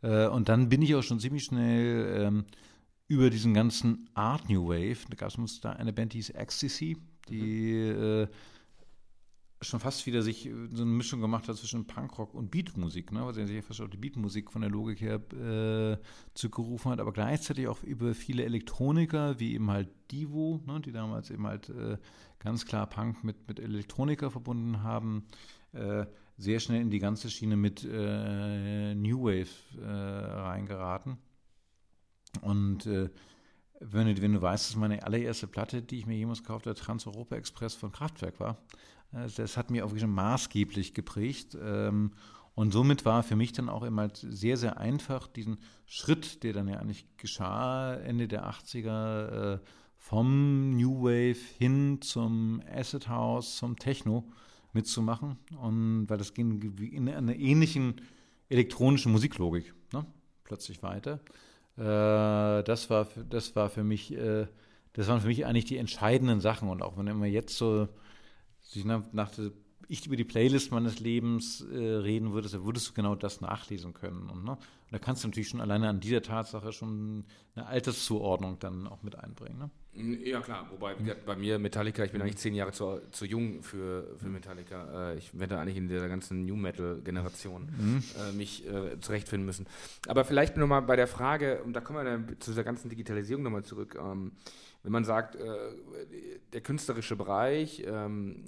Äh, 0.02 0.26
und 0.26 0.50
dann 0.50 0.68
bin 0.68 0.82
ich 0.82 0.94
auch 0.94 1.02
schon 1.02 1.18
ziemlich 1.18 1.44
schnell 1.44 2.14
ähm, 2.20 2.44
über 3.12 3.28
diesen 3.28 3.52
ganzen 3.52 4.08
Art 4.14 4.48
New 4.48 4.68
Wave, 4.68 5.04
da 5.10 5.16
gab 5.16 5.38
es 5.38 5.60
da 5.60 5.72
eine 5.72 5.92
Band, 5.92 6.14
die 6.14 6.18
hieß 6.18 6.30
Ecstasy, 6.30 6.96
die 7.28 7.92
mhm. 7.94 8.02
äh, 8.02 8.26
schon 9.60 9.80
fast 9.80 10.06
wieder 10.06 10.22
sich 10.22 10.46
äh, 10.46 10.52
so 10.72 10.82
eine 10.82 10.90
Mischung 10.90 11.20
gemacht 11.20 11.46
hat 11.46 11.56
zwischen 11.56 11.86
Punkrock 11.86 12.32
und 12.32 12.50
Beatmusik, 12.50 13.12
ne? 13.12 13.26
was 13.26 13.36
er 13.36 13.46
sich 13.46 13.62
fast 13.62 13.82
auch 13.82 13.88
die 13.88 13.98
Beatmusik 13.98 14.50
von 14.50 14.62
der 14.62 14.70
Logik 14.70 15.02
her 15.02 15.20
äh, 15.30 15.98
zurückgerufen 16.32 16.90
hat, 16.90 17.00
aber 17.00 17.12
gleichzeitig 17.12 17.68
auch 17.68 17.82
über 17.82 18.14
viele 18.14 18.44
Elektroniker, 18.44 19.38
wie 19.38 19.52
eben 19.52 19.70
halt 19.70 19.90
Divo, 20.10 20.62
ne? 20.66 20.80
die 20.80 20.92
damals 20.92 21.30
eben 21.30 21.46
halt 21.46 21.68
äh, 21.68 21.98
ganz 22.38 22.64
klar 22.64 22.86
Punk 22.86 23.22
mit, 23.24 23.46
mit 23.46 23.60
Elektroniker 23.60 24.30
verbunden 24.30 24.82
haben, 24.82 25.26
äh, 25.72 26.06
sehr 26.38 26.60
schnell 26.60 26.80
in 26.80 26.88
die 26.88 26.98
ganze 26.98 27.28
Schiene 27.28 27.58
mit 27.58 27.84
äh, 27.84 28.94
New 28.94 29.24
Wave 29.24 29.50
äh, 29.78 29.84
reingeraten. 29.84 31.18
Und 32.40 32.86
wenn 32.86 34.14
du, 34.14 34.22
wenn 34.22 34.32
du 34.32 34.42
weißt, 34.42 34.70
dass 34.70 34.76
meine 34.76 35.04
allererste 35.04 35.46
Platte, 35.46 35.82
die 35.82 35.98
ich 35.98 36.06
mir 36.06 36.16
jemals 36.16 36.42
gekauft 36.42 36.66
habe, 36.66 36.78
Trans-Europa 36.78 37.36
Express 37.36 37.74
von 37.74 37.92
Kraftwerk 37.92 38.40
war, 38.40 38.58
das 39.36 39.56
hat 39.56 39.70
mir 39.70 39.84
auch 39.84 39.90
wirklich 39.90 40.06
maßgeblich 40.06 40.94
geprägt. 40.94 41.56
Ähm, 41.60 42.12
und 42.54 42.72
somit 42.72 43.04
war 43.04 43.22
für 43.22 43.36
mich 43.36 43.52
dann 43.52 43.68
auch 43.68 43.82
immer 43.82 44.08
sehr, 44.14 44.56
sehr 44.56 44.78
einfach, 44.78 45.26
diesen 45.26 45.58
Schritt, 45.86 46.42
der 46.42 46.52
dann 46.52 46.68
ja 46.68 46.78
eigentlich 46.78 47.06
geschah, 47.16 47.94
Ende 47.94 48.28
der 48.28 48.48
80er, 48.48 49.54
äh, 49.54 49.58
vom 49.96 50.76
New 50.76 51.04
Wave 51.04 51.38
hin 51.58 52.00
zum 52.02 52.60
Acid 52.70 53.08
House, 53.08 53.56
zum 53.56 53.78
Techno 53.78 54.28
mitzumachen. 54.72 55.38
Und 55.60 56.10
weil 56.10 56.18
das 56.18 56.34
ging 56.34 56.60
in 56.78 57.08
einer 57.08 57.36
ähnlichen 57.36 58.00
elektronischen 58.48 59.12
Musiklogik 59.12 59.72
ne? 59.92 60.04
plötzlich 60.44 60.82
weiter. 60.82 61.20
Äh, 61.76 62.62
das, 62.62 62.90
war, 62.90 63.08
das 63.28 63.56
war 63.56 63.70
für 63.70 63.84
mich, 63.84 64.12
äh, 64.12 64.46
das 64.92 65.08
waren 65.08 65.20
für 65.20 65.28
mich 65.28 65.46
eigentlich 65.46 65.64
die 65.64 65.78
entscheidenden 65.78 66.40
Sachen. 66.40 66.68
Und 66.68 66.82
auch 66.82 66.96
wenn 66.96 67.06
immer 67.06 67.26
jetzt 67.26 67.56
so 67.56 67.88
sich 68.60 68.84
nach, 68.84 69.02
nach 69.12 69.30
ich 69.88 70.06
über 70.06 70.16
die 70.16 70.24
Playlist 70.24 70.70
meines 70.70 71.00
Lebens 71.00 71.60
äh, 71.60 71.76
reden 71.76 72.32
würdest, 72.32 72.54
dann 72.54 72.64
würdest 72.64 72.88
du 72.88 72.92
genau 72.94 73.14
das 73.14 73.40
nachlesen 73.40 73.92
können. 73.92 74.30
Und, 74.30 74.44
ne? 74.44 74.52
und, 74.52 74.58
da 74.90 74.98
kannst 74.98 75.22
du 75.22 75.28
natürlich 75.28 75.48
schon 75.48 75.60
alleine 75.60 75.88
an 75.88 76.00
dieser 76.00 76.22
Tatsache 76.22 76.72
schon 76.72 77.24
eine 77.54 77.66
Alterszuordnung 77.66 78.58
dann 78.58 78.86
auch 78.86 79.02
mit 79.02 79.18
einbringen. 79.18 79.58
Ne? 79.58 79.70
Ja, 79.94 80.40
klar. 80.40 80.66
Wobei, 80.70 80.94
bei 80.94 81.36
mir 81.36 81.58
Metallica, 81.58 82.02
ich 82.02 82.12
bin 82.12 82.22
eigentlich 82.22 82.38
zehn 82.38 82.54
Jahre 82.54 82.72
zu, 82.72 83.02
zu 83.10 83.26
jung 83.26 83.62
für, 83.62 84.16
für 84.16 84.28
Metallica. 84.28 85.10
Äh, 85.12 85.18
ich 85.18 85.38
werde 85.38 85.58
eigentlich 85.58 85.76
in 85.76 85.86
dieser 85.86 86.08
ganzen 86.08 86.46
New 86.46 86.56
Metal-Generation 86.56 87.68
mhm. 87.78 88.02
äh, 88.18 88.32
mich 88.32 88.66
äh, 88.66 88.98
zurechtfinden 89.00 89.44
müssen. 89.44 89.66
Aber 90.08 90.24
vielleicht 90.24 90.56
nochmal 90.56 90.80
bei 90.80 90.96
der 90.96 91.06
Frage, 91.06 91.62
und 91.62 91.74
da 91.74 91.80
kommen 91.80 91.98
wir 91.98 92.04
dann 92.04 92.36
zu 92.40 92.52
dieser 92.52 92.64
ganzen 92.64 92.88
Digitalisierung 92.88 93.42
nochmal 93.42 93.64
zurück. 93.64 93.98
Ähm, 94.00 94.32
wenn 94.82 94.92
man 94.92 95.04
sagt, 95.04 95.36
äh, 95.36 95.48
der 96.54 96.62
künstlerische 96.62 97.14
Bereich, 97.14 97.84
ähm, 97.86 98.44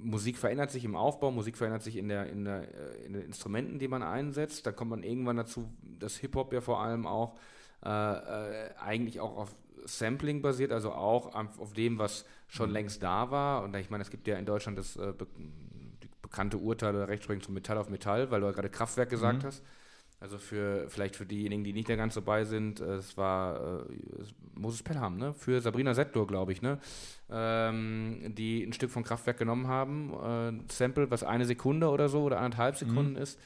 Musik 0.00 0.36
verändert 0.36 0.72
sich 0.72 0.84
im 0.84 0.96
Aufbau, 0.96 1.30
Musik 1.30 1.56
verändert 1.56 1.82
sich 1.82 1.96
in, 1.96 2.08
der, 2.08 2.26
in, 2.26 2.44
der, 2.44 2.62
äh, 2.62 3.06
in 3.06 3.12
den 3.12 3.22
Instrumenten, 3.22 3.78
die 3.78 3.88
man 3.88 4.02
einsetzt, 4.02 4.66
dann 4.66 4.74
kommt 4.74 4.90
man 4.90 5.04
irgendwann 5.04 5.36
dazu, 5.36 5.70
dass 5.98 6.16
Hip-Hop 6.16 6.52
ja 6.52 6.60
vor 6.60 6.80
allem 6.80 7.06
auch 7.06 7.36
äh, 7.82 7.88
eigentlich 7.88 9.20
auch 9.20 9.36
auf 9.36 9.54
Sampling 9.88 10.42
basiert, 10.42 10.72
also 10.72 10.92
auch 10.92 11.34
auf 11.34 11.72
dem, 11.72 11.98
was 11.98 12.24
schon 12.46 12.70
mhm. 12.70 12.74
längst 12.74 13.02
da 13.02 13.30
war. 13.30 13.62
Und 13.62 13.74
ich 13.76 13.90
meine, 13.90 14.02
es 14.02 14.10
gibt 14.10 14.26
ja 14.26 14.36
in 14.36 14.46
Deutschland 14.46 14.78
das 14.78 14.96
äh, 14.96 15.12
be 15.16 15.26
bekannte 16.20 16.58
Urteil 16.58 16.94
oder 16.94 17.08
Rechtsprechung 17.08 17.42
zum 17.42 17.54
Metall 17.54 17.78
auf 17.78 17.88
Metall, 17.88 18.30
weil 18.30 18.40
du 18.40 18.46
ja 18.46 18.52
gerade 18.52 18.68
Kraftwerk 18.68 19.08
gesagt 19.08 19.42
mhm. 19.42 19.46
hast. 19.46 19.64
Also 20.20 20.36
für 20.36 20.88
vielleicht 20.88 21.14
für 21.14 21.26
diejenigen, 21.26 21.62
die 21.62 21.72
nicht 21.72 21.86
mehr 21.86 21.96
ganz 21.96 22.14
dabei 22.14 22.44
sind, 22.44 22.80
äh, 22.80 22.96
es 22.96 23.16
war 23.16 23.82
äh, 23.82 24.24
Moses 24.54 24.82
Pelham, 24.82 25.16
ne? 25.16 25.32
Für 25.32 25.60
Sabrina 25.60 25.94
Settler, 25.94 26.26
glaube 26.26 26.50
ich, 26.50 26.60
ne? 26.60 26.80
Ähm, 27.30 28.34
die 28.34 28.64
ein 28.64 28.72
Stück 28.72 28.90
von 28.90 29.04
Kraftwerk 29.04 29.38
genommen 29.38 29.68
haben, 29.68 30.12
äh, 30.12 30.72
Sample, 30.72 31.10
was 31.10 31.22
eine 31.22 31.44
Sekunde 31.44 31.88
oder 31.88 32.08
so 32.08 32.22
oder 32.22 32.40
anderthalb 32.40 32.74
mhm. 32.74 32.88
Sekunden 32.88 33.12
mhm. 33.12 33.22
ist, 33.22 33.38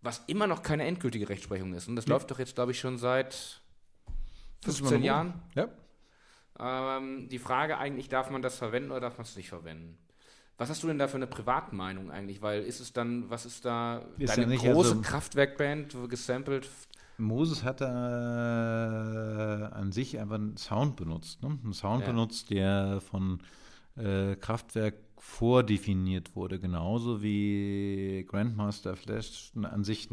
was 0.00 0.22
immer 0.28 0.46
noch 0.46 0.62
keine 0.62 0.84
endgültige 0.84 1.28
Rechtsprechung 1.28 1.74
ist. 1.74 1.88
Und 1.88 1.96
das 1.96 2.06
ja. 2.06 2.12
läuft 2.12 2.30
doch 2.30 2.38
jetzt, 2.38 2.54
glaube 2.54 2.70
ich, 2.70 2.78
schon 2.78 2.96
seit 2.96 3.60
15 4.62 5.02
Jahren. 5.02 5.34
Ja. 5.54 5.68
Ähm, 6.58 7.28
die 7.28 7.38
Frage 7.38 7.78
eigentlich, 7.78 8.08
darf 8.08 8.30
man 8.30 8.42
das 8.42 8.56
verwenden 8.58 8.90
oder 8.90 9.00
darf 9.00 9.18
man 9.18 9.24
es 9.24 9.36
nicht 9.36 9.48
verwenden? 9.48 9.98
Was 10.56 10.70
hast 10.70 10.82
du 10.82 10.88
denn 10.88 10.98
da 10.98 11.06
für 11.06 11.16
eine 11.16 11.28
Privatmeinung 11.28 12.10
eigentlich? 12.10 12.42
Weil 12.42 12.62
ist 12.62 12.80
es 12.80 12.92
dann, 12.92 13.30
was 13.30 13.46
ist 13.46 13.64
da 13.64 14.02
ist 14.18 14.36
deine 14.36 14.56
ja 14.56 14.72
große 14.72 14.90
also, 14.90 15.02
Kraftwerkband 15.02 15.96
gesampelt? 16.08 16.68
Moses 17.16 17.62
hat 17.62 17.80
da 17.80 19.70
an 19.72 19.92
sich 19.92 20.18
einfach 20.18 20.36
einen 20.36 20.56
Sound 20.56 20.96
benutzt. 20.96 21.42
Ne? 21.42 21.58
Einen 21.62 21.72
Sound 21.72 22.02
ja. 22.02 22.08
benutzt, 22.08 22.50
der 22.50 23.00
von 23.00 23.40
äh, 23.96 24.34
Kraftwerk 24.36 24.94
vordefiniert 25.18 26.34
wurde, 26.36 26.58
genauso 26.58 27.22
wie 27.22 28.24
Grandmaster 28.28 28.96
Flash 28.96 29.52
an 29.60 29.84
sich 29.84 30.08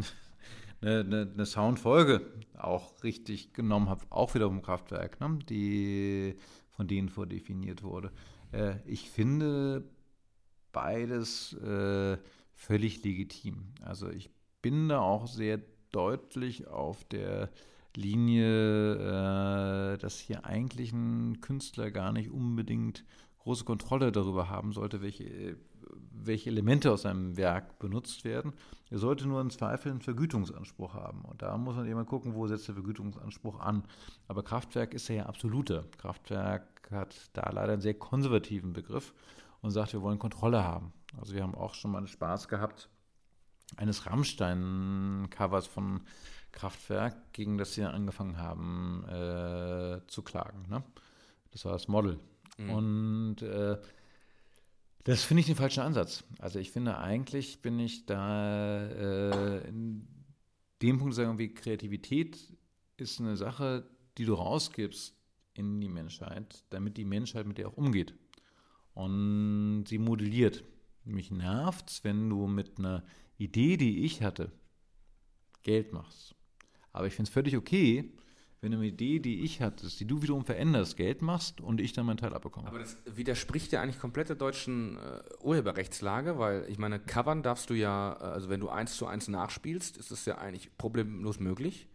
eine, 0.81 0.99
eine, 0.99 1.31
eine 1.33 1.45
Soundfolge 1.45 2.21
auch 2.57 3.03
richtig 3.03 3.53
genommen 3.53 3.89
habe, 3.89 4.05
auch 4.09 4.35
wieder 4.35 4.47
vom 4.47 4.61
Kraftwerk, 4.61 5.19
ne? 5.19 5.39
die 5.49 6.35
von 6.71 6.87
denen 6.87 7.09
vordefiniert 7.09 7.83
wurde. 7.83 8.11
Äh, 8.51 8.75
ich 8.85 9.09
finde 9.09 9.83
beides 10.71 11.53
äh, 11.53 12.17
völlig 12.53 13.03
legitim. 13.03 13.73
Also 13.81 14.09
ich 14.09 14.29
bin 14.61 14.89
da 14.89 14.99
auch 14.99 15.27
sehr 15.27 15.61
deutlich 15.91 16.67
auf 16.67 17.05
der 17.05 17.49
Linie, 17.95 18.95
äh, 18.95 19.97
dass 19.97 20.19
hier 20.19 20.45
eigentlich 20.45 20.91
ein 20.91 21.39
Künstler 21.41 21.91
gar 21.91 22.11
nicht 22.11 22.29
unbedingt 22.29 23.05
große 23.39 23.63
Kontrolle 23.63 24.11
darüber 24.11 24.49
haben 24.49 24.73
sollte, 24.73 25.01
welche 25.01 25.57
welche 26.11 26.49
Elemente 26.49 26.91
aus 26.91 27.05
einem 27.05 27.37
Werk 27.37 27.79
benutzt 27.79 28.23
werden. 28.25 28.53
Er 28.89 28.99
sollte 28.99 29.27
nur 29.27 29.41
im 29.41 29.49
Zweifel 29.49 29.91
einen 29.91 30.01
Vergütungsanspruch 30.01 30.93
haben. 30.93 31.21
Und 31.25 31.41
da 31.41 31.57
muss 31.57 31.75
man 31.75 31.87
immer 31.87 32.05
gucken, 32.05 32.33
wo 32.33 32.47
setzt 32.47 32.67
der 32.67 32.75
Vergütungsanspruch 32.75 33.59
an. 33.59 33.83
Aber 34.27 34.43
Kraftwerk 34.43 34.93
ist 34.93 35.07
ja 35.07 35.25
absoluter. 35.25 35.85
Kraftwerk 35.97 36.89
hat 36.91 37.29
da 37.33 37.49
leider 37.51 37.73
einen 37.73 37.81
sehr 37.81 37.95
konservativen 37.95 38.73
Begriff 38.73 39.13
und 39.61 39.71
sagt, 39.71 39.93
wir 39.93 40.01
wollen 40.01 40.19
Kontrolle 40.19 40.63
haben. 40.63 40.93
Also 41.17 41.33
wir 41.33 41.43
haben 41.43 41.55
auch 41.55 41.73
schon 41.73 41.91
mal 41.91 42.05
Spaß 42.07 42.47
gehabt, 42.47 42.89
eines 43.77 44.05
Rammstein-Covers 44.05 45.67
von 45.67 46.01
Kraftwerk, 46.51 47.33
gegen 47.33 47.57
das 47.57 47.73
sie 47.73 47.83
angefangen 47.83 48.37
haben 48.37 49.03
äh, 49.07 50.01
zu 50.07 50.21
klagen. 50.21 50.67
Ne? 50.69 50.83
Das 51.51 51.65
war 51.65 51.73
das 51.73 51.87
Model. 51.87 52.19
Mhm. 52.57 52.69
Und 52.69 53.41
äh, 53.41 53.77
das 55.05 55.23
finde 55.23 55.41
ich 55.41 55.45
den 55.45 55.55
falschen 55.55 55.81
Ansatz. 55.81 56.23
Also 56.39 56.57
ich 56.59 56.71
finde 56.71 56.97
eigentlich 56.97 57.61
bin 57.61 57.79
ich 57.79 58.07
da 58.07 58.87
äh, 58.87 59.67
in 59.67 60.07
dem 60.81 60.97
Punkt 60.97 61.13
sagen 61.13 61.37
wir 61.37 61.53
Kreativität 61.53 62.37
ist 62.97 63.19
eine 63.19 63.37
Sache, 63.37 63.87
die 64.17 64.25
du 64.25 64.33
rausgibst 64.33 65.15
in 65.53 65.79
die 65.79 65.89
Menschheit, 65.89 66.65
damit 66.71 66.97
die 66.97 67.05
Menschheit 67.05 67.45
mit 67.45 67.59
dir 67.59 67.69
auch 67.69 67.77
umgeht 67.77 68.15
und 68.93 69.85
sie 69.87 69.99
modelliert. 69.99 70.63
Mich 71.03 71.29
nervt 71.29 72.03
wenn 72.03 72.27
du 72.27 72.47
mit 72.47 72.79
einer 72.79 73.03
Idee, 73.37 73.77
die 73.77 74.05
ich 74.05 74.23
hatte, 74.23 74.51
Geld 75.61 75.93
machst. 75.93 76.33
Aber 76.91 77.05
ich 77.05 77.13
finde 77.13 77.29
es 77.29 77.33
völlig 77.33 77.55
okay, 77.55 78.11
wenn 78.65 78.71
du 78.71 78.79
eine 78.79 78.87
Idee, 78.87 79.19
die 79.19 79.41
ich 79.41 79.61
hatte, 79.61 79.87
die 79.87 80.07
du 80.07 80.23
wiederum 80.23 80.43
veränderst, 80.43 80.97
Geld 80.97 81.21
machst 81.21 81.61
und 81.61 81.79
ich 81.79 81.93
dann 81.93 82.07
meinen 82.07 82.17
Teil 82.17 82.33
abbekomme. 82.33 82.67
Aber 82.67 82.79
das 82.79 82.97
widerspricht 83.05 83.71
ja 83.71 83.79
eigentlich 83.79 83.99
komplett 83.99 84.29
der 84.29 84.35
deutschen 84.35 84.97
äh, 84.97 85.43
Urheberrechtslage, 85.43 86.39
weil 86.39 86.65
ich 86.67 86.79
meine, 86.79 86.99
covern 86.99 87.43
darfst 87.43 87.69
du 87.69 87.75
ja, 87.75 88.13
äh, 88.19 88.23
also 88.23 88.49
wenn 88.49 88.59
du 88.59 88.69
eins 88.69 88.97
zu 88.97 89.05
eins 89.05 89.27
nachspielst, 89.27 89.97
ist 89.97 90.09
es 90.09 90.25
ja 90.25 90.39
eigentlich 90.39 90.75
problemlos 90.79 91.39
möglich, 91.39 91.87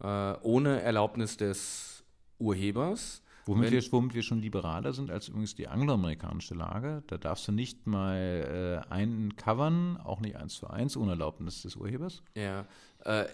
äh, 0.00 0.32
ohne 0.40 0.80
Erlaubnis 0.80 1.36
des 1.36 2.02
Urhebers. 2.38 3.22
Womit 3.44 3.70
wir, 3.70 3.82
womit 3.92 4.14
wir, 4.14 4.22
schon 4.22 4.40
liberaler 4.40 4.94
sind 4.94 5.10
als 5.10 5.28
übrigens 5.28 5.54
die 5.54 5.68
angloamerikanische 5.68 6.54
Lage. 6.54 7.02
Da 7.08 7.18
darfst 7.18 7.46
du 7.46 7.52
nicht 7.52 7.86
mal 7.86 8.82
äh, 8.88 8.90
einen 8.90 9.36
covern, 9.36 9.98
auch 9.98 10.20
nicht 10.20 10.36
eins 10.36 10.54
zu 10.54 10.66
eins, 10.66 10.96
ohne 10.96 11.10
Erlaubnis 11.10 11.60
des 11.60 11.76
Urhebers. 11.76 12.22
Ja. 12.34 12.66
Äh, 13.04 13.26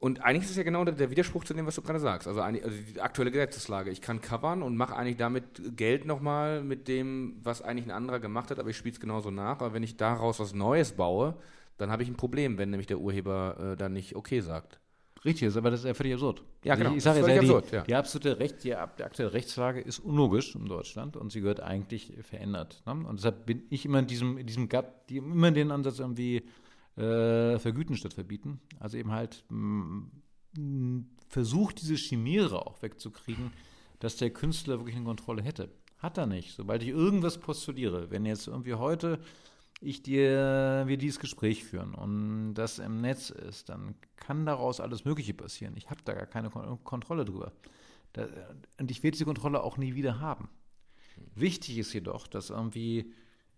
und 0.00 0.24
eigentlich 0.24 0.44
ist 0.44 0.52
es 0.52 0.56
ja 0.56 0.62
genau 0.62 0.82
der 0.84 1.10
Widerspruch 1.10 1.44
zu 1.44 1.52
dem, 1.52 1.66
was 1.66 1.74
du 1.74 1.82
gerade 1.82 2.00
sagst. 2.00 2.26
Also, 2.26 2.40
also, 2.40 2.58
die 2.70 3.00
aktuelle 3.02 3.30
Gesetzeslage. 3.30 3.90
Ich 3.90 4.00
kann 4.00 4.22
covern 4.22 4.62
und 4.62 4.74
mache 4.74 4.96
eigentlich 4.96 5.18
damit 5.18 5.76
Geld 5.76 6.06
nochmal 6.06 6.62
mit 6.62 6.88
dem, 6.88 7.36
was 7.42 7.60
eigentlich 7.60 7.84
ein 7.84 7.90
anderer 7.90 8.18
gemacht 8.18 8.50
hat, 8.50 8.58
aber 8.58 8.70
ich 8.70 8.78
spiele 8.78 8.94
es 8.94 9.00
genauso 9.00 9.30
nach. 9.30 9.60
Aber 9.60 9.74
wenn 9.74 9.82
ich 9.82 9.98
daraus 9.98 10.40
was 10.40 10.54
Neues 10.54 10.92
baue, 10.92 11.36
dann 11.76 11.90
habe 11.90 12.02
ich 12.02 12.08
ein 12.08 12.16
Problem, 12.16 12.56
wenn 12.56 12.70
nämlich 12.70 12.86
der 12.86 12.98
Urheber 12.98 13.72
äh, 13.72 13.76
dann 13.76 13.92
nicht 13.92 14.16
okay 14.16 14.40
sagt. 14.40 14.80
Richtig, 15.22 15.54
aber 15.54 15.70
das 15.70 15.80
ist 15.80 15.86
ja 15.86 15.92
völlig 15.92 16.14
absurd. 16.14 16.42
Ja, 16.64 16.72
also 16.72 16.82
genau. 16.82 16.90
Ich, 16.92 16.96
ich 16.98 17.04
sage 17.04 17.20
ja, 17.20 17.26
die, 17.26 17.38
absurd, 17.38 17.72
ja. 17.72 17.82
die 17.82 17.94
absolute 17.94 18.38
Recht, 18.38 18.64
die, 18.64 18.68
die, 18.68 19.04
aktuelle 19.04 19.34
Rechtslage 19.34 19.80
ist 19.82 19.98
unlogisch 19.98 20.54
in 20.54 20.64
Deutschland 20.64 21.18
und 21.18 21.30
sie 21.30 21.42
gehört 21.42 21.60
eigentlich 21.60 22.14
verändert. 22.22 22.82
Ne? 22.86 22.92
Und 22.92 23.18
deshalb 23.18 23.44
bin 23.44 23.64
ich 23.68 23.84
immer 23.84 23.98
in 23.98 24.06
diesem, 24.06 24.38
in 24.38 24.46
diesem 24.46 24.70
Gap, 24.70 25.06
die, 25.08 25.18
immer 25.18 25.50
den 25.50 25.70
Ansatz 25.72 25.98
irgendwie 25.98 26.42
äh, 27.00 27.58
vergüten 27.58 27.96
statt 27.96 28.14
verbieten. 28.14 28.60
Also 28.78 28.96
eben 28.96 29.10
halt 29.12 29.44
versucht, 31.28 31.80
diese 31.80 31.94
Chimäre 31.94 32.66
auch 32.66 32.82
wegzukriegen, 32.82 33.52
dass 34.00 34.16
der 34.16 34.30
Künstler 34.30 34.78
wirklich 34.78 34.96
eine 34.96 35.04
Kontrolle 35.04 35.42
hätte. 35.42 35.70
Hat 35.98 36.18
er 36.18 36.26
nicht. 36.26 36.54
Sobald 36.54 36.82
ich 36.82 36.88
irgendwas 36.88 37.38
postuliere, 37.38 38.10
wenn 38.10 38.24
jetzt 38.24 38.46
irgendwie 38.48 38.74
heute 38.74 39.20
ich 39.82 40.02
dir, 40.02 40.84
wir 40.86 40.98
dieses 40.98 41.20
Gespräch 41.20 41.64
führen 41.64 41.94
und 41.94 42.54
das 42.54 42.78
im 42.78 43.00
Netz 43.00 43.30
ist, 43.30 43.70
dann 43.70 43.94
kann 44.16 44.44
daraus 44.44 44.80
alles 44.80 45.04
Mögliche 45.04 45.32
passieren. 45.32 45.74
Ich 45.76 45.88
habe 45.88 46.02
da 46.04 46.12
gar 46.12 46.26
keine 46.26 46.50
Kontrolle 46.50 47.24
drüber. 47.24 47.52
Da, 48.12 48.26
und 48.78 48.90
ich 48.90 49.02
werde 49.02 49.12
diese 49.12 49.24
Kontrolle 49.24 49.62
auch 49.62 49.78
nie 49.78 49.94
wieder 49.94 50.20
haben. 50.20 50.48
Wichtig 51.34 51.78
ist 51.78 51.92
jedoch, 51.92 52.26
dass 52.26 52.50
irgendwie 52.50 53.12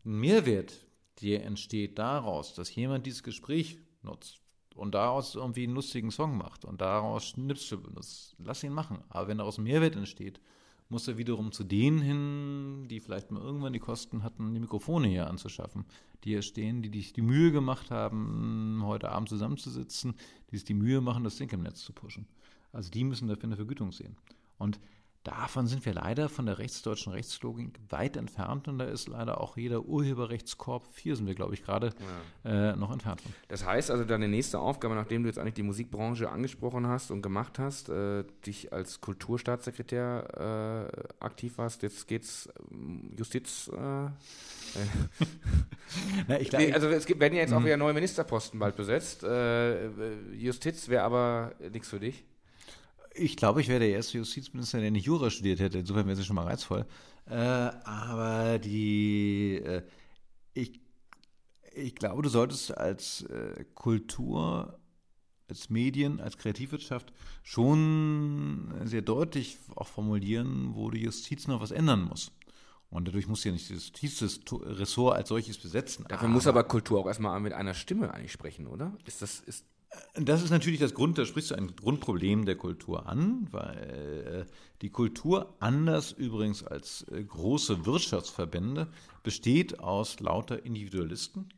ein 0.05 0.21
Mehrwert 0.21 0.87
dir 1.19 1.43
entsteht 1.43 1.99
daraus, 1.99 2.55
dass 2.55 2.75
jemand 2.75 3.07
dieses 3.07 3.23
Gespräch 3.23 3.79
nutzt 4.03 4.41
und 4.75 4.95
daraus 4.95 5.35
irgendwie 5.35 5.65
einen 5.65 5.75
lustigen 5.75 6.11
Song 6.11 6.37
macht 6.37 6.65
und 6.65 6.81
daraus 6.81 7.29
Schnipsel 7.29 7.79
benutzt, 7.79 8.37
lass 8.39 8.65
ihn 8.65 8.73
machen. 8.73 8.99
Aber 9.09 9.29
wenn 9.29 9.39
daraus 9.39 9.59
Mehrwert 9.59 9.97
entsteht, 9.97 10.41
muss 10.89 11.09
er 11.09 11.17
wiederum 11.17 11.53
zu 11.53 11.65
denen 11.65 12.01
hin, 12.01 12.87
die 12.89 13.01
vielleicht 13.01 13.31
mal 13.31 13.43
irgendwann 13.43 13.73
die 13.73 13.79
Kosten 13.79 14.23
hatten, 14.23 14.53
die 14.53 14.61
Mikrofone 14.61 15.09
hier 15.09 15.27
anzuschaffen, 15.27 15.87
die 16.23 16.31
hier 16.31 16.43
stehen, 16.43 16.83
die 16.83 16.91
sich 16.91 17.15
die 17.15 17.23
Mühe 17.23 17.51
gemacht 17.51 17.91
haben, 17.91 18.83
heute 18.85 19.11
Abend 19.11 19.29
zusammenzusitzen, 19.29 20.15
die 20.51 20.57
sich 20.57 20.65
die 20.65 20.75
Mühe 20.75 21.01
machen, 21.01 21.25
das 21.25 21.37
Ding 21.37 21.51
im 21.51 21.63
Netz 21.63 21.83
zu 21.83 21.93
pushen. 21.93 22.27
Also 22.73 22.91
die 22.91 23.05
müssen 23.05 23.29
dafür 23.29 23.45
eine 23.45 23.57
Vergütung 23.57 23.91
sehen. 23.91 24.17
Und 24.59 24.81
Davon 25.25 25.69
sind 25.69 25.87
wir 25.87 25.95
leider 25.95 26.29
von 26.29 26.47
der 26.47 26.59
rechtsdeutschen 26.59 27.13
Rechtslogik 27.13 27.79
weit 27.91 28.17
entfernt 28.17 28.67
und 28.67 28.79
da 28.79 28.87
ist 28.87 29.07
leider 29.09 29.41
auch 29.41 29.57
jeder 29.57 29.85
Urheberrechtskorb, 29.85 30.85
vier 30.93 31.15
sind 31.15 31.29
wir, 31.29 31.37
glaube 31.37 31.55
ich, 31.55 31.63
gerade 31.63 31.91
ja. 32.45 32.71
äh, 32.73 32.77
noch 32.77 32.91
entfernt 32.91 33.21
von. 33.21 33.33
Das 33.47 33.65
heißt 33.65 33.93
also, 33.93 34.05
deine 34.05 34.27
nächste 34.27 34.59
Aufgabe, 34.59 34.97
nachdem 34.97 35.23
du 35.23 35.29
jetzt 35.29 35.39
eigentlich 35.39 35.55
die 35.55 35.63
Musikbranche 35.63 36.29
angesprochen 36.29 36.89
hast 36.89 37.13
und 37.13 37.23
gemacht 37.23 37.61
hast, 37.61 37.89
äh, 37.89 38.25
dich 38.45 38.73
als 38.73 39.01
Kulturstaatssekretär 39.01 40.89
äh, 40.91 41.25
aktiv 41.25 41.57
warst, 41.57 41.85
jetzt 41.85 42.09
geht's 42.09 42.49
ähm, 42.73 43.13
Justiz. 43.17 43.69
Äh, 43.69 43.77
Na, 46.27 46.41
ich 46.41 46.51
glaub, 46.51 46.63
nee, 46.63 46.73
also 46.73 46.89
es 46.89 47.07
gibt, 47.07 47.21
werden 47.21 47.35
ja 47.35 47.43
jetzt 47.43 47.53
auch 47.53 47.61
mhm. 47.61 47.67
wieder 47.67 47.77
neue 47.77 47.95
Ministerposten 47.95 48.59
bald 48.59 48.75
besetzt. 48.75 49.23
Äh, 49.23 49.87
Justiz 50.35 50.89
wäre 50.89 51.05
aber 51.05 51.53
nichts 51.71 51.89
für 51.89 52.01
dich. 52.01 52.25
Ich 53.15 53.37
glaube, 53.37 53.61
ich 53.61 53.69
wäre 53.69 53.81
der 53.81 53.91
erste 53.91 54.19
Justizminister, 54.19 54.81
der 54.81 54.91
nicht 54.91 55.07
Jura 55.07 55.31
studiert 55.31 55.61
hätte. 55.61 55.79
Insofern 55.79 56.07
wäre 56.07 56.19
es 56.19 56.27
schon 56.27 56.37
mal 56.37 56.47
reizvoll. 56.47 56.87
Äh, 57.27 57.35
aber 57.35 58.59
die, 58.59 59.57
äh, 59.57 59.83
ich, 60.55 60.81
ich 61.75 61.95
glaube, 61.95 62.23
du 62.23 62.29
solltest 62.29 62.77
als 62.77 63.23
äh, 63.23 63.65
Kultur, 63.75 64.79
als 65.49 65.71
Medien, 65.71 66.21
als 66.21 66.39
Kreativwirtschaft 66.39 67.13
schon 67.43 68.73
sehr 68.85 69.03
deutlich 69.03 69.59
auch 69.77 69.89
formulieren, 69.89 70.75
wo 70.75 70.91
die 70.91 71.03
Justiz 71.03 71.47
noch 71.47 71.61
was 71.61 71.71
ändern 71.71 72.03
muss. 72.05 72.33
Und 72.93 73.09
dadurch 73.09 73.27
muss 73.27 73.43
ja 73.45 73.53
nicht 73.53 73.71
das 73.71 73.91
Justizressort 74.03 75.17
als 75.17 75.31
solches 75.31 75.57
besetzen. 75.57 76.05
Dafür 76.09 76.27
aber 76.27 76.35
muss 76.35 76.47
aber 76.47 76.65
Kultur 76.65 76.99
auch 76.99 77.07
erstmal 77.07 77.41
mit 77.41 77.55
einer 77.55 77.73
Stimme 77.73 78.13
eigentlich 78.13 78.33
sprechen, 78.33 78.67
oder? 78.67 78.93
Ist 79.07 79.23
das, 79.23 79.41
ist 79.41 79.65
das 80.15 80.43
ist 80.43 80.51
natürlich 80.51 80.81
das 80.81 80.95
Grund, 80.95 81.19
da 81.19 81.25
sprichst 81.25 81.51
du 81.51 81.55
ein 81.55 81.75
Grundproblem 81.75 82.45
der 82.45 82.57
Kultur 82.57 83.07
an, 83.07 83.49
weil 83.51 84.47
äh, 84.47 84.53
die 84.83 84.91
Kultur, 84.91 85.55
anders 85.61 86.13
übrigens 86.13 86.63
als 86.63 87.07
äh, 87.11 87.23
große 87.23 87.87
Wirtschaftsverbände, 87.87 88.89
besteht 89.23 89.81
aus 89.81 90.21
lauter 90.21 90.65
Individualisten, 90.65 91.49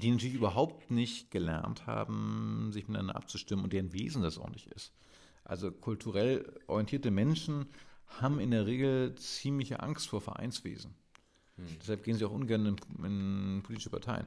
die 0.00 0.10
natürlich 0.10 0.34
überhaupt 0.34 0.90
nicht 0.90 1.30
gelernt 1.30 1.86
haben, 1.86 2.70
sich 2.72 2.88
miteinander 2.88 3.16
abzustimmen 3.16 3.64
und 3.64 3.72
deren 3.72 3.92
Wesen 3.92 4.22
das 4.22 4.38
auch 4.38 4.50
nicht 4.50 4.66
ist. 4.68 4.92
Also 5.44 5.70
kulturell 5.70 6.60
orientierte 6.66 7.10
Menschen 7.10 7.66
haben 8.20 8.40
in 8.40 8.50
der 8.50 8.66
Regel 8.66 9.14
ziemliche 9.16 9.80
Angst 9.80 10.08
vor 10.08 10.20
Vereinswesen. 10.20 10.94
Hm. 11.56 11.66
Deshalb 11.80 12.02
gehen 12.04 12.16
sie 12.16 12.24
auch 12.24 12.32
ungern 12.32 12.66
in, 12.66 13.04
in 13.04 13.62
politische 13.62 13.90
Parteien. 13.90 14.26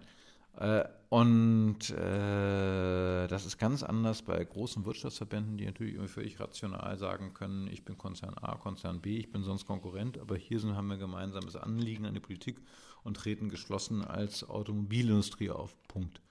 Äh, 0.58 0.86
und 1.10 1.90
äh, 1.92 3.28
das 3.28 3.46
ist 3.46 3.58
ganz 3.58 3.84
anders 3.84 4.22
bei 4.22 4.44
großen 4.44 4.86
Wirtschaftsverbänden, 4.86 5.58
die 5.58 5.66
natürlich 5.66 5.98
völlig 6.10 6.40
rational 6.40 6.98
sagen 6.98 7.34
können, 7.34 7.68
ich 7.68 7.86
bin 7.86 7.98
Konzern 7.98 8.34
A, 8.38 8.56
Konzern 8.56 9.02
B, 9.02 9.18
ich 9.18 9.32
bin 9.32 9.44
sonst 9.44 9.66
Konkurrent, 9.66 10.18
aber 10.18 10.36
hier 10.36 10.60
sind, 10.60 10.76
haben 10.76 10.88
wir 10.88 10.98
gemeinsames 10.98 11.56
Anliegen 11.56 12.06
an 12.06 12.14
die 12.14 12.20
Politik 12.20 12.58
und 13.04 13.18
treten 13.18 13.50
geschlossen 13.50 14.04
als 14.04 14.48
Automobilindustrie 14.50 15.52
auf. 15.52 15.76
Punkt. 15.88 16.22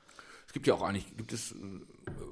Es 0.46 0.52
gibt 0.52 0.66
ja 0.66 0.74
auch 0.74 0.82
eigentlich, 0.82 1.16
gibt 1.16 1.32
es, 1.32 1.54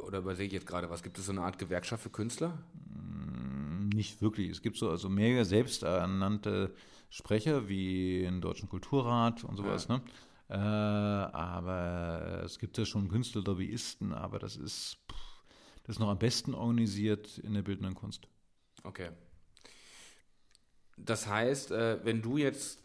oder 0.07 0.19
übersehe 0.19 0.47
ich 0.47 0.53
jetzt 0.53 0.67
gerade 0.67 0.91
was, 0.91 1.03
gibt 1.03 1.19
es 1.19 1.27
so 1.27 1.33
eine 1.33 1.43
Art 1.43 1.59
Gewerkschaft 1.59 2.03
für 2.03 2.11
Künstler? 2.11 2.59
Mm, 2.91 3.89
nicht 3.89 4.21
wirklich. 4.21 4.51
Es 4.51 4.63
gibt 4.63 4.77
so 4.77 4.91
also 4.91 5.09
mehr 5.09 5.45
selbsternannte 5.45 6.75
Sprecher 7.09 7.69
wie 7.69 8.23
den 8.23 8.41
Deutschen 8.41 8.69
Kulturrat 8.69 9.45
und 9.45 9.57
sowas, 9.57 9.87
ja. 9.89 9.97
ne? 9.97 10.03
Äh, 10.53 10.57
aber 10.57 12.43
es 12.45 12.59
gibt 12.59 12.77
ja 12.77 12.85
schon 12.85 13.09
Künstlerlobbyisten, 13.09 14.13
aber 14.13 14.39
das 14.39 14.57
ist, 14.57 14.99
das 15.85 15.97
ist 15.97 15.99
noch 15.99 16.11
am 16.11 16.19
besten 16.19 16.53
organisiert 16.53 17.39
in 17.39 17.55
der 17.55 17.63
bildenden 17.63 17.95
Kunst. 17.95 18.29
Okay. 18.85 19.09
Das 20.99 21.27
heißt, 21.27 21.71
äh, 21.71 22.05
wenn 22.05 22.21
du 22.21 22.37
jetzt 22.37 22.83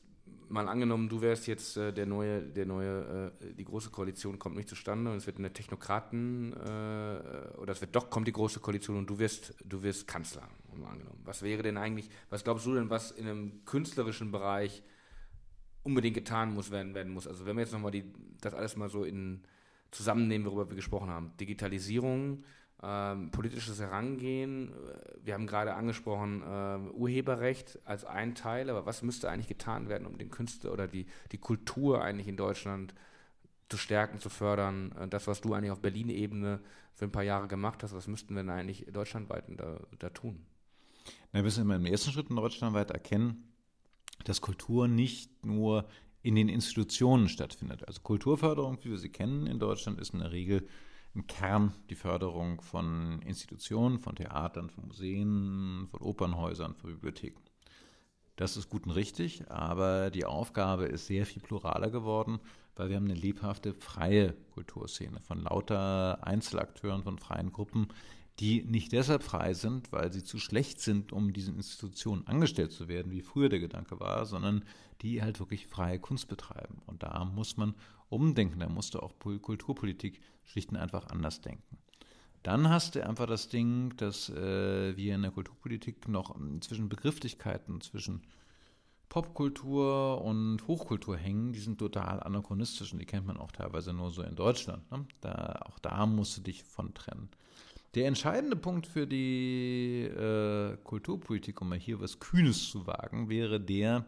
mal 0.47 0.69
angenommen, 0.69 1.09
du 1.09 1.19
wärst 1.19 1.47
jetzt 1.47 1.75
äh, 1.75 1.91
der 1.91 2.05
neue, 2.05 2.41
der 2.41 2.65
neue, 2.65 3.33
die 3.41 3.65
große 3.65 3.89
Koalition 3.89 4.39
kommt 4.39 4.55
nicht 4.55 4.69
zustande 4.69 5.11
und 5.11 5.17
es 5.17 5.27
wird 5.27 5.37
eine 5.37 5.51
Technokraten 5.51 6.53
oder 6.53 7.73
es 7.73 7.81
wird 7.81 7.93
doch 7.97 8.09
kommt 8.09 8.29
die 8.29 8.33
große 8.33 8.61
Koalition 8.61 8.95
und 8.95 9.09
du 9.09 9.19
wirst, 9.19 9.53
du 9.65 9.83
wirst 9.83 10.07
Kanzler, 10.07 10.47
angenommen. 10.71 11.19
Was 11.25 11.41
wäre 11.41 11.63
denn 11.63 11.75
eigentlich, 11.75 12.09
was 12.29 12.45
glaubst 12.45 12.65
du 12.65 12.75
denn, 12.75 12.89
was 12.89 13.11
in 13.11 13.27
einem 13.27 13.65
künstlerischen 13.65 14.31
Bereich 14.31 14.83
unbedingt 15.87 16.15
getan 16.15 16.53
muss 16.53 16.69
werden, 16.69 16.93
werden 16.93 17.13
muss. 17.13 17.27
Also 17.27 17.45
wenn 17.45 17.55
wir 17.55 17.63
jetzt 17.63 17.71
nochmal 17.71 17.91
die, 17.91 18.03
das 18.41 18.53
alles 18.53 18.75
mal 18.75 18.89
so 18.89 19.05
in 19.05 19.41
zusammennehmen, 19.89 20.45
worüber 20.45 20.69
wir 20.69 20.75
gesprochen 20.75 21.09
haben. 21.09 21.31
Digitalisierung, 21.39 22.43
ähm, 22.83 23.31
politisches 23.31 23.79
Herangehen, 23.79 24.73
äh, 24.73 25.25
wir 25.25 25.33
haben 25.33 25.47
gerade 25.47 25.73
angesprochen, 25.73 26.43
äh, 26.43 26.91
Urheberrecht 26.91 27.79
als 27.85 28.03
ein 28.03 28.35
Teil, 28.35 28.69
aber 28.69 28.85
was 28.85 29.01
müsste 29.01 29.29
eigentlich 29.29 29.47
getan 29.47 29.87
werden, 29.87 30.05
um 30.05 30.17
den 30.17 30.29
Künstler 30.29 30.73
oder 30.73 30.87
die, 30.87 31.07
die 31.31 31.37
Kultur 31.37 32.03
eigentlich 32.03 32.27
in 32.27 32.35
Deutschland 32.35 32.93
zu 33.69 33.77
stärken, 33.77 34.19
zu 34.19 34.29
fördern? 34.29 34.91
Äh, 34.99 35.07
das, 35.07 35.25
was 35.25 35.39
du 35.39 35.53
eigentlich 35.53 35.71
auf 35.71 35.79
Berlin-Ebene 35.79 36.59
für 36.93 37.05
ein 37.05 37.11
paar 37.11 37.23
Jahre 37.23 37.47
gemacht 37.47 37.81
hast, 37.81 37.95
was 37.95 38.07
müssten 38.07 38.35
wir 38.35 38.43
denn 38.43 38.49
eigentlich 38.49 38.85
deutschlandweit 38.91 39.45
da, 39.55 39.79
da 39.97 40.09
tun? 40.09 40.45
Na, 41.31 41.39
wir 41.39 41.43
müssen 41.43 41.69
im 41.69 41.85
ersten 41.85 42.11
Schritt 42.11 42.29
deutschlandweit 42.29 42.91
erkennen, 42.91 43.46
dass 44.23 44.41
Kultur 44.41 44.87
nicht 44.87 45.45
nur 45.45 45.87
in 46.21 46.35
den 46.35 46.49
Institutionen 46.49 47.29
stattfindet. 47.29 47.87
Also 47.87 48.01
Kulturförderung, 48.01 48.79
wie 48.81 48.89
wir 48.89 48.97
sie 48.97 49.09
kennen 49.09 49.47
in 49.47 49.59
Deutschland, 49.59 49.99
ist 49.99 50.13
in 50.13 50.19
der 50.19 50.31
Regel 50.31 50.67
im 51.13 51.25
Kern 51.25 51.73
die 51.89 51.95
Förderung 51.95 52.61
von 52.61 53.21
Institutionen, 53.21 53.99
von 53.99 54.15
Theatern, 54.15 54.69
von 54.69 54.87
Museen, 54.87 55.87
von 55.89 56.01
Opernhäusern, 56.01 56.75
von 56.75 56.91
Bibliotheken. 56.91 57.41
Das 58.35 58.55
ist 58.55 58.69
gut 58.69 58.85
und 58.85 58.91
richtig, 58.91 59.49
aber 59.49 60.11
die 60.11 60.25
Aufgabe 60.25 60.85
ist 60.85 61.07
sehr 61.07 61.25
viel 61.25 61.41
pluraler 61.41 61.89
geworden, 61.89 62.39
weil 62.75 62.89
wir 62.89 62.95
haben 62.95 63.05
eine 63.05 63.15
lebhafte 63.15 63.73
freie 63.73 64.33
Kulturszene 64.51 65.21
von 65.21 65.41
lauter 65.41 66.23
Einzelakteuren, 66.23 67.03
von 67.03 67.17
freien 67.17 67.51
Gruppen, 67.51 67.87
die 68.39 68.63
nicht 68.63 68.91
deshalb 68.91 69.23
frei 69.23 69.53
sind, 69.53 69.91
weil 69.91 70.11
sie 70.11 70.23
zu 70.23 70.37
schlecht 70.37 70.79
sind, 70.79 71.11
um 71.11 71.33
diesen 71.33 71.55
Institutionen 71.55 72.27
angestellt 72.27 72.71
zu 72.71 72.87
werden, 72.87 73.11
wie 73.11 73.21
früher 73.21 73.49
der 73.49 73.59
Gedanke 73.59 73.99
war, 73.99 74.25
sondern 74.25 74.63
die 75.01 75.21
halt 75.21 75.39
wirklich 75.39 75.67
freie 75.67 75.99
Kunst 75.99 76.27
betreiben. 76.27 76.81
Und 76.85 77.03
da 77.03 77.25
muss 77.25 77.57
man 77.57 77.73
umdenken, 78.09 78.59
da 78.59 78.69
musste 78.69 79.01
auch 79.01 79.17
Kulturpolitik 79.19 80.21
schlicht 80.43 80.69
und 80.69 80.77
einfach 80.77 81.07
anders 81.07 81.41
denken. 81.41 81.77
Dann 82.43 82.69
hast 82.69 82.95
du 82.95 83.05
einfach 83.05 83.25
das 83.25 83.49
Ding, 83.49 83.95
dass 83.97 84.29
äh, 84.29 84.95
wir 84.95 85.15
in 85.15 85.23
der 85.23 85.31
Kulturpolitik 85.31 86.07
noch 86.07 86.35
zwischen 86.61 86.87
Begrifflichkeiten, 86.87 87.81
zwischen 87.81 88.21
Popkultur 89.09 90.21
und 90.21 90.67
Hochkultur 90.67 91.17
hängen, 91.17 91.53
die 91.53 91.59
sind 91.59 91.79
total 91.79 92.21
anachronistisch 92.21 92.93
und 92.93 92.99
die 92.99 93.05
kennt 93.05 93.25
man 93.25 93.37
auch 93.37 93.51
teilweise 93.51 93.93
nur 93.93 94.11
so 94.11 94.21
in 94.21 94.35
Deutschland. 94.35 94.89
Ne? 94.91 95.05
Da, 95.21 95.61
auch 95.65 95.79
da 95.79 96.05
musst 96.05 96.37
du 96.37 96.41
dich 96.41 96.63
von 96.63 96.93
trennen. 96.93 97.29
Der 97.95 98.07
entscheidende 98.07 98.55
Punkt 98.55 98.85
für 98.85 99.07
die 99.07 100.03
äh, 100.03 100.77
Kulturpolitik, 100.83 101.61
um 101.61 101.69
mal 101.69 101.79
hier 101.79 101.99
was 101.99 102.19
Kühnes 102.19 102.69
zu 102.69 102.85
wagen, 102.85 103.29
wäre 103.29 103.59
der, 103.59 104.05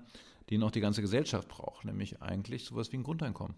den 0.49 0.64
auch 0.64 0.72
die 0.72 0.81
ganze 0.81 1.01
Gesellschaft 1.01 1.47
braucht, 1.47 1.85
nämlich 1.85 2.22
eigentlich 2.22 2.65
sowas 2.65 2.91
wie 2.91 2.97
ein 2.97 3.03
Grundeinkommen. 3.03 3.56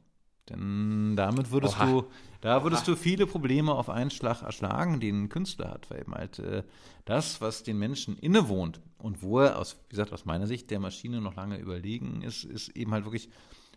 Denn 0.49 1.15
damit 1.15 1.51
würdest 1.51 1.75
Oha. 1.77 1.85
du, 1.85 2.03
da 2.41 2.63
würdest 2.63 2.83
Oha. 2.83 2.95
du 2.95 3.01
viele 3.01 3.27
Probleme 3.27 3.73
auf 3.73 3.89
einen 3.89 4.09
Schlag 4.09 4.41
erschlagen, 4.41 4.99
die 4.99 5.09
ein 5.09 5.29
Künstler 5.29 5.69
hat, 5.69 5.89
weil 5.89 6.01
eben 6.01 6.13
halt 6.13 6.39
äh, 6.39 6.63
das, 7.05 7.41
was 7.41 7.63
den 7.63 7.77
Menschen 7.77 8.17
innewohnt 8.17 8.81
und 8.97 9.21
wo 9.21 9.39
er 9.39 9.59
aus, 9.59 9.77
wie 9.87 9.91
gesagt, 9.91 10.13
aus 10.13 10.25
meiner 10.25 10.47
Sicht 10.47 10.71
der 10.71 10.79
Maschine 10.79 11.21
noch 11.21 11.35
lange 11.35 11.57
überlegen 11.57 12.21
ist, 12.21 12.43
ist 12.43 12.69
eben 12.69 12.91
halt 12.91 13.05
wirklich 13.05 13.29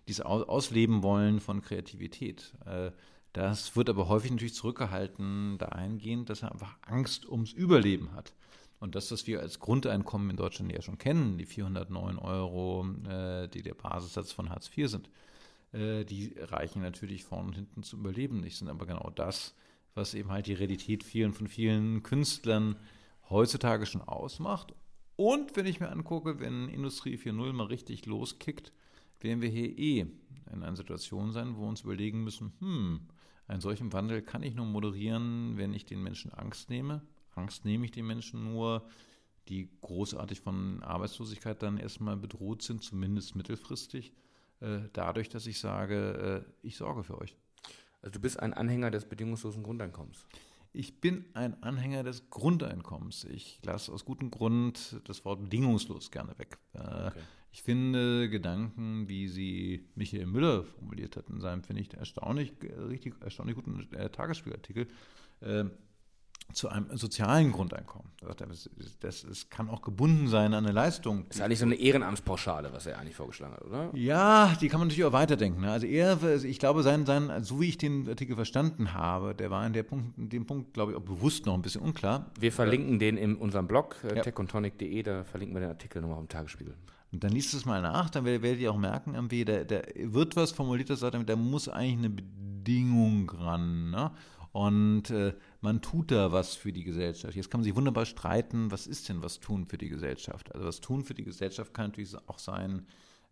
dieses 0.09 0.25
Ausleben 0.25 1.03
wollen 1.03 1.41
von 1.41 1.63
Kreativität. 1.63 2.53
Äh, 2.67 2.91
das 3.35 3.75
wird 3.75 3.91
aber 3.91 4.09
häufig 4.09 4.31
natürlich 4.31 4.55
zurückgehalten 4.55 5.59
dahingehend, 5.59 6.31
dass 6.31 6.43
er 6.43 6.53
einfach 6.53 6.77
Angst 6.83 7.29
ums 7.29 7.53
Überleben 7.53 8.13
hat. 8.13 8.33
Und 8.79 8.95
das, 8.95 9.11
was 9.11 9.27
wir 9.27 9.41
als 9.41 9.59
Grundeinkommen 9.59 10.31
in 10.31 10.37
Deutschland 10.37 10.73
ja 10.73 10.81
schon 10.81 10.99
kennen, 10.99 11.37
die 11.37 11.45
409 11.45 12.19
Euro, 12.19 12.87
äh, 13.09 13.49
die 13.49 13.63
der 13.63 13.75
Basissatz 13.75 14.31
von 14.31 14.51
Hartz 14.51 14.71
IV 14.77 14.89
sind, 14.89 15.11
äh, 15.73 16.05
die 16.05 16.37
reichen 16.39 16.81
natürlich 16.81 17.25
vorne 17.25 17.49
und 17.49 17.55
hinten 17.57 17.83
zum 17.83 18.01
Überleben 18.01 18.41
nicht, 18.41 18.57
sind 18.57 18.69
aber 18.69 18.87
genau 18.87 19.11
das, 19.11 19.57
was 19.95 20.15
eben 20.15 20.31
halt 20.31 20.47
die 20.47 20.55
Realität 20.55 21.03
vielen 21.03 21.33
von 21.33 21.49
vielen 21.49 22.05
Künstlern 22.05 22.77
heutzutage 23.31 23.87
schon 23.87 24.03
ausmacht. 24.03 24.75
Und 25.17 25.57
wenn 25.57 25.67
ich 25.67 25.81
mir 25.81 25.91
angucke, 25.91 26.39
wenn 26.39 26.69
Industrie 26.69 27.17
4.0 27.17 27.53
mal 27.53 27.67
richtig 27.67 28.07
loskickt, 28.07 28.73
werden 29.19 29.43
wir 29.43 29.49
hier 29.49 29.77
eh 29.77 30.01
in 30.53 30.63
einer 30.63 30.77
Situation 30.77 31.33
sein, 31.33 31.57
wo 31.57 31.63
wir 31.63 31.69
uns 31.69 31.81
überlegen 31.81 32.23
müssen, 32.23 32.53
hm, 32.61 33.01
einen 33.47 33.61
solchen 33.61 33.93
Wandel 33.93 34.23
kann 34.23 34.43
ich 34.43 34.55
nur 34.55 34.67
moderieren, 34.67 35.57
wenn 35.57 35.75
ich 35.75 35.85
den 35.85 36.03
Menschen 36.03 36.33
Angst 36.33 36.71
nehme. 36.71 37.03
Angst 37.35 37.65
nehme 37.65 37.85
ich 37.85 37.91
den 37.91 38.07
Menschen 38.07 38.45
nur, 38.45 38.87
die 39.49 39.69
großartig 39.83 40.41
von 40.41 40.83
Arbeitslosigkeit 40.83 41.63
dann 41.63 41.77
erstmal 41.77 42.17
bedroht 42.17 42.63
sind, 42.63 42.83
zumindest 42.83 43.37
mittelfristig, 43.37 44.15
äh, 44.61 44.81
dadurch, 44.93 45.29
dass 45.29 45.47
ich 45.47 45.59
sage, 45.59 46.45
äh, 46.47 46.67
ich 46.67 46.77
sorge 46.77 47.03
für 47.03 47.19
euch. 47.19 47.37
Also 48.01 48.13
du 48.13 48.21
bist 48.21 48.41
ein 48.41 48.55
Anhänger 48.55 48.91
des 48.91 49.07
bedingungslosen 49.07 49.63
Grundeinkommens. 49.63 50.27
Ich 50.73 51.01
bin 51.01 51.27
ein 51.35 51.63
Anhänger 51.63 52.03
des 52.03 52.31
Grundeinkommens. 52.31 53.25
Ich 53.25 53.61
lasse 53.65 53.93
aus 53.93 54.05
gutem 54.05 54.31
Grund 54.31 55.01
das 55.05 55.25
Wort 55.25 55.43
bedingungslos 55.43 56.11
gerne 56.11 56.37
weg. 56.39 56.59
Äh, 56.73 56.79
okay. 56.79 57.21
Ich 57.55 57.63
finde 57.63 58.29
Gedanken, 58.29 59.07
wie 59.07 59.29
sie 59.29 59.87
Michael 59.95 60.27
Müller 60.27 60.65
formuliert 60.65 61.17
hat 61.17 61.31
in 61.31 61.39
seinem, 61.39 61.63
finde 61.63 61.83
ich, 61.83 61.95
erstaunlich, 61.95 62.53
richtig 62.89 63.15
erstaunlich 63.21 63.55
guten 63.55 63.87
äh, 63.95 64.11
Tagesspielartikel, 64.11 64.89
äh, 65.41 65.67
zu 66.53 66.69
einem 66.69 66.97
sozialen 66.97 67.53
Grundeinkommen. 67.53 68.11
Das, 68.37 68.69
das, 68.99 69.23
das, 69.23 69.51
kann 69.51 69.71
auch 69.71 69.83
gebunden 69.83 70.27
sein 70.27 70.53
an 70.53 70.65
eine 70.65 70.73
Leistung. 70.73 71.27
Das 71.29 71.37
ist 71.37 71.43
eigentlich 71.43 71.61
so 71.61 71.67
eine 71.67 71.77
Ehrenamtspauschale, 71.77 72.73
was 72.73 72.87
er 72.87 72.99
eigentlich 72.99 73.15
vorgeschlagen 73.15 73.55
hat, 73.55 73.65
oder? 73.65 73.91
Ja, 73.95 74.57
die 74.61 74.69
kann 74.69 74.81
man 74.81 74.89
natürlich 74.89 75.05
auch 75.05 75.13
weiterdenken. 75.13 75.61
Ne? 75.61 75.71
Also 75.71 75.87
er, 75.87 76.43
ich 76.43 76.59
glaube, 76.59 76.83
sein, 76.83 77.07
sein, 77.07 77.45
so 77.45 77.61
wie 77.61 77.69
ich 77.69 77.79
den 77.79 78.09
Artikel 78.09 78.35
verstanden 78.35 78.95
habe, 78.95 79.33
der 79.33 79.53
war 79.53 79.65
in, 79.65 79.73
der 79.73 79.85
Punkt, 79.85 80.19
in 80.19 80.29
dem 80.29 80.45
Punkt, 80.45 80.75
glaube 80.75 80.91
ich, 80.91 80.99
auch 80.99 81.03
bewusst 81.03 81.47
noch 81.47 81.55
ein 81.55 81.63
bisschen 81.63 81.83
unklar. 81.83 82.33
Wir 82.41 82.51
verlinken 82.51 82.99
den 82.99 83.17
in 83.17 83.37
unserem 83.37 83.69
Blog, 83.69 83.97
äh, 84.03 84.17
ja. 84.17 84.23
techontonic.de, 84.23 85.03
da 85.05 85.23
verlinken 85.23 85.55
wir 85.55 85.61
den 85.61 85.71
Artikel 85.71 86.03
nochmal 86.03 86.19
auf 86.19 86.25
dem 86.25 86.29
Tagesspiegel. 86.29 86.75
Und 87.15 87.23
dann 87.23 87.33
liest 87.33 87.55
es 87.55 87.65
mal 87.65 87.81
nach, 87.81 88.11
dann 88.11 88.25
werdet 88.25 88.59
ihr 88.59 88.73
auch 88.73 88.77
merken, 88.77 89.15
irgendwie, 89.15 89.45
da, 89.45 89.63
da 89.63 89.83
wird 89.95 90.35
was 90.35 90.51
formuliert, 90.51 90.91
das 90.91 91.01
sagt, 91.01 91.17
da 91.29 91.37
muss 91.37 91.69
eigentlich 91.69 91.99
eine 91.99 92.11
Bedingung 92.11 93.31
ran. 93.31 93.91
Ne? 93.91 94.11
Und 94.51 95.11
äh, 95.11 95.35
man 95.61 95.81
tut 95.81 96.11
da 96.11 96.33
was 96.33 96.57
für 96.57 96.73
die 96.73 96.83
Gesellschaft. 96.83 97.37
Jetzt 97.37 97.51
kann 97.51 97.61
man 97.61 97.65
sich 97.65 97.77
wunderbar 97.77 98.05
streiten, 98.05 98.71
was 98.73 98.89
ist 98.89 99.09
denn 99.09 99.23
was 99.23 99.39
tun 99.39 99.67
für 99.67 99.79
die 99.79 99.89
Gesellschaft? 99.89 100.53
Also 100.53 100.67
was 100.67 100.81
tun 100.81 101.05
für 101.05 101.15
die 101.15 101.25
Gesellschaft 101.25 101.73
kann 101.73 101.87
natürlich 101.87 102.17
auch 102.27 102.41
sein, 102.41 102.87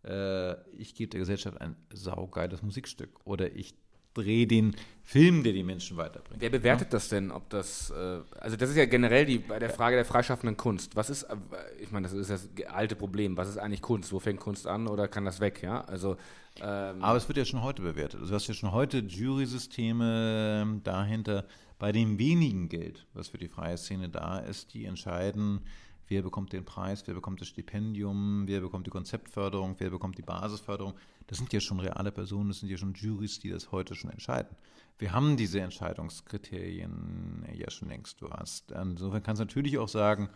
äh, 0.05 0.53
ich 0.71 0.95
gebe 0.95 1.09
der 1.09 1.19
Gesellschaft 1.19 1.59
ein 1.59 1.75
saugeiles 1.91 2.61
Musikstück 2.61 3.19
oder 3.25 3.53
ich 3.53 3.75
drehe 4.13 4.47
den 4.47 4.75
Film, 5.05 5.43
der 5.43 5.51
die 5.51 5.63
Menschen 5.63 5.97
weiterbringt. 5.97 6.41
Wer 6.41 6.49
bewertet 6.49 6.87
ja? 6.87 6.91
das 6.91 7.09
denn? 7.09 7.31
Ob 7.31 7.49
das, 7.49 7.89
äh, 7.89 8.19
also 8.39 8.55
das 8.55 8.69
ist 8.69 8.77
ja 8.77 8.85
generell 8.85 9.25
die, 9.25 9.39
bei 9.39 9.59
der 9.59 9.69
Frage 9.69 9.97
der 9.97 10.05
freischaffenden 10.05 10.55
Kunst. 10.55 10.95
Was 10.95 11.09
ist, 11.09 11.23
äh, 11.23 11.35
ich 11.81 11.91
meine, 11.91 12.07
das 12.07 12.13
ist 12.13 12.29
das 12.29 12.49
alte 12.69 12.95
Problem. 12.95 13.35
Was 13.35 13.49
ist 13.49 13.57
eigentlich 13.57 13.81
Kunst? 13.81 14.13
Wo 14.13 14.19
fängt 14.19 14.39
Kunst 14.39 14.65
an 14.65 14.87
oder 14.87 15.07
kann 15.07 15.25
das 15.25 15.39
weg? 15.39 15.61
Ja, 15.61 15.81
also. 15.81 16.15
Ähm 16.61 17.03
Aber 17.03 17.17
es 17.17 17.27
wird 17.27 17.37
ja 17.37 17.45
schon 17.45 17.61
heute 17.63 17.81
bewertet. 17.81 18.21
Also 18.21 18.29
du 18.29 18.35
hast 18.35 18.47
ja 18.47 18.53
schon 18.53 18.71
heute 18.71 18.99
Jury-Systeme 18.99 20.61
ähm, 20.61 20.81
dahinter, 20.83 21.45
bei 21.79 21.91
dem 21.91 22.17
wenigen 22.17 22.69
Geld, 22.69 23.05
was 23.13 23.27
für 23.27 23.37
die 23.37 23.49
freie 23.49 23.77
Szene 23.77 24.07
da 24.07 24.39
ist, 24.39 24.73
die 24.73 24.85
entscheiden, 24.85 25.61
wer 26.07 26.21
bekommt 26.21 26.53
den 26.53 26.63
Preis, 26.63 27.03
wer 27.07 27.13
bekommt 27.13 27.41
das 27.41 27.47
Stipendium, 27.47 28.43
wer 28.45 28.61
bekommt 28.61 28.87
die 28.87 28.91
Konzeptförderung, 28.91 29.75
wer 29.79 29.89
bekommt 29.89 30.17
die 30.17 30.21
Basisförderung. 30.21 30.93
Das 31.33 31.39
sind 31.39 31.51
ja 31.51 31.59
schon 31.59 31.79
reale 31.79 32.11
Personen, 32.11 32.49
das 32.49 32.59
sind 32.59 32.69
ja 32.69 32.77
schon 32.77 32.93
Juries, 32.93 33.39
die 33.39 33.49
das 33.49 33.71
heute 33.71 33.95
schon 33.95 34.11
entscheiden. 34.11 34.55
Wir 34.99 35.13
haben 35.13 35.35
diese 35.35 35.61
Entscheidungskriterien 35.61 37.43
ja 37.55 37.71
schon 37.71 37.89
längst. 37.89 38.21
Du 38.21 38.29
hast, 38.29 38.69
insofern 38.69 39.23
kannst 39.23 39.39
du 39.39 39.45
natürlich 39.45 39.79
auch 39.79 39.87
sagen, 39.87 40.29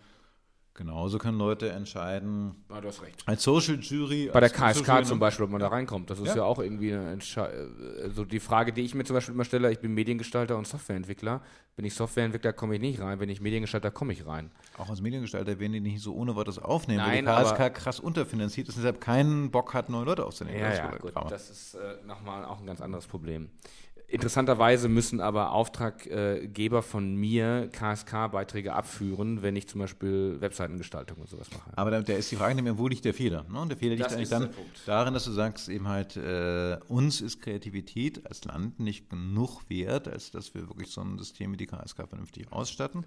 Genauso 0.78 1.18
können 1.18 1.40
Leute 1.40 1.72
entscheiden. 1.72 2.54
Ja, 2.70 2.80
du 2.80 2.88
hast 2.88 3.02
recht. 3.02 3.24
Als 3.26 3.41
Social 3.41 3.80
Jury. 3.82 4.30
Bei 4.32 4.40
der 4.40 4.52
KSK 4.52 5.06
zum 5.06 5.18
Beispiel, 5.18 5.45
ob 5.45 5.52
man 5.52 5.60
da 5.60 5.70
reinkommt. 5.70 6.12
Das 6.12 6.20
ist 6.20 6.28
ja, 6.28 6.36
ja 6.38 6.44
auch 6.44 6.60
irgendwie 6.60 6.94
eine 6.94 7.14
Entscheidung. 7.14 7.76
Also 8.04 8.24
die 8.24 8.40
Frage, 8.40 8.72
die 8.72 8.82
ich 8.82 8.94
mir 8.94 9.04
zum 9.04 9.16
Beispiel 9.16 9.34
immer 9.34 9.44
stelle, 9.44 9.72
ich 9.72 9.80
bin 9.80 9.95
Mediengestalter 9.95 10.56
und 10.56 10.68
Softwareentwickler. 10.68 11.41
Bin 11.76 11.84
ich 11.84 11.95
Softwareentwickler, 11.95 12.54
komme 12.54 12.76
ich 12.76 12.82
nicht 12.82 13.02
rein. 13.02 13.18
Bin 13.18 13.28
ich 13.28 13.41
Mediengestalter, 13.41 13.90
komme 13.90 14.14
ich 14.14 14.28
rein. 14.28 14.52
Auch 14.78 14.90
als 14.91 15.02
Mediengestalter 15.02 15.60
werden 15.60 15.74
die 15.74 15.80
nicht 15.80 15.99
so 15.99 16.14
ohne 16.14 16.36
Wortes 16.36 16.60
aufnehmen, 16.60 16.99
Nein, 16.99 17.26
weil 17.26 17.44
die 17.44 17.49
KSK 17.49 17.74
krass 17.74 17.99
unterfinanziert 17.99 18.68
ist 18.68 18.76
und 18.76 18.84
deshalb 18.84 19.02
keinen 19.02 19.49
Bock 19.49 19.74
hat, 19.74 19.90
neue 19.90 20.06
Leute 20.06 20.26
aufzunehmen. 20.28 20.60
Ja, 20.60 20.76
ja, 20.76 20.95
gut. 20.98 21.14
Das 21.32 21.49
ist 21.49 21.74
äh, 21.74 22.06
nochmal 22.06 22.45
auch 22.45 22.60
ein 22.60 22.68
ganz 22.68 22.82
anderes 22.82 23.08
Problem. 23.08 23.49
Interessanterweise 24.10 24.88
müssen 24.88 25.20
aber 25.20 25.52
Auftraggeber 25.52 26.82
von 26.82 27.16
mir 27.16 27.70
KSK-Beiträge 27.74 28.74
abführen, 28.74 29.42
wenn 29.42 29.58
ich 29.58 29.68
zum 29.68 29.82
Beispiel 29.82 30.40
Webseitengestaltung 30.40 31.18
und 31.18 31.30
sowas 31.30 31.50
mache. 31.52 31.72
Aber 31.76 31.92
da, 31.92 32.14
ist 32.14 32.32
die 32.32 32.38
Frage 32.38 32.56
nämlich, 32.56 32.78
wo 32.78 32.88
liegt 32.88 33.04
der 33.04 33.14
Fehler? 33.14 33.44
Ne? 33.50 33.68
Der 33.68 33.76
Fehler 33.76 33.96
liegt 33.96 34.06
das 34.06 34.14
eigentlich 34.14 34.30
dann 34.30 34.50
darin, 34.86 35.14
dass 35.14 35.26
du 35.26 35.32
sagst, 35.32 35.68
eben 35.68 35.90
halt, 35.90 36.16
äh, 36.16 36.78
uns 36.88 37.20
ist 37.20 37.42
Kreativität 37.42 38.26
als 38.26 38.46
Land 38.46 38.80
nicht 38.80 39.10
genug 39.10 39.70
wert, 39.70 40.08
als 40.08 40.32
dass 40.32 40.54
wir 40.54 40.70
wirklich 40.70 40.90
so 40.90 41.02
ein 41.02 41.18
System 41.18 41.52
wie 41.52 41.58
die 41.58 41.68
KSK 41.68 42.08
vernünftig 42.08 42.50
ausstatten. 42.50 43.06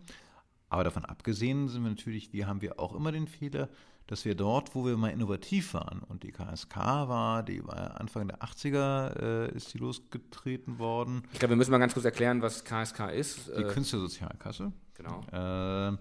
Aber 0.69 0.85
davon 0.85 1.07
abgesehen 1.07 1.69
sind 1.69 1.83
wir 1.83 1.91
natürlich, 1.91 2.35
wie 2.35 2.45
haben 2.45 2.61
wir 2.61 2.79
auch 2.79 2.95
immer 2.95 3.11
den 3.11 3.27
Fehler, 3.27 3.71
dass 4.11 4.25
wir 4.25 4.35
dort, 4.35 4.75
wo 4.75 4.85
wir 4.85 4.97
mal 4.97 5.11
innovativ 5.11 5.73
waren, 5.73 6.03
und 6.03 6.25
die 6.25 6.33
KSK 6.33 6.77
war, 6.77 7.45
die 7.45 7.65
war 7.65 8.01
Anfang 8.01 8.27
der 8.27 8.43
80er, 8.43 9.17
äh, 9.21 9.57
ist 9.57 9.73
die 9.73 9.79
losgetreten 9.79 10.81
worden. 10.81 11.23
Ich 11.33 11.39
glaube, 11.39 11.51
wir 11.51 11.57
müssen 11.57 11.71
mal 11.71 11.79
ganz 11.79 11.95
kurz 11.95 12.05
erklären, 12.05 12.43
was 12.43 12.65
KSK 12.65 13.13
ist. 13.13 13.47
Die 13.57 13.63
äh, 13.63 13.73
Künstlersozialkasse. 13.73 14.73
Genau. 14.95 15.21
Äh, 15.31 15.97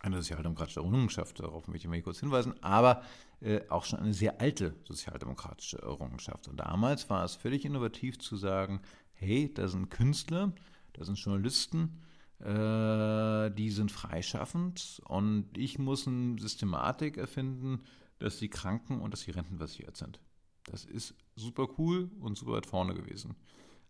eine 0.00 0.16
sozialdemokratische 0.16 0.80
Errungenschaft, 0.80 1.38
darauf 1.38 1.68
möchte 1.68 1.86
ich 1.86 1.90
mal 1.90 2.00
kurz 2.00 2.20
hinweisen, 2.20 2.54
aber 2.62 3.02
äh, 3.42 3.60
auch 3.68 3.84
schon 3.84 3.98
eine 3.98 4.14
sehr 4.14 4.40
alte 4.40 4.74
sozialdemokratische 4.84 5.82
Errungenschaft. 5.82 6.48
Und 6.48 6.60
damals 6.60 7.10
war 7.10 7.26
es 7.26 7.34
völlig 7.34 7.66
innovativ 7.66 8.20
zu 8.20 8.36
sagen, 8.38 8.80
hey, 9.12 9.52
da 9.52 9.68
sind 9.68 9.90
Künstler, 9.90 10.52
da 10.94 11.04
sind 11.04 11.18
Journalisten, 11.18 12.00
äh, 12.42 13.50
die 13.50 13.70
sind 13.70 13.92
freischaffend 13.92 15.00
und 15.06 15.46
ich 15.56 15.78
muss 15.78 16.08
eine 16.08 16.38
Systematik 16.40 17.16
erfinden, 17.16 17.82
dass 18.18 18.38
die 18.38 18.48
Kranken 18.48 19.00
und 19.00 19.12
dass 19.12 19.24
die 19.24 19.30
Renten 19.30 19.58
versichert 19.58 19.96
sind. 19.96 20.20
Das 20.64 20.84
ist 20.84 21.14
super 21.36 21.68
cool 21.78 22.10
und 22.20 22.36
super 22.36 22.52
weit 22.52 22.66
vorne 22.66 22.94
gewesen. 22.94 23.36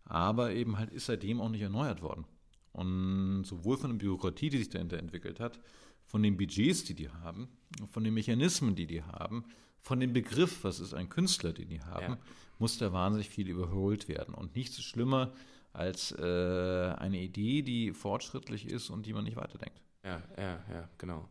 Aber 0.05 0.51
eben 0.51 0.77
halt 0.77 0.91
ist 0.91 1.05
seitdem 1.05 1.39
auch 1.39 1.49
nicht 1.49 1.61
erneuert 1.61 2.01
worden. 2.01 2.25
Und 2.73 3.43
sowohl 3.45 3.77
von 3.77 3.91
der 3.91 3.97
Bürokratie, 3.97 4.49
die 4.49 4.57
sich 4.57 4.69
dahinter 4.69 4.97
entwickelt 4.97 5.39
hat, 5.39 5.59
von 6.05 6.23
den 6.23 6.37
Budgets, 6.37 6.83
die 6.83 6.95
die 6.95 7.09
haben, 7.09 7.47
von 7.89 8.03
den 8.03 8.13
Mechanismen, 8.13 8.75
die 8.75 8.87
die 8.87 9.03
haben, 9.03 9.45
von 9.79 9.99
dem 9.99 10.13
Begriff, 10.13 10.63
was 10.63 10.79
ist 10.79 10.93
ein 10.93 11.09
Künstler, 11.09 11.53
den 11.53 11.69
die 11.69 11.81
haben, 11.81 12.13
ja. 12.13 12.19
muss 12.57 12.77
da 12.77 12.91
wahnsinnig 12.91 13.29
viel 13.29 13.47
überholt 13.47 14.07
werden. 14.07 14.33
Und 14.33 14.55
nichts 14.55 14.77
ist 14.77 14.85
schlimmer, 14.85 15.33
als 15.73 16.11
äh, 16.11 16.21
eine 16.21 17.17
Idee, 17.17 17.61
die 17.63 17.93
fortschrittlich 17.93 18.67
ist 18.67 18.89
und 18.89 19.05
die 19.05 19.13
man 19.13 19.23
nicht 19.23 19.37
weiterdenkt. 19.37 19.81
Ja, 20.03 20.21
ja, 20.37 20.59
ja, 20.71 20.89
genau. 20.97 21.27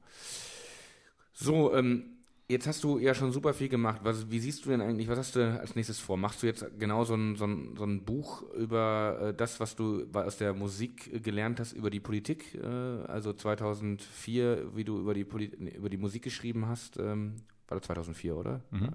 So, 1.32 1.74
ähm, 1.74 2.12
jetzt 2.48 2.66
hast 2.66 2.82
du 2.84 2.98
ja 2.98 3.14
schon 3.14 3.32
super 3.32 3.54
viel 3.54 3.68
gemacht. 3.68 4.00
Was, 4.02 4.30
wie 4.30 4.38
siehst 4.38 4.64
du 4.64 4.70
denn 4.70 4.80
eigentlich, 4.80 5.08
was 5.08 5.18
hast 5.18 5.36
du 5.36 5.60
als 5.60 5.74
nächstes 5.74 5.98
vor? 5.98 6.16
Machst 6.16 6.42
du 6.42 6.46
jetzt 6.46 6.64
genau 6.78 7.04
so 7.04 7.14
ein, 7.14 7.36
so 7.36 7.46
ein, 7.46 7.76
so 7.76 7.84
ein 7.84 8.04
Buch 8.04 8.42
über 8.54 9.18
äh, 9.20 9.34
das, 9.34 9.60
was 9.60 9.76
du 9.76 10.06
aus 10.12 10.38
der 10.38 10.54
Musik 10.54 11.22
gelernt 11.22 11.60
hast, 11.60 11.72
über 11.72 11.90
die 11.90 12.00
Politik? 12.00 12.54
Äh, 12.54 12.66
also 12.66 13.32
2004, 13.32 14.74
wie 14.76 14.84
du 14.84 14.98
über 14.98 15.14
die, 15.14 15.24
Poli 15.24 15.46
über 15.46 15.88
die 15.88 15.96
Musik 15.96 16.22
geschrieben 16.22 16.66
hast, 16.66 16.96
ähm, 16.98 17.36
war 17.68 17.78
das 17.78 17.86
2004, 17.86 18.36
oder? 18.36 18.60
Mhm. 18.70 18.82
Ja. 18.82 18.92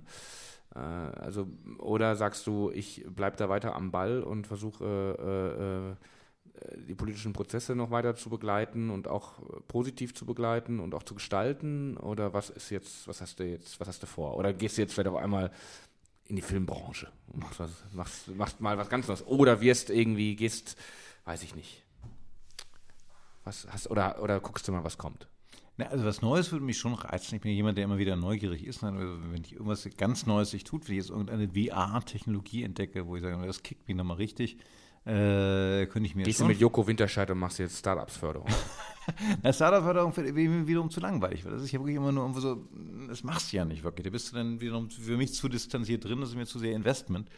Äh, 0.77 1.19
also, 1.19 1.47
oder 1.79 2.15
sagst 2.15 2.45
du, 2.47 2.71
ich 2.71 3.05
bleibe 3.09 3.37
da 3.37 3.49
weiter 3.49 3.75
am 3.75 3.91
Ball 3.91 4.21
und 4.21 4.47
versuche 4.47 4.85
äh, 4.85 5.91
äh, 5.91 5.95
die 6.87 6.95
politischen 6.95 7.33
Prozesse 7.33 7.75
noch 7.75 7.91
weiter 7.91 8.15
zu 8.15 8.29
begleiten 8.29 8.89
und 8.89 9.07
auch 9.07 9.33
positiv 9.67 10.15
zu 10.15 10.25
begleiten 10.25 10.79
und 10.79 10.93
auch 10.93 11.03
zu 11.03 11.15
gestalten? 11.15 11.97
Oder 11.97 12.33
was 12.33 12.49
ist 12.49 12.69
jetzt, 12.69 13.07
was 13.07 13.21
hast 13.21 13.39
du 13.39 13.45
jetzt, 13.45 13.79
was 13.79 13.87
hast 13.87 14.03
du 14.03 14.07
vor? 14.07 14.37
Oder 14.37 14.53
gehst 14.53 14.77
du 14.77 14.81
jetzt 14.81 14.93
vielleicht 14.93 15.09
auf 15.09 15.17
einmal 15.17 15.51
in 16.25 16.35
die 16.35 16.41
Filmbranche 16.41 17.09
und 17.27 17.41
machst, 17.41 17.61
machst, 17.93 18.35
machst 18.35 18.61
mal 18.61 18.77
was 18.77 18.89
ganz 18.89 19.07
Neues? 19.07 19.25
Oder 19.27 19.61
wirst 19.61 19.89
irgendwie, 19.89 20.35
gehst, 20.35 20.77
weiß 21.25 21.43
ich 21.43 21.55
nicht. 21.55 21.83
Was 23.43 23.67
hast, 23.69 23.89
oder, 23.89 24.21
oder 24.21 24.39
guckst 24.39 24.67
du 24.67 24.71
mal, 24.71 24.83
was 24.83 24.97
kommt? 24.97 25.27
Na, 25.77 25.85
also 25.87 26.05
was 26.05 26.21
Neues 26.23 26.51
würde 26.51 26.65
mich 26.65 26.77
schon 26.77 26.95
reizen. 26.95 27.35
Ich 27.35 27.41
bin 27.41 27.51
jemand, 27.51 27.77
der 27.77 27.85
immer 27.85 27.99
wieder 27.99 28.15
neugierig 28.15 28.65
ist. 28.65 28.83
Also 28.83 28.97
wenn 29.31 29.43
ich 29.43 29.53
irgendwas 29.53 29.87
ganz 29.95 30.25
Neues 30.25 30.49
sich 30.49 30.63
tut, 30.63 30.87
wenn 30.87 30.95
ich 30.95 31.03
jetzt 31.03 31.11
irgendeine 31.11 31.49
VR-Technologie 31.49 32.63
entdecke, 32.63 33.05
wo 33.05 33.15
ich 33.15 33.21
sage, 33.21 33.45
das 33.45 33.61
kickt 33.61 33.87
mich 33.87 33.95
nochmal 33.95 34.17
richtig, 34.17 34.57
äh, 35.05 35.85
könnte 35.85 36.07
ich 36.07 36.15
mir 36.15 36.23
Gehst 36.23 36.41
du 36.41 36.45
mit 36.45 36.59
Joko 36.59 36.85
Winterscheid 36.85 37.29
und 37.31 37.37
machst 37.37 37.59
jetzt 37.59 37.77
Startups-Förderung? 37.77 38.49
Na, 39.43 39.53
Startup-Förderung 39.53 40.17
wird 40.17 40.33
mir 40.35 40.67
wiederum 40.67 40.89
zu 40.89 40.99
langweilig, 40.99 41.45
weil 41.45 41.53
das 41.53 41.63
ist 41.63 41.71
ja 41.71 41.79
wirklich 41.79 41.95
immer 41.95 42.11
nur 42.11 42.23
irgendwo 42.23 42.41
so, 42.41 42.67
das 43.07 43.23
machst 43.23 43.53
du 43.53 43.57
ja 43.57 43.63
nicht 43.63 43.83
wirklich. 43.83 44.03
Da 44.03 44.09
bist 44.09 44.31
du 44.31 44.35
dann 44.35 44.59
wiederum 44.59 44.89
für 44.89 45.15
mich 45.15 45.33
zu 45.33 45.47
distanziert 45.47 46.03
drin, 46.03 46.19
das 46.19 46.31
ist 46.31 46.35
mir 46.35 46.45
zu 46.45 46.59
sehr 46.59 46.73
Investment. 46.73 47.29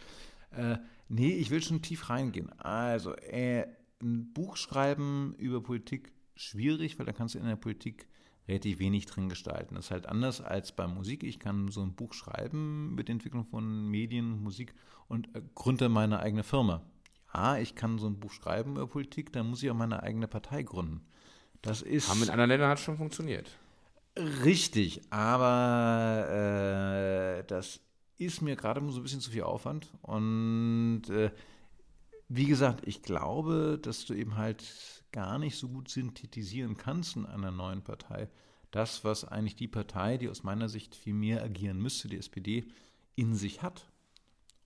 Äh, 0.51 0.77
nee, 1.09 1.33
ich 1.33 1.51
will 1.51 1.61
schon 1.61 1.83
tief 1.83 2.09
reingehen. 2.09 2.51
Also, 2.57 3.13
äh, 3.17 3.67
ein 4.01 4.33
Buch 4.33 4.57
schreiben 4.57 5.35
über 5.37 5.61
Politik 5.61 6.13
schwierig, 6.35 6.97
weil 6.97 7.05
da 7.05 7.11
kannst 7.11 7.35
du 7.35 7.39
in 7.39 7.45
der 7.45 7.55
Politik 7.55 8.07
relativ 8.49 8.79
wenig 8.79 9.05
drin 9.05 9.29
gestalten. 9.29 9.75
Das 9.75 9.85
ist 9.85 9.91
halt 9.91 10.07
anders 10.07 10.41
als 10.41 10.71
bei 10.71 10.87
Musik. 10.87 11.23
Ich 11.23 11.39
kann 11.39 11.69
so 11.69 11.81
ein 11.81 11.93
Buch 11.93 12.13
schreiben 12.13 12.95
mit 12.95 13.07
der 13.07 13.13
Entwicklung 13.13 13.45
von 13.45 13.87
Medien, 13.89 14.43
Musik 14.43 14.73
und 15.07 15.33
äh, 15.35 15.41
gründe 15.55 15.87
meine 15.87 16.19
eigene 16.19 16.43
Firma. 16.43 16.81
Ja, 17.33 17.57
ich 17.57 17.75
kann 17.75 17.99
so 17.99 18.07
ein 18.07 18.19
Buch 18.19 18.31
schreiben 18.31 18.71
über 18.71 18.87
Politik, 18.87 19.31
dann 19.31 19.47
muss 19.49 19.61
ich 19.61 19.69
auch 19.69 19.75
meine 19.75 20.01
eigene 20.01 20.27
Partei 20.27 20.63
gründen. 20.63 21.01
Das 21.61 21.81
ist. 21.81 22.09
Haben 22.09 22.23
in 22.23 22.29
anderen 22.29 22.49
Ländern 22.49 22.69
hat 22.69 22.79
schon 22.79 22.97
funktioniert. 22.97 23.51
Richtig, 24.17 25.01
aber 25.11 26.27
äh, 27.39 27.43
das 27.45 27.79
ist 28.17 28.41
mir 28.41 28.55
gerade 28.55 28.81
so 28.91 28.99
ein 28.99 29.03
bisschen 29.03 29.21
zu 29.21 29.31
viel 29.31 29.43
Aufwand 29.43 29.93
und 30.01 31.03
äh, 31.09 31.31
wie 32.27 32.45
gesagt, 32.45 32.87
ich 32.87 33.01
glaube, 33.01 33.79
dass 33.81 34.05
du 34.05 34.13
eben 34.13 34.37
halt 34.37 34.98
gar 35.11 35.39
nicht 35.39 35.57
so 35.57 35.67
gut 35.69 35.89
synthetisieren 35.89 36.77
kannst 36.77 37.15
in 37.15 37.25
einer 37.25 37.51
neuen 37.51 37.81
Partei. 37.81 38.29
Das, 38.71 39.03
was 39.03 39.25
eigentlich 39.25 39.55
die 39.55 39.67
Partei, 39.67 40.17
die 40.17 40.29
aus 40.29 40.43
meiner 40.43 40.69
Sicht 40.69 40.95
viel 40.95 41.13
mehr 41.13 41.43
agieren 41.43 41.81
müsste, 41.81 42.07
die 42.07 42.17
SPD, 42.17 42.65
in 43.15 43.35
sich 43.35 43.61
hat. 43.61 43.91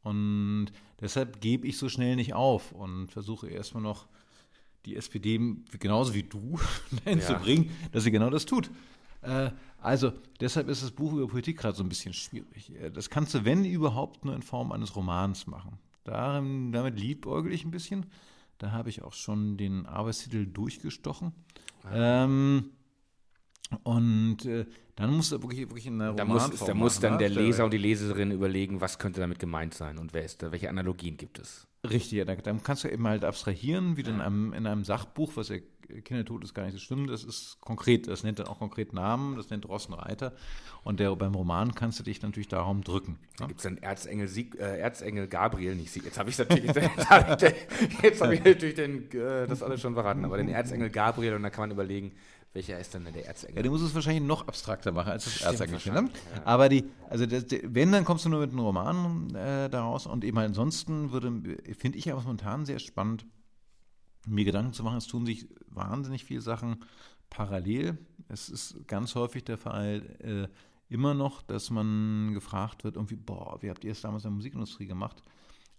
Und 0.02 0.68
deshalb 1.00 1.40
gebe 1.40 1.66
ich 1.66 1.78
so 1.78 1.88
schnell 1.88 2.16
nicht 2.18 2.34
auf 2.34 2.74
und 2.74 3.08
versuche 3.08 3.48
erstmal 3.48 3.84
noch 3.84 4.08
die 4.86 4.98
SPD 4.98 5.40
genauso 5.80 6.14
wie 6.14 6.24
du 6.24 6.60
dahin 7.06 7.20
ja. 7.20 7.26
zu 7.26 7.36
bringen, 7.36 7.72
dass 7.94 8.04
sie 8.04 8.12
genau 8.12 8.30
das 8.30 8.46
tut. 8.46 8.70
Äh, 9.22 9.52
also 9.80 10.12
deshalb 10.40 10.68
ist 10.68 10.84
das 10.84 10.92
Buch 10.92 11.14
über 11.14 11.28
Politik 11.28 11.58
gerade 11.58 11.78
so 11.78 11.84
ein 11.84 11.90
bisschen 11.90 12.14
schwierig. 12.14 12.76
Äh, 12.76 12.92
das 12.92 13.10
kannst 13.10 13.34
du, 13.34 13.46
wenn 13.46 13.64
überhaupt, 13.66 14.26
nur 14.26 14.36
in 14.36 14.42
Form 14.42 14.72
eines 14.74 14.96
Romans 14.96 15.48
machen. 15.48 15.80
Darin, 16.04 16.74
damit 16.74 17.00
liebäugel 17.00 17.54
ich 17.54 17.64
ein 17.64 17.72
bisschen. 17.72 18.06
Da 18.64 18.72
habe 18.72 18.90
ich 18.90 19.02
auch 19.02 19.12
schon 19.12 19.58
den 19.58 19.86
Arbeitstitel 19.86 20.46
durchgestochen. 20.46 21.34
Ja. 21.84 22.24
Ähm, 22.24 22.72
und 23.84 24.46
äh, 24.46 24.66
dann 24.96 25.12
muss 25.16 25.32
er 25.32 25.42
wirklich, 25.42 25.62
wirklich 25.62 25.88
in 25.88 25.98
der 25.98 26.14
da 26.14 26.26
muss, 26.26 26.50
Da 26.50 26.74
muss 26.74 27.00
dann 27.00 27.14
ne? 27.14 27.20
der 27.20 27.30
Leser 27.30 27.66
und 27.66 27.72
die 27.72 27.78
Leserin 27.78 28.32
überlegen, 28.32 28.82
was 28.82 29.00
könnte 29.00 29.22
damit 29.22 29.40
gemeint 29.40 29.74
sein 29.74 29.98
und 29.98 30.14
wer 30.14 30.24
ist 30.24 30.44
da, 30.44 30.52
welche 30.52 30.70
Analogien 30.70 31.18
gibt 31.18 31.40
es. 31.40 31.68
Richtig, 31.90 32.20
ja, 32.20 32.26
dann 32.26 32.64
kannst 32.64 32.84
du 32.84 32.90
eben 32.90 33.06
halt 33.08 33.26
abstrahieren, 33.26 33.98
wie 33.98 34.04
ja. 34.04 34.10
in 34.10 34.22
einem, 34.22 34.54
in 34.54 34.68
einem 34.68 34.84
Sachbuch, 34.84 35.34
was 35.36 35.50
ja 35.50 35.58
Kindertod 36.04 36.44
ist 36.44 36.54
gar 36.54 36.64
nicht 36.64 36.74
so 36.74 36.80
schlimm, 36.80 37.08
das 37.08 37.24
ist 37.24 37.60
konkret, 37.62 38.08
das 38.08 38.24
nennt 38.24 38.40
dann 38.40 38.48
auch 38.48 38.60
konkret 38.60 38.94
Namen, 38.94 39.36
das 39.36 39.50
nennt 39.50 39.68
Rossen 39.68 39.94
Reiter. 39.94 40.34
Und 40.84 41.00
der, 41.00 41.16
beim 41.16 41.36
Roman 41.36 41.76
kannst 41.76 42.00
du 42.00 42.04
dich 42.04 42.22
natürlich 42.22 42.48
darum 42.48 42.84
drücken. 42.84 43.20
Da 43.38 43.46
ne? 43.46 43.48
gibt 43.50 43.60
es 43.60 43.64
dann 43.64 43.78
Erzengel, 43.78 44.28
Sieg, 44.28 44.56
äh, 44.56 44.80
Erzengel 44.80 45.28
Gabriel, 45.28 45.76
nicht 45.76 45.92
Sieg. 45.92 46.06
Jetzt 46.06 46.18
habe 46.18 46.30
ich 46.30 46.38
natürlich, 46.38 46.66
jetzt 46.76 47.10
hab 47.10 47.42
ich, 47.42 47.54
jetzt 48.02 48.22
hab 48.22 48.32
ich 48.32 48.44
natürlich 48.44 48.76
den, 48.76 49.12
äh, 49.12 49.48
das 49.48 49.64
alles 49.64 49.82
schon 49.82 49.94
verraten, 49.94 50.26
aber 50.26 50.38
den 50.38 50.50
Erzengel 50.50 50.90
Gabriel 50.90 51.36
und 51.36 51.44
da 51.44 51.50
kann 51.50 51.64
man 51.64 51.72
überlegen, 51.72 52.12
welcher 52.54 52.80
ist 52.80 52.94
denn 52.94 53.06
der 53.12 53.26
Erzengel? 53.26 53.58
Ja, 53.58 53.64
du 53.64 53.72
musst 53.72 53.84
es 53.84 53.96
wahrscheinlich 53.96 54.24
noch 54.24 54.48
abstrakter 54.48 54.92
machen 54.92 55.12
als 55.12 55.26
das 55.26 55.42
Erzengel. 55.42 55.80
Ne? 55.92 56.10
Ja. 56.36 56.46
Aber 56.46 56.70
die, 56.70 56.86
also 57.10 57.26
das, 57.26 57.46
wenn, 57.64 57.92
dann 57.92 58.06
kommst 58.06 58.26
du 58.26 58.30
nur 58.30 58.42
mit 58.42 58.52
einem 58.52 58.60
Roman 58.60 59.34
äh, 59.34 59.70
daraus 59.70 60.06
und 60.06 60.24
eben 60.24 60.38
ansonsten 60.38 61.12
würde, 61.12 61.32
finde 61.78 61.98
ich 61.98 62.12
aber 62.12 62.22
momentan 62.22 62.66
sehr 62.66 62.80
spannend, 62.80 63.26
mir 64.28 64.46
Gedanken 64.46 64.74
zu 64.74 64.84
machen, 64.84 64.98
es 64.98 65.08
tun 65.08 65.26
sich 65.26 65.48
wahnsinnig 65.68 66.24
viele 66.24 66.42
Sachen 66.42 66.78
parallel. 67.30 67.98
Es 68.30 68.50
ist 68.50 68.88
ganz 68.88 69.16
häufig 69.16 69.44
der 69.44 69.58
Fall 69.58 70.16
äh, 70.20 70.94
immer 70.94 71.14
noch, 71.14 71.42
dass 71.42 71.72
man 71.72 72.34
gefragt 72.34 72.84
wird, 72.84 72.96
irgendwie, 72.96 73.16
boah, 73.16 73.58
wie 73.62 73.70
habt 73.70 73.84
ihr 73.84 73.92
es 73.92 74.02
damals 74.02 74.24
in 74.24 74.30
der 74.30 74.36
Musikindustrie 74.36 74.86
gemacht? 74.86 75.24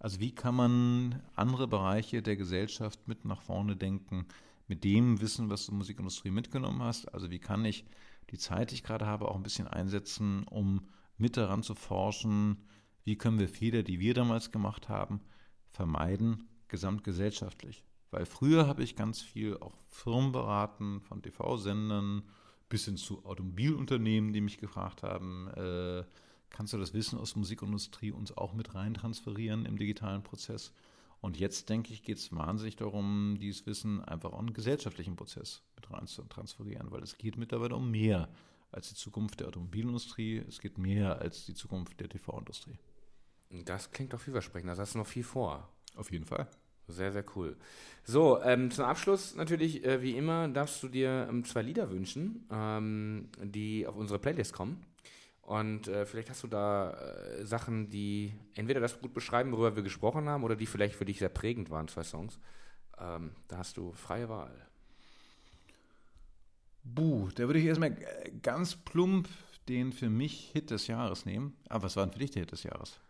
Also 0.00 0.20
wie 0.20 0.34
kann 0.34 0.56
man 0.56 1.22
andere 1.34 1.68
Bereiche 1.68 2.20
der 2.20 2.36
Gesellschaft 2.36 3.06
mit 3.06 3.24
nach 3.24 3.40
vorne 3.40 3.76
denken, 3.76 4.26
mit 4.66 4.84
dem 4.84 5.20
Wissen, 5.20 5.50
was 5.50 5.66
du 5.66 5.74
Musikindustrie 5.74 6.30
mitgenommen 6.30 6.82
hast? 6.82 7.12
Also 7.12 7.30
wie 7.30 7.38
kann 7.38 7.64
ich 7.64 7.84
die 8.30 8.38
Zeit, 8.38 8.70
die 8.70 8.76
ich 8.76 8.82
gerade 8.82 9.06
habe, 9.06 9.28
auch 9.28 9.36
ein 9.36 9.42
bisschen 9.42 9.68
einsetzen, 9.68 10.44
um 10.44 10.88
mit 11.16 11.36
daran 11.36 11.62
zu 11.62 11.74
forschen, 11.74 12.64
wie 13.04 13.16
können 13.16 13.38
wir 13.38 13.48
Fehler, 13.48 13.82
die 13.82 14.00
wir 14.00 14.14
damals 14.14 14.50
gemacht 14.50 14.88
haben, 14.88 15.20
vermeiden, 15.68 16.48
gesamtgesellschaftlich? 16.68 17.84
Weil 18.10 18.26
früher 18.26 18.66
habe 18.66 18.82
ich 18.82 18.96
ganz 18.96 19.20
viel 19.20 19.58
auch 19.58 19.76
Firmen 19.88 20.32
beraten, 20.32 21.00
von 21.00 21.20
TV-Sendern 21.20 22.22
bis 22.68 22.86
hin 22.86 22.96
zu 22.96 23.24
Automobilunternehmen, 23.24 24.32
die 24.32 24.40
mich 24.40 24.58
gefragt 24.58 25.02
haben, 25.02 25.48
äh, 25.48 26.04
kannst 26.48 26.72
du 26.72 26.78
das 26.78 26.94
Wissen 26.94 27.18
aus 27.18 27.36
Musikindustrie 27.36 28.12
uns 28.12 28.36
auch 28.36 28.54
mit 28.54 28.74
rein 28.74 28.94
transferieren 28.94 29.66
im 29.66 29.76
digitalen 29.76 30.22
Prozess? 30.22 30.72
Und 31.24 31.38
jetzt, 31.38 31.70
denke 31.70 31.94
ich, 31.94 32.02
geht 32.02 32.18
es 32.18 32.36
wahnsinnig 32.36 32.76
darum, 32.76 33.38
dieses 33.40 33.64
Wissen 33.64 34.04
einfach 34.04 34.34
auch 34.34 34.40
in 34.40 34.48
einen 34.48 34.52
gesellschaftlichen 34.52 35.16
Prozess 35.16 35.62
mit 35.74 35.90
rein 35.90 36.06
zu 36.06 36.22
transferieren, 36.24 36.90
weil 36.90 37.02
es 37.02 37.16
geht 37.16 37.38
mittlerweile 37.38 37.76
um 37.76 37.90
mehr 37.90 38.28
als 38.72 38.90
die 38.90 38.94
Zukunft 38.94 39.40
der 39.40 39.48
Automobilindustrie, 39.48 40.44
es 40.46 40.60
geht 40.60 40.76
mehr 40.76 41.18
als 41.22 41.46
die 41.46 41.54
Zukunft 41.54 41.98
der 41.98 42.10
TV-Industrie. 42.10 42.76
Das 43.64 43.90
klingt 43.90 44.12
doch 44.12 44.20
vielversprechend, 44.20 44.70
da 44.70 44.76
hast 44.76 44.96
du 44.96 44.98
noch 44.98 45.06
viel 45.06 45.24
vor. 45.24 45.66
Auf 45.96 46.12
jeden 46.12 46.26
Fall. 46.26 46.46
Sehr, 46.88 47.10
sehr 47.10 47.24
cool. 47.34 47.56
So, 48.02 48.42
ähm, 48.42 48.70
zum 48.70 48.84
Abschluss 48.84 49.34
natürlich, 49.34 49.82
äh, 49.82 50.02
wie 50.02 50.18
immer, 50.18 50.48
darfst 50.48 50.82
du 50.82 50.88
dir 50.88 51.26
ähm, 51.30 51.42
zwei 51.46 51.62
Lieder 51.62 51.90
wünschen, 51.90 52.46
ähm, 52.50 53.30
die 53.42 53.86
auf 53.86 53.96
unsere 53.96 54.18
Playlist 54.18 54.52
kommen. 54.52 54.84
Und 55.46 55.88
äh, 55.88 56.06
vielleicht 56.06 56.30
hast 56.30 56.42
du 56.42 56.46
da 56.46 56.92
äh, 56.92 57.44
Sachen, 57.44 57.90
die 57.90 58.32
entweder 58.54 58.80
das 58.80 59.00
gut 59.00 59.12
beschreiben, 59.12 59.52
worüber 59.52 59.76
wir 59.76 59.82
gesprochen 59.82 60.28
haben, 60.28 60.42
oder 60.42 60.56
die 60.56 60.66
vielleicht 60.66 60.94
für 60.94 61.04
dich 61.04 61.18
sehr 61.18 61.28
prägend 61.28 61.70
waren, 61.70 61.86
zwei 61.88 62.02
Songs. 62.02 62.38
Ähm, 62.98 63.32
da 63.48 63.58
hast 63.58 63.76
du 63.76 63.92
freie 63.92 64.28
Wahl. 64.28 64.54
Buh, 66.82 67.28
da 67.34 67.44
würde 67.46 67.58
ich 67.58 67.66
erstmal 67.66 67.96
ganz 68.42 68.76
plump 68.76 69.28
den 69.68 69.92
für 69.92 70.10
mich 70.10 70.50
Hit 70.52 70.70
des 70.70 70.86
Jahres 70.86 71.24
nehmen. 71.24 71.56
Aber 71.68 71.80
ah, 71.80 71.82
was 71.84 71.96
war 71.96 72.06
denn 72.06 72.12
für 72.12 72.18
dich 72.18 72.30
der 72.30 72.40
Hit 72.40 72.52
des 72.52 72.62
Jahres? 72.62 73.00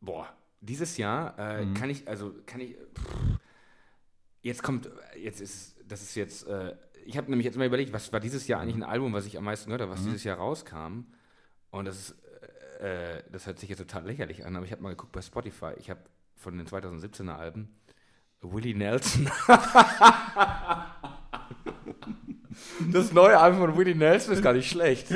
Boah, 0.00 0.28
dieses 0.60 0.96
Jahr 0.96 1.38
äh, 1.38 1.64
mhm. 1.64 1.74
kann 1.74 1.90
ich, 1.90 2.06
also 2.08 2.34
kann 2.46 2.60
ich, 2.60 2.76
pff, 2.94 3.38
jetzt 4.42 4.62
kommt, 4.62 4.90
jetzt 5.16 5.40
ist, 5.40 5.76
das 5.86 6.02
ist 6.02 6.14
jetzt, 6.14 6.46
äh, 6.46 6.76
ich 7.04 7.16
habe 7.16 7.30
nämlich 7.30 7.44
jetzt 7.44 7.56
mal 7.56 7.66
überlegt, 7.66 7.92
was 7.92 8.12
war 8.12 8.20
dieses 8.20 8.46
Jahr 8.46 8.60
eigentlich 8.60 8.76
ein 8.76 8.82
Album, 8.82 9.12
was 9.12 9.26
ich 9.26 9.38
am 9.38 9.44
meisten 9.44 9.66
gehört 9.66 9.82
habe, 9.82 9.92
was 9.92 10.00
mhm. 10.00 10.06
dieses 10.06 10.24
Jahr 10.24 10.38
rauskam. 10.38 11.04
Und 11.74 11.86
das 11.86 11.96
ist, 11.98 12.10
äh, 12.80 13.24
das 13.32 13.48
hört 13.48 13.58
sich 13.58 13.68
jetzt 13.68 13.80
total 13.80 14.06
lächerlich 14.06 14.46
an, 14.46 14.54
aber 14.54 14.64
ich 14.64 14.70
habe 14.70 14.80
mal 14.80 14.90
geguckt 14.90 15.10
bei 15.10 15.22
Spotify, 15.22 15.72
ich 15.76 15.90
habe 15.90 15.98
von 16.36 16.56
den 16.56 16.68
2017er 16.68 17.34
Alben 17.34 17.74
Willie 18.40 18.76
Nelson. 18.76 19.28
Das 22.92 23.12
neue 23.12 23.38
Album 23.38 23.60
von 23.60 23.76
Willie 23.76 23.94
Nelson 23.94 24.34
ist 24.34 24.42
gar 24.42 24.52
nicht 24.52 24.70
schlecht. 24.70 25.06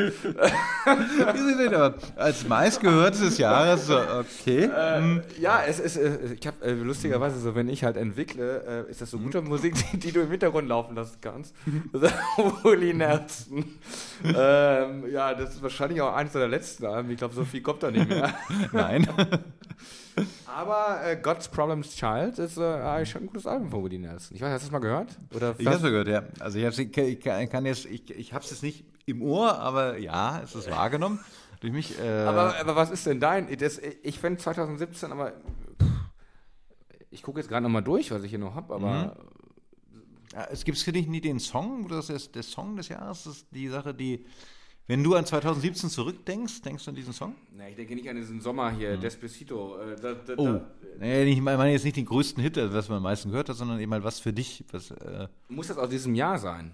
als 2.16 2.46
meistgehörtes 2.46 3.20
des 3.20 3.38
Jahres, 3.38 3.90
okay. 3.90 4.64
Äh, 4.64 4.98
hm. 4.98 5.22
ja, 5.40 5.62
es 5.66 5.80
ist, 5.80 5.96
äh, 5.96 6.34
ich 6.38 6.46
habe 6.46 6.64
äh, 6.64 6.72
lustigerweise 6.72 7.38
so, 7.38 7.54
wenn 7.54 7.68
ich 7.68 7.84
halt 7.84 7.96
entwickle, 7.96 8.86
äh, 8.86 8.90
ist 8.90 9.00
das 9.00 9.10
so 9.10 9.18
gute 9.18 9.42
Musik, 9.42 9.74
die, 9.92 9.96
die, 9.98 10.12
du 10.12 10.20
im 10.20 10.30
Hintergrund 10.30 10.68
laufen 10.68 10.94
lassen 10.94 11.18
kannst. 11.20 11.54
Willie 12.62 12.94
Nelson. 12.94 13.64
Ähm, 14.24 15.10
ja, 15.10 15.34
das 15.34 15.54
ist 15.54 15.62
wahrscheinlich 15.62 16.00
auch 16.00 16.14
eines 16.14 16.32
der 16.32 16.48
letzten 16.48 16.86
Alben. 16.86 17.10
Ich 17.10 17.18
glaube, 17.18 17.34
so 17.34 17.44
viel 17.44 17.60
kommt 17.60 17.82
da 17.82 17.90
nicht 17.90 18.08
mehr. 18.08 18.34
Nein. 18.72 19.08
Aber 20.46 21.00
äh, 21.04 21.16
God's 21.16 21.48
Problems 21.48 21.94
Child 21.94 22.38
ist 22.38 22.58
äh, 22.58 22.62
eigentlich 22.62 23.10
schon 23.10 23.22
ein 23.22 23.26
gutes 23.26 23.46
Album 23.46 23.70
von 23.70 23.82
Woody 23.82 23.98
Nelson. 23.98 24.36
Ich 24.36 24.42
weiß, 24.42 24.50
hast 24.50 24.62
du 24.62 24.66
das 24.66 24.72
mal 24.72 24.78
gehört? 24.80 25.18
Oder 25.34 25.54
ich 25.58 25.66
habe 25.66 25.76
es 25.76 25.82
gehört, 25.82 26.08
ja. 26.08 26.24
Also 26.40 26.58
ich, 26.58 26.78
ich, 26.78 26.96
ich 26.96 27.20
kann 27.20 27.66
jetzt, 27.66 27.86
ich, 27.86 28.10
ich 28.10 28.32
habe 28.32 28.44
es 28.44 28.62
nicht 28.62 28.84
im 29.06 29.22
Ohr, 29.22 29.58
aber 29.58 29.98
ja, 29.98 30.40
es 30.42 30.54
ist 30.54 30.70
wahrgenommen 30.70 31.20
durch 31.60 31.72
mich. 31.72 31.98
Äh 31.98 32.24
aber, 32.24 32.58
aber 32.58 32.76
was 32.76 32.90
ist 32.90 33.06
denn 33.06 33.20
dein? 33.20 33.56
Das, 33.58 33.78
ich 33.78 34.18
finde 34.18 34.40
2017, 34.40 35.12
aber 35.12 35.32
pff, 35.80 35.88
ich 37.10 37.22
gucke 37.22 37.40
jetzt 37.40 37.48
gerade 37.48 37.62
nochmal 37.62 37.82
durch, 37.82 38.10
was 38.10 38.22
ich 38.22 38.30
hier 38.30 38.38
noch 38.38 38.54
habe, 38.54 38.74
aber. 38.74 38.90
Mhm. 38.90 39.10
Ja, 40.34 40.46
es 40.50 40.64
gibt 40.64 40.76
für 40.78 40.92
dich 40.92 41.06
nie 41.06 41.22
den 41.22 41.40
Song, 41.40 41.88
das 41.88 42.10
ist 42.10 42.34
der 42.34 42.42
Song 42.42 42.76
des 42.76 42.88
Jahres, 42.88 43.24
das 43.24 43.36
ist 43.38 43.46
die 43.50 43.68
Sache, 43.68 43.94
die 43.94 44.26
wenn 44.88 45.04
du 45.04 45.14
an 45.14 45.26
2017 45.26 45.90
zurückdenkst, 45.90 46.62
denkst 46.62 46.84
du 46.86 46.90
an 46.90 46.96
diesen 46.96 47.12
Song? 47.12 47.34
Na, 47.52 47.68
ich 47.68 47.76
denke 47.76 47.94
nicht 47.94 48.08
an 48.08 48.16
diesen 48.16 48.40
Sommer 48.40 48.70
hier, 48.72 48.94
hm. 48.94 49.00
Despacito. 49.00 49.78
Äh, 49.78 49.96
da, 50.00 50.14
da, 50.14 50.34
oh, 50.38 50.60
nee, 50.98 51.24
ich 51.24 51.40
meine 51.42 51.70
jetzt 51.70 51.84
nicht 51.84 51.98
den 51.98 52.06
größten 52.06 52.42
Hit, 52.42 52.56
was 52.56 52.88
man 52.88 52.96
am 52.96 53.02
meisten 53.02 53.30
gehört 53.30 53.50
hat, 53.50 53.56
sondern 53.56 53.78
eben 53.80 53.90
mal 53.90 54.02
was 54.02 54.18
für 54.18 54.32
dich. 54.32 54.64
Was, 54.72 54.90
äh 54.90 55.28
Muss 55.48 55.68
das 55.68 55.76
aus 55.76 55.90
diesem 55.90 56.14
Jahr 56.14 56.38
sein? 56.38 56.72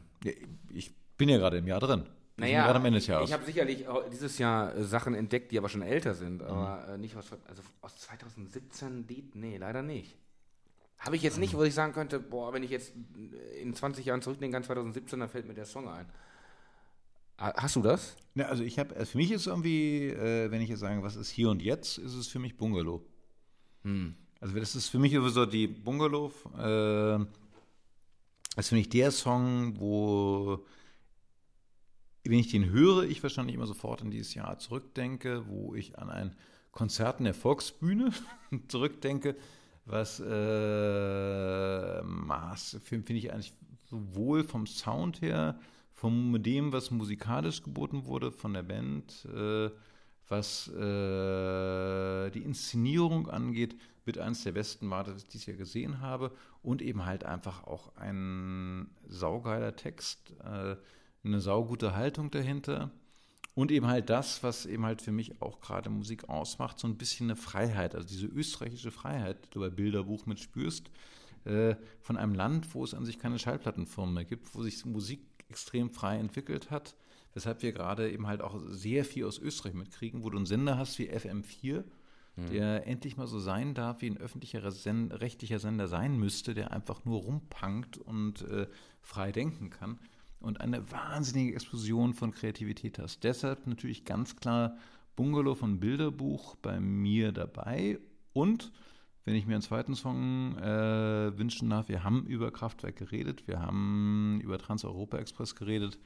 Ich 0.72 0.94
bin 1.18 1.28
ja 1.28 1.38
gerade 1.38 1.58
im 1.58 1.66
Jahr 1.66 1.80
drin. 1.80 2.04
Naja, 2.36 2.64
gerade 2.64 2.78
am 2.78 2.84
Ende 2.84 2.98
des 2.98 3.06
Jahres. 3.08 3.28
ich 3.28 3.34
habe 3.34 3.44
sicherlich 3.44 3.84
dieses 4.12 4.38
Jahr 4.38 4.74
äh, 4.76 4.84
Sachen 4.84 5.14
entdeckt, 5.14 5.50
die 5.50 5.58
aber 5.58 5.68
schon 5.68 5.82
älter 5.82 6.14
sind, 6.14 6.40
mhm. 6.40 6.48
aber 6.48 6.96
nicht 6.96 7.16
aus, 7.16 7.26
also 7.48 7.62
aus 7.80 7.96
2017 7.96 9.06
Lied, 9.08 9.34
nee, 9.34 9.56
leider 9.56 9.82
nicht. 9.82 10.16
Habe 10.98 11.16
ich 11.16 11.22
jetzt 11.22 11.38
nicht, 11.38 11.54
wo 11.54 11.62
ich 11.62 11.74
sagen 11.74 11.92
könnte, 11.92 12.18
boah, 12.18 12.52
wenn 12.52 12.62
ich 12.62 12.70
jetzt 12.70 12.92
in 13.60 13.74
20 13.74 14.06
Jahren 14.06 14.22
zurückdenke 14.22 14.56
an 14.56 14.62
2017, 14.62 15.20
dann 15.20 15.28
fällt 15.28 15.46
mir 15.46 15.54
der 15.54 15.66
Song 15.66 15.88
ein. 15.88 16.06
Hast 17.36 17.76
du 17.76 17.82
das? 17.82 18.16
Ja, 18.34 18.46
also 18.46 18.62
ich 18.62 18.78
habe, 18.78 18.94
also 18.96 19.12
für 19.12 19.18
mich 19.18 19.30
ist 19.30 19.46
irgendwie, 19.46 20.08
äh, 20.08 20.50
wenn 20.50 20.60
ich 20.60 20.68
jetzt 20.68 20.80
sage, 20.80 21.02
was 21.02 21.16
ist 21.16 21.30
hier 21.30 21.50
und 21.50 21.62
jetzt, 21.62 21.98
ist 21.98 22.14
es 22.14 22.26
für 22.28 22.38
mich 22.38 22.56
Bungalow. 22.56 23.04
Hm. 23.82 24.14
Also 24.40 24.58
das 24.58 24.74
ist 24.76 24.88
für 24.88 24.98
mich 24.98 25.12
so 25.12 25.46
die 25.46 25.66
Bungalow, 25.66 26.32
äh, 26.56 27.24
das 28.56 28.66
ist 28.66 28.68
für 28.68 28.74
mich 28.74 28.88
der 28.88 29.10
Song, 29.10 29.80
wo, 29.80 30.64
wenn 32.24 32.38
ich 32.38 32.50
den 32.50 32.70
höre, 32.70 33.04
ich 33.04 33.22
wahrscheinlich 33.22 33.54
immer 33.54 33.66
sofort 33.66 34.02
in 34.02 34.10
dieses 34.10 34.34
Jahr 34.34 34.58
zurückdenke, 34.58 35.48
wo 35.48 35.74
ich 35.74 35.98
an 35.98 36.10
ein 36.10 36.36
Konzert 36.72 37.18
in 37.20 37.24
der 37.24 37.34
Volksbühne 37.34 38.12
zurückdenke, 38.68 39.36
was 39.86 40.20
äh, 40.20 42.02
Maß, 42.02 42.80
finde 42.82 43.12
ich 43.14 43.32
eigentlich 43.32 43.54
sowohl 43.88 44.44
vom 44.44 44.66
Sound 44.66 45.20
her, 45.20 45.58
von 45.94 46.42
dem, 46.42 46.72
was 46.72 46.90
musikalisch 46.90 47.62
geboten 47.62 48.04
wurde 48.04 48.32
von 48.32 48.52
der 48.52 48.62
Band, 48.64 49.26
äh, 49.34 49.70
Was 50.28 50.68
äh, 50.68 52.30
die 52.30 52.42
Inszenierung 52.42 53.28
angeht, 53.28 53.76
wird 54.06 54.18
eines 54.18 54.42
der 54.42 54.52
besten 54.52 54.88
war, 54.90 55.04
das 55.04 55.22
ich 55.22 55.28
dieses 55.28 55.46
Jahr 55.46 55.56
gesehen 55.56 56.00
habe. 56.00 56.32
Und 56.62 56.80
eben 56.82 57.04
halt 57.04 57.24
einfach 57.24 57.64
auch 57.64 57.94
ein 57.96 58.88
saugeiler 59.06 59.76
Text, 59.76 60.32
äh, 60.42 60.76
eine 61.24 61.40
saugute 61.40 61.94
Haltung 61.94 62.30
dahinter. 62.30 62.90
Und 63.54 63.70
eben 63.70 63.86
halt 63.86 64.10
das, 64.10 64.42
was 64.42 64.66
eben 64.66 64.84
halt 64.84 65.02
für 65.02 65.12
mich 65.12 65.40
auch 65.40 65.60
gerade 65.60 65.90
Musik 65.90 66.28
ausmacht, 66.28 66.78
so 66.78 66.88
ein 66.88 66.96
bisschen 66.96 67.26
eine 67.30 67.36
Freiheit, 67.36 67.94
also 67.94 68.08
diese 68.08 68.26
österreichische 68.26 68.90
Freiheit, 68.90 69.44
die 69.44 69.50
du 69.50 69.60
bei 69.60 69.70
Bilderbuch 69.70 70.26
mit 70.26 70.40
spürst, 70.40 70.90
äh, 71.44 71.76
von 72.00 72.16
einem 72.16 72.34
Land, 72.34 72.74
wo 72.74 72.82
es 72.82 72.94
an 72.94 73.04
sich 73.04 73.18
keine 73.18 73.38
Schallplattenfirmen 73.38 74.14
mehr 74.14 74.24
gibt, 74.24 74.54
wo 74.54 74.62
sich 74.62 74.84
Musik 74.86 75.20
extrem 75.48 75.90
frei 75.90 76.18
entwickelt 76.18 76.70
hat, 76.70 76.94
weshalb 77.32 77.62
wir 77.62 77.72
gerade 77.72 78.10
eben 78.10 78.26
halt 78.26 78.42
auch 78.42 78.60
sehr 78.66 79.04
viel 79.04 79.24
aus 79.24 79.38
Österreich 79.38 79.74
mitkriegen, 79.74 80.22
wo 80.22 80.30
du 80.30 80.36
einen 80.36 80.46
Sender 80.46 80.78
hast 80.78 80.98
wie 80.98 81.10
FM4, 81.10 81.84
mhm. 82.36 82.46
der 82.50 82.86
endlich 82.86 83.16
mal 83.16 83.26
so 83.26 83.38
sein 83.38 83.74
darf, 83.74 84.00
wie 84.02 84.10
ein 84.10 84.18
öffentlicher 84.18 84.70
Sen 84.70 85.10
rechtlicher 85.12 85.58
Sender 85.58 85.88
sein 85.88 86.16
müsste, 86.16 86.54
der 86.54 86.72
einfach 86.72 87.04
nur 87.04 87.20
rumpankt 87.22 87.98
und 87.98 88.42
äh, 88.42 88.66
frei 89.02 89.32
denken 89.32 89.70
kann 89.70 89.98
und 90.40 90.60
eine 90.60 90.90
wahnsinnige 90.90 91.54
Explosion 91.54 92.14
von 92.14 92.32
Kreativität 92.32 92.98
hast. 92.98 93.24
Deshalb 93.24 93.66
natürlich 93.66 94.04
ganz 94.04 94.36
klar 94.36 94.76
Bungalow 95.16 95.54
von 95.54 95.80
Bilderbuch 95.80 96.56
bei 96.56 96.80
mir 96.80 97.32
dabei 97.32 97.98
und 98.32 98.72
wenn 99.24 99.36
ich 99.36 99.46
mir 99.46 99.54
einen 99.54 99.62
zweiten 99.62 99.94
Song 99.94 100.58
äh, 100.58 101.36
wünschen 101.38 101.70
darf, 101.70 101.88
wir 101.88 102.04
haben 102.04 102.26
über 102.26 102.50
Kraftwerk 102.50 102.96
geredet, 102.96 103.46
wir 103.46 103.60
haben 103.60 104.40
über 104.42 104.58
Trans-Europa 104.58 105.16
Express 105.16 105.54
geredet. 105.54 105.98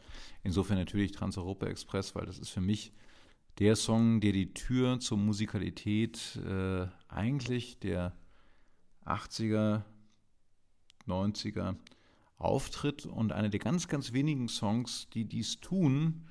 Insofern 0.44 0.78
natürlich 0.78 1.12
Trans-Europa 1.12 1.66
Express, 1.66 2.14
weil 2.14 2.26
das 2.26 2.38
ist 2.38 2.50
für 2.50 2.60
mich 2.60 2.92
der 3.58 3.74
Song, 3.74 4.20
der 4.20 4.32
die 4.32 4.54
Tür 4.54 5.00
zur 5.00 5.18
Musikalität 5.18 6.36
äh, 6.46 6.86
eigentlich 7.08 7.80
der 7.80 8.16
80er, 9.04 9.82
90er 11.08 11.74
auftritt 12.36 13.04
und 13.04 13.32
einer 13.32 13.48
der 13.48 13.58
ganz, 13.58 13.88
ganz 13.88 14.12
wenigen 14.12 14.48
Songs, 14.48 15.08
die 15.10 15.24
dies 15.24 15.58
tun, 15.60 16.28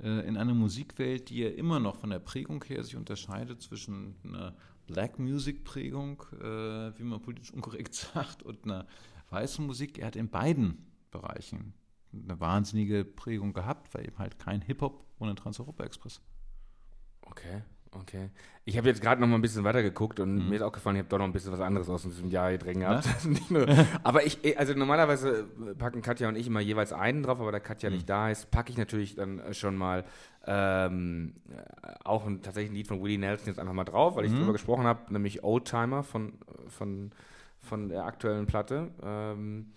äh, 0.00 0.26
in 0.28 0.36
einer 0.36 0.52
Musikwelt, 0.52 1.30
die 1.30 1.38
ja 1.38 1.48
immer 1.48 1.80
noch 1.80 1.96
von 1.96 2.10
der 2.10 2.18
Prägung 2.18 2.62
her 2.64 2.84
sich 2.84 2.96
unterscheidet 2.96 3.62
zwischen 3.62 4.16
einer 4.22 4.54
Black 4.86 5.18
Music 5.18 5.64
Prägung, 5.64 6.22
äh, 6.40 6.98
wie 6.98 7.02
man 7.02 7.20
politisch 7.20 7.52
unkorrekt 7.52 7.94
sagt, 8.14 8.42
und 8.42 8.64
einer 8.64 8.86
weißen 9.30 9.66
Musik. 9.66 9.98
Er 9.98 10.06
hat 10.06 10.16
in 10.16 10.28
beiden 10.28 10.92
Bereichen 11.10 11.74
eine 12.12 12.40
wahnsinnige 12.40 13.04
Prägung 13.04 13.52
gehabt, 13.52 13.92
weil 13.94 14.06
eben 14.06 14.18
halt 14.18 14.38
kein 14.38 14.62
Hip-Hop 14.62 15.04
ohne 15.18 15.34
Trans-Europa 15.34 15.84
Express. 15.84 16.20
Okay. 17.22 17.62
Okay. 18.00 18.30
Ich 18.64 18.76
habe 18.76 18.88
jetzt 18.88 19.00
gerade 19.00 19.20
noch 19.20 19.28
mal 19.28 19.36
ein 19.36 19.42
bisschen 19.42 19.64
weiter 19.64 19.82
geguckt 19.82 20.18
und 20.18 20.34
mhm. 20.34 20.48
mir 20.48 20.56
ist 20.56 20.62
auch 20.62 20.72
gefallen, 20.72 20.96
ich 20.96 21.00
habe 21.00 21.08
doch 21.08 21.18
noch 21.18 21.24
ein 21.24 21.32
bisschen 21.32 21.52
was 21.52 21.60
anderes 21.60 21.88
aus 21.88 22.02
diesem 22.02 22.30
Jahr 22.30 22.48
hier 22.48 22.58
drin 22.58 22.80
gehabt. 22.80 23.08
aber 24.02 24.26
ich, 24.26 24.44
äh, 24.44 24.56
also 24.56 24.74
normalerweise 24.74 25.46
packen 25.78 26.02
Katja 26.02 26.28
und 26.28 26.36
ich 26.36 26.48
immer 26.48 26.60
jeweils 26.60 26.92
einen 26.92 27.22
drauf, 27.22 27.40
aber 27.40 27.52
da 27.52 27.60
Katja 27.60 27.90
mhm. 27.90 27.96
nicht 27.96 28.08
da 28.08 28.30
ist, 28.30 28.50
packe 28.50 28.72
ich 28.72 28.78
natürlich 28.78 29.14
dann 29.14 29.40
schon 29.52 29.76
mal 29.76 30.04
ähm, 30.46 31.34
auch 32.04 32.26
ein, 32.26 32.42
tatsächlich 32.42 32.72
ein 32.72 32.74
Lied 32.74 32.88
von 32.88 33.02
Willie 33.02 33.18
Nelson 33.18 33.48
jetzt 33.48 33.58
einfach 33.58 33.72
mal 33.72 33.84
drauf, 33.84 34.16
weil 34.16 34.24
ich 34.24 34.32
mhm. 34.32 34.36
darüber 34.36 34.52
gesprochen 34.52 34.84
habe, 34.84 35.12
nämlich 35.12 35.44
Oldtimer 35.44 36.02
von, 36.02 36.34
von, 36.68 37.12
von 37.60 37.88
der 37.88 38.04
aktuellen 38.04 38.46
Platte. 38.46 38.90
Ähm, 39.02 39.72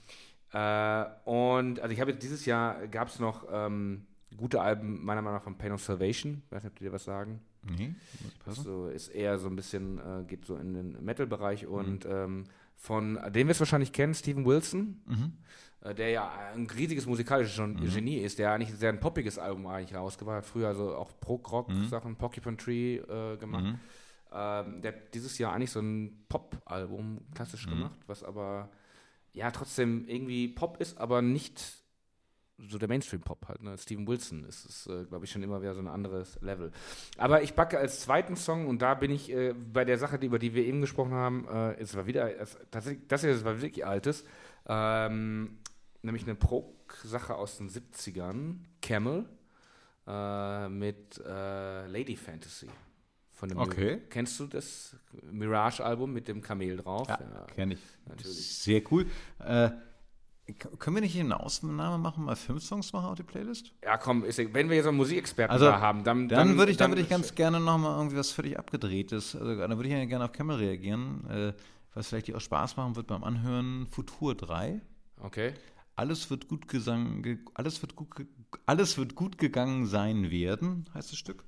äh, 0.52 1.06
und 1.26 1.80
also 1.80 1.94
ich 1.94 2.02
habe 2.02 2.12
jetzt 2.12 2.24
dieses 2.24 2.46
Jahr 2.46 2.88
gab 2.88 3.08
es 3.10 3.20
noch 3.20 3.46
ähm, 3.52 4.08
gute 4.36 4.62
Alben, 4.62 5.04
meiner 5.04 5.22
Meinung 5.22 5.38
nach, 5.38 5.44
von 5.44 5.58
Pain 5.58 5.72
of 5.72 5.84
Salvation. 5.84 6.42
Ich 6.46 6.52
weiß 6.52 6.64
nicht, 6.64 6.72
ob 6.72 6.78
die 6.78 6.86
dir 6.86 6.92
was 6.94 7.04
sagen. 7.04 7.42
Nee, 7.64 7.96
so 8.46 8.88
ist 8.88 9.10
eher 9.10 9.38
so 9.38 9.48
ein 9.48 9.56
bisschen, 9.56 10.00
äh, 10.00 10.24
geht 10.26 10.46
so 10.46 10.56
in 10.56 10.74
den 10.74 11.04
Metal-Bereich 11.04 11.64
mhm. 11.64 11.74
und 11.74 12.06
ähm, 12.06 12.44
von, 12.76 13.20
den 13.32 13.48
wir 13.48 13.52
es 13.52 13.60
wahrscheinlich 13.60 13.92
kennen, 13.92 14.14
Steven 14.14 14.46
Wilson, 14.46 15.02
mhm. 15.06 15.34
äh, 15.82 15.94
der 15.94 16.10
ja 16.10 16.32
ein 16.56 16.68
riesiges 16.68 17.06
musikalisches 17.06 17.58
mhm. 17.58 17.90
Genie 17.94 18.20
ist, 18.20 18.40
der 18.40 18.54
eigentlich 18.54 18.74
sehr 18.74 18.90
ein 18.90 19.02
poppiges 19.02 19.38
Album 19.38 19.68
eigentlich 19.68 19.98
rausgebracht 19.98 20.38
hat, 20.38 20.46
früher 20.46 20.70
also 20.70 20.96
auch 20.96 21.12
Prog-Rock-Sachen, 21.20 22.12
mhm. 22.12 22.16
Porcupine 22.16 22.58
Tree 22.58 22.96
äh, 22.96 23.38
gemacht. 23.38 23.66
Mhm. 23.66 23.80
Ähm, 24.32 24.82
der 24.82 24.94
hat 24.94 25.14
dieses 25.14 25.38
Jahr 25.38 25.54
eigentlich 25.54 25.72
so 25.72 25.82
ein 25.82 26.26
Pop-Album 26.30 27.22
klassisch 27.36 27.66
mhm. 27.66 27.72
gemacht, 27.72 28.00
was 28.08 28.24
aber 28.24 28.70
ja 29.34 29.52
trotzdem 29.52 30.08
irgendwie 30.08 30.48
Pop 30.48 30.80
ist, 30.80 30.98
aber 30.98 31.22
nicht 31.22 31.62
so 32.68 32.78
der 32.78 32.88
Mainstream-Pop 32.88 33.48
halt. 33.48 33.64
Ne? 33.64 33.78
Steven 33.78 34.08
Wilson 34.08 34.46
ist, 34.46 34.66
ist 34.66 34.88
äh, 34.88 35.06
glaube 35.06 35.26
ich, 35.26 35.32
schon 35.32 35.44
immer 35.44 35.62
wieder 35.62 35.74
so 35.74 35.82
ein 35.82 35.88
anderes 35.88 36.40
Level. 36.42 36.72
Aber 37.18 37.42
ich 37.42 37.54
backe 37.54 37.78
als 37.78 38.02
zweiten 38.02 38.36
Song 38.36 38.68
und 38.68 38.82
da 38.82 38.94
bin 38.94 39.12
ich 39.12 39.32
äh, 39.32 39.54
bei 39.54 39.86
der 39.86 39.98
Sache, 39.98 40.20
die, 40.20 40.28
über 40.28 40.40
die 40.40 40.54
wir 40.54 40.66
eben 40.66 40.82
gesprochen 40.82 41.14
haben, 41.14 41.48
äh, 41.48 41.74
es 41.80 41.96
war 41.96 42.06
wieder, 42.06 42.38
es, 42.40 42.58
tatsächlich, 42.72 43.08
das 43.08 43.22
hier 43.22 43.44
war 43.46 43.62
wirklich 43.62 43.86
altes, 43.86 44.26
ähm, 44.68 45.60
nämlich 46.02 46.24
eine 46.24 46.36
Prog-Sache 46.36 47.36
aus 47.36 47.58
den 47.58 47.70
70ern, 47.70 48.58
Camel, 48.82 49.26
äh, 50.08 50.70
mit 50.70 51.22
äh, 51.26 51.88
Lady 51.88 52.16
Fantasy. 52.16 52.68
Von 53.32 53.48
dem 53.48 53.58
okay. 53.58 53.96
Mir 53.96 54.02
Kennst 54.10 54.38
du 54.42 54.48
das 54.48 54.98
Mirage-Album 55.32 56.12
mit 56.12 56.28
dem 56.28 56.42
Kamel 56.42 56.76
drauf? 56.76 57.08
Ja, 57.08 57.20
ja 57.22 57.46
kenne 57.56 57.76
ich. 57.76 57.80
Natürlich. 58.06 58.58
Sehr 58.58 58.82
cool. 58.92 59.06
Können 60.54 60.96
wir 60.96 61.02
nicht 61.02 61.14
hier 61.14 61.24
eine 61.24 61.40
Ausnahme 61.40 61.98
machen, 61.98 62.26
mal 62.26 62.36
fünf 62.36 62.64
Songs 62.64 62.94
machen 62.94 63.06
auf 63.06 63.16
die 63.16 63.24
Playlist? 63.24 63.74
Ja, 63.84 63.98
komm, 63.98 64.24
ist, 64.24 64.38
wenn 64.38 64.70
wir 64.70 64.78
jetzt 64.78 64.88
einen 64.88 64.98
Musikexperten 64.98 65.54
also, 65.54 65.66
da 65.66 65.80
haben, 65.80 66.04
dann. 66.04 66.28
Dann, 66.28 66.50
dann 66.50 66.58
würde 66.58 66.72
ich, 66.72 66.78
dann, 66.78 66.92
würde 66.92 67.02
ich 67.02 67.10
ganz 67.10 67.36
gerne 67.36 67.60
nochmal 67.60 67.98
irgendwie 67.98 68.18
was 68.18 68.32
völlig 68.32 68.58
abgedrehtes. 68.58 69.36
Also, 69.36 69.56
dann 69.56 69.72
würde 69.78 69.90
ich 69.90 69.96
ja 69.96 70.06
gerne 70.06 70.26
auf 70.26 70.32
Camel 70.32 70.58
reagieren, 70.58 71.28
äh, 71.30 71.54
was 71.94 72.08
vielleicht 72.08 72.28
dir 72.28 72.38
auch 72.38 72.42
Spaß 72.42 72.78
machen 72.78 72.96
wird 72.96 73.08
beim 73.08 73.24
Anhören. 73.24 73.88
Futur 73.88 74.36
3. 74.36 74.82
Okay. 75.22 75.54
Alles 75.96 76.30
wird 76.30 76.48
gut 76.48 76.68
gesang, 76.68 77.40
alles 77.54 77.82
wird 77.82 77.96
gut, 77.96 78.08
alles 78.66 78.98
wird 78.98 79.16
gut 79.16 79.38
gegangen 79.38 79.86
sein 79.86 80.32
werden, 80.32 80.86
heißt 80.94 81.12
das 81.12 81.18
Stück. 81.18 81.44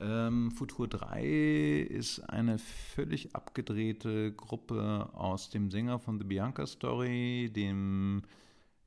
Ähm, 0.00 0.50
Futur 0.52 0.86
3 0.88 1.86
ist 1.90 2.20
eine 2.20 2.58
völlig 2.58 3.34
abgedrehte 3.34 4.32
Gruppe 4.32 5.10
aus 5.12 5.50
dem 5.50 5.70
Sänger 5.70 5.98
von 5.98 6.18
The 6.18 6.24
Bianca 6.24 6.66
Story, 6.66 7.50
dem 7.54 8.22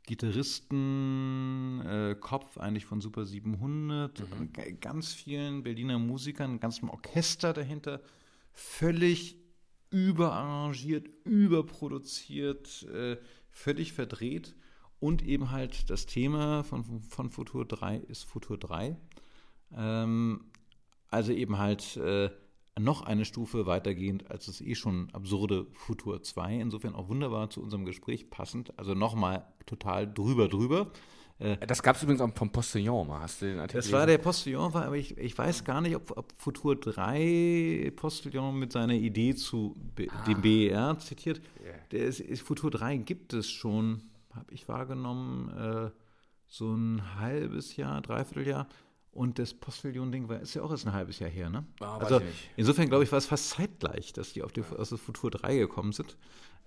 Gitarristen, 0.04 1.82
äh, 1.86 2.16
Kopf 2.20 2.58
eigentlich 2.58 2.86
von 2.86 3.02
Super 3.02 3.26
700, 3.26 4.20
mhm. 4.20 4.80
ganz 4.80 5.14
vielen 5.14 5.64
Berliner 5.64 6.00
Musikern, 6.00 6.60
ganzem 6.60 6.90
Orchester 6.90 7.54
dahinter, 7.54 8.02
völlig 8.54 9.38
überarrangiert, 9.90 11.08
überproduziert, 11.26 12.84
äh, 12.84 13.18
völlig 13.50 13.94
verdreht. 13.94 14.56
Und 15.00 15.24
eben 15.24 15.52
halt 15.52 15.90
das 15.90 16.06
Thema 16.06 16.64
von, 16.64 17.02
von 17.02 17.30
Futur 17.30 17.66
3 17.66 17.98
ist 17.98 18.24
Futur 18.24 18.58
3. 18.58 18.96
Ähm, 19.74 20.51
also 21.12 21.32
eben 21.32 21.60
halt 21.60 21.98
äh, 21.98 22.30
noch 22.80 23.04
eine 23.04 23.26
Stufe 23.26 23.66
weitergehend 23.66 24.32
als 24.32 24.46
das 24.46 24.62
eh 24.62 24.76
schon 24.76 25.10
absurde 25.12 25.68
Futur 25.74 26.24
2. 26.24 26.60
Insofern 26.60 26.96
auch 26.96 27.10
wunderbar 27.10 27.50
zu 27.50 27.62
unserem 27.62 27.86
Gespräch 27.86 28.30
passend. 28.30 28.78
Also 28.80 28.94
nochmal 28.94 29.46
total 29.66 30.12
drüber, 30.12 30.48
drüber. 30.48 30.92
Äh, 31.38 31.58
das 31.68 31.84
gab 31.84 31.96
es 31.96 32.04
übrigens 32.04 32.22
auch 32.22 32.34
vom 32.34 32.52
Postillon 32.52 33.08
mal. 33.08 33.22
Hast 33.22 33.42
du 33.42 33.48
den 33.48 33.60
Artikel 33.60 33.82
Das 33.82 33.92
war 33.92 34.06
der 34.06 34.20
Postillon, 34.20 34.74
aber 34.74 34.96
ich, 34.96 35.18
ich 35.18 35.38
weiß 35.38 35.64
gar 35.64 35.82
nicht, 35.82 35.96
ob, 35.96 36.16
ob 36.18 36.34
Futur 36.38 36.76
3 36.76 37.92
Postillon 37.96 38.58
mit 38.58 38.72
seiner 38.72 38.94
Idee 38.94 39.36
zu 39.36 39.76
ah. 40.10 40.24
dem 40.26 40.42
BER 40.42 40.98
zitiert. 41.00 41.42
Yeah. 41.62 41.76
Der 41.92 42.06
ist, 42.06 42.20
ist, 42.20 42.42
Futur 42.42 42.72
3 42.72 42.98
gibt 42.98 43.34
es 43.34 43.50
schon, 43.50 44.04
habe 44.34 44.54
ich 44.54 44.68
wahrgenommen, 44.68 45.50
äh, 45.50 45.92
so 46.48 46.74
ein 46.74 47.02
halbes 47.20 47.76
Jahr, 47.76 48.02
dreiviertel 48.02 48.48
Jahr. 48.48 48.68
Und 49.14 49.40
das 49.40 49.54
Postillon-Ding 49.54 50.30
war 50.30 50.40
ist 50.40 50.54
ja 50.54 50.62
auch 50.62 50.72
erst 50.72 50.88
ein 50.88 50.94
halbes 50.94 51.20
Jahr 51.20 51.30
her, 51.30 51.50
ne? 51.50 51.66
Ah, 51.82 51.98
also 51.98 52.22
insofern 52.56 52.88
glaube 52.88 53.04
ich, 53.04 53.12
war 53.12 53.18
es 53.18 53.26
fast 53.26 53.50
zeitgleich, 53.50 54.14
dass 54.14 54.32
die 54.32 54.42
auf 54.42 54.54
die, 54.54 54.64
aus 54.78 54.90
das 54.90 55.02
Futur 55.02 55.30
3 55.32 55.58
gekommen 55.58 55.92
sind. 55.92 56.16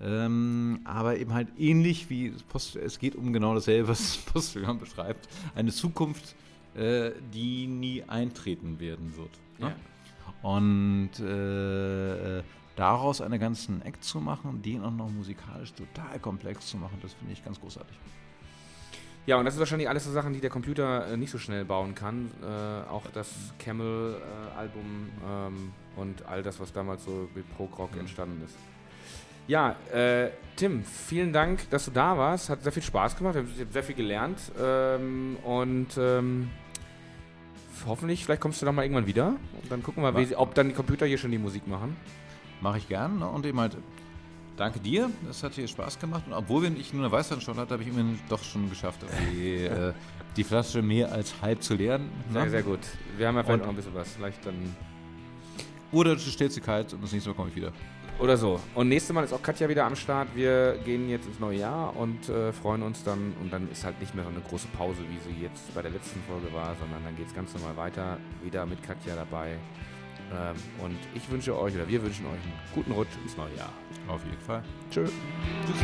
Ähm, 0.01 0.81
aber 0.85 1.17
eben 1.17 1.33
halt 1.33 1.49
ähnlich 1.59 2.11
wie 2.11 2.31
Post, 2.49 2.77
es 2.77 2.99
geht 2.99 3.15
um 3.17 3.33
genau 3.33 3.55
dasselbe, 3.55 3.89
was 3.89 3.99
das 3.99 4.17
Postillon 4.33 4.79
beschreibt. 4.79 5.29
Eine 5.55 5.73
Zukunft, 5.73 6.35
äh, 6.75 7.13
die 7.33 7.67
nie 7.67 8.03
eintreten 8.03 8.79
werden 8.79 9.17
wird. 9.17 9.31
Ne? 9.59 9.69
Ja. 9.69 10.51
Und 10.51 11.19
äh, 11.21 12.43
daraus 12.77 13.21
einen 13.23 13.41
ganzen 13.41 13.81
Act 13.83 14.05
zu 14.05 14.21
machen, 14.21 14.61
den 14.61 14.83
auch 14.83 14.91
noch 14.91 15.09
musikalisch 15.09 15.73
total 15.73 16.19
komplex 16.19 16.67
zu 16.67 16.77
machen, 16.77 16.99
das 17.01 17.15
finde 17.15 17.33
ich 17.33 17.45
ganz 17.45 17.61
großartig. 17.61 17.97
Ja, 19.27 19.37
und 19.37 19.47
das 19.47 19.55
ist 19.55 19.61
wahrscheinlich 19.61 19.89
alles 19.89 20.05
so 20.05 20.13
Sachen, 20.13 20.35
die 20.35 20.41
der 20.41 20.51
Computer 20.51 21.07
äh, 21.07 21.17
nicht 21.17 21.31
so 21.31 21.39
schnell 21.39 21.65
bauen 21.65 21.95
kann. 21.95 22.31
Äh, 22.43 22.91
auch 22.91 23.05
das 23.15 23.29
Camel-Album 23.59 25.11
äh, 25.23 25.47
ähm, 25.47 25.73
und 25.97 26.27
all 26.27 26.43
das, 26.43 26.61
was 26.61 26.73
damals 26.73 27.05
so 27.05 27.29
mit 27.35 27.45
Prog-Rock 27.57 27.95
mhm. 27.95 28.01
entstanden 28.01 28.43
ist. 28.45 28.55
Ja, 29.47 29.77
äh, 29.93 30.31
Tim, 30.57 30.85
vielen 30.85 31.33
Dank, 31.33 31.69
dass 31.71 31.87
du 31.87 31.91
da 31.91 32.17
warst. 32.17 32.51
Hat 32.51 32.63
sehr 32.63 32.73
viel 32.73 32.83
Spaß 32.83 33.17
gemacht. 33.17 33.37
Ich 33.37 33.61
habe 33.61 33.73
sehr 33.73 33.83
viel 33.83 33.95
gelernt. 33.95 34.39
Ähm, 34.61 35.37
und 35.43 35.89
ähm, 35.99 36.51
hoffentlich, 37.87 38.25
vielleicht 38.25 38.41
kommst 38.41 38.61
du 38.61 38.67
dann 38.67 38.75
mal 38.75 38.83
irgendwann 38.83 39.07
wieder. 39.07 39.37
Und 39.63 39.71
dann 39.71 39.83
gucken 39.83 40.03
wir, 40.03 40.17
wie, 40.17 40.35
ob 40.37 40.55
dann 40.55 40.69
die 40.69 40.75
Computer 40.75 41.07
hier 41.07 41.19
schon 41.19 41.31
die 41.31 41.39
Musik 41.39 41.67
machen. 41.67 41.97
Mache 42.61 42.79
ich 42.79 42.89
gern. 42.89 43.19
Ne? 43.19 43.29
Und 43.29 43.45
eben 43.45 43.61
halt, 43.61 43.77
danke 44.57 44.81
dir. 44.81 45.11
Das 45.27 45.43
hat 45.43 45.55
hier 45.55 45.69
Spaß 45.69 45.99
gemacht. 45.99 46.25
Und 46.27 46.33
obwohl 46.33 46.69
nicht 46.71 46.95
nur 46.95 47.05
eine 47.05 47.13
Weißwein 47.13 47.41
schon 47.41 47.57
hatten, 47.57 47.73
habe 47.73 47.83
ich 47.83 47.89
immerhin 47.89 48.19
doch 48.29 48.43
schon 48.43 48.69
geschafft, 48.69 49.01
die, 49.33 49.65
äh, 49.65 49.93
die 50.37 50.45
Flasche 50.45 50.83
mehr 50.83 51.13
als 51.13 51.35
halb 51.43 51.63
zu 51.63 51.75
leeren. 51.75 52.11
Ne? 52.31 52.41
Sehr, 52.43 52.51
sehr 52.51 52.63
gut. 52.63 52.81
Wir 53.17 53.29
haben 53.29 53.37
ja 53.37 53.43
vielleicht 53.43 53.61
und, 53.61 53.67
noch 53.67 53.73
ein 53.73 53.77
bisschen 53.77 53.95
was. 53.95 54.13
Vielleicht 54.13 54.45
dann. 54.47 54.77
Oder 55.93 56.15
du 56.15 56.21
stellst 56.21 56.57
sie 56.57 56.61
kalt 56.61 56.93
und 56.93 57.03
das 57.03 57.13
nächste 57.13 57.31
Mal 57.31 57.37
komme 57.37 57.51
ich 57.51 57.57
wieder. 57.57 57.73
Oder 58.19 58.37
so. 58.37 58.61
Und 58.77 58.89
nächstes 58.89 59.13
Mal 59.13 59.25
ist 59.25 59.33
auch 59.33 59.43
Katja 59.43 59.69
wieder 59.69 59.85
am 59.85 59.97
Start. 59.97 60.29
Wir 60.35 60.79
gehen 60.85 61.09
jetzt 61.09 61.27
ins 61.27 61.41
neue 61.41 61.59
Jahr 61.59 61.97
und 61.97 62.29
äh, 62.29 62.53
freuen 62.53 62.83
uns 62.83 63.03
dann. 63.03 63.33
Und 63.41 63.53
dann 63.53 63.69
ist 63.71 63.85
halt 63.85 64.01
nicht 64.01 64.15
mehr 64.15 64.25
so 64.25 64.31
eine 64.31 64.41
große 64.41 64.69
Pause, 64.77 65.01
wie 65.11 65.19
sie 65.19 65.43
jetzt 65.43 65.75
bei 65.75 65.83
der 65.83 65.91
letzten 65.91 66.21
Folge 66.23 66.53
war, 66.53 66.77
sondern 66.79 67.03
dann 67.05 67.17
geht 67.17 67.27
es 67.27 67.35
ganz 67.35 67.53
normal 67.55 67.77
weiter. 67.77 68.19
Wieder 68.43 68.67
mit 68.67 68.83
Katja 68.85 69.17
dabei. 69.17 69.57
Ähm, 70.33 70.57
und 70.85 70.99
ich 71.15 71.31
wünsche 71.31 71.59
euch 71.59 71.75
oder 71.75 71.89
wir 71.89 72.03
wünschen 72.03 72.27
euch 72.27 72.33
einen 72.33 72.53
guten 72.75 72.93
Rutsch 72.93 73.17
ins 73.23 73.37
neue 73.37 73.55
Jahr. 73.57 73.73
Auf 74.09 74.25
jeden 74.25 74.41
Fall. 74.41 74.63
Tschö. 74.91 75.05
Tschüss. 75.67 75.81